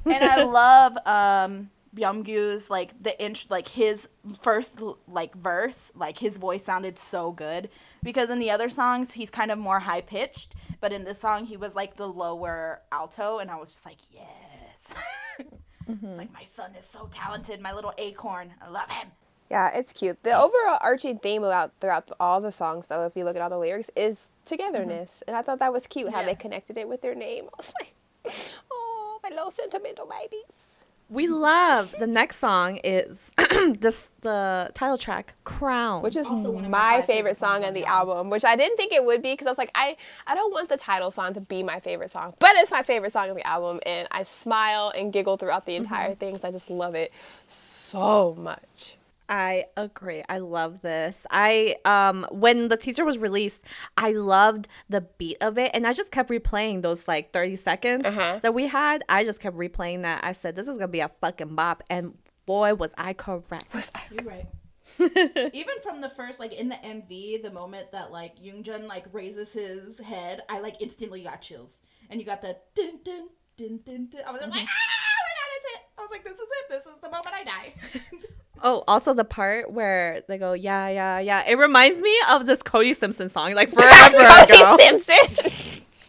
Yeah. 0.06 0.14
and 0.16 0.24
I 0.24 0.44
love 0.62 0.98
um 1.06 1.72
Beomgyu's 1.96 2.70
like 2.70 2.92
the 3.04 3.20
inch, 3.22 3.48
like 3.50 3.68
his 3.68 4.08
first 4.42 4.80
like 5.08 5.36
verse, 5.36 5.92
like 5.96 6.20
his 6.20 6.38
voice 6.38 6.64
sounded 6.64 6.98
so 7.00 7.32
good 7.32 7.70
because 8.04 8.30
in 8.30 8.40
the 8.40 8.52
other 8.52 8.70
songs 8.70 9.14
he's 9.14 9.30
kind 9.30 9.52
of 9.52 9.58
more 9.58 9.80
high 9.80 10.02
pitched, 10.02 10.56
but 10.80 10.92
in 10.92 11.04
this 11.04 11.20
song 11.20 11.46
he 11.46 11.58
was 11.58 11.76
like 11.76 11.96
the 11.96 12.08
lower 12.08 12.82
alto, 12.92 13.40
and 13.40 13.50
I 13.52 13.56
was 13.58 13.74
just 13.74 13.86
like, 13.86 14.00
yes. 14.12 14.94
It's 15.88 16.00
mm-hmm. 16.00 16.18
like 16.18 16.32
my 16.32 16.44
son 16.44 16.72
is 16.78 16.86
so 16.86 17.10
talented, 17.12 17.60
my 17.60 17.74
little 17.74 17.94
acorn. 17.98 18.54
I 18.62 18.70
love 18.70 18.90
him. 18.90 19.08
Yeah, 19.50 19.70
it's 19.74 19.92
cute. 19.92 20.24
The 20.24 20.32
overall 20.32 20.78
arching 20.82 21.20
theme 21.20 21.44
about 21.44 21.74
throughout 21.82 22.10
all 22.20 22.40
the 22.40 22.52
songs, 22.52 22.88
though, 22.88 23.06
if 23.06 23.18
you 23.18 23.26
look 23.26 23.36
at 23.36 23.42
all 23.42 23.50
the 23.50 23.58
lyrics, 23.58 23.90
is 23.98 24.32
togetherness, 24.46 25.18
mm-hmm. 25.18 25.30
and 25.30 25.38
I 25.38 25.42
thought 25.42 25.60
that 25.60 25.74
was 25.74 25.88
cute 25.88 26.12
how 26.12 26.20
Yeah. 26.22 26.28
they 26.28 26.36
connected 26.36 26.78
it 26.78 26.88
with 26.88 27.02
their 27.02 27.16
name. 27.16 27.46
I 27.54 27.58
was 27.58 27.74
like, 27.82 27.96
oh, 28.72 29.20
my 29.24 29.30
little 29.30 29.52
sentimental 29.52 30.06
babies. 30.08 30.71
We 31.12 31.28
love 31.28 31.94
the 32.00 32.08
next 32.08 32.38
song 32.38 32.80
is 32.86 33.34
this 33.80 34.12
the 34.22 34.72
title 34.74 34.98
track 34.98 35.34
Crown, 35.44 36.04
which 36.04 36.16
is 36.16 36.26
Also 36.28 36.52
one 36.52 36.64
of 36.64 36.72
my 36.72 36.80
my 36.80 37.02
favorite 37.02 37.08
favorite 37.08 37.38
song 37.38 37.64
on 37.64 37.70
on 37.70 37.74
the 37.74 37.82
the 37.82 37.86
album, 37.86 38.30
which 38.30 38.46
I 38.46 38.56
didn't 38.56 38.78
think 38.78 38.94
it 38.94 39.04
would 39.04 39.22
be 39.22 39.34
because 39.34 39.46
I 39.46 39.50
was 39.50 39.58
like, 39.58 39.72
I, 39.76 39.98
I 40.26 40.36
don't 40.36 40.54
want 40.54 40.70
the 40.70 40.78
title 40.78 41.12
song 41.12 41.34
to 41.34 41.42
be 41.42 41.64
my 41.64 41.82
favorite 41.82 42.12
song, 42.12 42.34
but 42.40 42.52
it's 42.56 42.72
my 42.72 42.82
favorite 42.82 43.12
song 43.12 43.30
on 43.30 43.36
the 43.36 43.46
album, 43.46 43.82
and 43.86 44.08
I 44.10 44.24
smile 44.24 44.94
and 44.96 45.12
giggle 45.12 45.36
throughout 45.36 45.66
the 45.66 45.74
mm-hmm. 45.74 45.84
entire 45.84 46.16
thing 46.16 46.34
because 46.34 46.46
I 46.46 46.52
just 46.52 46.70
love 46.70 46.96
it 46.96 47.12
so 47.48 48.34
much. 48.36 48.96
I 49.32 49.64
agree. 49.78 50.24
I 50.28 50.40
love 50.40 50.82
this. 50.82 51.26
I 51.32 51.78
um 51.86 52.28
when 52.32 52.68
the 52.68 52.76
teaser 52.78 53.06
was 53.06 53.18
released, 53.18 53.64
I 53.98 54.12
loved 54.12 54.68
the 54.90 55.02
beat 55.02 55.38
of 55.42 55.58
it 55.58 55.72
and 55.74 55.88
I 55.88 55.94
just 55.94 56.12
kept 56.12 56.30
replaying 56.30 56.82
those 56.82 57.08
like 57.08 57.32
30 57.32 57.56
seconds 57.56 58.06
Uh-huh. 58.06 58.40
that 58.44 58.54
we 58.54 58.68
had. 58.68 59.04
I 59.08 59.24
just 59.24 59.40
kept 59.40 59.56
replaying 59.58 60.02
that. 60.04 60.24
I 60.26 60.34
said 60.34 60.56
this 60.58 60.68
is 60.68 60.76
going 60.78 60.90
to 60.90 60.92
be 60.92 61.00
a 61.00 61.10
fucking 61.22 61.56
bop 61.56 61.82
and 61.90 62.18
boy 62.46 62.76
was 62.76 62.94
I 62.98 63.14
correct. 63.14 63.74
Was 63.74 63.90
I 63.96 64.02
You're 64.12 64.30
right. 64.30 64.48
Even 65.00 65.76
from 65.82 66.02
the 66.02 66.10
first, 66.10 66.40
like 66.42 66.52
in 66.54 66.68
the 66.68 66.76
MV, 66.76 67.42
the 67.42 67.52
moment 67.52 67.94
that 67.94 68.12
like 68.12 68.38
Yeonjun 68.38 68.88
like 68.90 69.06
raises 69.14 69.54
his 69.54 70.00
head, 70.00 70.42
I 70.50 70.60
like 70.60 70.76
instantly 70.82 71.24
got 71.24 71.42
chills, 71.42 71.80
and 72.10 72.20
you 72.20 72.26
got 72.26 72.42
the 72.42 72.58
dun 72.76 73.00
dun 73.04 73.30
dun 73.56 73.80
dun. 73.86 74.10
dun. 74.12 74.22
I 74.28 74.32
was 74.32 74.42
just 74.42 74.52
like, 74.52 74.68
ah, 74.68 74.68
oh 74.68 75.22
my 75.24 75.34
god, 75.40 75.50
it's 75.56 75.66
it! 75.74 75.82
I 75.98 76.02
was 76.02 76.12
like, 76.12 76.24
this 76.26 76.34
is 76.34 76.40
it. 76.42 76.66
This 76.70 76.86
is 76.86 77.00
the 77.02 77.10
moment 77.10 77.34
I 77.34 77.44
die. 77.46 77.74
Oh, 78.64 78.84
also 78.88 79.14
the 79.14 79.24
part 79.26 79.72
where 79.72 80.22
they 80.28 80.38
go 80.38 80.54
yeah, 80.54 80.88
yeah, 80.90 81.20
yeah. 81.20 81.44
It 81.48 81.58
reminds 81.58 82.02
me 82.02 82.16
of 82.30 82.46
this 82.46 82.62
Cody 82.62 82.94
Simpson 82.94 83.30
song 83.30 83.54
like 83.56 83.70
forever 83.74 84.18
ago. 84.18 84.78
Cody 84.78 85.00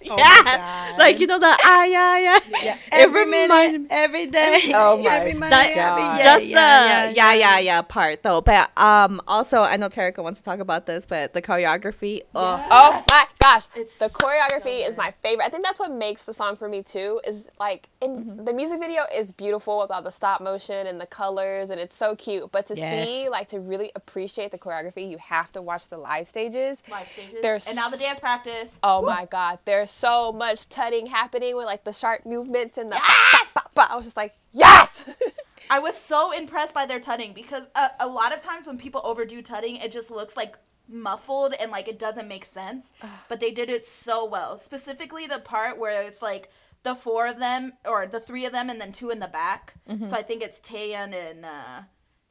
Simpson. 0.09 0.19
yeah. 0.19 0.95
Like 0.99 1.19
you 1.21 1.27
know 1.27 1.39
the 1.39 1.47
ah 1.65 1.85
yeah 1.85 2.19
yeah. 2.19 2.39
Yeah. 2.63 2.77
every 2.93 3.25
reminds 3.25 3.73
minute, 3.73 3.87
every 3.91 4.27
day. 4.27 4.61
Oh 4.75 4.99
my 4.99 5.17
every 5.19 5.35
minute, 5.35 5.51
That- 5.51 5.67
every- 5.71 6.03
God. 6.03 6.19
yeah, 6.19 6.25
just 6.25 6.45
yeah, 6.47 7.07
the 7.09 7.15
yeah, 7.15 7.33
yeah, 7.35 7.59
yeah, 7.59 7.83
part 7.83 8.23
though. 8.23 8.41
But 8.41 8.77
um, 8.79 9.21
also 9.27 9.63
I 9.63 9.77
know 9.77 9.89
Terica 9.89 10.23
wants 10.23 10.41
to 10.41 10.45
talk 10.45 10.59
about 10.61 10.87
this, 10.87 11.07
but 11.07 11.33
the 11.35 11.43
choreography. 11.43 12.23
Oh, 12.35 12.67
Oh 12.71 13.03
my 13.09 13.27
gosh, 13.39 13.65
It's 13.77 13.99
the 13.99 14.07
choreography 14.07 14.83
so 14.83 14.89
is 14.89 14.97
my 14.97 15.11
favorite. 15.23 15.45
I 15.45 15.49
think 15.49 15.65
that's 15.65 15.81
what 15.81 15.91
makes 15.93 16.25
the 16.25 16.33
song 16.35 16.57
for 16.57 16.69
me 16.69 16.83
too. 16.83 17.21
Is 17.27 17.49
like, 17.59 17.89
in 18.01 18.45
the 18.45 18.53
music 18.53 18.81
video 18.81 19.03
is 19.15 19.33
beautiful 19.33 19.79
with 19.79 19.91
all 19.91 20.03
the 20.03 20.11
stop 20.11 20.41
motion 20.41 20.87
and 20.87 21.01
the 21.01 21.07
colors, 21.07 21.71
and 21.71 21.81
it's 21.81 21.95
so 21.97 22.15
cute. 22.17 22.51
But 22.53 22.67
to 22.69 22.77
Yes. 22.77 23.07
see, 23.09 23.29
like, 23.29 23.49
to 23.51 23.61
really 23.61 23.93
appreciate 23.95 24.51
the 24.51 24.59
choreography, 24.59 25.09
you 25.09 25.19
have 25.19 25.53
to 25.53 25.61
watch 25.63 25.89
the 25.89 25.97
live 25.97 26.27
stages. 26.29 26.83
Live 26.91 27.09
stages. 27.09 27.37
There's 27.43 27.67
and 27.67 27.77
now 27.77 27.89
the 27.89 27.97
dance 27.99 28.19
practice. 28.21 28.79
Oh 28.83 29.03
my 29.03 29.27
god, 29.27 29.59
there's 29.65 29.91
so 29.93 30.33
much 30.33 30.69
tutting 30.69 31.07
happening 31.07 31.57
with 31.57 31.67
like 31.67 31.85
the 31.85 31.93
sharp 31.93 32.25
movements 32.27 32.79
and 32.79 32.91
the. 32.91 32.97
Yes! 32.97 33.53
I 33.77 33.97
was 33.97 34.05
just 34.05 34.17
like, 34.17 34.33
yes. 34.53 35.05
I 35.71 35.79
was 35.79 35.97
so 35.97 36.33
impressed 36.33 36.75
by 36.75 36.87
their 36.87 37.01
tutting 37.01 37.33
because 37.33 37.67
a, 37.75 37.91
a 38.01 38.07
lot 38.09 38.33
of 38.35 38.41
times 38.41 38.67
when 38.67 38.79
people 38.79 39.01
overdo 39.05 39.43
tutting, 39.43 39.77
it 39.77 39.91
just 39.93 40.11
looks 40.11 40.37
like 40.37 40.57
muffled 40.89 41.55
and 41.59 41.71
like 41.71 41.89
it 41.89 41.99
doesn't 41.99 42.29
make 42.29 42.45
sense. 42.45 42.93
but 43.29 43.41
they 43.41 43.51
did 43.51 43.71
it 43.71 43.87
so 43.87 44.25
well. 44.25 44.59
Specifically, 44.59 45.27
the 45.27 45.39
part 45.39 45.79
where 45.79 46.03
it's 46.03 46.21
like 46.21 46.51
the 46.83 46.95
four 46.95 47.27
of 47.27 47.39
them 47.39 47.73
or 47.87 48.07
the 48.07 48.21
three 48.21 48.45
of 48.45 48.53
them 48.53 48.69
and 48.69 48.81
then 48.81 48.93
two 48.93 49.11
in 49.11 49.21
the 49.21 49.29
back. 49.29 49.75
So 50.07 50.17
I 50.17 50.23
think 50.23 50.43
it's 50.43 50.59
Taehyun 50.61 51.15
and 51.15 51.45
uh, 51.45 51.83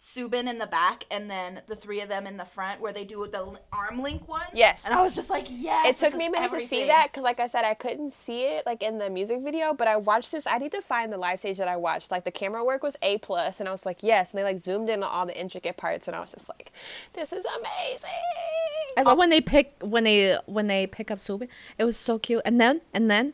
Soobin 0.01 0.49
in 0.49 0.57
the 0.57 0.65
back, 0.65 1.05
and 1.11 1.29
then 1.29 1.61
the 1.67 1.75
three 1.75 2.01
of 2.01 2.09
them 2.09 2.25
in 2.25 2.35
the 2.35 2.43
front 2.43 2.81
where 2.81 2.91
they 2.91 3.03
do 3.03 3.27
the 3.31 3.59
arm 3.71 4.01
link 4.01 4.27
one. 4.27 4.41
Yes. 4.51 4.83
And 4.83 4.95
I 4.95 5.01
was 5.03 5.15
just 5.15 5.29
like, 5.29 5.45
yes. 5.49 6.01
it 6.01 6.03
took 6.03 6.17
me 6.17 6.25
a 6.25 6.31
minute 6.31 6.49
to 6.49 6.59
see 6.65 6.85
that 6.87 7.09
because 7.11 7.23
like 7.23 7.39
i 7.39 7.47
said 7.47 7.63
i 7.63 7.73
couldn't 7.73 8.11
see 8.11 8.43
it 8.43 8.65
like 8.65 8.81
in 8.81 8.97
the 8.97 9.09
music 9.09 9.41
video 9.41 9.73
but 9.73 9.87
i 9.87 9.95
watched 9.95 10.31
this 10.31 10.47
i 10.47 10.57
need 10.57 10.71
to 10.71 10.81
find 10.81 11.13
the 11.13 11.17
live 11.17 11.39
stage 11.39 11.57
that 11.57 11.67
i 11.67 11.75
watched 11.75 12.09
like 12.11 12.23
the 12.23 12.31
camera 12.31 12.63
work 12.63 12.81
was 12.83 12.95
a 13.01 13.17
plus 13.19 13.59
and 13.59 13.69
i 13.69 13.71
was 13.71 13.85
like 13.85 14.01
yes 14.01 14.31
and 14.31 14.39
they 14.39 14.43
like 14.43 14.59
zoomed 14.59 14.89
in 14.89 15.03
on 15.03 15.09
all 15.09 15.25
the 15.25 15.39
intricate 15.39 15.77
parts 15.77 16.07
and 16.07 16.15
i 16.15 16.19
was 16.19 16.31
just 16.31 16.49
like 16.49 16.71
this 17.13 17.31
is 17.31 17.45
amazing 17.45 18.09
I 18.97 19.03
love 19.03 19.17
when 19.17 19.29
they 19.29 19.41
pick 19.41 19.73
when 19.81 20.03
they 20.03 20.37
when 20.45 20.67
they 20.67 20.85
pick 20.87 21.11
up 21.11 21.19
Soobin. 21.19 21.47
It 21.77 21.85
was 21.85 21.95
so 21.95 22.19
cute. 22.19 22.41
And 22.43 22.59
then 22.59 22.81
and 22.93 23.09
then 23.09 23.33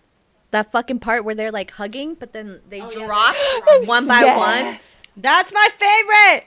that 0.52 0.72
fucking 0.72 1.00
part 1.00 1.24
where 1.26 1.34
they're 1.34 1.52
like 1.52 1.72
hugging, 1.72 2.14
but 2.16 2.34
then 2.34 2.60
they 2.70 2.82
Oh, 2.82 2.90
drop 2.92 3.36
they're 3.66 3.86
one 3.86 4.08
by 4.08 4.20
Yes. 4.22 4.38
one. 4.38 4.80
That's 5.18 5.52
my 5.52 5.68
favorite. 5.78 6.46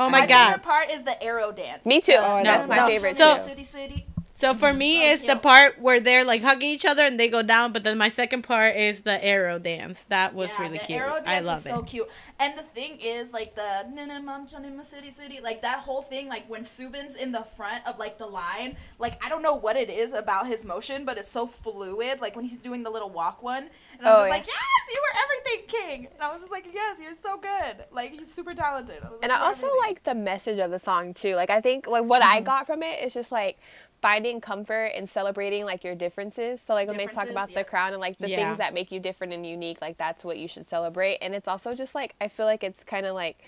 Oh 0.00 0.08
my, 0.08 0.20
god. 0.20 0.20
My 0.20 0.26
god. 0.26 0.46
favorite 0.46 0.62
part 0.64 0.90
is 0.90 1.02
the 1.04 1.22
arrow 1.22 1.52
dance. 1.52 1.84
Me 1.84 2.00
too. 2.00 2.14
Oh, 2.16 2.38
No, 2.38 2.42
that's 2.42 2.68
my 2.68 2.76
no. 2.76 2.86
favorite 2.86 3.16
So- 3.16 3.34
too 3.36 3.42
City, 3.44 3.64
city. 3.64 4.06
So 4.40 4.54
for 4.54 4.72
me, 4.72 5.00
So 5.00 5.04
it's 5.12 5.24
the 5.26 5.36
part 5.36 5.78
where 5.78 6.00
they're 6.00 6.24
like 6.24 6.42
hugging 6.42 6.70
each 6.70 6.86
other 6.86 7.04
and 7.04 7.20
they 7.20 7.28
go 7.28 7.42
down. 7.42 7.72
But 7.72 7.84
then 7.84 7.98
my 7.98 8.08
second 8.08 8.40
part 8.40 8.74
is 8.74 9.02
the 9.02 9.22
arrow 9.22 9.58
dance. 9.58 10.04
That 10.04 10.34
was 10.34 10.50
Yeah, 10.56 10.62
really 10.62 10.78
cute. 10.78 11.02
I 11.02 11.40
love 11.40 11.58
it. 11.58 11.68
so 11.68 11.82
cute. 11.82 12.08
And 12.38 12.56
the 12.58 12.62
thing 12.62 12.98
is, 13.02 13.34
like 13.34 13.54
the 13.54 13.84
na 13.92 14.06
na 14.06 14.18
mom 14.18 14.46
chun 14.46 14.64
ma 14.78 14.82
city 14.82 15.10
city, 15.10 15.40
like 15.42 15.60
that 15.60 15.80
whole 15.80 16.00
thing, 16.00 16.26
like 16.26 16.48
when 16.48 16.64
Soobin's 16.64 17.16
in 17.16 17.32
the 17.32 17.42
front 17.42 17.86
of 17.86 17.98
like 17.98 18.16
the 18.16 18.26
line, 18.26 18.76
like 18.98 19.22
I 19.22 19.28
don't 19.28 19.42
know 19.42 19.54
what 19.54 19.76
it 19.76 19.90
is 19.90 20.14
about 20.14 20.46
his 20.46 20.64
motion, 20.64 21.04
but 21.04 21.18
it's 21.18 21.30
so 21.30 21.46
fluid. 21.46 22.22
Like 22.22 22.34
when 22.34 22.46
he's 22.46 22.56
doing 22.58 22.82
the 22.82 22.90
little 22.90 23.10
walk 23.10 23.42
one, 23.42 23.64
and 23.98 24.08
I 24.08 24.10
was 24.12 24.20
Oh, 24.20 24.24
yeah. 24.24 24.30
like, 24.30 24.46
yes, 24.46 24.94
you 24.94 25.02
were 25.02 25.20
everything, 25.22 25.60
King. 25.68 26.08
And 26.14 26.22
I 26.22 26.32
was 26.32 26.40
just 26.40 26.50
like, 26.52 26.64
yes, 26.72 26.98
you're 26.98 27.14
so 27.14 27.36
good. 27.36 27.84
Like 27.92 28.12
he's 28.12 28.32
super 28.32 28.54
talented. 28.54 29.02
was 29.02 29.18
And 29.22 29.30
like, 29.30 29.38
I 29.38 29.44
also 29.44 29.66
everything." 29.66 29.86
like 29.88 30.02
the 30.04 30.14
message 30.14 30.58
of 30.58 30.70
the 30.70 30.78
song 30.78 31.12
too. 31.12 31.34
Like 31.36 31.50
I 31.50 31.60
think 31.60 31.86
like 31.86 32.06
what 32.06 32.22
I 32.22 32.36
mm-hmm. 32.36 32.44
got 32.46 32.66
from 32.66 32.82
it 32.82 33.04
is 33.04 33.12
just 33.12 33.30
like 33.30 33.58
finding 34.02 34.40
comfort 34.40 34.92
and 34.96 35.08
celebrating 35.08 35.64
like 35.64 35.84
your 35.84 35.94
differences. 35.94 36.60
So 36.62 36.74
like 36.74 36.88
when 36.88 36.96
they 36.96 37.04
talk 37.04 37.26
Differences, 37.26 37.32
about 37.32 37.54
the 37.54 37.64
crown 37.64 37.92
and 37.92 38.00
like 38.00 38.18
the 38.18 38.28
Yeah. 38.28 38.36
things 38.46 38.58
that 38.58 38.72
make 38.74 38.90
you 38.90 39.00
different 39.00 39.32
and 39.32 39.46
unique, 39.46 39.80
like 39.80 39.98
that's 39.98 40.24
what 40.24 40.38
you 40.38 40.48
should 40.48 40.66
celebrate. 40.66 41.18
And 41.20 41.34
it's 41.34 41.48
also 41.48 41.74
just 41.74 41.94
like 41.94 42.14
I 42.20 42.28
feel 42.28 42.46
like 42.46 42.64
it's 42.64 42.82
kind 42.84 43.06
of 43.06 43.14
like 43.14 43.42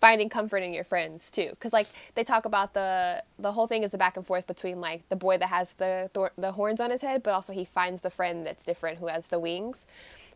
finding 0.00 0.28
comfort 0.28 0.58
in 0.58 0.72
your 0.72 0.84
friends 0.84 1.28
too 1.28 1.48
because 1.50 1.72
like 1.72 1.88
they 2.14 2.22
talk 2.22 2.44
about 2.44 2.72
the 2.72 3.20
the 3.36 3.50
whole 3.50 3.66
thing 3.66 3.82
is 3.82 3.90
the 3.90 3.98
back 3.98 4.16
and 4.16 4.24
forth 4.24 4.46
between 4.46 4.80
like 4.80 5.02
the 5.08 5.16
boy 5.16 5.36
that 5.36 5.48
has 5.48 5.74
the 5.74 6.08
thor- 6.14 6.30
the 6.38 6.52
horns 6.52 6.80
on 6.80 6.92
his 6.92 7.02
head 7.02 7.20
but 7.20 7.32
also 7.34 7.52
he 7.52 7.64
finds 7.64 8.00
the 8.02 8.10
friend 8.10 8.46
that's 8.46 8.64
different 8.64 8.98
who 8.98 9.08
has 9.08 9.26
the 9.26 9.40
wings 9.40 9.88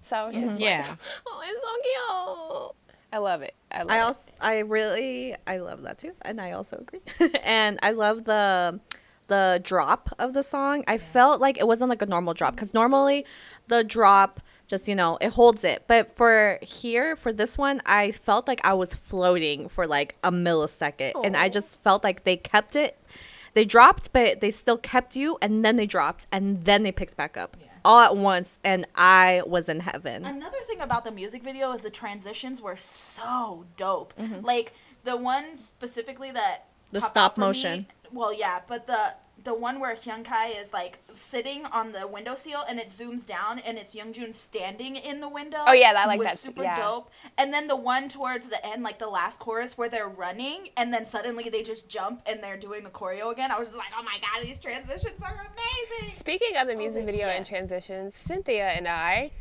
so 0.03 0.27
it's 0.31 0.41
just 0.41 0.55
mm-hmm. 0.55 0.65
Yeah. 0.65 0.87
like 0.89 0.99
oh 1.29 1.43
it's 1.45 1.63
so 1.63 2.73
cute 2.73 2.97
i 3.13 3.19
love 3.19 3.43
it 3.43 3.55
i 3.71 3.79
love 3.83 3.91
I 3.91 3.99
it. 3.99 4.01
also 4.01 4.33
I 4.41 4.59
really 4.59 5.37
I 5.47 5.59
love 5.59 5.85
that 5.85 5.99
too, 5.99 6.13
and 6.23 6.41
I 6.41 6.51
also 6.53 6.79
agree. 6.79 7.01
and 7.45 7.79
I 7.85 7.93
love 7.93 8.25
the 8.25 8.81
the 9.33 9.61
drop 9.65 10.11
of 10.19 10.35
the 10.35 10.43
song. 10.43 10.85
I 10.87 10.99
felt 10.99 11.41
like 11.41 11.57
it 11.57 11.67
wasn't 11.67 11.89
like 11.89 12.03
a 12.03 12.07
normal 12.07 12.35
drop 12.35 12.55
because 12.55 12.75
normally 12.75 13.25
the 13.69 13.83
drop 13.83 14.41
just 14.67 14.87
you 14.87 14.95
know 14.95 15.17
it 15.23 15.31
holds 15.31 15.65
it, 15.65 15.85
but 15.87 16.15
for 16.15 16.59
here 16.61 17.17
for 17.17 17.33
this 17.33 17.57
one 17.57 17.81
I 17.87 18.13
felt 18.13 18.47
like 18.47 18.61
I 18.63 18.75
was 18.75 18.95
floating 18.95 19.71
for 19.71 19.87
like 19.87 20.17
a 20.23 20.31
millisecond, 20.31 21.13
and 21.25 21.35
I 21.35 21.49
just 21.49 21.83
felt 21.83 22.05
like 22.05 22.25
they 22.25 22.37
kept 22.37 22.77
it. 22.77 22.99
They 23.55 23.65
dropped, 23.65 24.13
but 24.13 24.43
they 24.43 24.51
still 24.51 24.77
kept 24.77 25.17
you, 25.17 25.39
and 25.41 25.65
then 25.65 25.77
they 25.77 25.87
dropped, 25.87 26.27
and 26.31 26.65
then 26.67 26.83
they 26.83 26.93
picked 26.93 27.17
back 27.17 27.39
up 27.39 27.57
all 27.87 28.01
at 28.01 28.15
once, 28.15 28.59
and 28.63 28.87
I 28.95 29.43
was 29.47 29.69
in 29.69 29.81
heaven. 29.81 30.27
Another 30.27 30.61
thing 30.67 30.81
about 30.81 31.05
the 31.05 31.11
music 31.11 31.43
video 31.43 31.73
is 31.73 31.83
the 31.83 31.91
transitions 31.91 32.61
were 32.61 32.77
so 32.77 33.65
dope. 33.77 34.13
Mm-hmm. 34.19 34.45
Like 34.45 34.75
the 35.05 35.17
one 35.17 35.57
specifically 35.57 36.31
that 36.33 36.67
The 36.93 37.01
stop 37.01 37.35
for 37.35 37.41
me- 37.41 37.47
motion. 37.47 37.87
well, 38.13 38.33
yeah, 38.33 38.61
but 38.67 38.87
the 38.87 39.15
the 39.45 39.55
one 39.55 39.81
where 39.81 39.95
Huening 39.95 40.25
Kai 40.25 40.49
is 40.49 40.73
like 40.73 40.99
sitting 41.15 41.65
on 41.67 41.93
the 41.93 42.07
window 42.07 42.13
windowsill 42.33 42.61
and 42.69 42.79
it 42.79 42.89
zooms 42.89 43.27
down 43.27 43.59
and 43.59 43.77
it's 43.77 43.95
Yeonjun 43.95 44.33
standing 44.35 44.97
in 44.97 45.21
the 45.21 45.29
window. 45.29 45.65
Oh, 45.67 45.73
yeah, 45.73 45.93
I 45.97 46.07
like 46.07 46.19
was 46.19 46.29
that 46.29 46.39
Super 46.39 46.63
yeah. 46.63 46.77
dope. 46.77 47.11
And 47.37 47.53
then 47.53 47.67
the 47.67 47.77
one 47.77 48.09
towards 48.09 48.49
the 48.49 48.65
end, 48.65 48.83
like 48.83 48.99
the 48.99 49.09
last 49.09 49.41
chorus 49.41 49.77
where 49.77 49.89
they're 49.89 50.09
running 50.09 50.69
and 50.77 50.93
then 50.93 51.07
suddenly 51.07 51.49
they 51.49 51.63
just 51.63 51.89
jump 51.89 52.23
and 52.27 52.43
they're 52.43 52.57
doing 52.57 52.85
the 52.85 52.91
choreo 52.91 53.33
again. 53.33 53.51
I 53.51 53.59
was 53.59 53.69
just 53.69 53.79
like, 53.79 53.89
oh 53.99 54.03
my 54.05 54.19
god, 54.21 54.47
these 54.47 54.59
transitions 54.59 55.21
are 55.23 55.35
amazing. 55.53 56.15
Speaking 56.15 56.57
of 56.57 56.69
the 56.69 56.77
music 56.77 57.05
like, 57.05 57.15
video 57.15 57.27
and 57.29 57.45
transitions, 57.45 58.15
Cynthia 58.15 58.69
and 58.69 58.87
I 58.87 59.33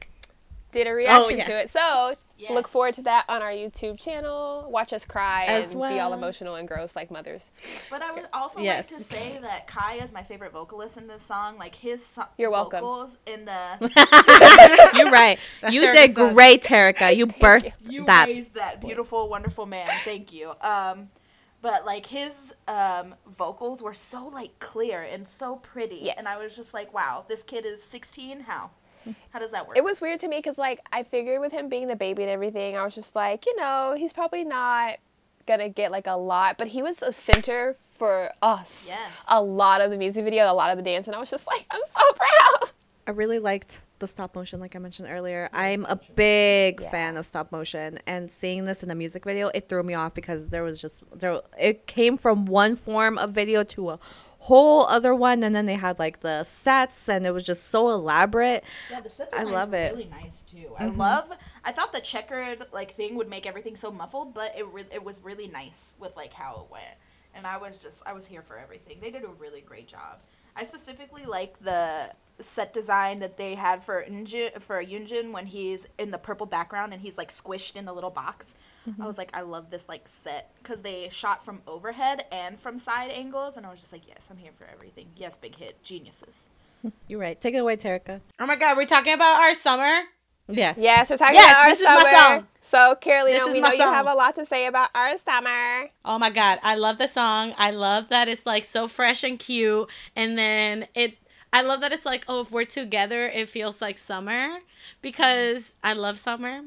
did 0.71 0.87
a 0.87 0.91
reaction 0.93 1.37
yeah. 1.37 1.43
to 1.45 1.59
it. 1.59 1.69
So 1.69 2.13
Yes. 2.37 2.51
look 2.51 2.67
forward 2.67 2.93
to 2.95 3.01
that 3.03 3.25
on 3.29 3.41
our 3.41 3.51
YouTube 3.51 4.01
channel. 4.01 4.65
Watch 4.69 4.93
us 4.93 5.05
cry 5.05 5.45
As 5.45 5.71
and 5.73 5.81
be 5.81 5.99
all 5.99 6.13
emotional 6.13 6.55
and 6.55 6.67
gross 6.67 6.95
like 6.95 7.11
mothers. 7.11 7.51
But 7.89 8.01
I 8.01 8.11
would 8.11 8.25
also 8.33 8.59
Yes. 8.61 8.91
like 8.91 8.99
to 8.99 9.03
say 9.05 9.37
that 9.41 9.67
Kai 9.67 9.95
is 9.95 10.11
my 10.11 10.23
favorite 10.23 10.51
vocalist 10.53 10.97
in 10.97 11.07
this 11.07 11.21
song. 11.21 11.57
Like 11.57 11.75
his 11.75 12.05
so- 12.05 12.25
You're 12.37 12.51
welcome. 12.51 12.79
vocals 12.81 13.17
in 13.25 13.45
the 13.45 13.51
You're 14.95 15.11
right. 15.11 15.37
That's 15.61 15.73
you 15.73 15.81
did 15.91 16.15
son. 16.15 16.33
great, 16.33 16.63
Terica. 16.63 17.15
You 17.15 17.27
birthed 17.27 17.73
you 17.87 18.05
that. 18.05 18.27
raised 18.27 18.53
that 18.55 18.81
beautiful, 18.81 19.29
wonderful 19.29 19.65
man. 19.65 19.89
Thank 20.03 20.33
you. 20.33 20.53
Um, 20.61 21.09
but 21.61 21.85
like 21.85 22.07
his 22.07 22.53
um, 22.67 23.13
vocals 23.27 23.83
were 23.83 23.93
so 23.93 24.25
like 24.25 24.57
clear 24.59 25.01
and 25.03 25.27
so 25.27 25.57
pretty, 25.57 25.99
Yes. 26.03 26.15
and 26.17 26.27
I 26.27 26.37
was 26.41 26.55
just 26.55 26.73
like, 26.73 26.91
wow, 26.93 27.23
this 27.27 27.43
kid 27.43 27.65
is 27.65 27.83
16. 27.83 28.41
How? 28.41 28.71
How 29.31 29.39
does 29.39 29.51
that 29.51 29.67
work? 29.67 29.77
It 29.77 29.83
was 29.83 30.01
weird 30.01 30.19
to 30.21 30.27
me 30.27 30.37
because, 30.37 30.57
like, 30.57 30.79
I 30.91 31.03
figured 31.03 31.39
with 31.41 31.51
him 31.51 31.69
being 31.69 31.87
the 31.87 31.95
baby 31.95 32.23
and 32.23 32.31
everything, 32.31 32.77
I 32.77 32.83
was 32.83 32.95
just 32.95 33.15
like, 33.15 33.45
you 33.45 33.55
know, 33.55 33.95
he's 33.97 34.13
probably 34.13 34.43
not 34.43 34.95
gonna 35.47 35.69
get 35.69 35.91
like 35.91 36.05
a 36.07 36.15
lot, 36.17 36.57
but 36.57 36.67
he 36.67 36.83
was 36.83 37.01
a 37.01 37.11
center 37.11 37.73
for 37.73 38.31
us. 38.41 38.85
Yes. 38.87 39.25
A 39.29 39.41
lot 39.41 39.81
of 39.81 39.89
the 39.91 39.97
music 39.97 40.23
video, 40.23 40.51
a 40.51 40.53
lot 40.53 40.69
of 40.71 40.77
the 40.77 40.83
dance, 40.83 41.07
and 41.07 41.15
I 41.15 41.19
was 41.19 41.31
just 41.31 41.47
like, 41.47 41.65
I'm 41.71 41.81
so 41.85 42.01
proud. 42.15 42.71
I 43.07 43.11
really 43.11 43.39
liked 43.39 43.81
the 43.97 44.07
stop 44.07 44.35
motion, 44.35 44.59
like 44.59 44.75
I 44.75 44.79
mentioned 44.79 45.07
earlier. 45.11 45.49
I'm 45.51 45.85
a 45.85 45.95
big 46.15 46.79
Yeah. 46.81 46.91
fan 46.91 47.17
of 47.17 47.25
stop 47.25 47.51
motion, 47.51 47.97
and 48.05 48.31
seeing 48.31 48.65
this 48.65 48.83
in 48.83 48.89
the 48.89 48.95
music 48.95 49.23
video, 49.25 49.49
it 49.53 49.67
threw 49.67 49.81
me 49.83 49.95
off 49.95 50.13
because 50.13 50.49
there 50.49 50.63
was 50.63 50.79
just 50.79 51.01
there. 51.15 51.41
It 51.59 51.87
came 51.87 52.17
from 52.17 52.45
one 52.45 52.75
form 52.75 53.17
of 53.17 53.31
video 53.31 53.63
to 53.63 53.89
a 53.91 53.99
whole 54.41 54.87
other 54.87 55.13
one, 55.13 55.43
and 55.43 55.55
then 55.55 55.67
they 55.67 55.75
had 55.75 55.99
like 55.99 56.21
the 56.21 56.43
sets, 56.43 57.07
and 57.07 57.25
it 57.27 57.31
was 57.31 57.45
just 57.45 57.69
so 57.69 57.89
elaborate. 57.89 58.63
Yeah, 58.89 58.99
the 58.99 59.09
set 59.09 59.29
I 59.33 59.43
love 59.43 59.73
it. 59.73 59.93
Really 59.93 60.09
nice 60.09 60.41
too. 60.41 60.73
I 60.77 60.85
mm-hmm. 60.85 60.99
love. 60.99 61.31
I 61.63 61.71
thought 61.71 61.93
the 61.93 62.01
checkered 62.01 62.65
like 62.73 62.95
thing 62.95 63.15
would 63.15 63.29
make 63.29 63.45
everything 63.45 63.75
so 63.75 63.91
muffled, 63.91 64.33
but 64.33 64.57
it 64.57 64.65
re- 64.67 64.85
it 64.91 65.03
was 65.03 65.21
really 65.23 65.47
nice 65.47 65.93
with 65.99 66.15
like 66.15 66.33
how 66.33 66.65
it 66.65 66.71
went. 66.71 66.97
And 67.35 67.45
I 67.45 67.57
was 67.57 67.77
just 67.81 68.01
I 68.05 68.13
was 68.13 68.25
here 68.25 68.41
for 68.41 68.57
everything. 68.57 68.97
They 68.99 69.11
did 69.11 69.23
a 69.23 69.29
really 69.29 69.61
great 69.61 69.87
job. 69.87 70.19
I 70.55 70.63
specifically 70.63 71.25
like 71.25 71.59
the 71.59 72.11
set 72.39 72.73
design 72.73 73.19
that 73.19 73.37
they 73.37 73.53
had 73.53 73.83
for 73.83 74.03
Eunjin, 74.09 74.59
for 74.59 74.83
Yoonjin 74.83 75.31
when 75.31 75.45
he's 75.45 75.87
in 75.99 76.09
the 76.09 76.17
purple 76.17 76.47
background 76.47 76.93
and 76.93 77.01
he's 77.01 77.17
like 77.17 77.31
squished 77.31 77.75
in 77.75 77.85
the 77.85 77.93
little 77.93 78.09
box. 78.09 78.55
I 78.85 78.89
was 78.89 78.97
mm-hmm. 78.97 79.19
like, 79.19 79.31
I 79.33 79.41
love 79.41 79.69
this 79.69 79.87
like 79.87 80.07
set 80.07 80.51
because 80.57 80.81
they 80.81 81.09
shot 81.11 81.45
from 81.45 81.61
overhead 81.67 82.25
and 82.31 82.59
from 82.59 82.79
side 82.79 83.11
angles, 83.11 83.57
and 83.57 83.65
I 83.65 83.69
was 83.69 83.79
just 83.79 83.93
like, 83.93 84.07
yes, 84.07 84.27
I'm 84.31 84.37
here 84.37 84.51
for 84.57 84.67
everything. 84.67 85.07
Yes, 85.15 85.35
big 85.35 85.55
hit, 85.55 85.81
geniuses. 85.83 86.49
You're 87.07 87.19
right. 87.19 87.39
Take 87.39 87.53
it 87.53 87.59
away, 87.59 87.77
Terica. 87.77 88.21
Oh 88.39 88.47
my 88.47 88.55
god, 88.55 88.77
we're 88.77 88.85
talking 88.85 89.13
about 89.13 89.39
our 89.39 89.53
summer. 89.53 90.01
Yes. 90.47 90.77
Yes, 90.79 91.09
we're 91.09 91.17
talking 91.17 91.35
Yes, 91.35 91.51
about 91.51 91.63
our 91.63 91.69
this 91.69 91.79
is 91.79 91.85
my 91.85 92.11
summer. 92.11 92.37
song. 92.39 92.47
So, 92.61 92.95
Carolina, 92.95 93.45
we 93.47 93.61
my 93.61 93.69
know 93.69 93.73
you 93.75 93.83
have 93.83 94.07
a 94.07 94.13
lot 94.13 94.35
to 94.35 94.45
say 94.45 94.65
about 94.65 94.89
our 94.95 95.17
summer. 95.17 95.89
Oh 96.03 96.17
my 96.17 96.29
god, 96.29 96.59
I 96.63 96.75
love 96.75 96.97
the 96.97 97.07
song. 97.07 97.53
I 97.57 97.71
love 97.71 98.09
that 98.09 98.27
it's 98.27 98.45
like 98.45 98.65
so 98.65 98.87
fresh 98.87 99.23
and 99.23 99.37
cute. 99.39 99.89
And 100.15 100.37
then 100.37 100.87
it 100.95 101.17
I 101.53 101.61
love 101.61 101.81
that 101.81 101.91
it's 101.91 102.05
like, 102.05 102.25
oh, 102.27 102.41
if 102.41 102.51
we're 102.51 102.65
together, 102.65 103.27
it 103.27 103.49
feels 103.49 103.81
like 103.81 103.97
summer 103.97 104.59
because 105.01 105.75
I 105.83 105.93
love 105.93 106.17
summer. 106.17 106.61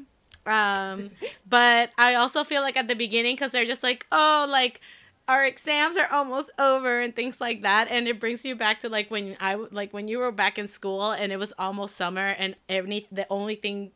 Um, 0.45 1.09
but 1.47 1.91
I 1.97 2.15
also 2.15 2.43
feel 2.43 2.61
like 2.61 2.77
at 2.77 2.87
the 2.87 2.95
beginning 2.95 3.37
cuz 3.37 3.51
they're 3.51 3.65
just 3.65 3.83
like, 3.83 4.05
oh, 4.11 4.45
like 4.49 4.81
our 5.27 5.43
exams 5.43 5.97
are 5.97 6.11
almost 6.11 6.51
over 6.59 6.99
and 6.99 7.15
things 7.15 7.41
like 7.41 7.61
that. 7.63 7.89
And 7.89 8.07
it 8.07 8.19
brings 8.19 8.45
you 8.45 8.55
back 8.55 8.81
to 8.81 8.89
like 8.89 9.09
when 9.09 9.35
I 9.39 9.55
like 9.55 9.91
when 9.93 10.07
you 10.07 10.19
were 10.19 10.31
back 10.31 10.59
in 10.59 10.67
school 10.67 11.11
and 11.11 11.31
it 11.31 11.37
was 11.37 11.53
almost 11.57 11.95
summer 11.95 12.35
and 12.37 12.55
every 12.69 13.07
the 13.11 13.25
only 13.29 13.55
thing 13.55 13.91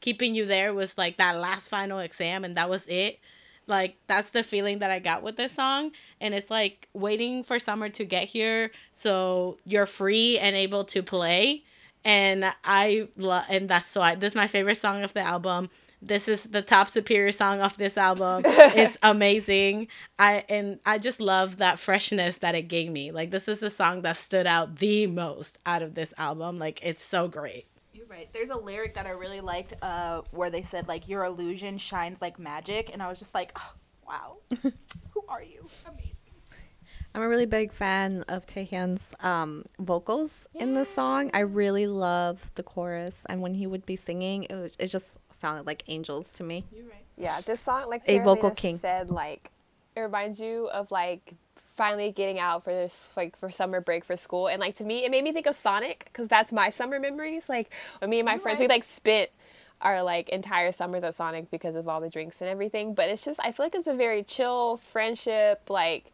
keeping 0.00 0.34
you 0.34 0.44
there 0.44 0.74
was 0.74 0.98
like 0.98 1.16
that 1.16 1.36
last 1.36 1.68
final 1.70 1.98
exam 2.00 2.44
and 2.44 2.56
that 2.56 2.68
was 2.68 2.86
it. 2.86 3.18
Like 3.66 3.96
that's 4.06 4.32
the 4.32 4.42
feeling 4.42 4.80
that 4.80 4.90
i 4.90 4.98
got 4.98 5.22
with 5.22 5.36
this 5.36 5.52
song. 5.52 5.92
And 6.20 6.34
it's 6.34 6.50
like 6.50 6.88
waiting 6.92 7.42
for 7.44 7.58
summer 7.58 7.88
to 7.90 8.04
get 8.04 8.28
here 8.28 8.70
so 8.92 9.56
you're 9.64 9.86
free 9.86 10.38
and 10.38 10.54
able 10.54 10.84
to 10.84 11.02
play. 11.02 11.62
And 12.04 12.44
i 12.62 13.08
love 13.16 13.46
and 13.48 13.70
that's 13.70 13.86
so 13.86 14.14
this 14.18 14.32
is 14.32 14.36
my 14.36 14.46
favorite 14.46 14.76
song 14.76 15.02
of 15.02 15.14
the 15.14 15.20
album 15.20 15.70
this 16.06 16.28
is 16.28 16.44
the 16.44 16.62
top 16.62 16.88
superior 16.90 17.32
song 17.32 17.60
of 17.60 17.76
this 17.76 17.96
album 17.96 18.42
it's 18.46 18.96
amazing 19.02 19.88
i 20.18 20.44
and 20.48 20.78
i 20.84 20.98
just 20.98 21.20
love 21.20 21.56
that 21.56 21.78
freshness 21.78 22.38
that 22.38 22.54
it 22.54 22.68
gave 22.68 22.90
me 22.90 23.10
like 23.10 23.30
this 23.30 23.48
is 23.48 23.60
the 23.60 23.70
song 23.70 24.02
that 24.02 24.16
stood 24.16 24.46
out 24.46 24.76
the 24.78 25.06
most 25.06 25.58
out 25.66 25.82
of 25.82 25.94
this 25.94 26.12
album 26.18 26.58
like 26.58 26.78
it's 26.82 27.04
so 27.04 27.28
great 27.28 27.66
You're 27.92 28.06
right. 28.06 28.28
There's 28.32 28.50
a 28.50 28.56
lyric 28.56 28.94
that 28.94 29.06
I 29.06 29.10
really 29.10 29.40
liked 29.40 29.74
uh, 29.80 30.22
where 30.32 30.50
they 30.50 30.62
said, 30.62 30.88
like, 30.88 31.08
your 31.08 31.24
illusion 31.24 31.78
shines 31.78 32.20
like 32.20 32.38
magic. 32.38 32.90
And 32.92 33.00
I 33.02 33.08
was 33.08 33.18
just 33.20 33.34
like, 33.34 33.52
oh, 33.56 33.72
wow. 34.06 34.36
Who 34.62 35.24
are 35.28 35.42
you? 35.42 35.68
Amazing. 35.86 36.13
I'm 37.14 37.22
a 37.22 37.28
really 37.28 37.46
big 37.46 37.72
fan 37.72 38.24
of 38.26 38.44
Taehyun's 38.44 39.14
um, 39.20 39.64
vocals 39.78 40.48
in 40.54 40.74
the 40.74 40.84
song. 40.84 41.30
I 41.32 41.40
really 41.40 41.86
love 41.86 42.52
the 42.56 42.64
chorus, 42.64 43.24
and 43.28 43.40
when 43.40 43.54
he 43.54 43.68
would 43.68 43.86
be 43.86 43.94
singing, 43.94 44.44
it, 44.44 44.54
was, 44.54 44.76
it 44.80 44.88
just 44.88 45.18
sounded 45.30 45.64
like 45.64 45.84
angels 45.86 46.32
to 46.32 46.42
me. 46.42 46.64
You're 46.74 46.86
right. 46.86 47.04
Yeah, 47.16 47.40
this 47.40 47.60
song, 47.60 47.88
like 47.88 48.02
A 48.08 48.18
vocal 48.18 48.50
king. 48.50 48.78
said, 48.78 49.10
like 49.10 49.52
it 49.94 50.00
reminds 50.00 50.40
you 50.40 50.68
of 50.72 50.90
like 50.90 51.34
finally 51.76 52.10
getting 52.10 52.40
out 52.40 52.64
for 52.64 52.70
this 52.70 53.12
like 53.16 53.36
for 53.38 53.48
summer 53.48 53.80
break 53.80 54.04
for 54.04 54.16
school, 54.16 54.48
and 54.48 54.58
like 54.60 54.74
to 54.76 54.84
me, 54.84 55.04
it 55.04 55.12
made 55.12 55.22
me 55.22 55.30
think 55.30 55.46
of 55.46 55.54
Sonic 55.54 56.06
because 56.06 56.26
that's 56.26 56.52
my 56.52 56.70
summer 56.70 56.98
memories. 56.98 57.48
Like 57.48 57.72
when 58.00 58.10
me 58.10 58.18
and 58.18 58.26
my 58.26 58.38
friends, 58.38 58.58
we 58.58 58.66
like 58.66 58.82
spent 58.82 59.30
our 59.80 60.02
like 60.02 60.30
entire 60.30 60.72
summers 60.72 61.04
at 61.04 61.14
Sonic 61.14 61.48
because 61.48 61.76
of 61.76 61.86
all 61.86 62.00
the 62.00 62.10
drinks 62.10 62.40
and 62.40 62.50
everything. 62.50 62.92
But 62.92 63.08
it's 63.08 63.24
just 63.24 63.38
I 63.40 63.52
feel 63.52 63.66
like 63.66 63.76
it's 63.76 63.86
a 63.86 63.94
very 63.94 64.24
chill 64.24 64.78
friendship, 64.78 65.70
like 65.70 66.10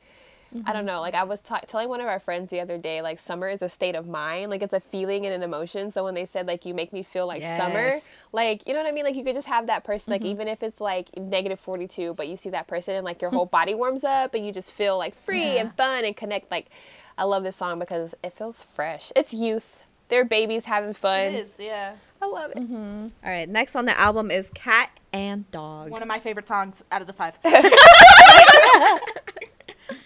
I 0.67 0.73
don't 0.73 0.85
know. 0.85 1.01
Like 1.01 1.15
I 1.15 1.23
was 1.23 1.41
ta- 1.41 1.61
telling 1.69 1.89
one 1.89 2.01
of 2.01 2.09
our 2.09 2.19
friends 2.19 2.51
the 2.51 2.61
other 2.61 2.77
day, 2.77 3.03
like 3.03 3.19
summer 3.19 3.49
is 3.49 3.63
a 3.63 3.69
state 3.69 3.95
of 3.95 4.09
mind. 4.09 4.51
Like 4.51 4.63
it's 4.63 4.75
a 4.75 4.81
feeling 4.81 5.25
and 5.25 5.35
an 5.35 5.43
emotion. 5.43 5.91
So 5.91 6.05
when 6.05 6.15
they 6.15 6.27
said 6.27 6.47
like 6.47 6.65
you 6.65 6.75
make 6.75 6.93
me 6.93 7.03
feel 7.03 7.27
like 7.27 7.43
summer, 7.43 8.01
like 8.33 8.67
you 8.67 8.73
know 8.73 8.81
what 8.81 8.89
I 8.89 8.93
mean. 8.93 9.05
Like 9.05 9.15
you 9.15 9.25
could 9.25 9.35
just 9.35 9.49
have 9.49 9.69
that 9.69 9.85
person. 9.85 10.11
Like 10.11 10.23
mm-hmm. 10.23 10.31
even 10.31 10.49
if 10.49 10.63
it's 10.63 10.81
like 10.81 11.17
negative 11.17 11.61
forty 11.61 11.87
two, 11.87 12.15
but 12.15 12.29
you 12.29 12.37
see 12.37 12.51
that 12.51 12.67
person 12.67 12.97
and 12.97 13.05
like 13.05 13.23
your 13.23 13.31
whole 13.31 13.47
body 13.47 13.75
warms 13.75 14.05
up 14.05 14.35
and 14.35 14.45
you 14.45 14.53
just 14.53 14.73
feel 14.73 14.99
like 14.99 15.15
free 15.15 15.59
and 15.59 15.75
fun 15.77 16.05
and 16.05 16.17
connect. 16.17 16.51
Like 16.51 16.69
I 17.17 17.25
love 17.25 17.43
this 17.43 17.57
song 17.57 17.79
because 17.79 18.15
it 18.23 18.33
feels 18.33 18.63
fresh. 18.63 19.13
It's 19.15 19.33
youth. 19.33 19.85
They're 20.09 20.25
babies 20.25 20.65
having 20.65 20.93
fun. 20.93 21.21
It 21.21 21.35
is, 21.35 21.57
yeah. 21.61 21.95
I 22.21 22.27
love 22.27 22.51
it. 22.51 22.57
Mm-hmm. 22.57 23.09
All 23.25 23.31
right, 23.31 23.49
next 23.49 23.77
on 23.77 23.87
the 23.87 23.99
album 23.99 24.31
is 24.31 24.51
Cat 24.53 24.91
and 25.13 25.49
Dog. 25.53 25.91
One 25.91 26.03
of 26.03 26.09
my 26.09 26.19
favorite 26.19 26.49
songs 26.49 26.83
out 26.91 27.01
of 27.01 27.07
the 27.07 27.13
five. 27.13 27.39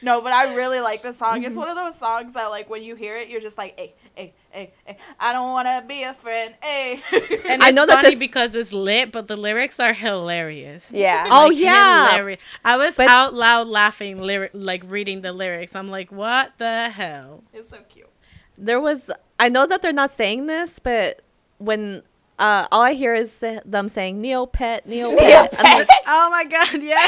no, 0.04 0.20
but 0.20 0.32
I 0.32 0.54
really 0.56 0.80
like 0.80 1.02
this 1.02 1.18
song. 1.18 1.42
It's 1.42 1.50
mm-hmm. 1.50 1.58
one 1.60 1.68
of 1.68 1.76
those 1.76 1.98
songs 1.98 2.34
that, 2.34 2.46
like, 2.46 2.68
when 2.70 2.82
you 2.82 2.94
hear 2.94 3.16
it, 3.16 3.28
you're 3.28 3.40
just 3.40 3.58
like, 3.58 3.78
hey, 3.78 3.94
hey, 4.14 4.34
hey, 4.50 4.72
hey, 4.84 4.98
I 5.18 5.32
don't 5.32 5.50
want 5.52 5.66
to 5.66 5.84
be 5.88 6.02
a 6.04 6.14
friend, 6.14 6.54
hey. 6.62 7.00
And 7.46 7.62
I 7.62 7.68
it's 7.68 7.76
know 7.76 7.86
that 7.86 7.96
funny 8.02 8.10
this- 8.10 8.18
because 8.18 8.54
it's 8.54 8.72
lit, 8.72 9.10
but 9.10 9.26
the 9.28 9.36
lyrics 9.36 9.80
are 9.80 9.92
hilarious. 9.94 10.86
Yeah. 10.90 11.26
Oh, 11.30 11.46
Like, 11.48 11.56
yeah. 11.58 12.10
hilarious. 12.10 12.40
I 12.64 12.76
was 12.76 12.96
But- 12.96 13.08
out 13.08 13.34
loud 13.34 13.66
laughing, 13.66 14.20
lyric, 14.20 14.50
like 14.52 14.84
reading 14.86 15.22
the 15.22 15.32
lyrics. 15.32 15.74
I'm 15.74 15.88
like, 15.88 16.12
what 16.12 16.52
the 16.58 16.90
hell? 16.90 17.42
it's 17.52 17.70
so 17.70 17.78
cute. 17.88 18.08
There 18.56 18.80
was, 18.80 19.10
I 19.40 19.48
know 19.48 19.66
that 19.66 19.82
they're 19.82 19.92
not 19.92 20.12
saying 20.12 20.46
this, 20.46 20.78
but 20.78 21.22
when 21.58 22.02
uh, 22.38 22.66
all 22.70 22.82
I 22.82 22.92
hear 22.94 23.14
is 23.14 23.38
them 23.64 23.88
saying 23.88 24.22
Neopet, 24.22 24.86
Neopet. 24.86 25.48
I'm 25.58 25.78
like, 25.78 25.88
Oh 26.06 26.30
my 26.30 26.44
god, 26.44 26.82
yeah. 26.82 27.06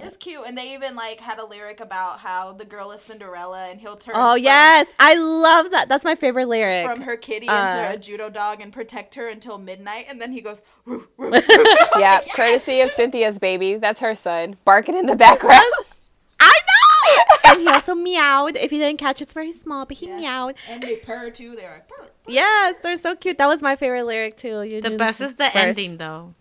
It's 0.00 0.16
cute, 0.16 0.42
and 0.46 0.56
they 0.58 0.74
even 0.74 0.96
like 0.96 1.20
had 1.20 1.38
a 1.38 1.44
lyric 1.44 1.80
about 1.80 2.18
how 2.20 2.52
the 2.52 2.64
girl 2.64 2.90
is 2.92 3.00
Cinderella, 3.02 3.66
and 3.70 3.80
he'll 3.80 3.96
turn. 3.96 4.14
oh 4.16 4.34
from- 4.34 4.42
yes, 4.44 4.88
I 4.98 5.14
love 5.16 5.70
that. 5.70 5.88
That's 5.88 6.04
my 6.04 6.14
favorite 6.14 6.46
lyric. 6.48 6.86
From 6.86 7.02
her 7.02 7.16
kitty 7.16 7.48
Uh, 7.48 7.66
into 7.68 7.94
a 7.94 7.96
judo 7.98 8.28
dog 8.30 8.60
and 8.60 8.72
protect 8.72 9.14
her 9.14 9.28
until 9.28 9.58
midnight, 9.58 10.06
and 10.08 10.20
then 10.20 10.32
he 10.32 10.40
goes, 10.40 10.62
"Roo, 10.84 11.08
roo, 11.16 11.30
roo." 11.30 11.40
Yeah, 11.98 12.20
courtesy 12.34 12.80
of 12.80 12.90
Cynthia's 12.90 13.38
baby. 13.38 13.76
That's 13.76 14.00
her 14.00 14.14
son 14.14 14.56
barking 14.64 14.96
in 14.96 15.06
the 15.06 15.16
background. 15.16 15.62
I 16.40 16.52
know. 16.66 17.52
and 17.52 17.60
he 17.60 17.68
also 17.68 17.94
meowed. 17.94 18.56
If 18.56 18.72
you 18.72 18.78
didn't 18.78 18.98
catch, 18.98 19.22
it's 19.22 19.32
very 19.32 19.52
small, 19.52 19.86
but 19.86 19.96
he 19.98 20.08
Yeah. 20.08 20.18
meowed. 20.18 20.56
and 20.68 20.82
they 20.82 20.96
purr 20.96 21.30
too. 21.30 21.54
They're 21.56 21.70
like, 21.72 21.88
purr. 21.88 22.08
Yes, 22.26 22.76
they're 22.82 22.96
so 22.96 23.14
cute. 23.14 23.38
That 23.38 23.46
was 23.46 23.62
my 23.62 23.76
favorite 23.76 24.04
lyric 24.04 24.36
too. 24.36 24.62
You 24.62 24.80
The 24.80 24.96
best 24.96 25.20
is 25.20 25.34
the 25.34 25.44
verse. 25.44 25.54
ending 25.54 25.98
though, 25.98 26.34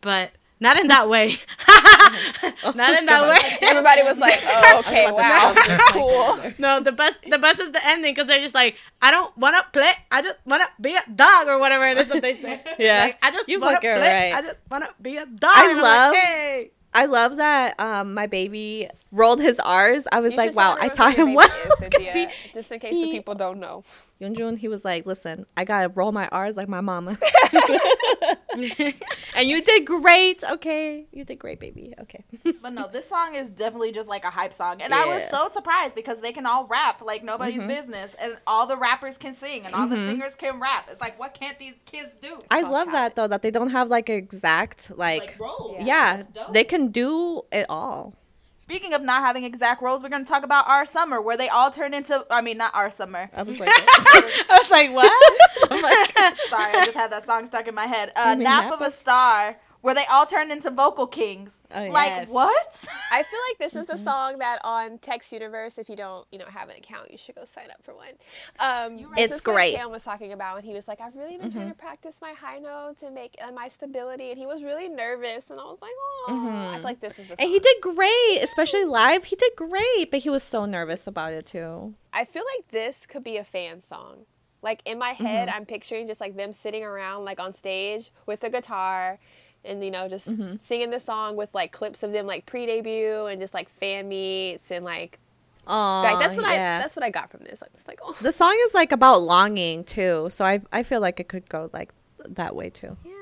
but 0.00 0.32
not 0.62 0.78
in 0.78 0.86
that 0.88 1.08
way. 1.08 1.34
not 2.74 2.94
in 2.98 3.06
that 3.06 3.28
way. 3.28 3.58
Everybody 3.68 4.02
was 4.02 4.18
like, 4.18 4.40
"Oh, 4.44 4.78
okay, 4.86 5.04
about 5.06 5.16
wow, 5.16 5.54
shove 5.54 5.80
cool." 5.92 6.52
No, 6.58 6.80
the 6.80 6.92
best 6.92 7.16
the 7.28 7.38
best 7.38 7.60
is 7.60 7.72
the 7.72 7.84
ending 7.86 8.14
because 8.14 8.28
they're 8.28 8.40
just 8.40 8.54
like, 8.54 8.76
I 9.00 9.10
don't 9.10 9.36
wanna 9.36 9.64
play, 9.72 9.90
I 10.10 10.22
just 10.22 10.36
wanna 10.46 10.68
be 10.80 10.94
a 10.94 11.02
dog 11.14 11.48
or 11.48 11.58
whatever 11.58 11.86
it 11.88 11.98
is 11.98 12.08
that 12.08 12.22
they 12.22 12.34
say. 12.36 12.62
Yeah. 12.78 13.04
Like, 13.04 13.18
I 13.22 13.30
just 13.30 13.48
You 13.48 13.60
wanna 13.60 13.76
fucking 13.76 13.90
play, 13.96 14.30
right. 14.30 14.34
I 14.34 14.42
just 14.42 14.56
wanna 14.70 14.88
be 15.00 15.16
a 15.16 15.26
dog. 15.26 15.50
I 15.54 15.70
And 15.70 15.80
love- 15.82 16.12
like, 16.12 16.22
hey. 16.22 16.70
I 16.94 17.06
love 17.06 17.38
that 17.38 17.80
um, 17.80 18.12
my 18.12 18.26
baby 18.26 18.86
rolled 19.10 19.40
his 19.40 19.58
R's. 19.64 20.06
I 20.12 20.20
was 20.20 20.32
You 20.32 20.38
like, 20.38 20.54
wow, 20.54 20.76
I 20.78 20.88
taught 20.88 21.14
him 21.14 21.28
baby 21.28 21.36
well. 21.38 21.48
is, 21.48 21.64
'Cause 21.70 21.78
Cynthia, 21.78 22.12
he- 22.12 22.28
just 22.52 22.70
in 22.70 22.80
case 22.80 22.92
he- 22.92 23.04
the 23.06 23.10
people 23.12 23.34
don't 23.34 23.58
know. 23.60 23.82
Yeonjun, 24.22 24.56
he 24.58 24.68
was 24.68 24.84
like, 24.84 25.04
listen, 25.04 25.46
I 25.56 25.64
gotta 25.64 25.88
roll 25.88 26.12
my 26.12 26.28
R's 26.28 26.56
like 26.56 26.68
my 26.68 26.80
mama. 26.80 27.18
and 28.54 29.48
you 29.48 29.62
did 29.62 29.84
great. 29.86 30.44
Okay, 30.44 31.06
you 31.12 31.24
did 31.24 31.36
great, 31.38 31.58
baby. 31.60 31.94
Okay. 32.00 32.24
But 32.60 32.72
no, 32.74 32.88
this 32.88 33.08
song 33.08 33.34
is 33.34 33.50
definitely 33.50 33.92
just 33.92 34.08
like 34.08 34.24
a 34.24 34.30
hype 34.30 34.52
song. 34.52 34.80
And 34.80 34.94
I 34.94 35.06
was 35.06 35.28
so 35.30 35.48
surprised 35.48 35.94
because 35.94 36.20
they 36.20 36.32
can 36.32 36.46
all 36.46 36.66
rap 36.66 37.02
like 37.02 37.22
nobody's 37.24 37.52
Mm-hmm. 37.52 37.66
business. 37.68 38.14
And 38.20 38.38
all 38.46 38.66
the 38.66 38.76
rappers 38.76 39.18
can 39.18 39.34
sing 39.34 39.64
and 39.66 39.74
all 39.74 39.86
the 39.86 39.96
singers 39.96 40.34
can 40.34 40.58
rap. 40.60 40.88
It's 40.90 41.00
like, 41.00 41.18
what 41.18 41.34
can't 41.34 41.58
these 41.58 41.74
kids 41.84 42.10
do? 42.20 42.38
I 42.50 42.60
So 42.62 42.70
love 42.70 42.86
that 42.88 42.92
talented. 42.92 43.16
though 43.16 43.28
that 43.28 43.42
they 43.42 43.50
don't 43.50 43.70
have 43.70 43.88
like 43.90 44.08
exact 44.08 44.90
like, 44.96 45.20
Like 45.22 45.38
roles. 45.40 45.76
yeah, 45.80 46.16
That's 46.18 46.28
dope. 46.46 46.52
they 46.54 46.64
can 46.64 46.88
do 46.88 47.42
it 47.52 47.66
all. 47.68 48.14
Speaking 48.72 48.94
of 48.94 49.02
not 49.02 49.20
having 49.20 49.44
exact 49.44 49.82
roles, 49.82 50.02
we're 50.02 50.08
going 50.08 50.24
to 50.24 50.28
talk 50.28 50.44
about 50.44 50.66
Our 50.66 50.86
Summer, 50.86 51.20
where 51.20 51.36
they 51.36 51.50
all 51.50 51.70
turn 51.70 51.92
into, 51.92 52.24
I 52.30 52.40
mean, 52.40 52.56
not 52.56 52.74
Our 52.74 52.90
Summer. 52.90 53.28
I 53.36 53.42
was 53.42 53.60
like, 53.60 53.68
I 53.76 54.58
was 54.58 54.70
like, 54.70 54.90
what? 54.94 55.12
Sorry, 56.48 56.72
I 56.72 56.82
just 56.86 56.96
had 56.96 57.12
that 57.12 57.22
song 57.26 57.44
stuck 57.44 57.68
in 57.68 57.74
my 57.74 57.84
head. 57.84 58.12
Uh, 58.16 58.34
Nap 58.34 58.72
of 58.72 58.80
a 58.80 58.90
Star, 58.90 59.58
where 59.82 59.94
they 59.94 60.06
all 60.10 60.24
turned 60.26 60.50
into 60.50 60.70
vocal 60.70 61.06
kings. 61.06 61.62
Oh, 61.74 61.86
Like, 61.88 62.28
what? 62.28 62.88
I 63.10 63.22
feel 63.22 63.40
like 63.50 63.58
this 63.58 63.76
is 63.76 63.86
the 63.86 63.98
song 64.08 64.38
that 64.38 64.58
on 64.64 64.98
Text 64.98 65.32
Universe, 65.32 65.76
if 65.76 65.88
you 65.90 65.96
don't, 65.96 66.26
you 66.32 66.38
know, 66.38 66.46
have 66.46 66.68
an 66.70 66.76
account, 66.76 67.10
you 67.10 67.18
should 67.18 67.34
go 67.34 67.44
sign 67.44 67.70
up 67.70 67.82
for 67.82 67.92
one. 67.94 68.14
Um, 68.60 68.98
It's 69.16 69.40
great. 69.40 69.74
Cam 69.76 69.90
was 69.90 70.04
talking 70.04 70.32
about, 70.32 70.56
and 70.58 70.64
he 70.64 70.72
was 70.72 70.88
like, 70.88 71.00
"I've 71.00 71.14
really 71.16 71.36
been 71.36 71.50
trying 71.52 71.68
to 71.68 71.74
practice 71.74 72.20
my 72.22 72.32
high 72.32 72.58
notes 72.58 73.02
and 73.02 73.14
make 73.14 73.36
uh, 73.46 73.50
my 73.52 73.68
stability," 73.68 74.30
and 74.30 74.38
he 74.38 74.46
was 74.46 74.62
really 74.62 74.88
nervous, 74.88 75.50
and 75.50 75.60
I 75.60 75.64
was 75.64 75.82
like, 75.82 75.92
"Oh, 76.28 76.70
I 76.72 76.74
feel 76.76 76.82
like 76.84 77.00
this 77.00 77.18
is 77.18 77.26
the." 77.28 77.36
Song. 77.36 77.36
and 77.40 77.50
he 77.50 77.58
did 77.58 77.76
great, 77.82 78.38
especially 78.42 78.84
live. 78.84 79.24
He 79.24 79.36
did 79.36 79.52
great, 79.56 80.10
but 80.10 80.20
he 80.20 80.30
was 80.30 80.42
so 80.42 80.64
nervous 80.64 81.06
about 81.06 81.32
it 81.32 81.46
too. 81.46 81.94
I 82.12 82.24
feel 82.24 82.44
like 82.56 82.68
this 82.68 83.04
could 83.06 83.24
be 83.24 83.36
a 83.36 83.44
fan 83.44 83.82
song. 83.82 84.26
Like 84.62 84.80
in 84.84 84.96
my 84.98 85.10
head, 85.10 85.48
I'm 85.48 85.66
picturing 85.66 86.06
just 86.06 86.20
like 86.20 86.36
them 86.36 86.52
sitting 86.52 86.84
around 86.84 87.24
like 87.24 87.40
on 87.40 87.52
stage 87.52 88.12
with 88.26 88.44
a 88.44 88.48
guitar 88.50 89.18
and 89.64 89.84
you 89.84 89.90
know 89.90 90.08
just 90.08 90.28
mm-hmm. 90.30 90.56
singing 90.60 90.90
the 90.90 91.00
song 91.00 91.36
with 91.36 91.54
like 91.54 91.72
clips 91.72 92.02
of 92.02 92.12
them 92.12 92.26
like 92.26 92.46
pre-debut 92.46 93.26
and 93.26 93.40
just 93.40 93.54
like 93.54 93.68
fan 93.68 94.08
meets 94.08 94.70
and 94.70 94.84
like 94.84 95.18
Oh, 95.64 96.00
like 96.02 96.18
that's 96.18 96.36
what 96.36 96.44
yeah. 96.46 96.78
I 96.78 96.82
that's 96.82 96.96
what 96.96 97.04
I 97.04 97.10
got 97.10 97.30
from 97.30 97.42
this. 97.44 97.60
Like 97.62 97.70
it's 97.72 97.86
like 97.86 98.00
oh 98.02 98.16
the 98.20 98.32
song 98.32 98.58
is 98.64 98.74
like 98.74 98.90
about 98.90 99.22
longing 99.22 99.84
too, 99.84 100.26
so 100.28 100.44
I 100.44 100.60
I 100.72 100.82
feel 100.82 101.00
like 101.00 101.20
it 101.20 101.28
could 101.28 101.48
go 101.48 101.70
like 101.72 101.92
that 102.28 102.56
way 102.56 102.68
too. 102.70 102.96
yeah. 103.04 103.12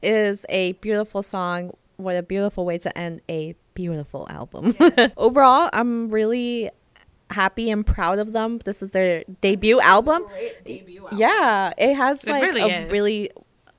It 0.00 0.12
is 0.12 0.46
a 0.48 0.72
beautiful 0.74 1.22
song. 1.24 1.72
What 1.96 2.14
a 2.16 2.22
beautiful 2.22 2.64
way 2.64 2.78
to 2.78 2.96
end 2.96 3.22
a 3.28 3.56
beautiful 3.74 4.26
album. 4.30 4.76
Overall, 5.16 5.68
I'm 5.72 6.10
really 6.10 6.70
happy 7.30 7.70
and 7.70 7.86
proud 7.86 8.18
of 8.18 8.32
them. 8.32 8.58
This 8.58 8.82
is 8.82 8.90
their 8.90 9.24
debut 9.40 9.80
album. 9.80 10.24
Great 10.28 10.64
debut 10.64 11.02
album. 11.04 11.18
Yeah, 11.18 11.72
it 11.76 11.94
has 11.94 12.22
It 12.24 12.30
like 12.30 12.42
really 12.42 12.60
a 12.60 12.84
is. 12.84 12.92
really 12.92 13.30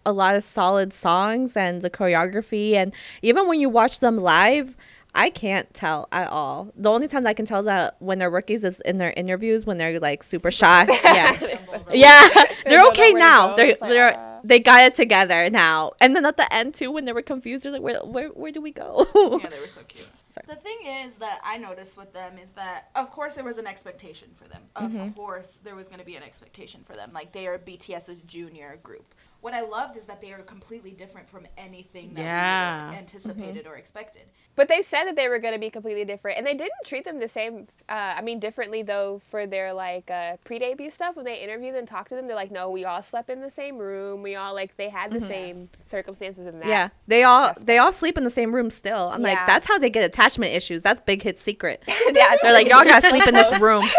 a 0.06 0.12
lot 0.12 0.36
of 0.36 0.44
solid 0.44 0.94
songs 0.94 1.56
and 1.58 1.82
the 1.82 1.90
choreography 1.90 2.74
and 2.74 2.94
even 3.22 3.48
when 3.48 3.60
you 3.60 3.70
watch 3.70 4.00
them 4.00 4.18
live, 4.18 4.76
I 5.18 5.30
can't 5.30 5.74
tell 5.74 6.08
at 6.12 6.28
all. 6.28 6.74
The 6.76 6.90
only 6.92 7.08
time 7.08 7.26
I 7.26 7.34
can 7.34 7.46
tell 7.46 7.64
that 7.64 7.96
when 8.00 8.20
they're 8.20 8.30
rookies 8.30 8.64
is 8.66 8.82
in 8.82 8.98
their 8.98 9.14
interviews 9.16 9.66
when 9.66 9.78
they're 9.78 9.98
like 10.00 10.24
super 10.24 10.52
shy. 10.52 10.86
Yeah. 11.04 11.38
yeah. 11.92 12.30
They're 12.66 12.80
don't 12.80 12.92
okay 12.94 13.14
know 13.14 13.14
where 13.14 13.14
to 13.14 13.20
now. 13.20 13.48
go. 13.48 13.56
They're 13.56 13.68
like, 13.68 13.80
they're 13.80 14.14
uh. 14.18 14.40
they 14.44 14.60
got 14.60 14.82
it 14.84 14.96
together 14.96 15.50
now. 15.52 15.92
And 16.02 16.16
then 16.16 16.26
at 16.26 16.36
the 16.36 16.52
end 16.54 16.74
too 16.74 16.92
when 16.92 17.06
they 17.06 17.14
were 17.14 17.22
confused, 17.22 17.64
they're 17.64 17.72
like 17.72 17.82
where 17.84 18.00
where, 18.04 18.28
where 18.30 18.52
do 18.52 18.60
we 18.60 18.72
go? 18.72 19.08
Yeah, 19.16 19.50
they 19.50 19.60
were 19.60 19.68
so 19.68 19.82
cute. 19.88 20.08
Sorry. 20.30 20.46
The 20.48 20.56
thing 20.56 20.78
is 21.06 21.16
that 21.18 21.40
I 21.46 21.58
noticed 21.60 21.96
with 21.96 22.12
them 22.12 22.38
is 22.38 22.52
that, 22.54 22.90
of 22.96 23.10
course, 23.12 23.36
there 23.36 23.44
was 23.46 23.58
an 23.58 23.68
expectation 23.68 24.30
for 24.36 24.48
them. 24.50 24.64
Of 24.76 24.92
Mm-hmm. 24.92 25.10
course, 25.12 25.60
there 25.64 25.76
was 25.76 25.88
going 25.88 26.00
to 26.00 26.06
be 26.06 26.16
an 26.18 26.24
expectation 26.24 26.82
for 26.84 26.94
them. 26.94 27.12
Like, 27.14 27.32
they 27.32 27.48
are 27.48 27.58
BTS's 27.58 28.20
junior 28.22 28.78
group. 28.84 29.16
What 29.46 29.54
I 29.54 29.62
loved 29.62 29.96
is 29.96 30.06
that 30.06 30.22
they 30.22 30.34
are 30.34 30.40
completely 30.40 30.90
different 30.90 31.30
from 31.30 31.46
anything 31.56 32.16
that 32.16 32.22
we 32.22 32.26
Yeah. 32.26 32.86
would 32.88 32.94
have 32.96 33.02
anticipated 33.04 33.66
Mm-hmm. 33.66 33.74
or 33.74 33.76
expected. 33.78 34.24
But 34.56 34.70
they 34.70 34.82
said 34.82 35.04
that 35.06 35.16
they 35.16 35.28
were 35.30 35.38
going 35.38 35.54
to 35.54 35.60
be 35.60 35.70
completely 35.70 36.04
different, 36.04 36.40
and 36.40 36.48
they 36.48 36.56
didn't 36.56 36.72
treat 36.84 37.06
them 37.06 37.20
the 37.20 37.30
same. 37.30 37.68
Uh, 37.88 38.16
I 38.18 38.22
mean, 38.24 38.40
differently 38.40 38.82
though 38.82 39.20
for 39.20 39.46
their 39.46 39.72
like 39.72 40.10
uh, 40.10 40.38
pre-debut 40.46 40.90
stuff. 40.90 41.16
When 41.16 41.26
they 41.26 41.38
interviewed 41.44 41.76
and 41.76 41.88
talked 41.88 42.10
to 42.10 42.16
them, 42.16 42.26
they're 42.26 42.36
like, 42.36 42.50
"No, 42.50 42.72
we 42.72 42.86
all 42.86 43.04
slept 43.04 43.30
in 43.30 43.42
the 43.42 43.52
same 43.52 43.78
room. 43.78 44.24
We 44.24 44.36
all 44.36 44.56
like 44.56 44.78
they 44.78 44.90
had 44.90 45.12
the 45.12 45.22
same 45.22 45.70
circumstances 45.80 46.48
in 46.48 46.56
that." 46.56 46.62
Mm-hmm. 46.62 46.70
Yeah, 46.70 46.90
they 47.06 47.22
all 47.24 47.54
they 47.62 47.78
all 47.78 47.94
sleep 47.94 48.18
in 48.18 48.24
the 48.24 48.32
same 48.32 48.52
room 48.56 48.72
still. 48.72 49.10
I'm 49.10 49.22
like, 49.22 49.38
that's 49.46 49.68
how 49.68 49.78
they 49.78 49.92
get 49.92 50.04
attachment 50.04 50.54
issues. 50.54 50.82
That's 50.82 51.02
Big 51.02 51.22
Hit's 51.22 51.42
secret. 51.44 51.84
yeah. 51.88 52.36
They're 52.42 52.52
like, 52.52 52.68
y'all 52.68 52.84
gotta 52.84 53.08
sleep 53.10 53.28
in 53.28 53.36
this 53.36 53.60
room. 53.60 53.86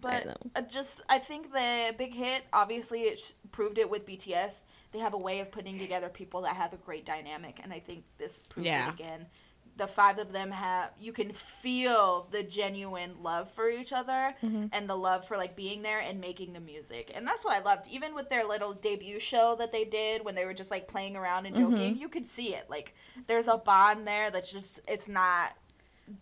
But 0.00 0.26
know. 0.26 0.34
uh, 0.56 0.62
just, 0.62 1.00
I 1.08 1.18
think 1.18 1.52
the 1.52 1.94
big 1.96 2.12
hit, 2.14 2.42
obviously, 2.52 3.02
it 3.02 3.18
sh- 3.20 3.32
proved 3.52 3.78
it 3.78 3.88
with 3.88 4.04
BTS. 4.04 4.60
They 4.92 4.98
have 4.98 5.14
a 5.14 5.18
way 5.18 5.40
of 5.40 5.50
putting 5.50 5.78
together 5.78 6.08
people 6.08 6.42
that 6.42 6.56
have 6.56 6.72
a 6.72 6.76
great 6.76 7.04
dynamic, 7.04 7.60
and 7.62 7.72
I 7.72 7.78
think 7.78 8.04
this 8.18 8.38
proved 8.48 8.66
Yeah. 8.66 8.88
it 8.88 8.94
again. 8.94 9.26
The 9.74 9.86
five 9.86 10.18
of 10.18 10.32
them 10.32 10.50
have, 10.50 10.90
you 11.00 11.14
can 11.14 11.32
feel 11.32 12.28
the 12.30 12.42
genuine 12.42 13.22
love 13.22 13.48
for 13.50 13.70
each 13.70 13.90
other 13.90 14.34
Mm-hmm. 14.42 14.66
and 14.70 14.88
the 14.88 14.94
love 14.96 15.26
for 15.26 15.38
like 15.38 15.56
being 15.56 15.80
there 15.82 15.98
and 15.98 16.20
making 16.20 16.52
the 16.52 16.60
music. 16.60 17.10
And 17.14 17.26
that's 17.26 17.42
what 17.42 17.54
I 17.58 17.60
loved. 17.64 17.88
Even 17.90 18.14
with 18.14 18.28
their 18.28 18.44
little 18.46 18.74
debut 18.74 19.18
show 19.18 19.56
that 19.58 19.72
they 19.72 19.84
did 19.86 20.26
when 20.26 20.34
they 20.34 20.44
were 20.44 20.52
just 20.52 20.70
like 20.70 20.88
playing 20.88 21.16
around 21.16 21.46
and 21.46 21.56
Mm-hmm. 21.56 21.70
joking, 21.70 21.96
you 21.98 22.10
could 22.10 22.26
see 22.26 22.48
it. 22.48 22.68
Like, 22.68 22.94
there's 23.28 23.46
a 23.46 23.56
bond 23.56 24.06
there 24.06 24.30
that's 24.30 24.52
just, 24.52 24.78
it's 24.86 25.08
not 25.08 25.56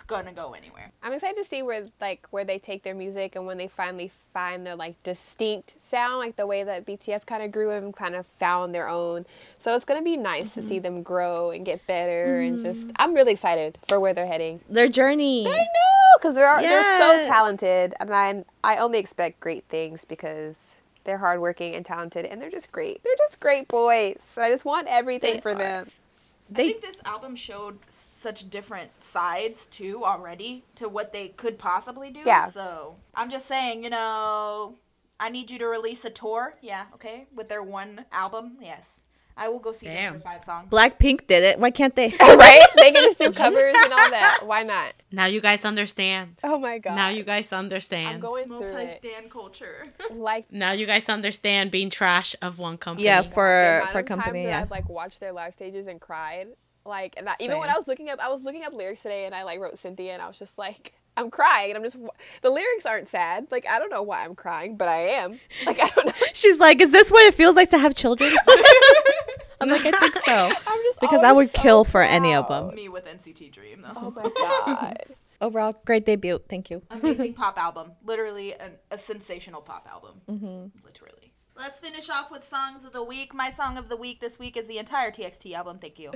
gonna 0.06 0.32
go 0.32 0.52
anywhere. 0.54 0.92
I'm 1.02 1.12
excited 1.12 1.36
to 1.36 1.44
see 1.44 1.62
where 1.62 1.86
like 2.00 2.26
where 2.30 2.44
they 2.44 2.58
take 2.58 2.82
their 2.82 2.94
music 2.94 3.36
and 3.36 3.46
when 3.46 3.58
they 3.58 3.68
finally 3.68 4.10
find 4.32 4.66
their 4.66 4.76
like 4.76 5.02
distinct 5.02 5.80
sound, 5.80 6.18
like 6.18 6.36
the 6.36 6.46
way 6.46 6.64
that 6.64 6.86
BTS 6.86 7.26
kind 7.26 7.42
of 7.42 7.52
grew 7.52 7.70
and 7.70 7.94
kind 7.94 8.14
of 8.14 8.26
found 8.26 8.74
their 8.74 8.88
own. 8.88 9.26
So 9.58 9.74
it's 9.74 9.84
gonna 9.84 10.02
be 10.02 10.16
nice 10.16 10.54
to 10.54 10.62
see 10.62 10.76
mm-hmm. 10.76 10.82
them 10.82 11.02
grow 11.02 11.50
and 11.50 11.64
get 11.64 11.86
better 11.86 12.40
and 12.40 12.56
mm-hmm. 12.56 12.64
just. 12.64 12.90
I'm 12.96 13.14
really 13.14 13.32
excited 13.32 13.78
for 13.88 14.00
where 14.00 14.14
they're 14.14 14.26
heading. 14.26 14.60
Their 14.68 14.88
journey. 14.88 15.46
I 15.46 15.50
know 15.50 16.00
because 16.18 16.34
they're 16.34 16.60
they're 16.60 16.98
so 16.98 17.26
talented, 17.26 17.94
and 18.00 18.12
I 18.12 18.44
I 18.62 18.76
only 18.78 18.98
expect 18.98 19.40
great 19.40 19.64
things 19.64 20.04
because 20.04 20.76
they're 21.04 21.18
hardworking 21.18 21.74
and 21.74 21.84
talented, 21.84 22.26
and 22.26 22.40
they're 22.40 22.50
just 22.50 22.72
great. 22.72 23.02
They're 23.02 23.16
just 23.16 23.40
great 23.40 23.68
boys. 23.68 24.36
I 24.38 24.50
just 24.50 24.64
want 24.64 24.86
everything 24.88 25.34
They 25.34 25.40
for 25.40 25.52
are. 25.52 25.54
them. 25.54 25.86
I 26.52 26.54
think 26.54 26.82
this 26.82 27.00
album 27.04 27.36
showed 27.36 27.78
such 27.88 28.50
different 28.50 29.02
sides 29.02 29.66
too 29.66 30.04
already 30.04 30.64
to 30.76 30.88
what 30.88 31.12
they 31.12 31.28
could 31.28 31.58
possibly 31.58 32.10
do. 32.10 32.20
Yeah. 32.26 32.46
So 32.46 32.96
I'm 33.14 33.30
just 33.30 33.46
saying, 33.46 33.84
you 33.84 33.90
know, 33.90 34.76
I 35.20 35.28
need 35.28 35.50
you 35.50 35.58
to 35.58 35.66
release 35.66 36.04
a 36.04 36.10
tour. 36.10 36.56
Yeah, 36.60 36.86
okay, 36.94 37.26
with 37.34 37.48
their 37.48 37.62
one 37.62 38.06
album. 38.10 38.56
Yes, 38.60 39.04
I 39.36 39.48
will 39.48 39.58
go 39.58 39.72
see 39.72 39.86
them 39.86 40.14
for 40.14 40.20
five 40.20 40.44
songs. 40.44 40.70
Blackpink 40.70 41.26
did 41.26 41.42
it. 41.42 41.58
Why 41.58 41.70
can't 41.70 41.94
they? 41.96 42.08
right? 42.20 42.66
They 42.76 42.92
can 42.92 43.02
just 43.04 43.18
do 43.18 43.32
covers 43.44 43.74
and 43.78 43.92
all 43.92 44.10
that. 44.10 44.40
Why 44.44 44.62
not? 44.62 44.92
Now 45.10 45.26
you 45.26 45.40
guys 45.40 45.64
understand. 45.64 46.36
Oh 46.44 46.58
my 46.58 46.78
god. 46.78 46.96
Now 46.96 47.08
you 47.08 47.22
guys 47.24 47.52
understand. 47.52 48.08
I'm 48.08 48.14
understand. 48.14 48.22
going 48.22 48.46
through 48.48 48.66
it. 48.68 48.72
Multi-stan 49.00 49.30
culture. 49.30 49.84
Like 50.10 50.52
now 50.52 50.72
you 50.72 50.86
guys 50.86 51.08
understand 51.08 51.70
being 51.70 51.88
trash 51.88 52.34
of 52.42 52.58
one 52.58 52.76
company. 52.76 53.06
Yeah, 53.06 53.22
for 53.22 53.78
amount 53.78 53.92
for 53.92 53.98
of 54.00 54.06
company. 54.06 54.40
times 54.40 54.44
that 54.44 54.50
Yeah. 54.50 54.60
I've 54.62 54.70
like 54.70 54.88
watched 54.88 55.20
their 55.20 55.32
live 55.32 55.54
stages 55.54 55.86
and 55.86 56.00
cried. 56.00 56.48
Like 56.84 57.14
and 57.16 57.28
I, 57.28 57.34
even 57.40 57.58
when 57.58 57.70
I 57.70 57.74
was 57.74 57.86
looking 57.88 58.08
up, 58.10 58.18
I 58.20 58.28
was 58.28 58.42
looking 58.42 58.64
up 58.64 58.72
lyrics 58.72 59.02
today, 59.02 59.24
and 59.26 59.34
I 59.34 59.44
like 59.44 59.60
wrote 59.60 59.78
Cynthia, 59.78 60.12
and 60.14 60.22
I 60.22 60.26
was 60.26 60.38
just 60.38 60.56
like, 60.58 60.94
I'm 61.16 61.30
crying, 61.30 61.70
and 61.70 61.76
I'm 61.76 61.84
just 61.84 61.98
the 62.42 62.50
lyrics 62.50 62.86
aren't 62.86 63.06
sad. 63.06 63.46
Like 63.50 63.66
I 63.68 63.78
don't 63.78 63.90
know 63.90 64.02
why 64.02 64.24
I'm 64.24 64.34
crying, 64.34 64.76
but 64.76 64.88
I 64.88 65.00
am. 65.08 65.38
Like 65.66 65.78
I 65.80 65.88
don't 65.90 66.06
know. 66.06 66.12
She's 66.32 66.58
like, 66.58 66.80
"Is 66.80 66.90
this 66.90 67.10
what 67.10 67.24
it 67.26 67.34
feels 67.34 67.54
like 67.54 67.70
to 67.70 67.78
have 67.78 67.94
children?" 67.94 68.30
I'm 69.60 69.68
like, 69.68 69.84
I 69.84 69.90
think 69.90 70.16
so. 70.24 70.52
I'm 70.66 70.82
just 70.84 71.00
Because 71.00 71.22
I 71.22 71.32
would 71.32 71.50
so 71.50 71.62
kill 71.62 71.84
for 71.84 72.02
any 72.02 72.34
of 72.34 72.48
them. 72.48 72.74
Me 72.74 72.88
with 72.88 73.04
NCT 73.04 73.52
Dream 73.52 73.82
though. 73.82 73.92
Oh 73.96 74.10
my 74.10 74.30
god. 74.66 74.96
Overall, 75.40 75.74
great 75.84 76.04
debut. 76.04 76.40
Thank 76.48 76.70
you. 76.70 76.82
Amazing 76.90 77.34
pop 77.42 77.58
album. 77.58 77.92
Literally 78.04 78.54
an, 78.54 78.72
a 78.90 78.98
sensational 78.98 79.60
pop 79.62 79.88
album. 79.90 80.20
Mm-hmm. 80.28 80.84
Literally. 80.84 81.32
Let's 81.56 81.80
finish 81.80 82.08
off 82.08 82.30
with 82.30 82.42
songs 82.42 82.84
of 82.84 82.92
the 82.92 83.02
week. 83.02 83.34
My 83.34 83.50
song 83.50 83.76
of 83.76 83.88
the 83.88 83.96
week 83.96 84.20
this 84.20 84.38
week 84.38 84.56
is 84.56 84.66
the 84.66 84.78
entire 84.78 85.10
TXT 85.10 85.54
album. 85.54 85.78
Thank 85.78 85.98
you. 85.98 86.12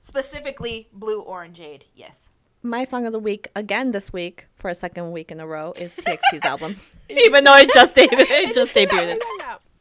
Specifically, 0.00 0.88
Blue 0.92 1.24
Orangeade. 1.24 1.82
Yes. 1.94 2.30
My 2.62 2.84
song 2.84 3.06
of 3.06 3.12
the 3.12 3.18
week 3.18 3.48
again 3.54 3.92
this 3.92 4.12
week 4.12 4.46
for 4.56 4.68
a 4.70 4.74
second 4.74 5.12
week 5.12 5.30
in 5.30 5.38
a 5.38 5.46
row 5.46 5.72
is 5.76 5.94
TXT's 5.94 6.44
album. 6.44 6.76
Even 7.08 7.44
though 7.44 7.56
it 7.56 7.70
just 7.72 7.94
debuted, 7.94 8.26
it 8.28 8.54
just 8.54 8.74
debuted. 8.74 9.18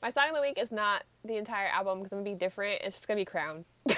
My 0.06 0.12
song 0.12 0.30
of 0.30 0.36
the 0.36 0.42
week 0.42 0.60
is 0.60 0.72
not 0.72 1.04
the 1.24 1.36
entire 1.36 1.66
album 1.66 1.98
because 1.98 2.12
I'm 2.14 2.20
gonna 2.20 2.30
be 2.30 2.38
different. 2.38 2.82
It's 2.84 2.96
just 2.98 3.08
gonna 3.08 3.20
be 3.22 3.26
Crown. 3.26 3.66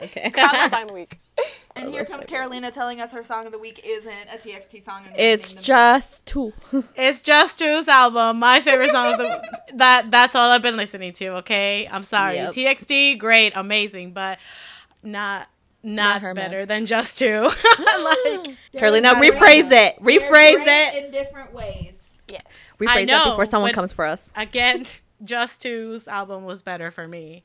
Okay. 0.00 0.30
Crown 0.30 0.52
my 0.52 0.68
song 0.68 0.82
of 0.82 0.88
the 0.88 0.94
week. 0.94 1.20
And 1.76 1.90
here 1.90 2.04
comes 2.04 2.26
Carolina 2.26 2.72
telling 2.72 3.00
us 3.00 3.12
her 3.12 3.22
song 3.22 3.46
of 3.46 3.52
the 3.52 3.58
week 3.58 3.80
isn't 3.86 4.28
a 4.34 4.36
TXT 4.36 4.82
song. 4.82 5.02
It's 5.16 5.54
naming 5.54 5.64
them- 5.64 6.02
Jus2. 6.26 6.52
It's 6.96 7.22
Jus2's 7.22 7.86
album, 7.86 8.40
my 8.40 8.60
favorite 8.60 8.90
song 8.90 9.12
of 9.12 9.18
the 9.18 9.58
that 9.74 10.10
that's 10.10 10.34
all 10.34 10.50
I've 10.50 10.62
been 10.62 10.76
listening 10.76 11.12
to, 11.14 11.28
okay? 11.36 11.86
I'm 11.88 12.02
sorry. 12.02 12.34
Yep. 12.36 12.54
TXT, 12.54 13.18
great, 13.20 13.52
amazing, 13.54 14.12
but 14.14 14.38
not 15.04 15.46
not, 15.84 16.22
her 16.22 16.34
better 16.34 16.66
mess. 16.66 16.66
than 16.66 16.84
Jus2. 16.86 17.44
like 17.44 18.56
Carolina, 18.72 19.14
They're 19.20 19.30
rephrase 19.30 19.70
it. 19.70 20.02
Rephrase 20.02 20.64
They're 20.64 20.96
it. 20.96 21.04
in 21.04 21.10
different 21.12 21.54
ways. 21.54 22.24
Yes. 22.28 22.42
Rephrase 22.80 22.88
I 22.88 23.00
it 23.00 23.06
know, 23.06 23.24
before 23.30 23.46
someone 23.46 23.72
comes 23.72 23.92
for 23.92 24.04
us. 24.04 24.32
again, 24.34 24.84
Jus2's 25.24 26.06
album 26.08 26.44
was 26.44 26.62
better 26.62 26.90
for 26.90 27.08
me 27.08 27.44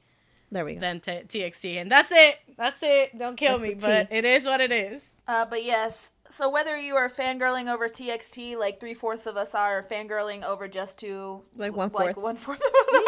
There 0.52 0.64
we 0.66 0.76
go. 0.76 0.82
than 0.82 1.00
t- 1.00 1.24
TXT, 1.28 1.78
and 1.82 1.92
that's 1.92 2.12
it. 2.12 2.40
That's 2.58 2.80
it. 2.82 3.18
Don't 3.18 3.36
kill 3.36 3.58
That's 3.60 3.72
me, 3.72 3.80
but 3.80 4.08
it 4.12 4.26
is 4.26 4.46
what 4.46 4.62
it 4.62 4.72
is. 4.72 5.02
Uh, 5.28 5.46
but 5.50 5.64
yes, 5.64 6.12
so 6.30 6.50
whether 6.50 6.78
you 6.78 6.96
are 6.96 7.10
fangirling 7.10 7.72
over 7.74 7.88
TXT, 7.88 8.58
like 8.58 8.80
three 8.80 8.94
fourths 8.94 9.26
of 9.26 9.38
us 9.38 9.56
are, 9.56 9.80
or 9.80 9.84
fangirling 9.84 10.44
over 10.44 10.68
Jus2, 10.68 11.42
Like 11.56 11.76
one 11.76 11.90
like 11.94 12.18
one 12.18 12.36
fourth 12.36 12.60
of 12.60 12.66
us 12.66 13.02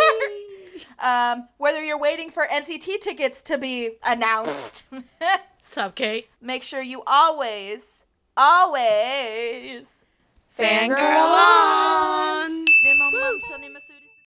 are, 1.00 1.34
um, 1.34 1.48
whether 1.58 1.84
you're 1.84 2.00
waiting 2.00 2.30
for 2.30 2.48
NCT 2.48 3.02
tickets 3.02 3.42
to 3.44 3.58
be 3.58 3.98
announced, 4.06 4.84
Sup, 5.64 5.94
Kate? 5.94 6.28
make 6.42 6.64
sure 6.64 6.82
you 6.82 7.04
always, 7.06 8.06
always 8.38 10.06
Fangirl 10.58 10.98
on. 10.98 12.64